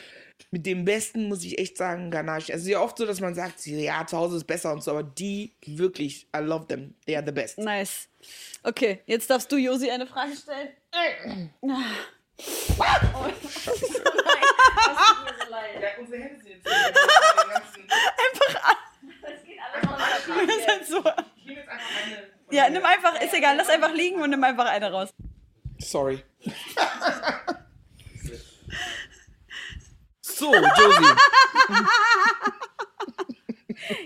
Mit 0.50 0.66
dem 0.66 0.84
besten 0.84 1.28
muss 1.28 1.44
ich 1.44 1.58
echt 1.58 1.76
sagen, 1.76 2.10
Ganache. 2.10 2.52
Also 2.52 2.68
ja 2.68 2.80
oft 2.80 2.98
so, 2.98 3.06
dass 3.06 3.20
man 3.20 3.34
sagt, 3.34 3.64
ja, 3.66 4.04
zu 4.06 4.16
Hause 4.16 4.38
ist 4.38 4.44
besser 4.44 4.72
und 4.72 4.82
so, 4.82 4.90
aber 4.90 5.02
die 5.04 5.52
wirklich, 5.64 6.26
I 6.34 6.40
love 6.40 6.66
them. 6.66 6.94
They 7.06 7.14
are 7.14 7.24
the 7.24 7.32
best. 7.32 7.58
Nice. 7.58 8.08
Okay, 8.62 9.00
jetzt 9.06 9.30
darfst 9.30 9.52
du 9.52 9.56
Josi 9.56 9.90
eine 9.90 10.06
Frage 10.06 10.32
stellen. 10.34 10.70
Ja, 15.80 15.88
unsere 15.98 16.22
Hände 16.22 16.42
sind 16.42 16.50
jetzt 16.50 16.66
Das 20.26 20.56
ist 20.56 20.68
halt 20.68 20.86
so. 20.86 21.02
Ich 21.36 21.44
nehme 21.46 21.60
jetzt 21.60 21.68
einfach 21.68 21.86
eine. 22.04 22.30
Ja, 22.50 22.68
nimm 22.68 22.84
einfach, 22.84 23.20
ist 23.20 23.32
egal, 23.34 23.56
lass 23.56 23.68
einfach 23.68 23.92
liegen 23.92 24.20
und 24.20 24.30
nimm 24.30 24.42
einfach 24.44 24.66
eine 24.66 24.90
raus. 24.90 25.10
Sorry. 25.78 26.24
so, 30.20 30.52
Josie. 30.54 31.16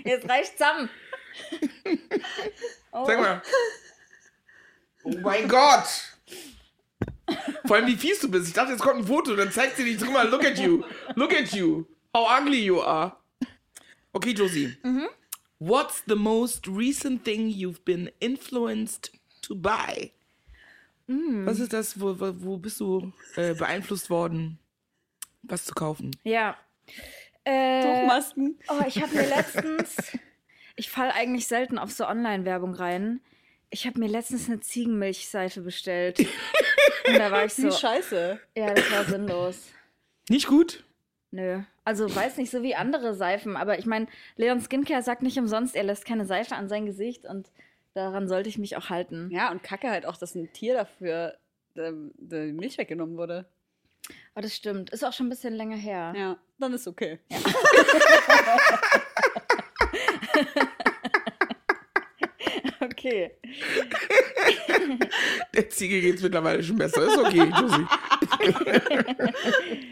Jetzt 0.05 0.28
reicht's 0.28 0.53
zusammen. 0.53 0.91
Sag 2.93 3.18
mal. 3.18 3.43
Oh 5.05 5.16
mein 5.18 5.49
Gott. 5.49 6.16
Vor 7.66 7.77
allem, 7.77 7.87
wie 7.87 7.97
fies 7.97 8.20
du 8.20 8.31
bist. 8.31 8.49
Ich 8.49 8.55
dachte, 8.55 8.72
jetzt 8.72 8.83
kommt 8.83 9.01
ein 9.01 9.07
Foto, 9.07 9.35
dann 9.35 9.51
zeigt 9.51 9.77
sie 9.77 9.85
dich 9.85 9.99
drüber. 9.99 10.24
Look 10.24 10.45
at 10.45 10.59
you. 10.59 10.85
Look 11.14 11.35
at 11.35 11.53
you. 11.53 11.85
How 12.14 12.41
ugly 12.41 12.64
you 12.64 12.81
are. 12.81 13.16
Okay, 14.12 14.33
Josie. 14.33 14.77
What's 15.59 16.03
the 16.07 16.14
most 16.14 16.66
recent 16.68 17.24
thing 17.24 17.49
you've 17.49 17.85
been 17.85 18.11
influenced 18.20 19.11
to 19.43 19.55
buy? 19.55 20.12
Was 21.09 21.61
ist 21.61 21.72
das? 21.72 22.01
Wo, 22.01 22.18
wo, 22.18 22.33
wo 22.39 22.57
bist 22.57 22.81
du 22.81 23.12
äh, 23.37 23.55
beeinflusst 23.55 24.11
worden, 24.11 24.59
was 25.43 25.64
zu 25.64 25.74
kaufen? 25.74 26.11
Ja. 26.24 26.57
Äh, 27.45 27.83
Tuchmasken. 27.83 28.59
oh, 28.68 28.83
ich 28.87 29.01
habe 29.01 29.14
mir 29.14 29.29
letztens. 29.29 29.97
Ich 30.74 30.91
falle 30.91 31.14
eigentlich 31.14 31.47
selten 31.47 31.79
auf 31.79 31.93
so 31.93 32.07
Online-Werbung 32.07 32.74
rein. 32.74 33.20
Ich 33.71 33.87
habe 33.87 33.99
mir 33.99 34.09
letztens 34.09 34.49
eine 34.49 34.61
Ziegenmilchseife 34.61 35.61
bestellt. 35.61 36.21
Und 37.07 37.19
da 37.19 37.31
war 37.31 37.45
ich 37.45 37.55
so. 37.55 37.64
Wie 37.64 37.73
scheiße. 37.73 38.41
Ja, 38.57 38.75
das 38.75 38.91
war 38.91 39.05
sinnlos. 39.05 39.69
Nicht 40.29 40.47
gut? 40.47 40.85
Nö. 41.31 41.61
Also 41.85 42.12
weiß 42.12 42.37
nicht, 42.39 42.51
so 42.51 42.62
wie 42.62 42.75
andere 42.75 43.14
Seifen. 43.14 43.57
Aber 43.57 43.79
ich 43.79 43.87
meine, 43.87 44.07
Leon 44.37 44.61
Skincare 44.61 45.03
sagt 45.03 45.23
nicht 45.23 45.39
umsonst, 45.39 45.77
er 45.77 45.85
lässt 45.85 46.05
keine 46.05 46.27
Seife 46.27 46.57
an 46.57 46.69
sein 46.69 46.87
Gesicht 46.87 47.27
und 47.27 47.51
daran 47.95 48.29
sollte 48.29 48.49
ich 48.49 48.59
mich 48.59 48.77
auch 48.77 48.91
halten. 48.91 49.31
Ja, 49.31 49.51
und 49.51 49.62
Kacke 49.62 49.91
halt 49.91 50.07
auch, 50.07 50.17
dass 50.17 50.35
ein 50.35 50.53
Tier 50.53 50.75
dafür 50.75 51.37
ähm, 51.77 52.12
die 52.17 52.53
Milch 52.53 52.79
weggenommen 52.79 53.17
wurde. 53.17 53.47
Oh, 54.35 54.41
das 54.41 54.55
stimmt. 54.55 54.91
Ist 54.91 55.05
auch 55.05 55.12
schon 55.12 55.27
ein 55.27 55.31
bisschen 55.31 55.55
länger 55.55 55.77
her. 55.77 56.12
Ja, 56.17 56.37
dann 56.59 56.73
ist 56.73 56.89
okay. 56.89 57.19
Okay. 62.87 63.32
Der 65.55 65.68
Ziege 65.70 66.01
geht's 66.01 66.22
mittlerweile 66.22 66.62
schon 66.62 66.76
besser. 66.76 67.03
Ist 67.03 67.18
okay, 67.18 67.51
Josie. 67.61 67.87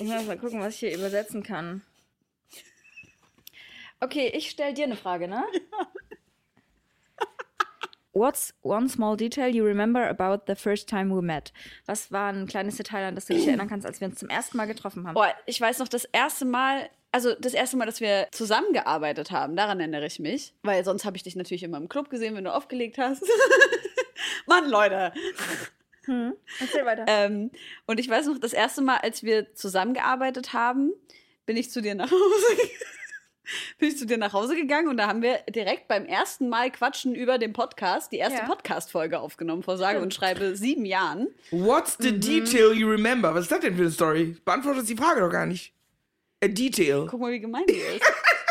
Ich 0.00 0.06
muss 0.06 0.26
mal 0.26 0.38
gucken, 0.38 0.60
was 0.60 0.74
ich 0.74 0.80
hier 0.80 0.94
übersetzen 0.94 1.42
kann. 1.42 1.82
Okay, 3.98 4.30
ich 4.32 4.48
stelle 4.48 4.72
dir 4.72 4.84
eine 4.84 4.94
Frage, 4.94 5.26
ne? 5.26 5.42
What's 8.12 8.54
one 8.62 8.88
small 8.88 9.16
detail 9.16 9.52
you 9.52 9.64
remember 9.64 10.08
about 10.08 10.44
the 10.46 10.54
first 10.54 10.88
time 10.88 11.12
we 11.12 11.20
met? 11.20 11.52
Was 11.86 12.12
war 12.12 12.32
ein 12.32 12.46
kleines 12.46 12.76
Detail, 12.76 13.06
an 13.06 13.16
das 13.16 13.26
du 13.26 13.34
dich 13.34 13.48
erinnern 13.48 13.68
kannst, 13.68 13.86
als 13.86 14.00
wir 14.00 14.06
uns 14.08 14.20
zum 14.20 14.28
ersten 14.28 14.56
Mal 14.56 14.66
getroffen 14.66 15.04
haben? 15.06 15.14
Boah, 15.14 15.34
ich 15.46 15.60
weiß 15.60 15.80
noch, 15.80 15.88
das 15.88 16.04
erste 16.04 16.44
Mal, 16.44 16.88
also 17.18 17.34
das 17.34 17.52
erste 17.52 17.76
Mal, 17.76 17.86
dass 17.86 18.00
wir 18.00 18.28
zusammengearbeitet 18.30 19.32
haben, 19.32 19.56
daran 19.56 19.80
erinnere 19.80 20.06
ich 20.06 20.20
mich. 20.20 20.54
Weil 20.62 20.84
sonst 20.84 21.04
habe 21.04 21.16
ich 21.16 21.24
dich 21.24 21.34
natürlich 21.34 21.64
immer 21.64 21.76
im 21.76 21.88
Club 21.88 22.10
gesehen, 22.10 22.36
wenn 22.36 22.44
du 22.44 22.54
aufgelegt 22.54 22.96
hast. 22.96 23.24
Mann, 24.46 24.70
Leute. 24.70 25.12
Erzähl 26.60 26.86
weiter. 26.86 27.04
Ähm, 27.08 27.50
und 27.86 27.98
ich 27.98 28.08
weiß 28.08 28.26
noch, 28.26 28.38
das 28.38 28.52
erste 28.52 28.82
Mal, 28.82 28.98
als 28.98 29.24
wir 29.24 29.52
zusammengearbeitet 29.54 30.52
haben, 30.52 30.92
bin 31.44 31.56
ich 31.56 31.72
zu 31.72 31.82
dir 31.82 31.96
nach 31.96 32.08
Hause 32.10 32.46
bin 33.78 33.88
ich 33.88 33.98
zu 33.98 34.06
dir 34.06 34.16
nach 34.16 34.32
Hause 34.32 34.54
gegangen 34.54 34.88
und 34.88 34.96
da 34.98 35.08
haben 35.08 35.22
wir 35.22 35.38
direkt 35.50 35.88
beim 35.88 36.06
ersten 36.06 36.48
Mal 36.48 36.70
Quatschen 36.70 37.16
über 37.16 37.38
den 37.38 37.52
Podcast, 37.52 38.12
die 38.12 38.18
erste 38.18 38.40
Ja. 38.40 38.46
Podcast-Folge 38.46 39.18
aufgenommen, 39.18 39.64
vor 39.64 39.76
sage 39.76 40.00
und 40.00 40.14
schreibe 40.14 40.54
sieben 40.54 40.84
Jahren. 40.84 41.28
What's 41.50 41.96
the 41.98 42.12
detail 42.12 42.72
you 42.74 42.88
remember? 42.88 43.34
Was 43.34 43.42
ist 43.42 43.52
das 43.52 43.60
denn 43.60 43.74
für 43.74 43.82
eine 43.82 43.90
Story? 43.90 44.36
Beantwortet 44.44 44.88
die 44.88 44.96
Frage 44.96 45.20
doch 45.20 45.30
gar 45.30 45.46
nicht. 45.46 45.72
A 46.42 46.48
detail. 46.48 47.06
Guck 47.10 47.20
mal, 47.20 47.32
wie 47.32 47.40
gemein 47.40 47.64
die 47.68 47.74
ist. 47.74 48.02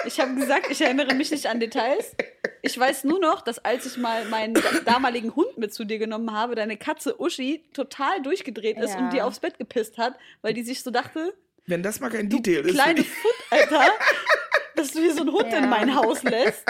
Ich 0.06 0.20
habe 0.20 0.36
gesagt, 0.36 0.68
ich 0.70 0.80
erinnere 0.82 1.14
mich 1.16 1.32
nicht 1.32 1.48
an 1.48 1.60
Details. 1.60 2.16
Ich 2.62 2.78
weiß 2.78 3.04
nur 3.06 3.20
noch, 3.20 3.42
dass 3.42 3.60
als 3.60 3.86
ich 3.86 3.98
mal 3.98 4.26
meinen 4.26 4.54
damaligen 4.86 5.36
Hund 5.36 5.58
mit 5.58 5.74
zu 5.74 5.86
dir 5.86 5.98
genommen 5.98 6.32
habe, 6.34 6.56
deine 6.56 6.78
Katze 6.78 7.20
Uschi 7.20 7.64
total 7.74 8.22
durchgedreht 8.22 8.78
ist 8.78 8.94
Ja. 8.94 9.00
und 9.00 9.12
dir 9.12 9.26
aufs 9.26 9.40
Bett 9.40 9.58
gepisst 9.58 9.98
hat, 9.98 10.16
weil 10.42 10.54
die 10.54 10.64
sich 10.64 10.82
so 10.84 10.92
dachte, 10.92 11.34
Wenn 11.66 11.82
das 11.84 12.00
mal 12.00 12.10
kein 12.10 12.30
Detail 12.30 12.66
ist. 12.66 12.74
kleine 12.74 13.04
Foot, 13.04 13.36
Alter, 13.50 13.92
dass 14.76 14.92
du 14.92 15.00
hier 15.00 15.14
so 15.14 15.22
einen 15.22 15.32
Hund 15.34 15.52
Ja. 15.52 15.58
in 15.60 15.70
mein 15.70 15.94
Haus 15.96 16.24
lässt. 16.24 16.64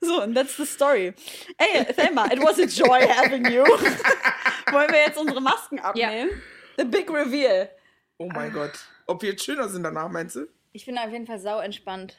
So, 0.00 0.22
und 0.22 0.34
that's 0.34 0.56
the 0.56 0.64
story. 0.66 1.12
Ey, 1.58 1.84
Thelma, 1.94 2.26
it 2.32 2.40
was 2.42 2.58
a 2.58 2.64
joy 2.66 3.06
having 3.06 3.44
you. 3.50 3.64
Wollen 4.72 4.90
wir 4.92 5.00
jetzt 5.06 5.18
unsere 5.18 5.40
Masken 5.40 5.78
abnehmen? 5.80 6.30
The 6.78 6.84
big 6.84 7.10
reveal. 7.10 7.68
Oh 8.18 8.28
mein 8.32 8.52
Gott. 8.52 8.72
Ob 9.06 9.22
wir 9.22 9.30
jetzt 9.30 9.44
schöner 9.44 9.68
sind 9.68 9.82
danach, 9.82 10.08
meinst 10.10 10.36
du? 10.36 10.46
Ich 10.72 10.84
bin 10.86 10.98
auf 10.98 11.10
jeden 11.10 11.26
Fall 11.26 11.38
sau 11.38 11.58
entspannt. 11.60 12.16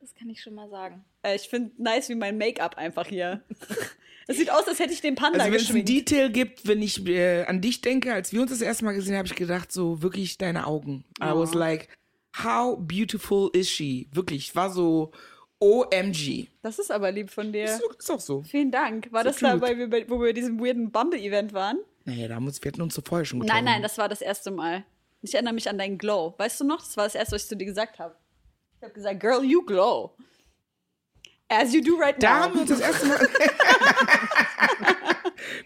Das 0.00 0.14
kann 0.14 0.28
ich 0.28 0.42
schon 0.42 0.54
mal 0.54 0.68
sagen. 0.68 1.04
Äh, 1.22 1.34
Ich 1.36 1.48
finde 1.48 1.70
nice 1.82 2.08
wie 2.10 2.14
mein 2.14 2.36
Make-up 2.38 2.76
einfach 2.76 3.06
hier. 3.06 3.42
Es 4.26 4.38
sieht 4.38 4.50
aus, 4.50 4.66
als 4.66 4.78
hätte 4.78 4.94
ich 4.94 5.02
den 5.02 5.16
Panda 5.16 5.38
Also 5.38 5.52
wenn 5.52 5.60
es 5.60 5.68
ein. 5.70 5.84
Detail 5.84 6.30
gibt, 6.30 6.66
wenn 6.66 6.80
ich 6.80 7.06
äh, 7.06 7.44
an 7.44 7.60
dich 7.60 7.82
denke, 7.82 8.14
als 8.14 8.32
wir 8.32 8.40
uns 8.40 8.52
das 8.52 8.62
erste 8.62 8.86
Mal 8.86 8.94
gesehen 8.94 9.12
haben, 9.12 9.18
habe 9.18 9.28
ich 9.28 9.34
gedacht, 9.34 9.70
so 9.70 10.00
wirklich 10.00 10.38
deine 10.38 10.66
Augen. 10.66 11.04
I 11.22 11.26
was 11.34 11.54
Oh. 11.54 11.58
like, 11.58 11.90
how 12.42 12.74
beautiful 12.78 13.50
is 13.52 13.68
she? 13.68 14.08
Wirklich, 14.12 14.48
ich 14.48 14.56
war 14.56 14.70
so 14.70 15.12
OMG. 15.60 16.48
Das 16.62 16.78
ist 16.78 16.90
aber 16.90 17.12
lieb 17.12 17.28
von 17.30 17.52
dir. 17.52 17.64
Ist, 17.64 17.80
so- 17.82 17.90
ist 17.98 18.10
auch 18.10 18.20
so. 18.20 18.42
Vielen 18.44 18.70
Dank. 18.70 19.12
War 19.12 19.24
So 19.24 19.28
das 19.28 19.38
da, 19.40 19.50
cute. 19.58 19.60
bei, 19.60 19.86
bei, 19.88 20.08
wo 20.08 20.18
wir 20.20 20.28
bei 20.28 20.32
diesem 20.32 20.58
weirden 20.58 20.90
Bumble-Event 20.90 21.52
waren? 21.52 21.80
Naja, 22.06 22.26
da 22.28 22.36
haben 22.36 22.44
wir 22.44 22.48
uns, 22.48 22.62
wir 22.64 22.72
hatten 22.72 22.80
uns 22.80 22.94
so 22.94 23.02
vorher 23.04 23.26
schon 23.26 23.40
getroffen. 23.40 23.62
Nein, 23.62 23.74
nein, 23.74 23.82
das 23.82 23.98
war 23.98 24.08
das 24.08 24.22
erste 24.22 24.50
Mal. 24.50 24.84
Ich 25.24 25.34
erinnere 25.34 25.54
mich 25.54 25.68
an 25.68 25.78
deinen 25.78 25.96
Glow. 25.98 26.34
Weißt 26.36 26.60
du 26.60 26.64
noch? 26.64 26.78
Das 26.80 26.96
war 26.98 27.04
das 27.04 27.14
erste, 27.14 27.34
was 27.34 27.42
ich 27.44 27.48
zu 27.48 27.56
dir 27.56 27.64
gesagt 27.64 27.98
habe. 27.98 28.14
Ich 28.78 28.82
habe 28.84 28.92
gesagt, 28.92 29.20
Girl, 29.20 29.42
you 29.42 29.64
glow. 29.64 30.14
As 31.48 31.72
you 31.72 31.80
do 31.82 31.96
right 31.96 32.22
Da 32.22 32.28
now. 32.38 32.42
haben 32.44 32.54
wir 32.54 32.60
uns 32.62 32.70
das 32.70 32.80
erste 32.80 33.06
Mal. 33.06 33.20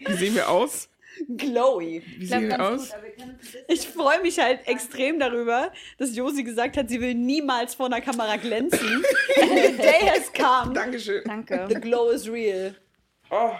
Wie 0.05 0.13
sehen 0.13 0.35
wir 0.35 0.47
aus? 0.49 0.89
Glowy. 1.35 2.01
Wie 2.17 2.25
sehen 2.25 2.47
wir 2.47 2.59
aus? 2.65 2.93
bisschen- 3.39 3.65
Ich 3.67 3.87
freue 3.89 4.21
mich 4.21 4.39
halt 4.39 4.65
extrem 4.67 5.19
darüber, 5.19 5.73
dass 5.97 6.15
Josi 6.15 6.43
gesagt 6.43 6.77
hat, 6.77 6.87
sie 6.89 7.01
will 7.01 7.13
niemals 7.13 7.75
vor 7.75 7.87
einer 7.87 7.99
Kamera 7.99 8.37
glänzen. 8.37 9.03
And 9.41 9.55
the 9.71 9.77
day 9.77 10.09
has 10.09 10.31
come. 10.31 10.73
Dankeschön. 10.73 11.23
The 11.23 11.27
Danke. 11.29 11.79
glow 11.81 12.11
is 12.11 12.29
real. 12.29 12.75
Oh, 13.29 13.51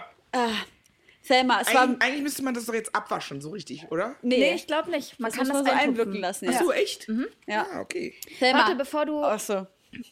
Selma, 1.22 1.60
es 1.60 1.72
war. 1.74 1.82
eigentlich, 1.82 2.02
eigentlich 2.02 2.22
müsste 2.22 2.42
man 2.42 2.54
das 2.54 2.66
doch 2.66 2.74
jetzt 2.74 2.94
abwaschen, 2.94 3.40
so 3.40 3.50
richtig, 3.50 3.90
oder? 3.90 4.16
Nee, 4.22 4.38
Nee, 4.38 4.54
ich 4.54 4.66
glaube 4.66 4.90
nicht. 4.90 5.18
Man 5.20 5.30
das 5.30 5.38
kann 5.38 5.48
das 5.48 5.56
man 5.56 5.66
so 5.66 5.72
einwirken 5.72 6.14
lassen. 6.20 6.46
Ach 6.48 6.52
Ja. 6.54 6.58
so, 6.58 6.72
echt? 6.72 7.08
ja. 7.46 7.66
Ah, 7.72 7.80
okay. 7.80 8.14
Selma. 8.38 8.60
Warte, 8.60 8.74
bevor 8.76 9.06
du. 9.06 9.22
Achso. 9.22 9.66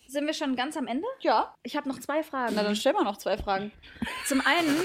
Sind 0.09 0.27
wir 0.27 0.35
schon 0.35 0.57
ganz 0.57 0.77
am 0.77 0.87
Ende? 0.87 1.07
Ja. 1.21 1.55
Ich 1.63 1.77
habe 1.77 1.89
noch 1.89 2.01
zwei 2.01 2.23
Fragen. 2.23 2.55
Na, 2.57 2.63
dann 2.63 2.75
stell 2.77 2.93
mal 2.93 3.05
noch 3.05 3.17
zwei 3.17 3.39
Fragen. 3.39 3.71
Zum 4.27 4.41
einen 4.45 4.77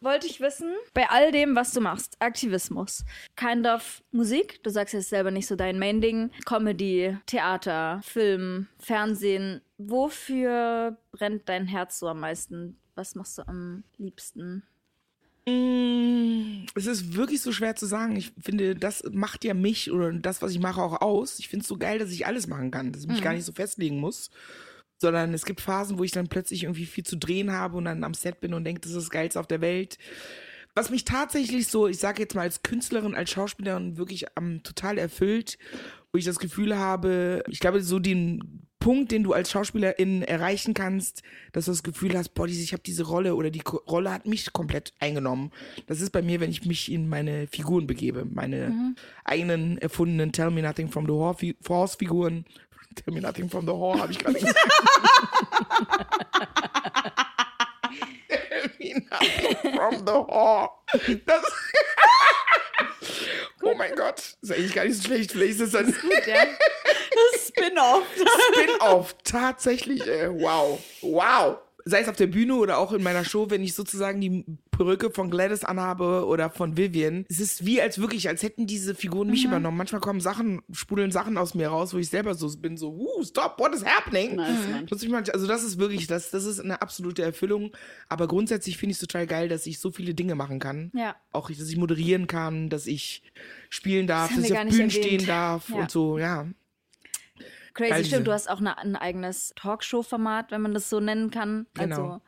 wollte 0.00 0.26
ich 0.26 0.40
wissen, 0.40 0.74
bei 0.94 1.08
all 1.08 1.32
dem, 1.32 1.54
was 1.56 1.72
du 1.72 1.80
machst, 1.80 2.16
Aktivismus, 2.20 3.04
kind 3.36 3.66
of 3.66 4.02
Musik, 4.10 4.62
du 4.64 4.70
sagst 4.70 4.94
jetzt 4.94 5.08
selber 5.10 5.30
nicht 5.30 5.46
so 5.46 5.54
dein 5.56 5.78
Main-Ding, 5.78 6.30
Comedy, 6.44 7.16
Theater, 7.26 8.00
Film, 8.04 8.66
Fernsehen, 8.80 9.62
wofür 9.78 10.96
brennt 11.12 11.48
dein 11.48 11.66
Herz 11.66 11.98
so 12.00 12.08
am 12.08 12.20
meisten? 12.20 12.78
Was 12.96 13.14
machst 13.14 13.38
du 13.38 13.48
am 13.48 13.84
liebsten? 13.96 14.64
Mm, 15.46 16.66
Es 16.74 16.86
ist 16.86 17.14
wirklich 17.14 17.42
so 17.42 17.52
schwer 17.52 17.74
zu 17.76 17.86
sagen. 17.86 18.16
Ich 18.16 18.32
finde, 18.40 18.74
das 18.74 19.02
macht 19.10 19.44
ja 19.44 19.54
mich 19.54 19.90
oder 19.90 20.12
das, 20.12 20.40
was 20.42 20.52
ich 20.52 20.60
mache, 20.60 20.80
auch 20.80 21.00
aus. 21.00 21.38
Ich 21.38 21.48
finde 21.48 21.62
es 21.62 21.68
so 21.68 21.76
geil, 21.76 21.98
dass 21.98 22.10
ich 22.10 22.26
alles 22.26 22.46
machen 22.46 22.70
kann, 22.70 22.92
dass 22.92 23.02
ich 23.02 23.08
mich 23.08 23.22
gar 23.22 23.32
nicht 23.34 23.44
so 23.44 23.52
festlegen 23.52 23.98
muss. 23.98 24.30
Sondern 24.98 25.34
es 25.34 25.44
gibt 25.44 25.60
Phasen, 25.60 25.98
wo 25.98 26.04
ich 26.04 26.12
dann 26.12 26.28
plötzlich 26.28 26.62
irgendwie 26.62 26.86
viel 26.86 27.04
zu 27.04 27.16
drehen 27.16 27.50
habe 27.52 27.76
und 27.76 27.86
dann 27.86 28.04
am 28.04 28.14
Set 28.14 28.40
bin 28.40 28.54
und 28.54 28.64
denke, 28.64 28.80
das 28.82 28.92
ist 28.92 28.98
das 28.98 29.10
Geilste 29.10 29.40
auf 29.40 29.48
der 29.48 29.60
Welt. 29.60 29.98
Was 30.74 30.90
mich 30.90 31.04
tatsächlich 31.04 31.66
so, 31.68 31.88
ich 31.88 31.98
sage 31.98 32.22
jetzt 32.22 32.34
mal 32.34 32.42
als 32.42 32.62
Künstlerin, 32.62 33.14
als 33.14 33.30
Schauspielerin 33.30 33.98
wirklich 33.98 34.26
am 34.38 34.62
total 34.62 34.96
erfüllt, 34.96 35.58
wo 36.12 36.18
ich 36.18 36.24
das 36.24 36.38
Gefühl 36.38 36.76
habe, 36.76 37.42
ich 37.48 37.58
glaube, 37.58 37.82
so 37.82 37.98
den 37.98 38.66
Punkt, 38.78 39.12
den 39.12 39.22
du 39.22 39.32
als 39.32 39.50
Schauspielerin 39.50 40.22
erreichen 40.22 40.74
kannst, 40.74 41.22
dass 41.52 41.66
du 41.66 41.70
das 41.70 41.82
Gefühl 41.82 42.18
hast, 42.18 42.30
boah, 42.30 42.46
ich 42.46 42.72
habe 42.72 42.82
diese 42.84 43.04
Rolle 43.04 43.36
oder 43.36 43.50
die 43.50 43.62
Rolle 43.88 44.12
hat 44.12 44.26
mich 44.26 44.52
komplett 44.52 44.92
eingenommen. 44.98 45.52
Das 45.86 46.00
ist 46.00 46.10
bei 46.10 46.20
mir, 46.20 46.40
wenn 46.40 46.50
ich 46.50 46.66
mich 46.66 46.90
in 46.90 47.08
meine 47.08 47.46
Figuren 47.46 47.86
begebe, 47.86 48.24
meine 48.24 48.94
eigenen 49.24 49.78
erfundenen 49.78 50.32
Tell 50.32 50.50
Me 50.50 50.62
Nothing 50.62 50.88
from 50.88 51.06
the 51.06 51.12
Horse 51.12 51.96
Figuren. 51.96 52.44
Tell 52.96 53.14
Me 53.14 53.20
Nothing 53.20 53.48
from 53.48 53.66
the 53.66 53.72
Horse 53.72 54.02
habe 54.02 54.12
ich 54.12 54.18
gerade 54.18 54.38
gesagt. 54.38 54.58
Nothing 58.94 59.56
from 59.76 60.06
the 60.06 60.12
Horse. 60.12 61.20
Das 61.26 61.42
Oh 63.64 63.74
mein 63.74 63.94
Gott, 63.94 64.36
ist 64.40 64.52
eigentlich 64.52 64.74
gar 64.74 64.84
nicht 64.84 64.96
so 64.96 65.04
schlecht. 65.04 65.32
Vielleicht 65.32 65.60
ist 65.60 65.74
das 65.74 65.86
ein 65.86 65.92
Gut, 65.92 66.26
ja. 66.26 66.44
Spin-off. 67.38 68.04
Spin-off. 68.54 69.16
Tatsächlich, 69.24 70.06
ey. 70.06 70.28
Wow. 70.30 70.80
Wow. 71.00 71.58
Sei 71.84 72.00
es 72.00 72.08
auf 72.08 72.16
der 72.16 72.26
Bühne 72.26 72.54
oder 72.54 72.78
auch 72.78 72.92
in 72.92 73.02
meiner 73.02 73.24
Show, 73.24 73.50
wenn 73.50 73.62
ich 73.62 73.74
sozusagen 73.74 74.20
die 74.20 74.44
Perücke 74.72 75.10
von 75.10 75.30
Gladys 75.30 75.64
anhabe 75.64 76.26
oder 76.26 76.50
von 76.50 76.76
Vivian. 76.76 77.24
Es 77.28 77.38
ist 77.40 77.64
wie 77.64 77.80
als 77.80 77.98
wirklich, 78.00 78.28
als 78.28 78.42
hätten 78.42 78.66
diese 78.66 78.94
Figuren 78.94 79.28
mich 79.28 79.44
übernommen. 79.44 79.76
Manchmal 79.76 80.00
kommen 80.00 80.20
Sachen, 80.20 80.62
sprudeln 80.72 81.12
Sachen 81.12 81.36
aus 81.36 81.54
mir 81.54 81.68
raus, 81.68 81.92
wo 81.94 81.98
ich 81.98 82.08
selber 82.08 82.34
so 82.34 82.48
bin, 82.58 82.76
so, 82.76 82.90
uh, 82.90 83.22
stop, 83.22 83.58
what 83.60 83.74
is 83.74 83.84
happening? 83.84 84.36
Mal- 84.36 85.24
Also 85.32 85.46
das 85.46 85.62
ist 85.62 85.78
wirklich, 85.78 86.06
das, 86.06 86.30
das 86.30 86.44
ist 86.46 86.58
eine 86.58 86.80
absolute 86.82 87.22
Erfüllung. 87.22 87.70
Aber 88.08 88.26
grundsätzlich 88.26 88.78
finde 88.78 88.92
ich 88.92 88.96
es 88.96 89.00
total 89.06 89.26
geil, 89.26 89.48
dass 89.48 89.66
ich 89.66 89.78
so 89.78 89.90
viele 89.90 90.14
Dinge 90.14 90.34
machen 90.34 90.58
kann. 90.58 90.90
Ja. 90.94 91.16
Auch, 91.32 91.50
dass 91.50 91.68
ich 91.68 91.76
moderieren 91.76 92.26
kann, 92.26 92.70
dass 92.70 92.86
ich 92.86 93.22
spielen 93.68 94.06
darf, 94.06 94.28
Das 94.30 94.36
dass 94.38 94.46
ich 94.46 94.52
auf 94.52 94.58
Bühnen 94.64 94.72
erwähnt. 94.74 94.92
stehen 94.92 95.26
darf 95.26 95.68
Ja. 95.68 95.76
und 95.76 95.90
so, 95.90 96.18
ja. 96.18 96.48
Crazy, 97.74 97.90
Geil, 97.90 98.04
stimmt. 98.04 98.26
Du 98.26 98.32
hast 98.32 98.50
auch 98.50 98.58
eine, 98.60 98.76
ein 98.78 98.96
eigenes 98.96 99.52
Talkshow-Format, 99.56 100.50
wenn 100.50 100.60
man 100.60 100.74
das 100.74 100.90
so 100.90 101.00
nennen 101.00 101.30
kann. 101.30 101.66
Genau. 101.74 101.96
Also 102.14 102.22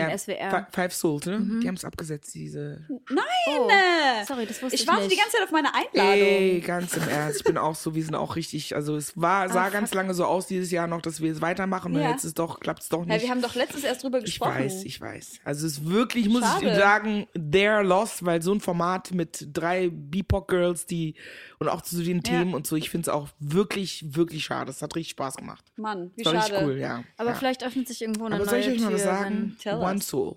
für 0.00 0.08
den 0.08 0.18
SWR. 0.18 0.50
Fi- 0.50 0.66
Five 0.82 0.94
Souls, 0.94 1.26
ne? 1.26 1.60
Die 1.62 1.68
haben 1.68 1.74
es 1.74 1.84
abgesetzt, 1.84 2.34
diese. 2.34 2.84
Oh, 2.88 3.68
Äh, 3.68 4.24
sorry, 4.26 4.46
das 4.46 4.62
wusste 4.62 4.74
ich, 4.76 4.82
ich 4.82 4.88
warte 4.88 5.02
nicht. 5.02 5.12
die 5.12 5.16
ganze 5.16 5.32
Zeit 5.36 5.42
auf 5.44 5.50
meine 5.50 5.68
Einladung. 5.74 6.26
Ey, 6.26 6.60
ganz 6.60 6.96
im 6.96 7.08
Ernst. 7.08 7.38
Ich 7.38 7.44
bin 7.44 7.58
auch 7.58 7.74
so, 7.74 7.94
wir 7.94 8.02
sind 8.04 8.14
auch 8.14 8.36
richtig. 8.36 8.74
Also 8.74 8.96
es 8.96 9.20
war, 9.20 9.48
sah 9.48 9.64
Ah, 9.64 9.68
ganz 9.70 9.90
fuck. 9.90 9.96
lange 9.96 10.14
so 10.14 10.24
aus 10.24 10.46
dieses 10.46 10.70
Jahr 10.70 10.86
noch, 10.86 11.02
dass 11.02 11.20
wir 11.20 11.30
es 11.32 11.40
weitermachen 11.40 11.94
und 11.94 12.00
Ja. 12.02 12.10
jetzt 12.10 12.24
ist 12.24 12.38
doch, 12.38 12.60
klappt 12.60 12.82
es 12.82 12.88
doch 12.88 13.04
nicht. 13.04 13.14
Ja, 13.16 13.22
wir 13.22 13.30
haben 13.30 13.42
doch 13.42 13.54
letztens 13.54 13.84
erst 13.84 14.02
drüber 14.02 14.18
ich 14.18 14.24
gesprochen. 14.24 14.54
weiß, 14.64 14.84
ich 14.84 15.00
weiß. 15.00 15.40
Also 15.44 15.66
es 15.66 15.74
ist 15.78 15.88
wirklich, 15.90 16.28
muss 16.28 16.42
Schade. 16.42 16.68
ich 16.70 16.74
sagen, 16.76 17.26
they're 17.36 17.82
lost, 17.82 18.24
weil 18.24 18.42
so 18.42 18.52
ein 18.52 18.60
Format 18.60 19.12
mit 19.12 19.48
drei 19.52 19.90
BIPOC-Girls, 19.92 20.86
die 20.86 21.14
und 21.58 21.68
auch 21.68 21.82
zu 21.82 22.02
den 22.02 22.22
Themen 22.22 22.54
und 22.54 22.66
so, 22.66 22.76
ich 22.76 22.90
finde 22.90 23.08
es 23.10 23.14
auch 23.14 23.28
wirklich, 23.38 24.04
wirklich 24.14 24.44
schade. 24.44 24.70
Es 24.70 24.82
hat 24.82 24.94
richtig 24.96 25.12
Spaß 25.12 25.36
gemacht. 25.36 25.64
Mann, 25.76 26.10
wie 26.16 26.22
Das 26.22 26.34
war 26.34 26.42
schade. 26.42 26.52
richtig 26.54 26.68
cool, 26.68 26.78
ja. 26.78 27.04
Aber 27.16 27.30
ja. 27.30 27.34
vielleicht 27.36 27.64
öffnet 27.64 27.88
sich 27.88 28.02
irgendwo 28.02 28.26
eine 28.26 28.36
Aber 28.36 28.44
neue 28.44 28.62
soll 28.62 28.72
ich 28.72 28.76
euch 28.78 28.80
mal 28.82 28.88
Tür. 28.88 28.96
was 28.96 29.02
sagen? 29.04 29.56
Tell 29.62 29.76
One. 29.84 30.00
Soul. 30.00 30.36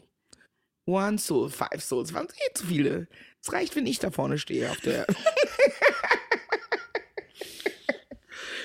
One 0.86 1.18
Soul, 1.18 1.50
Five 1.50 1.82
Souls. 1.82 2.14
Waren 2.14 2.28
eh 2.28 2.54
zu 2.54 2.66
viele. 2.68 3.08
Es 3.42 3.52
reicht, 3.52 3.76
wenn 3.76 3.86
ich 3.86 4.00
da 4.00 4.12
vorne 4.12 4.38
stehe 4.38 4.70
auf 4.70 4.80
der. 4.82 5.06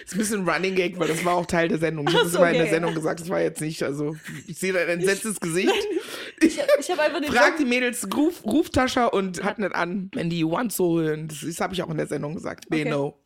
ist 0.05 0.15
ein 0.15 0.19
bisschen 0.19 0.49
Running 0.49 0.75
Gag, 0.75 0.99
weil 0.99 1.09
das 1.09 1.25
war 1.25 1.35
auch 1.35 1.47
Teil 1.47 1.69
der 1.69 1.79
Sendung. 1.79 2.07
Ich 2.09 2.15
habe 2.15 2.27
Ach 2.27 2.31
so, 2.31 2.39
immer 2.39 2.49
in 2.49 2.55
der 2.55 2.63
okay. 2.65 2.73
Sendung 2.73 2.95
gesagt, 2.95 3.21
das 3.21 3.29
war 3.29 3.41
jetzt 3.41 3.61
nicht. 3.61 3.83
Also, 3.83 4.17
ich 4.47 4.59
sehe 4.59 4.73
da 4.73 4.81
ein 4.81 4.89
entsetztes 4.89 5.41
Gesicht. 5.41 5.73
Ich, 6.45 6.59
ich 6.81 6.91
habe 6.91 7.03
einfach 7.03 7.21
den 7.21 7.31
Frag 7.31 7.57
die 7.57 7.65
Mädels, 7.65 8.09
ruf, 8.17 8.45
ruf 8.45 8.69
Tascha 8.69 9.07
und 9.07 9.45
hat 9.45 9.61
nicht 9.61 9.77
an, 9.77 10.11
wenn 10.13 10.29
die 10.29 10.45
One 10.45 10.73
Soul 10.73 11.05
hören. 11.05 11.29
Das, 11.29 11.39
das 11.43 11.61
habe 11.61 11.73
ich 11.73 11.83
auch 11.85 11.91
in 11.91 11.99
der 11.99 12.09
Sendung 12.09 12.35
gesagt. 12.35 12.67
They 12.69 12.81
Okay. 12.81 12.91
know. 12.91 13.23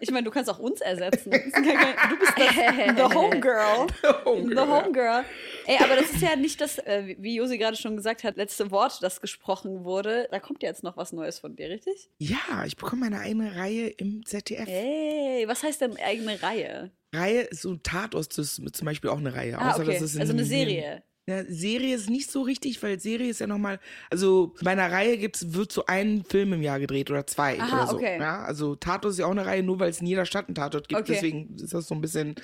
Ich 0.00 0.10
meine, 0.10 0.24
du 0.24 0.32
kannst 0.32 0.50
auch 0.50 0.58
uns 0.58 0.80
ersetzen. 0.80 1.30
Du 1.30 1.38
bist 1.38 2.32
das 2.36 2.54
The 2.96 3.14
Homegirl. 3.14 3.86
The 4.02 4.58
Homegirl. 4.58 5.24
Ey, 5.66 5.78
aber 5.82 5.96
das 5.96 6.10
ist 6.10 6.20
ja 6.22 6.36
nicht 6.36 6.60
das, 6.60 6.78
äh, 6.78 7.16
wie 7.18 7.36
Josi 7.36 7.58
gerade 7.58 7.76
schon 7.76 7.96
gesagt 7.96 8.24
hat, 8.24 8.36
letzte 8.36 8.70
Wort, 8.70 9.02
das 9.02 9.20
gesprochen 9.20 9.84
wurde. 9.84 10.28
Da 10.30 10.40
kommt 10.40 10.62
ja 10.62 10.68
jetzt 10.68 10.82
noch 10.82 10.96
was 10.96 11.12
Neues 11.12 11.38
von 11.38 11.56
dir, 11.56 11.68
richtig? 11.70 12.10
Ja, 12.18 12.64
ich 12.66 12.76
bekomme 12.76 13.00
meine 13.02 13.20
eigene 13.20 13.56
Reihe 13.56 13.88
im 13.88 14.24
ZDF. 14.26 14.68
Ey, 14.68 15.44
was 15.46 15.62
heißt 15.62 15.80
denn 15.80 15.96
eigene 15.96 16.42
Reihe? 16.42 16.90
Reihe 17.14 17.48
so 17.52 17.76
Tatort 17.76 18.36
ist 18.36 18.54
zum 18.56 18.84
Beispiel 18.84 19.10
auch 19.10 19.18
eine 19.18 19.34
Reihe. 19.34 19.58
Ah, 19.58 19.76
okay. 19.76 19.96
Also 20.00 20.18
eine 20.18 20.44
Serie. 20.44 21.02
Ja, 21.26 21.42
Serie 21.48 21.94
ist 21.94 22.10
nicht 22.10 22.30
so 22.30 22.42
richtig, 22.42 22.82
weil 22.82 23.00
Serie 23.00 23.30
ist 23.30 23.40
ja 23.40 23.46
nochmal, 23.46 23.80
also 24.10 24.54
bei 24.60 24.72
einer 24.72 24.92
Reihe 24.92 25.16
gibt's, 25.16 25.54
wird 25.54 25.72
so 25.72 25.86
ein 25.86 26.22
Film 26.28 26.52
im 26.52 26.60
Jahr 26.62 26.78
gedreht 26.78 27.10
oder 27.10 27.26
zwei 27.26 27.58
Aha, 27.58 27.76
oder 27.76 27.86
so. 27.86 27.96
okay. 27.96 28.18
Ja, 28.20 28.42
also 28.42 28.74
Tatort 28.74 29.12
ist 29.12 29.18
ja 29.20 29.24
auch 29.26 29.30
eine 29.30 29.46
Reihe, 29.46 29.62
nur 29.62 29.80
weil 29.80 29.88
es 29.88 30.02
in 30.02 30.06
jeder 30.06 30.26
Stadt 30.26 30.48
einen 30.48 30.54
Tatort 30.54 30.86
gibt, 30.86 31.00
Okay. 31.00 31.12
deswegen 31.14 31.56
ist 31.56 31.72
das 31.72 31.88
so 31.88 31.94
ein 31.94 32.02
bisschen, 32.02 32.34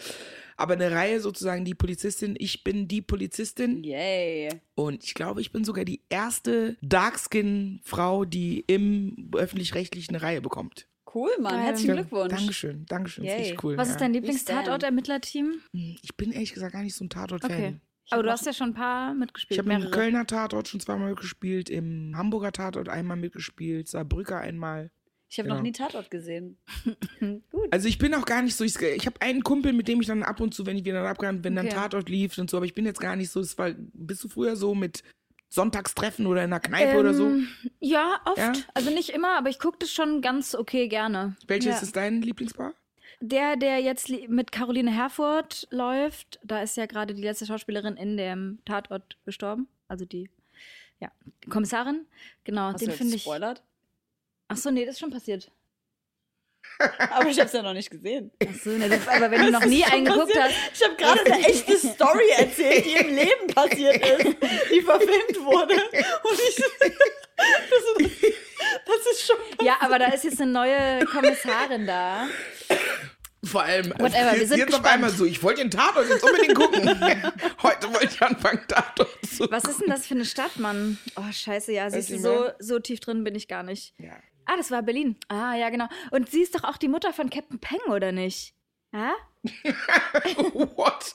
aber 0.60 0.74
eine 0.74 0.90
Reihe 0.90 1.20
sozusagen 1.20 1.64
die 1.64 1.74
Polizistin, 1.74 2.36
ich 2.38 2.62
bin 2.62 2.86
die 2.86 3.02
Polizistin 3.02 3.82
Yay. 3.82 4.50
und 4.74 5.02
ich 5.04 5.14
glaube, 5.14 5.40
ich 5.40 5.52
bin 5.52 5.64
sogar 5.64 5.84
die 5.84 6.02
erste 6.08 6.76
Darkskin-Frau, 6.82 8.24
die 8.24 8.64
im 8.66 9.30
öffentlich-rechtlichen 9.34 10.14
eine 10.14 10.22
Reihe 10.22 10.40
bekommt. 10.40 10.86
Cool, 11.12 11.30
Mann. 11.40 11.54
Geil. 11.54 11.62
Herzlichen 11.62 11.94
Glückwunsch. 11.96 12.34
Dankeschön, 12.34 12.86
Dankeschön, 12.86 13.24
Yay. 13.24 13.32
ist 13.32 13.40
richtig 13.40 13.64
cool. 13.64 13.76
Was 13.76 13.88
ja. 13.88 13.94
ist 13.94 14.00
dein. 14.00 14.12
Lieblingstatort-Ermittlerteam? 14.12 15.60
Ich 15.72 16.16
bin 16.16 16.30
ehrlich 16.30 16.52
gesagt 16.52 16.72
gar 16.72 16.82
nicht 16.82 16.94
so 16.94 17.04
ein 17.04 17.10
Tatort-Fan. 17.10 17.50
Okay. 17.50 17.76
Aber 18.10 18.22
du 18.22 18.30
hast 18.30 18.44
ja 18.44 18.52
schon 18.52 18.70
ein 18.70 18.74
paar 18.74 19.14
mitgespielt. 19.14 19.60
Ich 19.60 19.66
habe 19.66 19.84
im. 19.84 19.90
Kölner 19.90 20.26
Tatort 20.26 20.68
schon 20.68 20.80
zweimal 20.80 21.10
mitgespielt, 21.10 21.70
im 21.70 22.14
Hamburger 22.16 22.52
Tatort 22.52 22.88
einmal 22.88 23.16
mitgespielt, 23.16 23.88
Saarbrücker 23.88 24.38
einmal. 24.38 24.90
Ich 25.30 25.38
habe 25.38 25.46
Genau. 25.46 25.56
noch 25.58 25.62
nie 25.62 25.72
Tatort 25.72 26.10
gesehen. 26.10 26.58
Also 27.70 27.86
ich 27.86 27.98
bin 27.98 28.12
auch 28.14 28.24
gar 28.24 28.42
nicht 28.42 28.56
so, 28.56 28.64
ich, 28.64 28.80
ich 28.80 29.06
habe 29.06 29.20
einen 29.22 29.44
Kumpel, 29.44 29.72
mit 29.72 29.86
dem 29.86 30.00
ich 30.00 30.08
dann 30.08 30.24
ab 30.24 30.40
und 30.40 30.52
zu, 30.54 30.66
wenn 30.66 30.76
ich 30.76 30.84
wieder 30.84 31.06
abgegangen 31.08 31.44
wenn 31.44 31.54
dann 31.54 31.66
Okay. 31.66 31.76
Tatort 31.76 32.08
lief 32.08 32.36
und 32.38 32.50
so, 32.50 32.56
aber 32.56 32.66
ich 32.66 32.74
bin 32.74 32.84
jetzt 32.84 32.98
gar 33.00 33.14
nicht 33.14 33.30
so, 33.30 33.38
es 33.38 33.56
war, 33.56 33.70
bist 33.92 34.24
du 34.24 34.28
früher 34.28 34.56
so 34.56 34.74
mit 34.74 35.04
Sonntagstreffen 35.48 36.26
oder 36.26 36.42
in 36.42 36.52
einer 36.52 36.58
Kneipe 36.60 36.98
oder 36.98 37.14
so? 37.14 37.26
Ähm, 37.26 37.48
Ja, 37.78 38.20
oft. 38.24 38.38
Ja? 38.38 38.52
Also 38.74 38.90
nicht 38.90 39.10
immer, 39.10 39.36
aber 39.38 39.50
ich 39.50 39.58
gucke 39.60 39.78
das 39.78 39.92
schon 39.92 40.20
ganz 40.20 40.54
okay 40.54 40.88
gerne. 40.88 41.36
Welches 41.46 41.76
ja. 41.76 41.82
ist 41.82 41.94
dein 41.94 42.22
Lieblingspaar? 42.22 42.74
Der, 43.20 43.56
der 43.56 43.78
jetzt 43.80 44.08
mit 44.28 44.50
Caroline 44.50 44.90
Herfurth 44.90 45.68
läuft, 45.70 46.40
da 46.42 46.62
ist 46.62 46.76
ja 46.76 46.86
gerade 46.86 47.14
die 47.14 47.22
letzte 47.22 47.46
Schauspielerin 47.46 47.96
in 47.96 48.16
dem 48.16 48.58
Tatort 48.64 49.16
gestorben. 49.26 49.68
Also 49.88 50.04
die, 50.06 50.28
ja, 51.00 51.10
Kommissarin. 51.50 52.06
Genau, 52.44 52.72
Hast 52.72 52.80
den 52.80 52.90
finde 52.92 53.14
ich. 53.14 53.24
gespoilert? 53.24 53.62
Ach 54.52 54.56
so, 54.56 54.70
nee, 54.70 54.84
das 54.84 54.94
ist 54.94 55.00
schon 55.00 55.10
passiert. 55.10 55.50
Aber 57.10 57.28
ich 57.28 57.38
habe 57.38 57.46
es 57.46 57.52
ja 57.52 57.62
noch 57.62 57.72
nicht 57.72 57.90
gesehen. 57.90 58.32
Ach 58.42 58.54
so, 58.64 58.70
nee, 58.70 58.88
das, 58.88 59.06
aber 59.06 59.30
wenn 59.30 59.42
du 59.42 59.50
noch 59.52 59.64
nie 59.64 59.84
einen 59.84 60.04
geguckt 60.04 60.36
hast. 60.36 60.54
Ich 60.74 60.82
habe 60.82 60.96
gerade 60.96 61.24
eine 61.24 61.46
echte 61.46 61.76
Story 61.76 62.28
erzählt, 62.36 62.84
die 62.84 62.94
im 62.94 63.14
Leben 63.14 63.46
passiert 63.54 63.96
ist, 63.96 64.36
die 64.72 64.80
verfilmt 64.80 65.44
wurde. 65.44 65.74
Und 65.74 66.40
ich. 66.48 66.56
Das 67.36 68.06
ist, 68.06 68.22
das 68.86 69.12
ist 69.12 69.26
schon. 69.26 69.36
Ja, 69.62 69.76
aber 69.80 69.98
da 69.98 70.06
ist 70.08 70.24
jetzt 70.24 70.40
eine 70.40 70.50
neue 70.50 71.04
Kommissarin 71.06 71.86
da. 71.86 72.26
Vor 73.44 73.62
allem, 73.62 73.90
Whatever, 73.92 74.32
wir 74.32 74.38
jetzt, 74.38 74.48
sind 74.50 74.58
jetzt 74.58 74.74
auf 74.74 74.84
einmal 74.84 75.10
so, 75.10 75.24
ich 75.24 75.42
wollte 75.42 75.62
den 75.62 75.70
Tatort 75.70 76.08
jetzt 76.08 76.22
unbedingt 76.22 76.54
gucken. 76.54 76.86
Heute 77.62 77.92
wollte 77.92 78.08
ich 78.12 78.20
anfangen, 78.20 78.60
Tatort 78.68 79.08
zu 79.26 79.50
Was 79.50 79.64
ist 79.64 79.80
denn 79.80 79.88
das 79.88 80.06
für 80.06 80.14
eine 80.14 80.26
Stadt, 80.26 80.58
Mann? 80.58 80.98
Oh, 81.16 81.32
scheiße, 81.32 81.72
ja, 81.72 81.88
siehst 81.88 82.10
du, 82.10 82.18
so, 82.18 82.50
so 82.58 82.78
tief 82.80 83.00
drin 83.00 83.24
bin 83.24 83.34
ich 83.34 83.48
gar 83.48 83.62
nicht. 83.62 83.94
Ja. 83.98 84.12
Ah, 84.46 84.56
das 84.56 84.70
war 84.70 84.82
Berlin. 84.82 85.16
Ah, 85.28 85.54
ja, 85.54 85.70
genau. 85.70 85.86
Und 86.10 86.30
sie 86.30 86.42
ist 86.42 86.54
doch 86.54 86.64
auch 86.64 86.76
die 86.76 86.88
Mutter 86.88 87.12
von 87.12 87.30
Captain 87.30 87.58
Peng, 87.60 87.80
oder 87.88 88.10
nicht? 88.12 88.54
Ja? 88.92 89.12
What? 90.52 91.14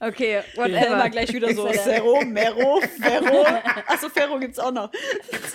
Okay, 0.00 0.32
Ja, 0.32 0.42
whatever. 0.56 0.86
immer 0.86 1.10
gleich 1.10 1.32
wieder 1.32 1.52
so. 1.54 1.68
Ferro, 1.68 2.22
Mero, 2.24 2.80
Ferro. 3.00 3.46
Achso, 3.86 4.08
Ferro 4.08 4.38
gibt's 4.40 4.58
auch 4.58 4.72
noch. 4.72 4.90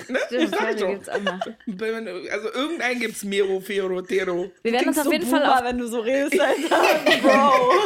Ne? 0.07 0.19
Stimmt, 0.27 0.53
doch. 0.55 0.87
gibt's 0.91 1.09
auch 1.09 1.19
noch. 1.19 1.39
Also 2.31 2.53
irgendeinen 2.53 2.99
gibt's 2.99 3.23
Mero, 3.23 3.59
Fero, 3.59 4.01
Tero. 4.01 4.51
Wir 4.61 4.71
werden 4.71 4.87
uns 4.89 4.97
auf 4.99 5.05
so 5.05 5.11
jeden 5.11 5.25
Fall 5.27 5.41
Boomer, 5.41 5.57
auf 5.57 5.63
wenn 5.65 5.77
du 5.79 5.87
so 5.87 5.99
redest, 5.99 6.39
Alter. 6.39 7.19
Bro. 7.21 7.73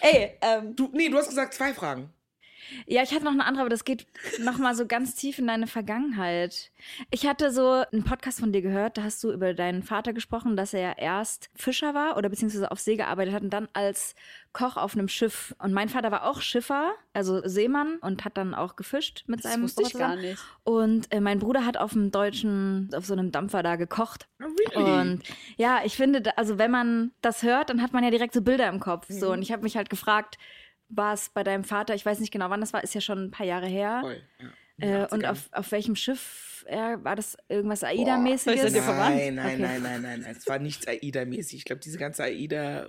Ey, 0.00 0.38
ähm, 0.42 0.76
Du, 0.76 0.90
nee, 0.92 1.08
du 1.08 1.16
hast 1.16 1.28
gesagt 1.28 1.54
zwei 1.54 1.72
Fragen. 1.74 2.12
Ja, 2.86 3.02
ich 3.02 3.12
hatte 3.12 3.24
noch 3.24 3.32
eine 3.32 3.44
andere, 3.44 3.62
aber 3.62 3.70
das 3.70 3.84
geht 3.84 4.06
noch 4.40 4.58
mal 4.58 4.74
so 4.74 4.86
ganz 4.86 5.14
tief 5.14 5.38
in 5.38 5.46
deine 5.46 5.66
Vergangenheit. 5.66 6.70
Ich 7.10 7.26
hatte 7.26 7.50
so 7.50 7.84
einen 7.92 8.04
Podcast 8.04 8.40
von 8.40 8.52
dir 8.52 8.62
gehört, 8.62 8.98
da 8.98 9.02
hast 9.02 9.22
du 9.24 9.32
über 9.32 9.54
deinen 9.54 9.82
Vater 9.82 10.12
gesprochen, 10.12 10.56
dass 10.56 10.74
er 10.74 10.80
ja 10.80 10.92
erst 10.96 11.50
Fischer 11.54 11.94
war 11.94 12.16
oder 12.16 12.28
beziehungsweise 12.28 12.70
auf 12.70 12.80
See 12.80 12.96
gearbeitet 12.96 13.34
hat 13.34 13.42
und 13.42 13.50
dann 13.50 13.68
als 13.72 14.14
Koch 14.52 14.76
auf 14.76 14.94
einem 14.94 15.08
Schiff. 15.08 15.54
Und 15.58 15.72
mein 15.72 15.88
Vater 15.88 16.10
war 16.10 16.24
auch 16.28 16.40
Schiffer, 16.40 16.92
also 17.12 17.46
Seemann 17.46 17.98
und 17.98 18.24
hat 18.24 18.36
dann 18.36 18.54
auch 18.54 18.76
gefischt 18.76 19.24
mit 19.26 19.44
das 19.44 19.52
seinem 19.52 19.64
wusste 19.64 19.82
ich 19.82 19.92
gar 19.92 20.16
nicht. 20.16 20.42
Und 20.64 21.12
äh, 21.12 21.20
mein 21.20 21.38
Bruder 21.38 21.64
hat 21.64 21.76
auf 21.76 21.92
dem 21.92 22.10
deutschen, 22.10 22.90
auf 22.94 23.06
so 23.06 23.12
einem 23.12 23.30
Dampfer 23.30 23.62
da 23.62 23.76
gekocht. 23.76 24.26
Oh, 24.40 24.46
really? 24.76 25.00
Und 25.00 25.22
ja, 25.56 25.80
ich 25.84 25.96
finde, 25.96 26.36
also 26.36 26.58
wenn 26.58 26.70
man 26.70 27.12
das 27.20 27.42
hört, 27.42 27.70
dann 27.70 27.82
hat 27.82 27.92
man 27.92 28.04
ja 28.04 28.10
direkt 28.10 28.34
so 28.34 28.42
Bilder 28.42 28.68
im 28.68 28.80
Kopf. 28.80 29.06
So, 29.08 29.32
und 29.32 29.42
ich 29.42 29.52
habe 29.52 29.62
mich 29.62 29.76
halt 29.76 29.90
gefragt, 29.90 30.38
war 30.88 31.14
es 31.14 31.28
bei 31.30 31.44
deinem 31.44 31.64
Vater, 31.64 31.94
ich 31.94 32.04
weiß 32.06 32.20
nicht 32.20 32.32
genau, 32.32 32.50
wann 32.50 32.60
das 32.60 32.72
war, 32.72 32.82
ist 32.82 32.94
ja 32.94 33.00
schon 33.00 33.24
ein 33.26 33.30
paar 33.30 33.46
Jahre 33.46 33.66
her. 33.66 33.98
Voll, 34.02 34.22
ja. 34.40 35.04
Äh, 35.04 35.08
und 35.12 35.24
auf, 35.26 35.48
auf 35.52 35.72
welchem 35.72 35.96
Schiff 35.96 36.64
äh, 36.68 36.96
war 37.02 37.16
das 37.16 37.36
irgendwas 37.48 37.82
AIDA-mäßiges? 37.82 38.72
Nein, 38.72 39.34
nein, 39.34 39.38
Okay. 39.46 39.58
nein, 39.58 39.60
nein, 39.82 40.02
nein, 40.02 40.20
nein. 40.22 40.36
Es 40.38 40.46
war 40.46 40.58
nichts 40.60 40.86
AIDA-mäßig. 40.86 41.58
Ich 41.58 41.64
glaube, 41.64 41.80
diese 41.80 41.98
ganze 41.98 42.22
AIDA 42.24 42.82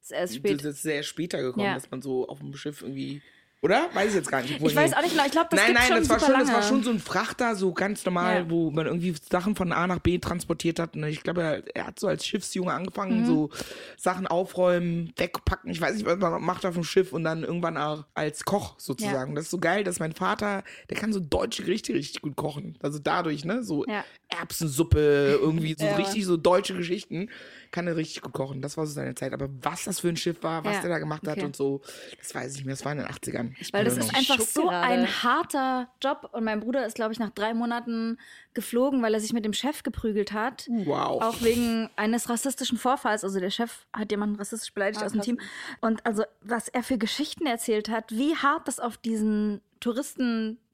Ist 0.00 0.10
erst 0.12 0.32
das 0.32 0.34
spät. 0.34 0.62
ist 0.62 0.82
sehr 0.82 1.02
später 1.04 1.40
gekommen, 1.40 1.66
Ja. 1.66 1.74
dass 1.74 1.90
man 1.90 2.02
so 2.02 2.26
auf 2.28 2.40
dem 2.40 2.54
Schiff 2.54 2.82
irgendwie. 2.82 3.22
Oder? 3.60 3.88
Weiß 3.92 4.10
ich 4.10 4.14
jetzt 4.14 4.30
gar 4.30 4.40
nicht. 4.40 4.60
Ich 4.60 4.76
weiß 4.76 4.92
auch 4.94 5.02
nicht 5.02 5.10
genau. 5.12 5.24
Ich 5.26 5.32
glaube, 5.32 5.48
das 5.50 5.60
nein, 5.60 5.74
nein, 5.74 5.88
schon 5.88 5.96
das 5.98 6.08
war 6.08 6.20
schon, 6.20 6.28
das 6.38 6.46
war 6.46 6.54
lange. 6.60 6.62
schon 6.68 6.82
so 6.84 6.90
ein 6.90 7.00
Frachter, 7.00 7.56
so 7.56 7.72
ganz 7.72 8.04
normal, 8.04 8.36
Ja. 8.42 8.50
wo 8.50 8.70
man 8.70 8.86
irgendwie 8.86 9.12
Sachen 9.30 9.56
von 9.56 9.72
A 9.72 9.88
nach 9.88 9.98
B 9.98 10.18
transportiert 10.18 10.78
hat. 10.78 10.94
Und 10.94 11.02
ich 11.04 11.24
glaube, 11.24 11.42
er, 11.42 11.76
er 11.76 11.86
hat 11.88 11.98
so 11.98 12.06
als 12.06 12.24
Schiffsjunge 12.24 12.70
Mhm. 12.70 12.76
angefangen, 12.76 13.26
so 13.26 13.50
Sachen 13.96 14.28
aufräumen, 14.28 15.12
wegpacken. 15.16 15.70
Ich 15.72 15.80
weiß 15.80 15.94
nicht, 15.96 16.06
was 16.06 16.18
man 16.18 16.40
macht 16.40 16.64
auf 16.66 16.74
dem 16.74 16.84
Schiff 16.84 17.12
und 17.12 17.24
dann 17.24 17.42
irgendwann 17.42 17.76
auch 17.76 18.04
als 18.14 18.44
Koch 18.44 18.76
sozusagen. 18.78 19.34
Das 19.34 19.46
ist 19.46 19.50
so 19.50 19.58
geil, 19.58 19.82
dass 19.82 19.98
mein 19.98 20.12
Vater, 20.12 20.62
der 20.88 20.96
kann 20.96 21.12
so 21.12 21.18
deutsche 21.18 21.64
Gerichte 21.64 21.94
richtig 21.94 22.22
gut 22.22 22.36
kochen. 22.36 22.78
Also 22.80 23.00
dadurch, 23.00 23.44
ne, 23.44 23.64
so 23.64 23.84
Ja. 23.86 24.04
Erbsensuppe, 24.28 25.38
irgendwie 25.40 25.74
so 25.76 25.84
Ja, 25.86 25.96
richtig 25.96 26.24
so 26.26 26.36
deutsche 26.36 26.74
Geschichten, 26.76 27.28
kann 27.70 27.86
er 27.86 27.96
richtig 27.96 28.22
gut 28.22 28.32
kochen. 28.32 28.62
Das 28.62 28.76
war 28.76 28.86
so 28.86 28.92
seine 28.92 29.14
Zeit. 29.14 29.32
Aber 29.32 29.48
was 29.62 29.84
das 29.84 30.00
für 30.00 30.08
ein 30.08 30.16
Schiff 30.16 30.42
war, 30.42 30.64
was 30.64 30.76
Ja, 30.76 30.80
der 30.82 30.90
da 30.90 30.98
gemacht 30.98 31.26
hat 31.26 31.36
okay. 31.38 31.44
und 31.46 31.56
so, 31.56 31.80
das 32.18 32.34
weiß 32.34 32.52
ich 32.52 32.56
nicht 32.58 32.66
mehr. 32.66 32.74
Das 32.74 32.84
war 32.84 32.92
in 32.92 32.98
den 32.98 33.06
80ern. 33.06 33.52
Ich 33.58 33.72
Weil 33.72 33.84
das 33.84 33.94
da 33.96 34.00
ist 34.00 34.14
einfach 34.14 34.36
Schock 34.36 34.46
so 34.48 34.62
gerade. 34.64 34.86
ein 34.86 35.06
harter 35.22 35.88
Job. 36.02 36.30
Und 36.32 36.44
mein 36.44 36.60
Bruder 36.60 36.86
ist, 36.86 36.94
glaube 36.94 37.12
ich, 37.12 37.18
nach 37.18 37.30
drei 37.30 37.54
Monaten 37.54 38.18
geflogen, 38.54 39.02
weil 39.02 39.14
er 39.14 39.20
sich 39.20 39.32
mit 39.32 39.44
dem 39.44 39.52
Chef 39.52 39.82
geprügelt 39.82 40.32
hat. 40.32 40.66
Wow. 40.68 41.22
Auch 41.22 41.42
wegen 41.42 41.88
eines 41.96 42.28
rassistischen 42.28 42.78
Vorfalls. 42.78 43.24
Also 43.24 43.38
der 43.40 43.50
Chef 43.50 43.86
hat 43.92 44.10
jemanden 44.10 44.36
rassistisch 44.36 44.72
beleidigt 44.72 45.02
Ah, 45.02 45.06
aus 45.06 45.12
dem. 45.12 45.20
Team. 45.22 45.40
Und 45.80 46.04
also, 46.06 46.24
was 46.40 46.68
er 46.68 46.82
für 46.82 46.98
Geschichten 46.98 47.46
erzählt 47.46 47.88
hat, 47.88 48.10
wie 48.12 48.34
hart 48.36 48.66
das 48.68 48.80
auf 48.80 48.96
diesen 48.96 49.60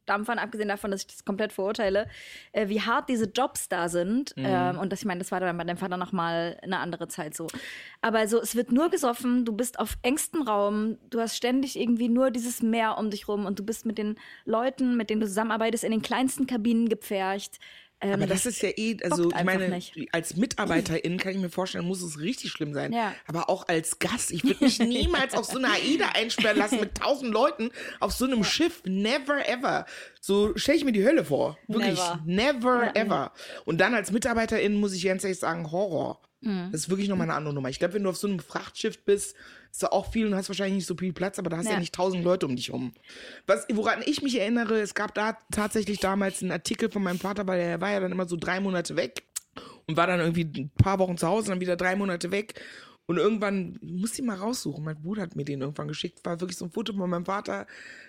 Touristendampfern, 0.05 0.39
abgesehen 0.39 0.69
davon, 0.69 0.91
dass 0.91 1.03
ich 1.03 1.07
das 1.07 1.25
komplett 1.25 1.53
verurteile, 1.53 2.07
äh, 2.53 2.69
wie 2.69 2.81
hart 2.81 3.09
diese 3.09 3.27
Jobs 3.27 3.69
da 3.69 3.89
sind. 3.89 4.37
Mhm. 4.37 4.45
Ähm, 4.47 4.79
und 4.79 4.93
das, 4.93 5.01
ich 5.01 5.07
meine, 5.07 5.19
das 5.19 5.33
war 5.33 5.41
dann 5.41 5.57
bei 5.57 5.65
deinem 5.65 5.77
Vater 5.77 5.97
nochmal 5.97 6.59
eine 6.63 6.79
andere 6.79 7.09
Zeit 7.09 7.35
so. 7.35 7.49
Aber 8.01 8.27
so, 8.29 8.41
es 8.41 8.55
wird 8.55 8.73
nur 8.73 8.91
gesoffen, 8.91 9.45
du 9.45 9.53
bist 9.53 9.79
auf 9.79 9.97
engstem 10.03 10.43
Raum, 10.43 10.99
du 11.11 11.21
hast 11.21 11.37
ständig 11.37 11.79
irgendwie 11.79 12.09
nur 12.09 12.31
dieses 12.31 12.63
Meer 12.63 12.99
um 12.99 13.11
dich 13.11 13.29
rum 13.29 13.47
und 13.47 13.59
du 13.59 13.65
bist 13.65 13.87
mit 13.87 13.99
den 13.99 14.17
Leuten, 14.45 14.97
mit 14.97 15.11
denen 15.11 15.21
du 15.21 15.27
zusammenarbeitest, 15.27 15.85
in 15.85 15.91
den 15.91 16.03
kleinsten 16.03 16.47
Kabinen 16.47 16.89
gepfercht. 16.89 17.59
Ähm, 18.05 18.13
Aber 18.13 18.27
das 18.27 18.45
ist 18.45 18.61
ja 18.61 18.69
eh, 18.77 18.99
also 19.03 19.31
ich 19.31 19.45
meine, 19.45 19.69
nicht. 19.69 19.97
als 20.13 20.37
Mitarbeiterin 20.37 21.17
kann 21.17 21.33
ich 21.33 21.39
mir 21.39 21.49
vorstellen, 21.49 21.87
muss 21.87 22.03
es 22.03 22.21
richtig 22.21 22.51
schlimm 22.51 22.75
sein. 22.75 22.93
Ja. 22.93 23.15
Aber 23.27 23.49
auch 23.49 23.67
als 23.67 23.99
Gast, 23.99 24.31
ich 24.31 24.45
würde 24.45 24.63
mich 24.63 24.79
niemals 24.81 25.33
auf 25.35 25.47
so 25.47 25.59
eine 25.59 25.69
AIDA 25.69 26.11
einsperren 26.15 26.59
lassen 26.59 26.81
mit 26.81 26.95
tausend 26.97 27.33
Leuten 27.33 27.71
auf 28.01 28.13
so 28.13 28.27
einem 28.27 28.45
Schiff. 28.45 28.83
Never 28.85 29.49
ever. 29.49 29.87
So 30.21 30.57
stelle 30.57 30.77
ich 30.77 30.85
mir 30.85 30.93
die 30.93 31.05
Hölle 31.05 31.25
vor. 31.25 31.57
Wirklich. 31.67 31.99
Never. 31.99 32.21
Never 32.27 32.97
ever. 32.97 33.33
Und 33.65 33.81
dann 33.81 33.95
als 33.95 34.11
Mitarbeiterin 34.13 34.75
muss 34.75 34.93
ich 34.93 35.05
ganz 35.05 35.25
ehrlich 35.25 35.39
sagen, 35.39 35.73
Horror. 35.73 36.21
Mhm. 36.43 36.69
Das 36.73 36.83
ist 36.83 36.91
wirklich 36.91 37.09
nochmal 37.09 37.29
eine 37.29 37.37
andere 37.37 37.55
Nummer. 37.55 37.71
Ich 37.71 37.79
glaube, 37.79 37.95
wenn 37.95 38.05
du 38.05 38.11
auf 38.11 38.19
so 38.19 38.29
einem 38.29 38.39
Frachtschiff 38.39 39.03
bist, 39.05 39.35
ist 39.75 39.83
da 39.83 39.89
auch 39.89 40.13
viel 40.13 40.27
und 40.29 40.37
hast 40.37 40.49
wahrscheinlich 40.49 40.77
nicht 40.77 40.87
so 40.87 40.95
viel 40.97 41.13
Platz, 41.13 41.37
aber 41.41 41.51
da 41.51 41.57
hast 41.57 41.67
ja, 41.67 41.73
Ja. 41.73 41.81
nicht 41.81 41.93
tausend 41.93 42.23
Leute 42.23 42.47
um 42.47 42.55
dich 42.55 42.73
rum. 42.73 42.93
Was, 43.49 43.67
woran 43.73 44.03
ich 44.07 44.23
mich 44.23 44.39
erinnere, 44.39 44.81
es 44.81 44.95
gab 44.95 45.13
da 45.15 45.37
tatsächlich 45.51 45.99
damals 45.99 46.43
einen 46.43 46.53
Artikel 46.53 46.89
von 46.93 47.03
meinem 47.03 47.19
Vater, 47.19 47.45
weil 47.49 47.59
er 47.59 47.81
war 47.81 47.91
ja 47.91 47.99
dann 47.99 48.13
immer 48.13 48.29
so 48.29 48.37
drei 48.37 48.61
Monate 48.61 48.95
weg 48.95 49.25
und 49.87 49.97
war 49.97 50.07
dann 50.07 50.21
irgendwie 50.21 50.45
ein 50.63 50.71
paar 50.77 51.01
Wochen 51.01 51.17
zu 51.19 51.27
Hause, 51.27 51.49
dann 51.49 51.61
wieder 51.61 51.75
drei 51.75 51.97
Monate 51.97 52.31
weg. 52.31 52.55
Und 53.07 53.17
irgendwann, 53.19 53.77
ich 53.83 53.93
muss 54.01 54.17
ihn 54.19 54.27
mal 54.27 54.37
raussuchen, 54.37 54.83
mein 54.85 55.03
Bruder 55.03 55.23
hat 55.23 55.35
mir 55.35 55.45
den 55.45 55.61
irgendwann 55.61 55.89
geschickt, 55.89 56.25
war 56.25 56.41
wirklich 56.41 56.57
so 56.57 56.67
ein 56.67 56.71
Foto 56.71 56.93
von 56.95 57.11
meinem 57.11 57.25
Vater, 57.27 57.67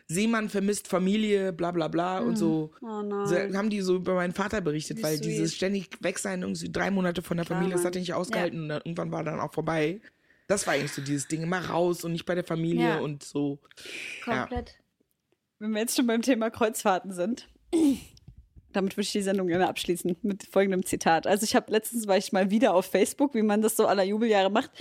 Seemann 0.07 0.49
vermisst 0.49 0.87
Familie, 0.87 1.51
bla 1.51 1.71
bla 1.71 1.87
bla 1.87 2.19
und 2.19 2.37
so. 2.37 2.71
Oh 2.81 3.01
nein. 3.01 3.25
so. 3.27 3.57
Haben 3.57 3.71
die 3.71 3.81
so 3.81 3.95
über 3.95 4.13
meinen 4.13 4.33
Vater 4.33 4.61
berichtet, 4.61 4.99
Wie 4.99 5.03
weil 5.03 5.17
sweet. 5.17 5.25
dieses 5.31 5.55
ständig 5.55 5.89
weg 6.01 6.19
sein, 6.19 6.43
irgendwie 6.43 6.71
drei 6.71 6.91
Monate 6.91 7.23
von 7.23 7.37
der 7.37 7.45
Familie, 7.47 7.73
das 7.73 7.83
hat 7.83 7.95
er 7.95 8.01
nicht 8.01 8.13
ausgehalten 8.13 8.61
und 8.61 8.69
dann, 8.69 8.81
irgendwann 8.85 9.11
war 9.11 9.23
dann 9.23 9.39
auch 9.41 9.51
vorbei. 9.51 9.99
Das 10.47 10.67
war 10.67 10.73
eigentlich 10.73 10.91
so 10.93 11.01
dieses 11.01 11.27
Ding, 11.27 11.41
immer 11.41 11.65
raus 11.65 12.03
und 12.03 12.11
nicht 12.11 12.26
bei 12.26 12.35
der 12.35 12.43
Familie 12.43 12.89
Ja. 12.89 12.99
und 12.99 13.23
so. 13.23 13.59
Ja. 14.27 14.39
komplett. 14.41 14.76
Wenn 15.59 15.72
wir 15.72 15.80
jetzt 15.81 15.95
schon 15.95 16.07
beim 16.07 16.22
Thema 16.22 16.49
Kreuzfahrten 16.49 17.11
sind, 17.13 17.47
damit 18.73 18.97
würde 18.97 19.03
ich 19.05 19.11
die 19.13 19.22
Sendung 19.22 19.47
gerne 19.47 19.67
abschließen 19.69 20.17
mit 20.22 20.43
folgendem 20.45 20.85
Zitat. 20.85 21.27
Also 21.27 21.45
ich 21.45 21.55
habe 21.55 21.72
letztens 21.72 22.07
war 22.07 22.17
ich 22.17 22.34
mal 22.34 22.51
wieder 22.51 22.73
auf 22.73 22.85
Facebook, 22.85 23.34
wie 23.34 23.41
man 23.41 23.61
das 23.61 23.77
so 23.77 23.88
aller 23.88 24.03
Jubeljahre 24.03 24.49
macht, 24.51 24.72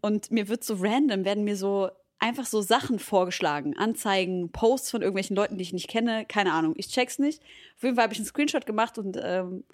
und 0.00 0.30
mir 0.30 0.48
wird 0.48 0.62
so 0.64 0.74
random 0.78 1.24
werden 1.24 1.44
mir 1.44 1.56
so 1.56 1.90
einfach 2.20 2.46
so 2.46 2.60
Sachen 2.60 2.98
vorgeschlagen, 2.98 3.76
Anzeigen, 3.76 4.52
Posts 4.52 4.90
von 4.90 5.00
irgendwelchen 5.02 5.34
Leuten, 5.36 5.56
die 5.56 5.62
ich 5.62 5.72
nicht 5.72 5.88
kenne, 5.88 6.26
keine 6.26 6.52
Ahnung, 6.52 6.74
ich 6.76 6.88
check's 6.88 7.18
nicht. 7.18 7.42
Auf 7.76 7.82
jeden 7.82 7.96
Fall 7.96 8.04
habe 8.04 8.12
ich 8.12 8.18
einen 8.20 8.26
Screenshot 8.26 8.66
gemacht 8.66 8.98
und 8.98 9.18
ähm, 9.20 9.64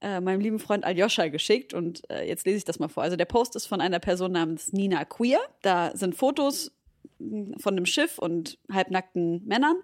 äh, 0.00 0.20
meinem 0.20 0.40
lieben 0.40 0.58
Freund 0.58 0.84
Aljoscha 0.84 1.28
geschickt 1.28 1.74
und 1.74 2.08
äh, 2.10 2.26
jetzt 2.26 2.46
lese 2.46 2.58
ich 2.58 2.64
das 2.64 2.78
mal 2.78 2.88
vor. 2.88 3.02
Also 3.02 3.16
der 3.16 3.26
Post 3.26 3.56
ist 3.56 3.66
von 3.66 3.80
einer 3.80 3.98
Person 3.98 4.32
namens 4.32 4.72
Nina 4.72 5.04
Queer. 5.04 5.40
Da 5.62 5.94
sind 5.94 6.14
Fotos 6.14 6.72
mh, 7.18 7.58
von 7.58 7.74
einem 7.74 7.86
Schiff 7.86 8.18
und 8.18 8.58
halbnackten 8.72 9.46
Männern. 9.46 9.76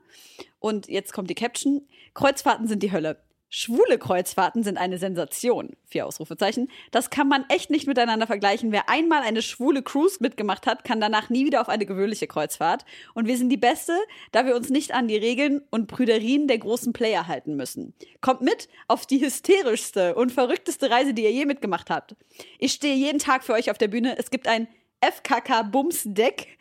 Und 0.58 0.88
jetzt 0.88 1.12
kommt 1.12 1.30
die 1.30 1.34
Caption. 1.34 1.86
Kreuzfahrten 2.14 2.66
sind 2.66 2.82
die 2.82 2.92
Hölle. 2.92 3.18
Schwule 3.58 3.96
Kreuzfahrten 3.96 4.62
sind 4.62 4.76
eine 4.76 4.98
Sensation. 4.98 5.78
Vier 5.86 6.06
Ausrufezeichen. 6.06 6.70
Das 6.90 7.08
kann 7.08 7.26
man 7.26 7.46
echt 7.48 7.70
nicht 7.70 7.86
miteinander 7.86 8.26
vergleichen. 8.26 8.70
Wer 8.70 8.90
einmal 8.90 9.22
eine 9.22 9.40
schwule 9.40 9.82
Cruise 9.82 10.18
mitgemacht 10.20 10.66
hat, 10.66 10.84
kann 10.84 11.00
danach 11.00 11.30
nie 11.30 11.46
wieder 11.46 11.62
auf 11.62 11.70
eine 11.70 11.86
gewöhnliche 11.86 12.26
Kreuzfahrt. 12.26 12.84
Und 13.14 13.26
wir 13.26 13.38
sind 13.38 13.48
die 13.48 13.56
Beste, 13.56 13.96
da 14.30 14.44
wir 14.44 14.56
uns 14.56 14.68
nicht 14.68 14.92
an 14.92 15.08
die 15.08 15.16
Regeln 15.16 15.62
und 15.70 15.86
Prüderien 15.86 16.48
der 16.48 16.58
großen 16.58 16.92
Player 16.92 17.28
halten 17.28 17.56
müssen. 17.56 17.94
Kommt 18.20 18.42
mit 18.42 18.68
auf 18.88 19.06
die 19.06 19.24
hysterischste 19.24 20.16
und 20.16 20.32
verrückteste 20.32 20.90
Reise, 20.90 21.14
die 21.14 21.24
ihr 21.24 21.32
je 21.32 21.46
mitgemacht 21.46 21.88
habt. 21.88 22.14
Ich 22.58 22.72
stehe 22.72 22.94
jeden 22.94 23.20
Tag 23.20 23.42
für 23.42 23.54
euch 23.54 23.70
auf 23.70 23.78
der 23.78 23.88
Bühne. 23.88 24.18
Es 24.18 24.30
gibt 24.30 24.48
ein 24.48 24.68
FKK-Bums-Deck 25.00 26.58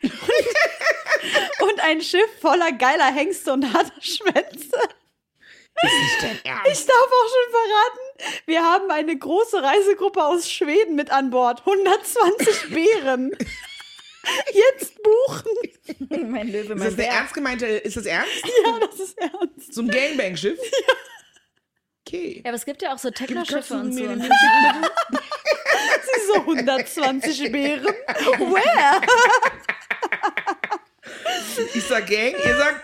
und 1.60 1.80
ein 1.84 2.00
Schiff 2.00 2.40
voller 2.40 2.72
geiler 2.72 3.12
Hengste 3.12 3.52
und 3.52 3.70
harter 3.70 4.00
Schwänze. 4.00 4.78
Ist 4.78 4.86
nicht 4.86 4.94
dein 4.94 4.94
Ernst. 4.94 5.65
Ich 5.82 6.86
darf 6.86 6.96
auch 6.96 7.28
schon 7.28 7.50
verraten, 7.52 8.40
wir 8.46 8.62
haben 8.62 8.90
eine 8.90 9.16
große 9.16 9.62
Reisegruppe 9.62 10.24
aus 10.24 10.50
Schweden 10.50 10.94
mit 10.96 11.10
an 11.10 11.30
Bord. 11.30 11.60
120 11.66 12.70
Bären. 12.74 13.36
Jetzt 14.52 14.94
buchen. 15.02 16.30
mein 16.30 16.48
Löwe, 16.48 16.58
Ist 16.58 16.68
mein 16.70 16.78
das 16.80 16.96
der 16.96 17.08
ernst 17.10 17.34
gemeinte, 17.34 17.66
ist 17.66 17.96
das 17.96 18.06
ernst? 18.06 18.32
Ja, 18.64 18.78
das 18.80 18.98
ist 19.00 19.18
ernst. 19.18 19.74
So 19.74 19.82
ein 19.82 19.88
Gangbang-Schiff? 19.88 20.58
Okay. 22.06 22.40
Ja, 22.44 22.50
aber 22.50 22.56
es 22.56 22.64
gibt 22.64 22.82
ja 22.82 22.92
auch 22.94 22.98
so 22.98 23.10
Techno-Schiffe 23.10 23.74
und 23.74 23.92
so. 23.92 24.02
ne? 24.04 24.28
Sie 26.14 26.26
so 26.26 26.34
120 26.40 27.52
Bären. 27.52 27.84
Where? 27.84 29.00
Ich 31.74 31.84
sag 31.84 32.06
Gang, 32.06 32.34
ihr 32.44 32.56
sagt 32.56 32.82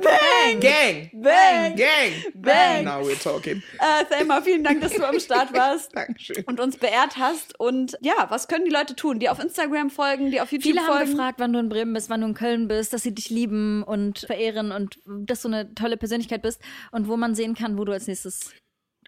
Bang. 0.00 0.60
Gang. 0.60 1.10
Bang. 1.12 1.76
Gang. 1.76 2.12
Bang. 2.34 2.84
Now 2.84 3.02
we're 3.02 3.22
talking. 3.22 3.62
Äh, 3.78 4.04
Thelma, 4.06 4.40
vielen 4.40 4.64
Dank, 4.64 4.80
dass 4.80 4.92
du 4.94 5.04
am 5.06 5.20
Start 5.20 5.52
warst. 5.56 5.94
Dankeschön. 5.94 6.42
Und 6.46 6.58
uns 6.58 6.78
beehrt 6.78 7.18
hast. 7.18 7.60
Und 7.60 7.98
ja, 8.00 8.14
was 8.30 8.48
können 8.48 8.64
die 8.64 8.70
Leute 8.70 8.96
tun? 8.96 9.18
Die 9.18 9.28
auf 9.28 9.38
Instagram 9.38 9.90
folgen, 9.90 10.30
die 10.30 10.40
auf 10.40 10.50
YouTube 10.52 10.72
Viele 10.72 10.80
haben 10.86 10.96
folgen? 10.96 11.10
gefragt, 11.10 11.38
wann 11.38 11.52
du 11.52 11.58
in 11.58 11.68
Bremen 11.68 11.92
bist, 11.92 12.08
wann 12.08 12.22
du 12.22 12.28
in 12.28 12.34
Köln 12.34 12.66
bist, 12.66 12.94
dass 12.94 13.02
sie 13.02 13.14
dich 13.14 13.28
lieben 13.28 13.82
und 13.82 14.20
verehren 14.20 14.72
und 14.72 14.98
dass 15.04 15.42
du 15.42 15.48
eine 15.48 15.74
tolle 15.74 15.98
Persönlichkeit 15.98 16.40
bist 16.40 16.60
und 16.90 17.06
wo 17.06 17.18
man 17.18 17.34
sehen 17.34 17.54
kann, 17.54 17.76
wo 17.76 17.84
du 17.84 17.92
als 17.92 18.06
nächstes 18.06 18.52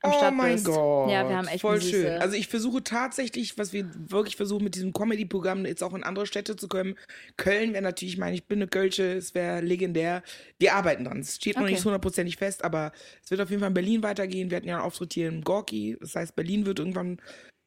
am 0.04 0.10
Oh 0.12 0.16
Start 0.18 0.34
mein 0.34 0.52
bist. 0.52 0.66
Gott. 0.66 1.10
Ja, 1.10 1.28
wir 1.28 1.36
haben 1.36 1.48
echt 1.48 1.60
Voll 1.62 1.80
schön. 1.80 2.20
Also 2.20 2.36
ich 2.36 2.48
versuche 2.48 2.82
tatsächlich, 2.84 3.56
was 3.56 3.72
wir 3.72 3.88
wirklich 4.10 4.36
versuchen 4.36 4.64
mit 4.64 4.74
diesem 4.74 4.92
Comedy-Programm 4.92 5.64
jetzt 5.64 5.82
auch 5.82 5.94
in 5.94 6.02
andere 6.02 6.26
Städte 6.26 6.56
zu 6.56 6.68
kommen. 6.68 6.96
Köln 7.36 7.72
wäre 7.72 7.82
natürlich, 7.82 8.14
ich 8.14 8.20
meine, 8.20 8.34
ich 8.34 8.44
bin 8.44 8.58
eine 8.58 8.68
Kölsche, 8.68 9.14
es 9.14 9.34
wäre 9.34 9.60
legendär. 9.60 10.22
Wir 10.58 10.74
arbeiten 10.74 11.04
dran. 11.04 11.20
Es 11.20 11.36
steht 11.36 11.56
noch 11.56 11.62
Okay. 11.62 11.72
nicht 11.72 11.84
hundertprozentig 11.84 12.36
fest, 12.36 12.64
aber 12.64 12.92
es 13.22 13.30
wird 13.30 13.40
auf 13.40 13.50
jeden 13.50 13.60
Fall 13.60 13.68
in 13.70 13.74
Berlin 13.74 14.02
weitergehen. 14.02 14.50
Wir 14.50 14.58
hatten 14.58 14.68
ja 14.68 14.76
einen 14.76 14.84
Auftritt 14.84 15.14
hier 15.14 15.28
in 15.28 15.42
Gorki. 15.42 15.96
Das 16.00 16.14
heißt, 16.14 16.36
Berlin 16.36 16.66
wird 16.66 16.78
irgendwann. 16.78 17.20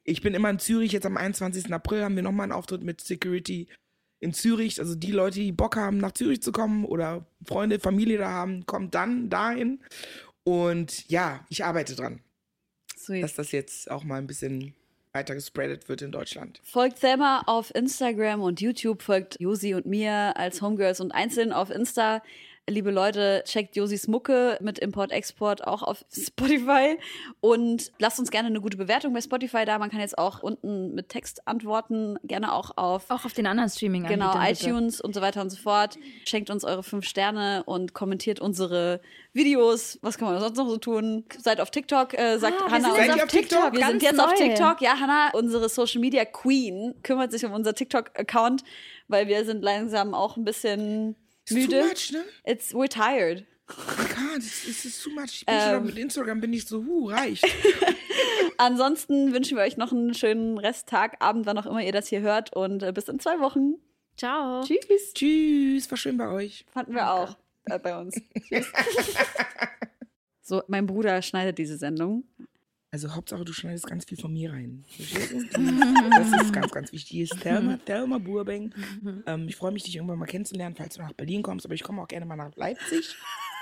Ich 0.04 0.22
bin 0.22 0.34
immer 0.34 0.50
in 0.50 0.58
Zürich. 0.58 0.92
Jetzt 0.92 1.06
am 1.06 1.16
21. 1.16 1.72
April 1.72 2.04
haben 2.04 2.16
wir 2.16 2.22
nochmal 2.22 2.44
einen 2.44 2.52
Auftritt 2.52 2.82
mit 2.82 3.00
Security 3.00 3.68
in 4.20 4.32
Zürich. 4.32 4.78
Also 4.78 4.94
die 4.94 5.12
Leute, 5.12 5.40
die 5.40 5.52
Bock 5.52 5.76
haben, 5.76 5.98
nach 5.98 6.12
Zürich 6.12 6.42
zu 6.42 6.52
kommen 6.52 6.84
oder 6.84 7.26
Freunde, 7.44 7.78
Familie 7.80 8.18
da 8.18 8.28
haben, 8.30 8.64
kommt 8.64 8.94
dann 8.94 9.28
dahin. 9.28 9.82
Und 10.44 11.08
ja, 11.10 11.44
ich 11.50 11.64
arbeite 11.64 11.94
dran 11.94 12.20
Sweet. 13.08 13.22
dass 13.22 13.34
das 13.34 13.52
jetzt 13.52 13.90
auch 13.90 14.04
mal 14.04 14.18
ein 14.18 14.26
bisschen 14.26 14.74
weiter 15.12 15.34
gespreadet 15.34 15.88
wird 15.88 16.02
in 16.02 16.12
Deutschland. 16.12 16.60
Folgt 16.62 16.98
Selma 16.98 17.42
auf 17.46 17.74
Instagram 17.74 18.42
und 18.42 18.60
YouTube, 18.60 19.02
folgt 19.02 19.40
Josi 19.40 19.74
und 19.74 19.86
mir 19.86 20.36
als 20.36 20.60
Homegirls 20.60 21.00
und 21.00 21.12
einzeln 21.12 21.52
auf 21.52 21.70
Insta. 21.70 22.22
Liebe 22.68 22.90
Leute, 22.90 23.42
checkt 23.46 23.74
Josis 23.76 24.06
Mucke 24.08 24.58
mit 24.60 24.78
Import-Export 24.78 25.66
auch 25.66 25.82
auf 25.82 26.04
Spotify 26.12 26.98
und 27.40 27.90
lasst 27.98 28.18
uns 28.18 28.30
gerne 28.30 28.48
eine 28.48 28.60
gute 28.60 28.76
Bewertung 28.76 29.12
bei 29.14 29.20
Spotify 29.20 29.64
da. 29.64 29.78
Man 29.78 29.90
kann 29.90 30.00
jetzt 30.00 30.18
auch 30.18 30.42
unten 30.42 30.94
mit 30.94 31.08
Text 31.08 31.46
antworten, 31.48 32.18
gerne 32.24 32.52
auch 32.52 32.76
auf 32.76 33.10
Auch 33.10 33.24
auf 33.24 33.32
den 33.32 33.46
anderen 33.46 33.70
streaming 33.70 34.04
genau 34.04 34.32
iTunes 34.40 35.00
und 35.00 35.14
so 35.14 35.20
weiter 35.20 35.40
und 35.40 35.50
so 35.50 35.56
fort. 35.56 35.96
Schenkt 36.24 36.50
uns 36.50 36.64
eure 36.64 36.82
fünf 36.82 37.06
Sterne 37.06 37.62
und 37.64 37.94
kommentiert 37.94 38.40
unsere 38.40 39.00
Videos. 39.32 39.98
Was 40.02 40.18
kann 40.18 40.28
man 40.30 40.40
sonst 40.40 40.56
noch 40.56 40.68
so 40.68 40.76
tun? 40.78 41.24
Seid 41.38 41.60
auf 41.60 41.70
TikTok, 41.70 42.14
äh, 42.18 42.38
sagt 42.38 42.56
Ah, 42.60 42.66
wir 42.66 42.72
Hannah. 42.72 42.94
sind 42.94 42.96
Seid 42.96 43.06
jetzt 43.06 43.08
ihr 43.08 43.14
auf 43.16 43.22
auf 43.24 43.30
TikTok? 43.30 43.48
TikTok. 43.60 43.72
Wir 43.72 43.80
ganz 43.80 43.90
sind 43.92 44.02
jetzt 44.02 44.16
neu. 44.16 44.24
auf 44.24 44.34
TikTok. 44.34 44.80
Ja, 44.80 44.98
Hannah, 45.00 45.30
unsere 45.32 45.68
Social 45.68 46.00
Media 46.00 46.24
Queen, 46.24 46.94
kümmert 47.02 47.32
sich 47.32 47.44
um 47.44 47.52
unser 47.52 47.74
TikTok-Account, 47.74 48.62
weil 49.08 49.26
wir 49.28 49.44
sind 49.44 49.62
langsam 49.62 50.14
auch 50.14 50.36
ein 50.36 50.44
bisschen 50.44 51.16
müde. 51.54 51.80
too 51.80 51.86
much, 51.88 52.12
ne? 52.12 52.24
It's 52.44 52.72
we're 52.74 52.88
tired. 52.88 53.46
I 53.70 54.04
can't, 54.14 54.38
es 54.38 54.66
es 54.66 54.84
ist 54.84 55.02
too 55.02 55.10
much. 55.10 55.26
Ich 55.40 55.46
bin 55.46 55.54
Ähm. 55.54 55.74
schon 55.74 55.86
mit 55.86 55.98
Instagram 55.98 56.40
bin 56.40 56.52
ich 56.52 56.66
so, 56.66 56.84
huh, 56.84 57.08
reicht. 57.10 57.44
Ansonsten 58.56 59.32
wünschen 59.32 59.56
wir 59.56 59.64
euch 59.64 59.76
noch 59.76 59.92
einen 59.92 60.14
schönen 60.14 60.58
Resttag, 60.58 61.16
Abend, 61.22 61.46
wann 61.46 61.58
auch 61.58 61.66
immer 61.66 61.82
ihr 61.82 61.92
das 61.92 62.08
hier 62.08 62.20
hört 62.20 62.54
und 62.56 62.82
äh, 62.82 62.92
bis 62.92 63.08
in 63.08 63.20
zwei 63.20 63.38
Wochen. 63.40 63.74
Ciao. 64.16 64.62
Tschüss. 64.64 65.12
Tschüss, 65.14 65.90
war 65.90 65.98
schön 65.98 66.16
bei 66.16 66.28
euch. 66.28 66.64
Fanden 66.72 66.94
wir 66.94 67.12
auch 67.12 67.36
äh, 67.66 67.78
bei 67.78 67.96
uns. 68.00 68.20
Tschüss. 68.48 68.66
so, 70.42 70.62
mein 70.66 70.86
Bruder 70.86 71.22
schneidet 71.22 71.58
diese 71.58 71.76
Sendung. 71.76 72.24
Also 72.90 73.14
Hauptsache, 73.14 73.44
du 73.44 73.52
schneidest 73.52 73.86
ganz 73.86 74.06
viel 74.06 74.16
von 74.18 74.32
mir 74.32 74.52
rein. 74.52 74.84
Das 76.18 76.42
ist 76.42 76.52
ganz, 76.52 76.72
ganz 76.72 76.92
wichtig. 76.92 77.10
Hier 77.10 77.24
ist 77.24 77.40
Thelma, 77.40 77.76
Thelma 77.84 78.18
Burbeng. 78.18 78.72
Ähm, 79.26 79.46
ich 79.48 79.56
freue 79.56 79.72
mich, 79.72 79.82
dich 79.84 79.96
irgendwann 79.96 80.18
mal 80.18 80.26
kennenzulernen, 80.26 80.74
falls 80.76 80.94
du 80.94 81.02
nach 81.02 81.12
Berlin 81.12 81.42
kommst. 81.42 81.66
Aber 81.66 81.74
ich 81.74 81.82
komme 81.82 82.02
auch 82.02 82.08
gerne 82.08 82.24
mal 82.26 82.36
nach 82.36 82.54
Leipzig. 82.56 83.14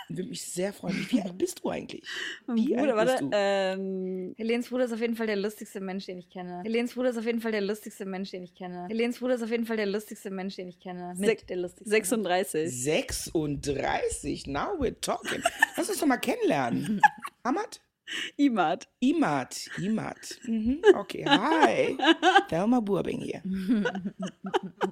Und 0.08 0.18
würde 0.18 0.28
mich 0.30 0.42
sehr 0.42 0.72
freuen. 0.72 1.04
Wie 1.10 1.20
alt 1.20 1.36
bist 1.36 1.60
du 1.64 1.68
eigentlich? 1.70 2.06
Wie 2.46 2.74
Bruder, 2.76 2.96
alt 2.96 3.08
bist 3.08 3.22
warte. 3.22 3.24
du? 3.24 3.30
Ähm, 3.34 4.34
Helens 4.36 4.68
Bruder 4.68 4.84
ist 4.84 4.92
auf 4.92 5.00
jeden 5.00 5.16
Fall 5.16 5.26
der 5.26 5.34
lustigste 5.36 5.80
Mensch, 5.80 6.06
den 6.06 6.18
ich 6.18 6.30
kenne. 6.30 6.62
Helens 6.64 6.94
Bruder 6.94 7.10
ist 7.10 7.18
auf 7.18 7.26
jeden 7.26 7.40
Fall 7.40 7.50
der 7.50 7.60
lustigste 7.62 8.04
Mensch, 8.06 8.30
den 8.30 8.44
ich 8.44 8.54
kenne. 8.54 8.86
Helens 8.88 9.18
Bruder 9.18 9.34
ist 9.34 9.42
auf 9.42 9.50
jeden 9.50 9.66
Fall 9.66 9.76
der 9.76 9.86
lustigste 9.86 10.30
Mensch, 10.30 10.54
den 10.54 10.68
ich 10.68 10.78
kenne. 10.78 11.14
Mit 11.16 11.28
Sek- 11.28 11.46
der 11.48 11.56
lustigste. 11.56 11.90
36. 11.90 12.70
36. 12.84 14.46
Now 14.46 14.78
we're 14.78 14.94
talking. 15.00 15.42
Lass 15.76 15.88
uns 15.88 15.98
doch 15.98 16.06
mal 16.06 16.18
kennenlernen. 16.18 17.00
Hamad? 17.44 17.80
Imad. 18.36 18.86
Imad. 19.00 19.56
Imad. 19.78 20.38
Mhm. 20.44 20.82
Okay, 20.94 21.24
hi. 21.26 21.96
Thelma 22.48 22.80
Burbeng 22.80 23.20
hier. 23.20 23.42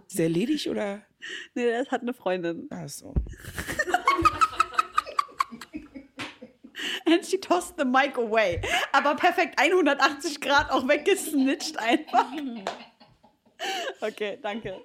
Ist 0.09 0.19
der 0.19 0.28
ledig 0.28 0.69
oder? 0.69 1.03
Nee, 1.55 1.70
das 1.70 1.91
hat 1.91 2.03
eine 2.03 2.15
Freundin. 2.15 2.69
Ach 2.70 2.89
so. 2.89 3.15
And 7.07 7.24
she 7.24 7.39
tossed 7.39 7.77
the 7.78 7.85
mic 7.85 8.16
away. 8.16 8.61
Aber 8.93 9.15
perfekt 9.15 9.59
180 9.59 10.41
Grad 10.41 10.70
auch 10.70 10.86
weggesnitcht 10.89 11.78
einfach. 11.78 12.27
Okay, 14.03 14.39
danke. 14.43 14.78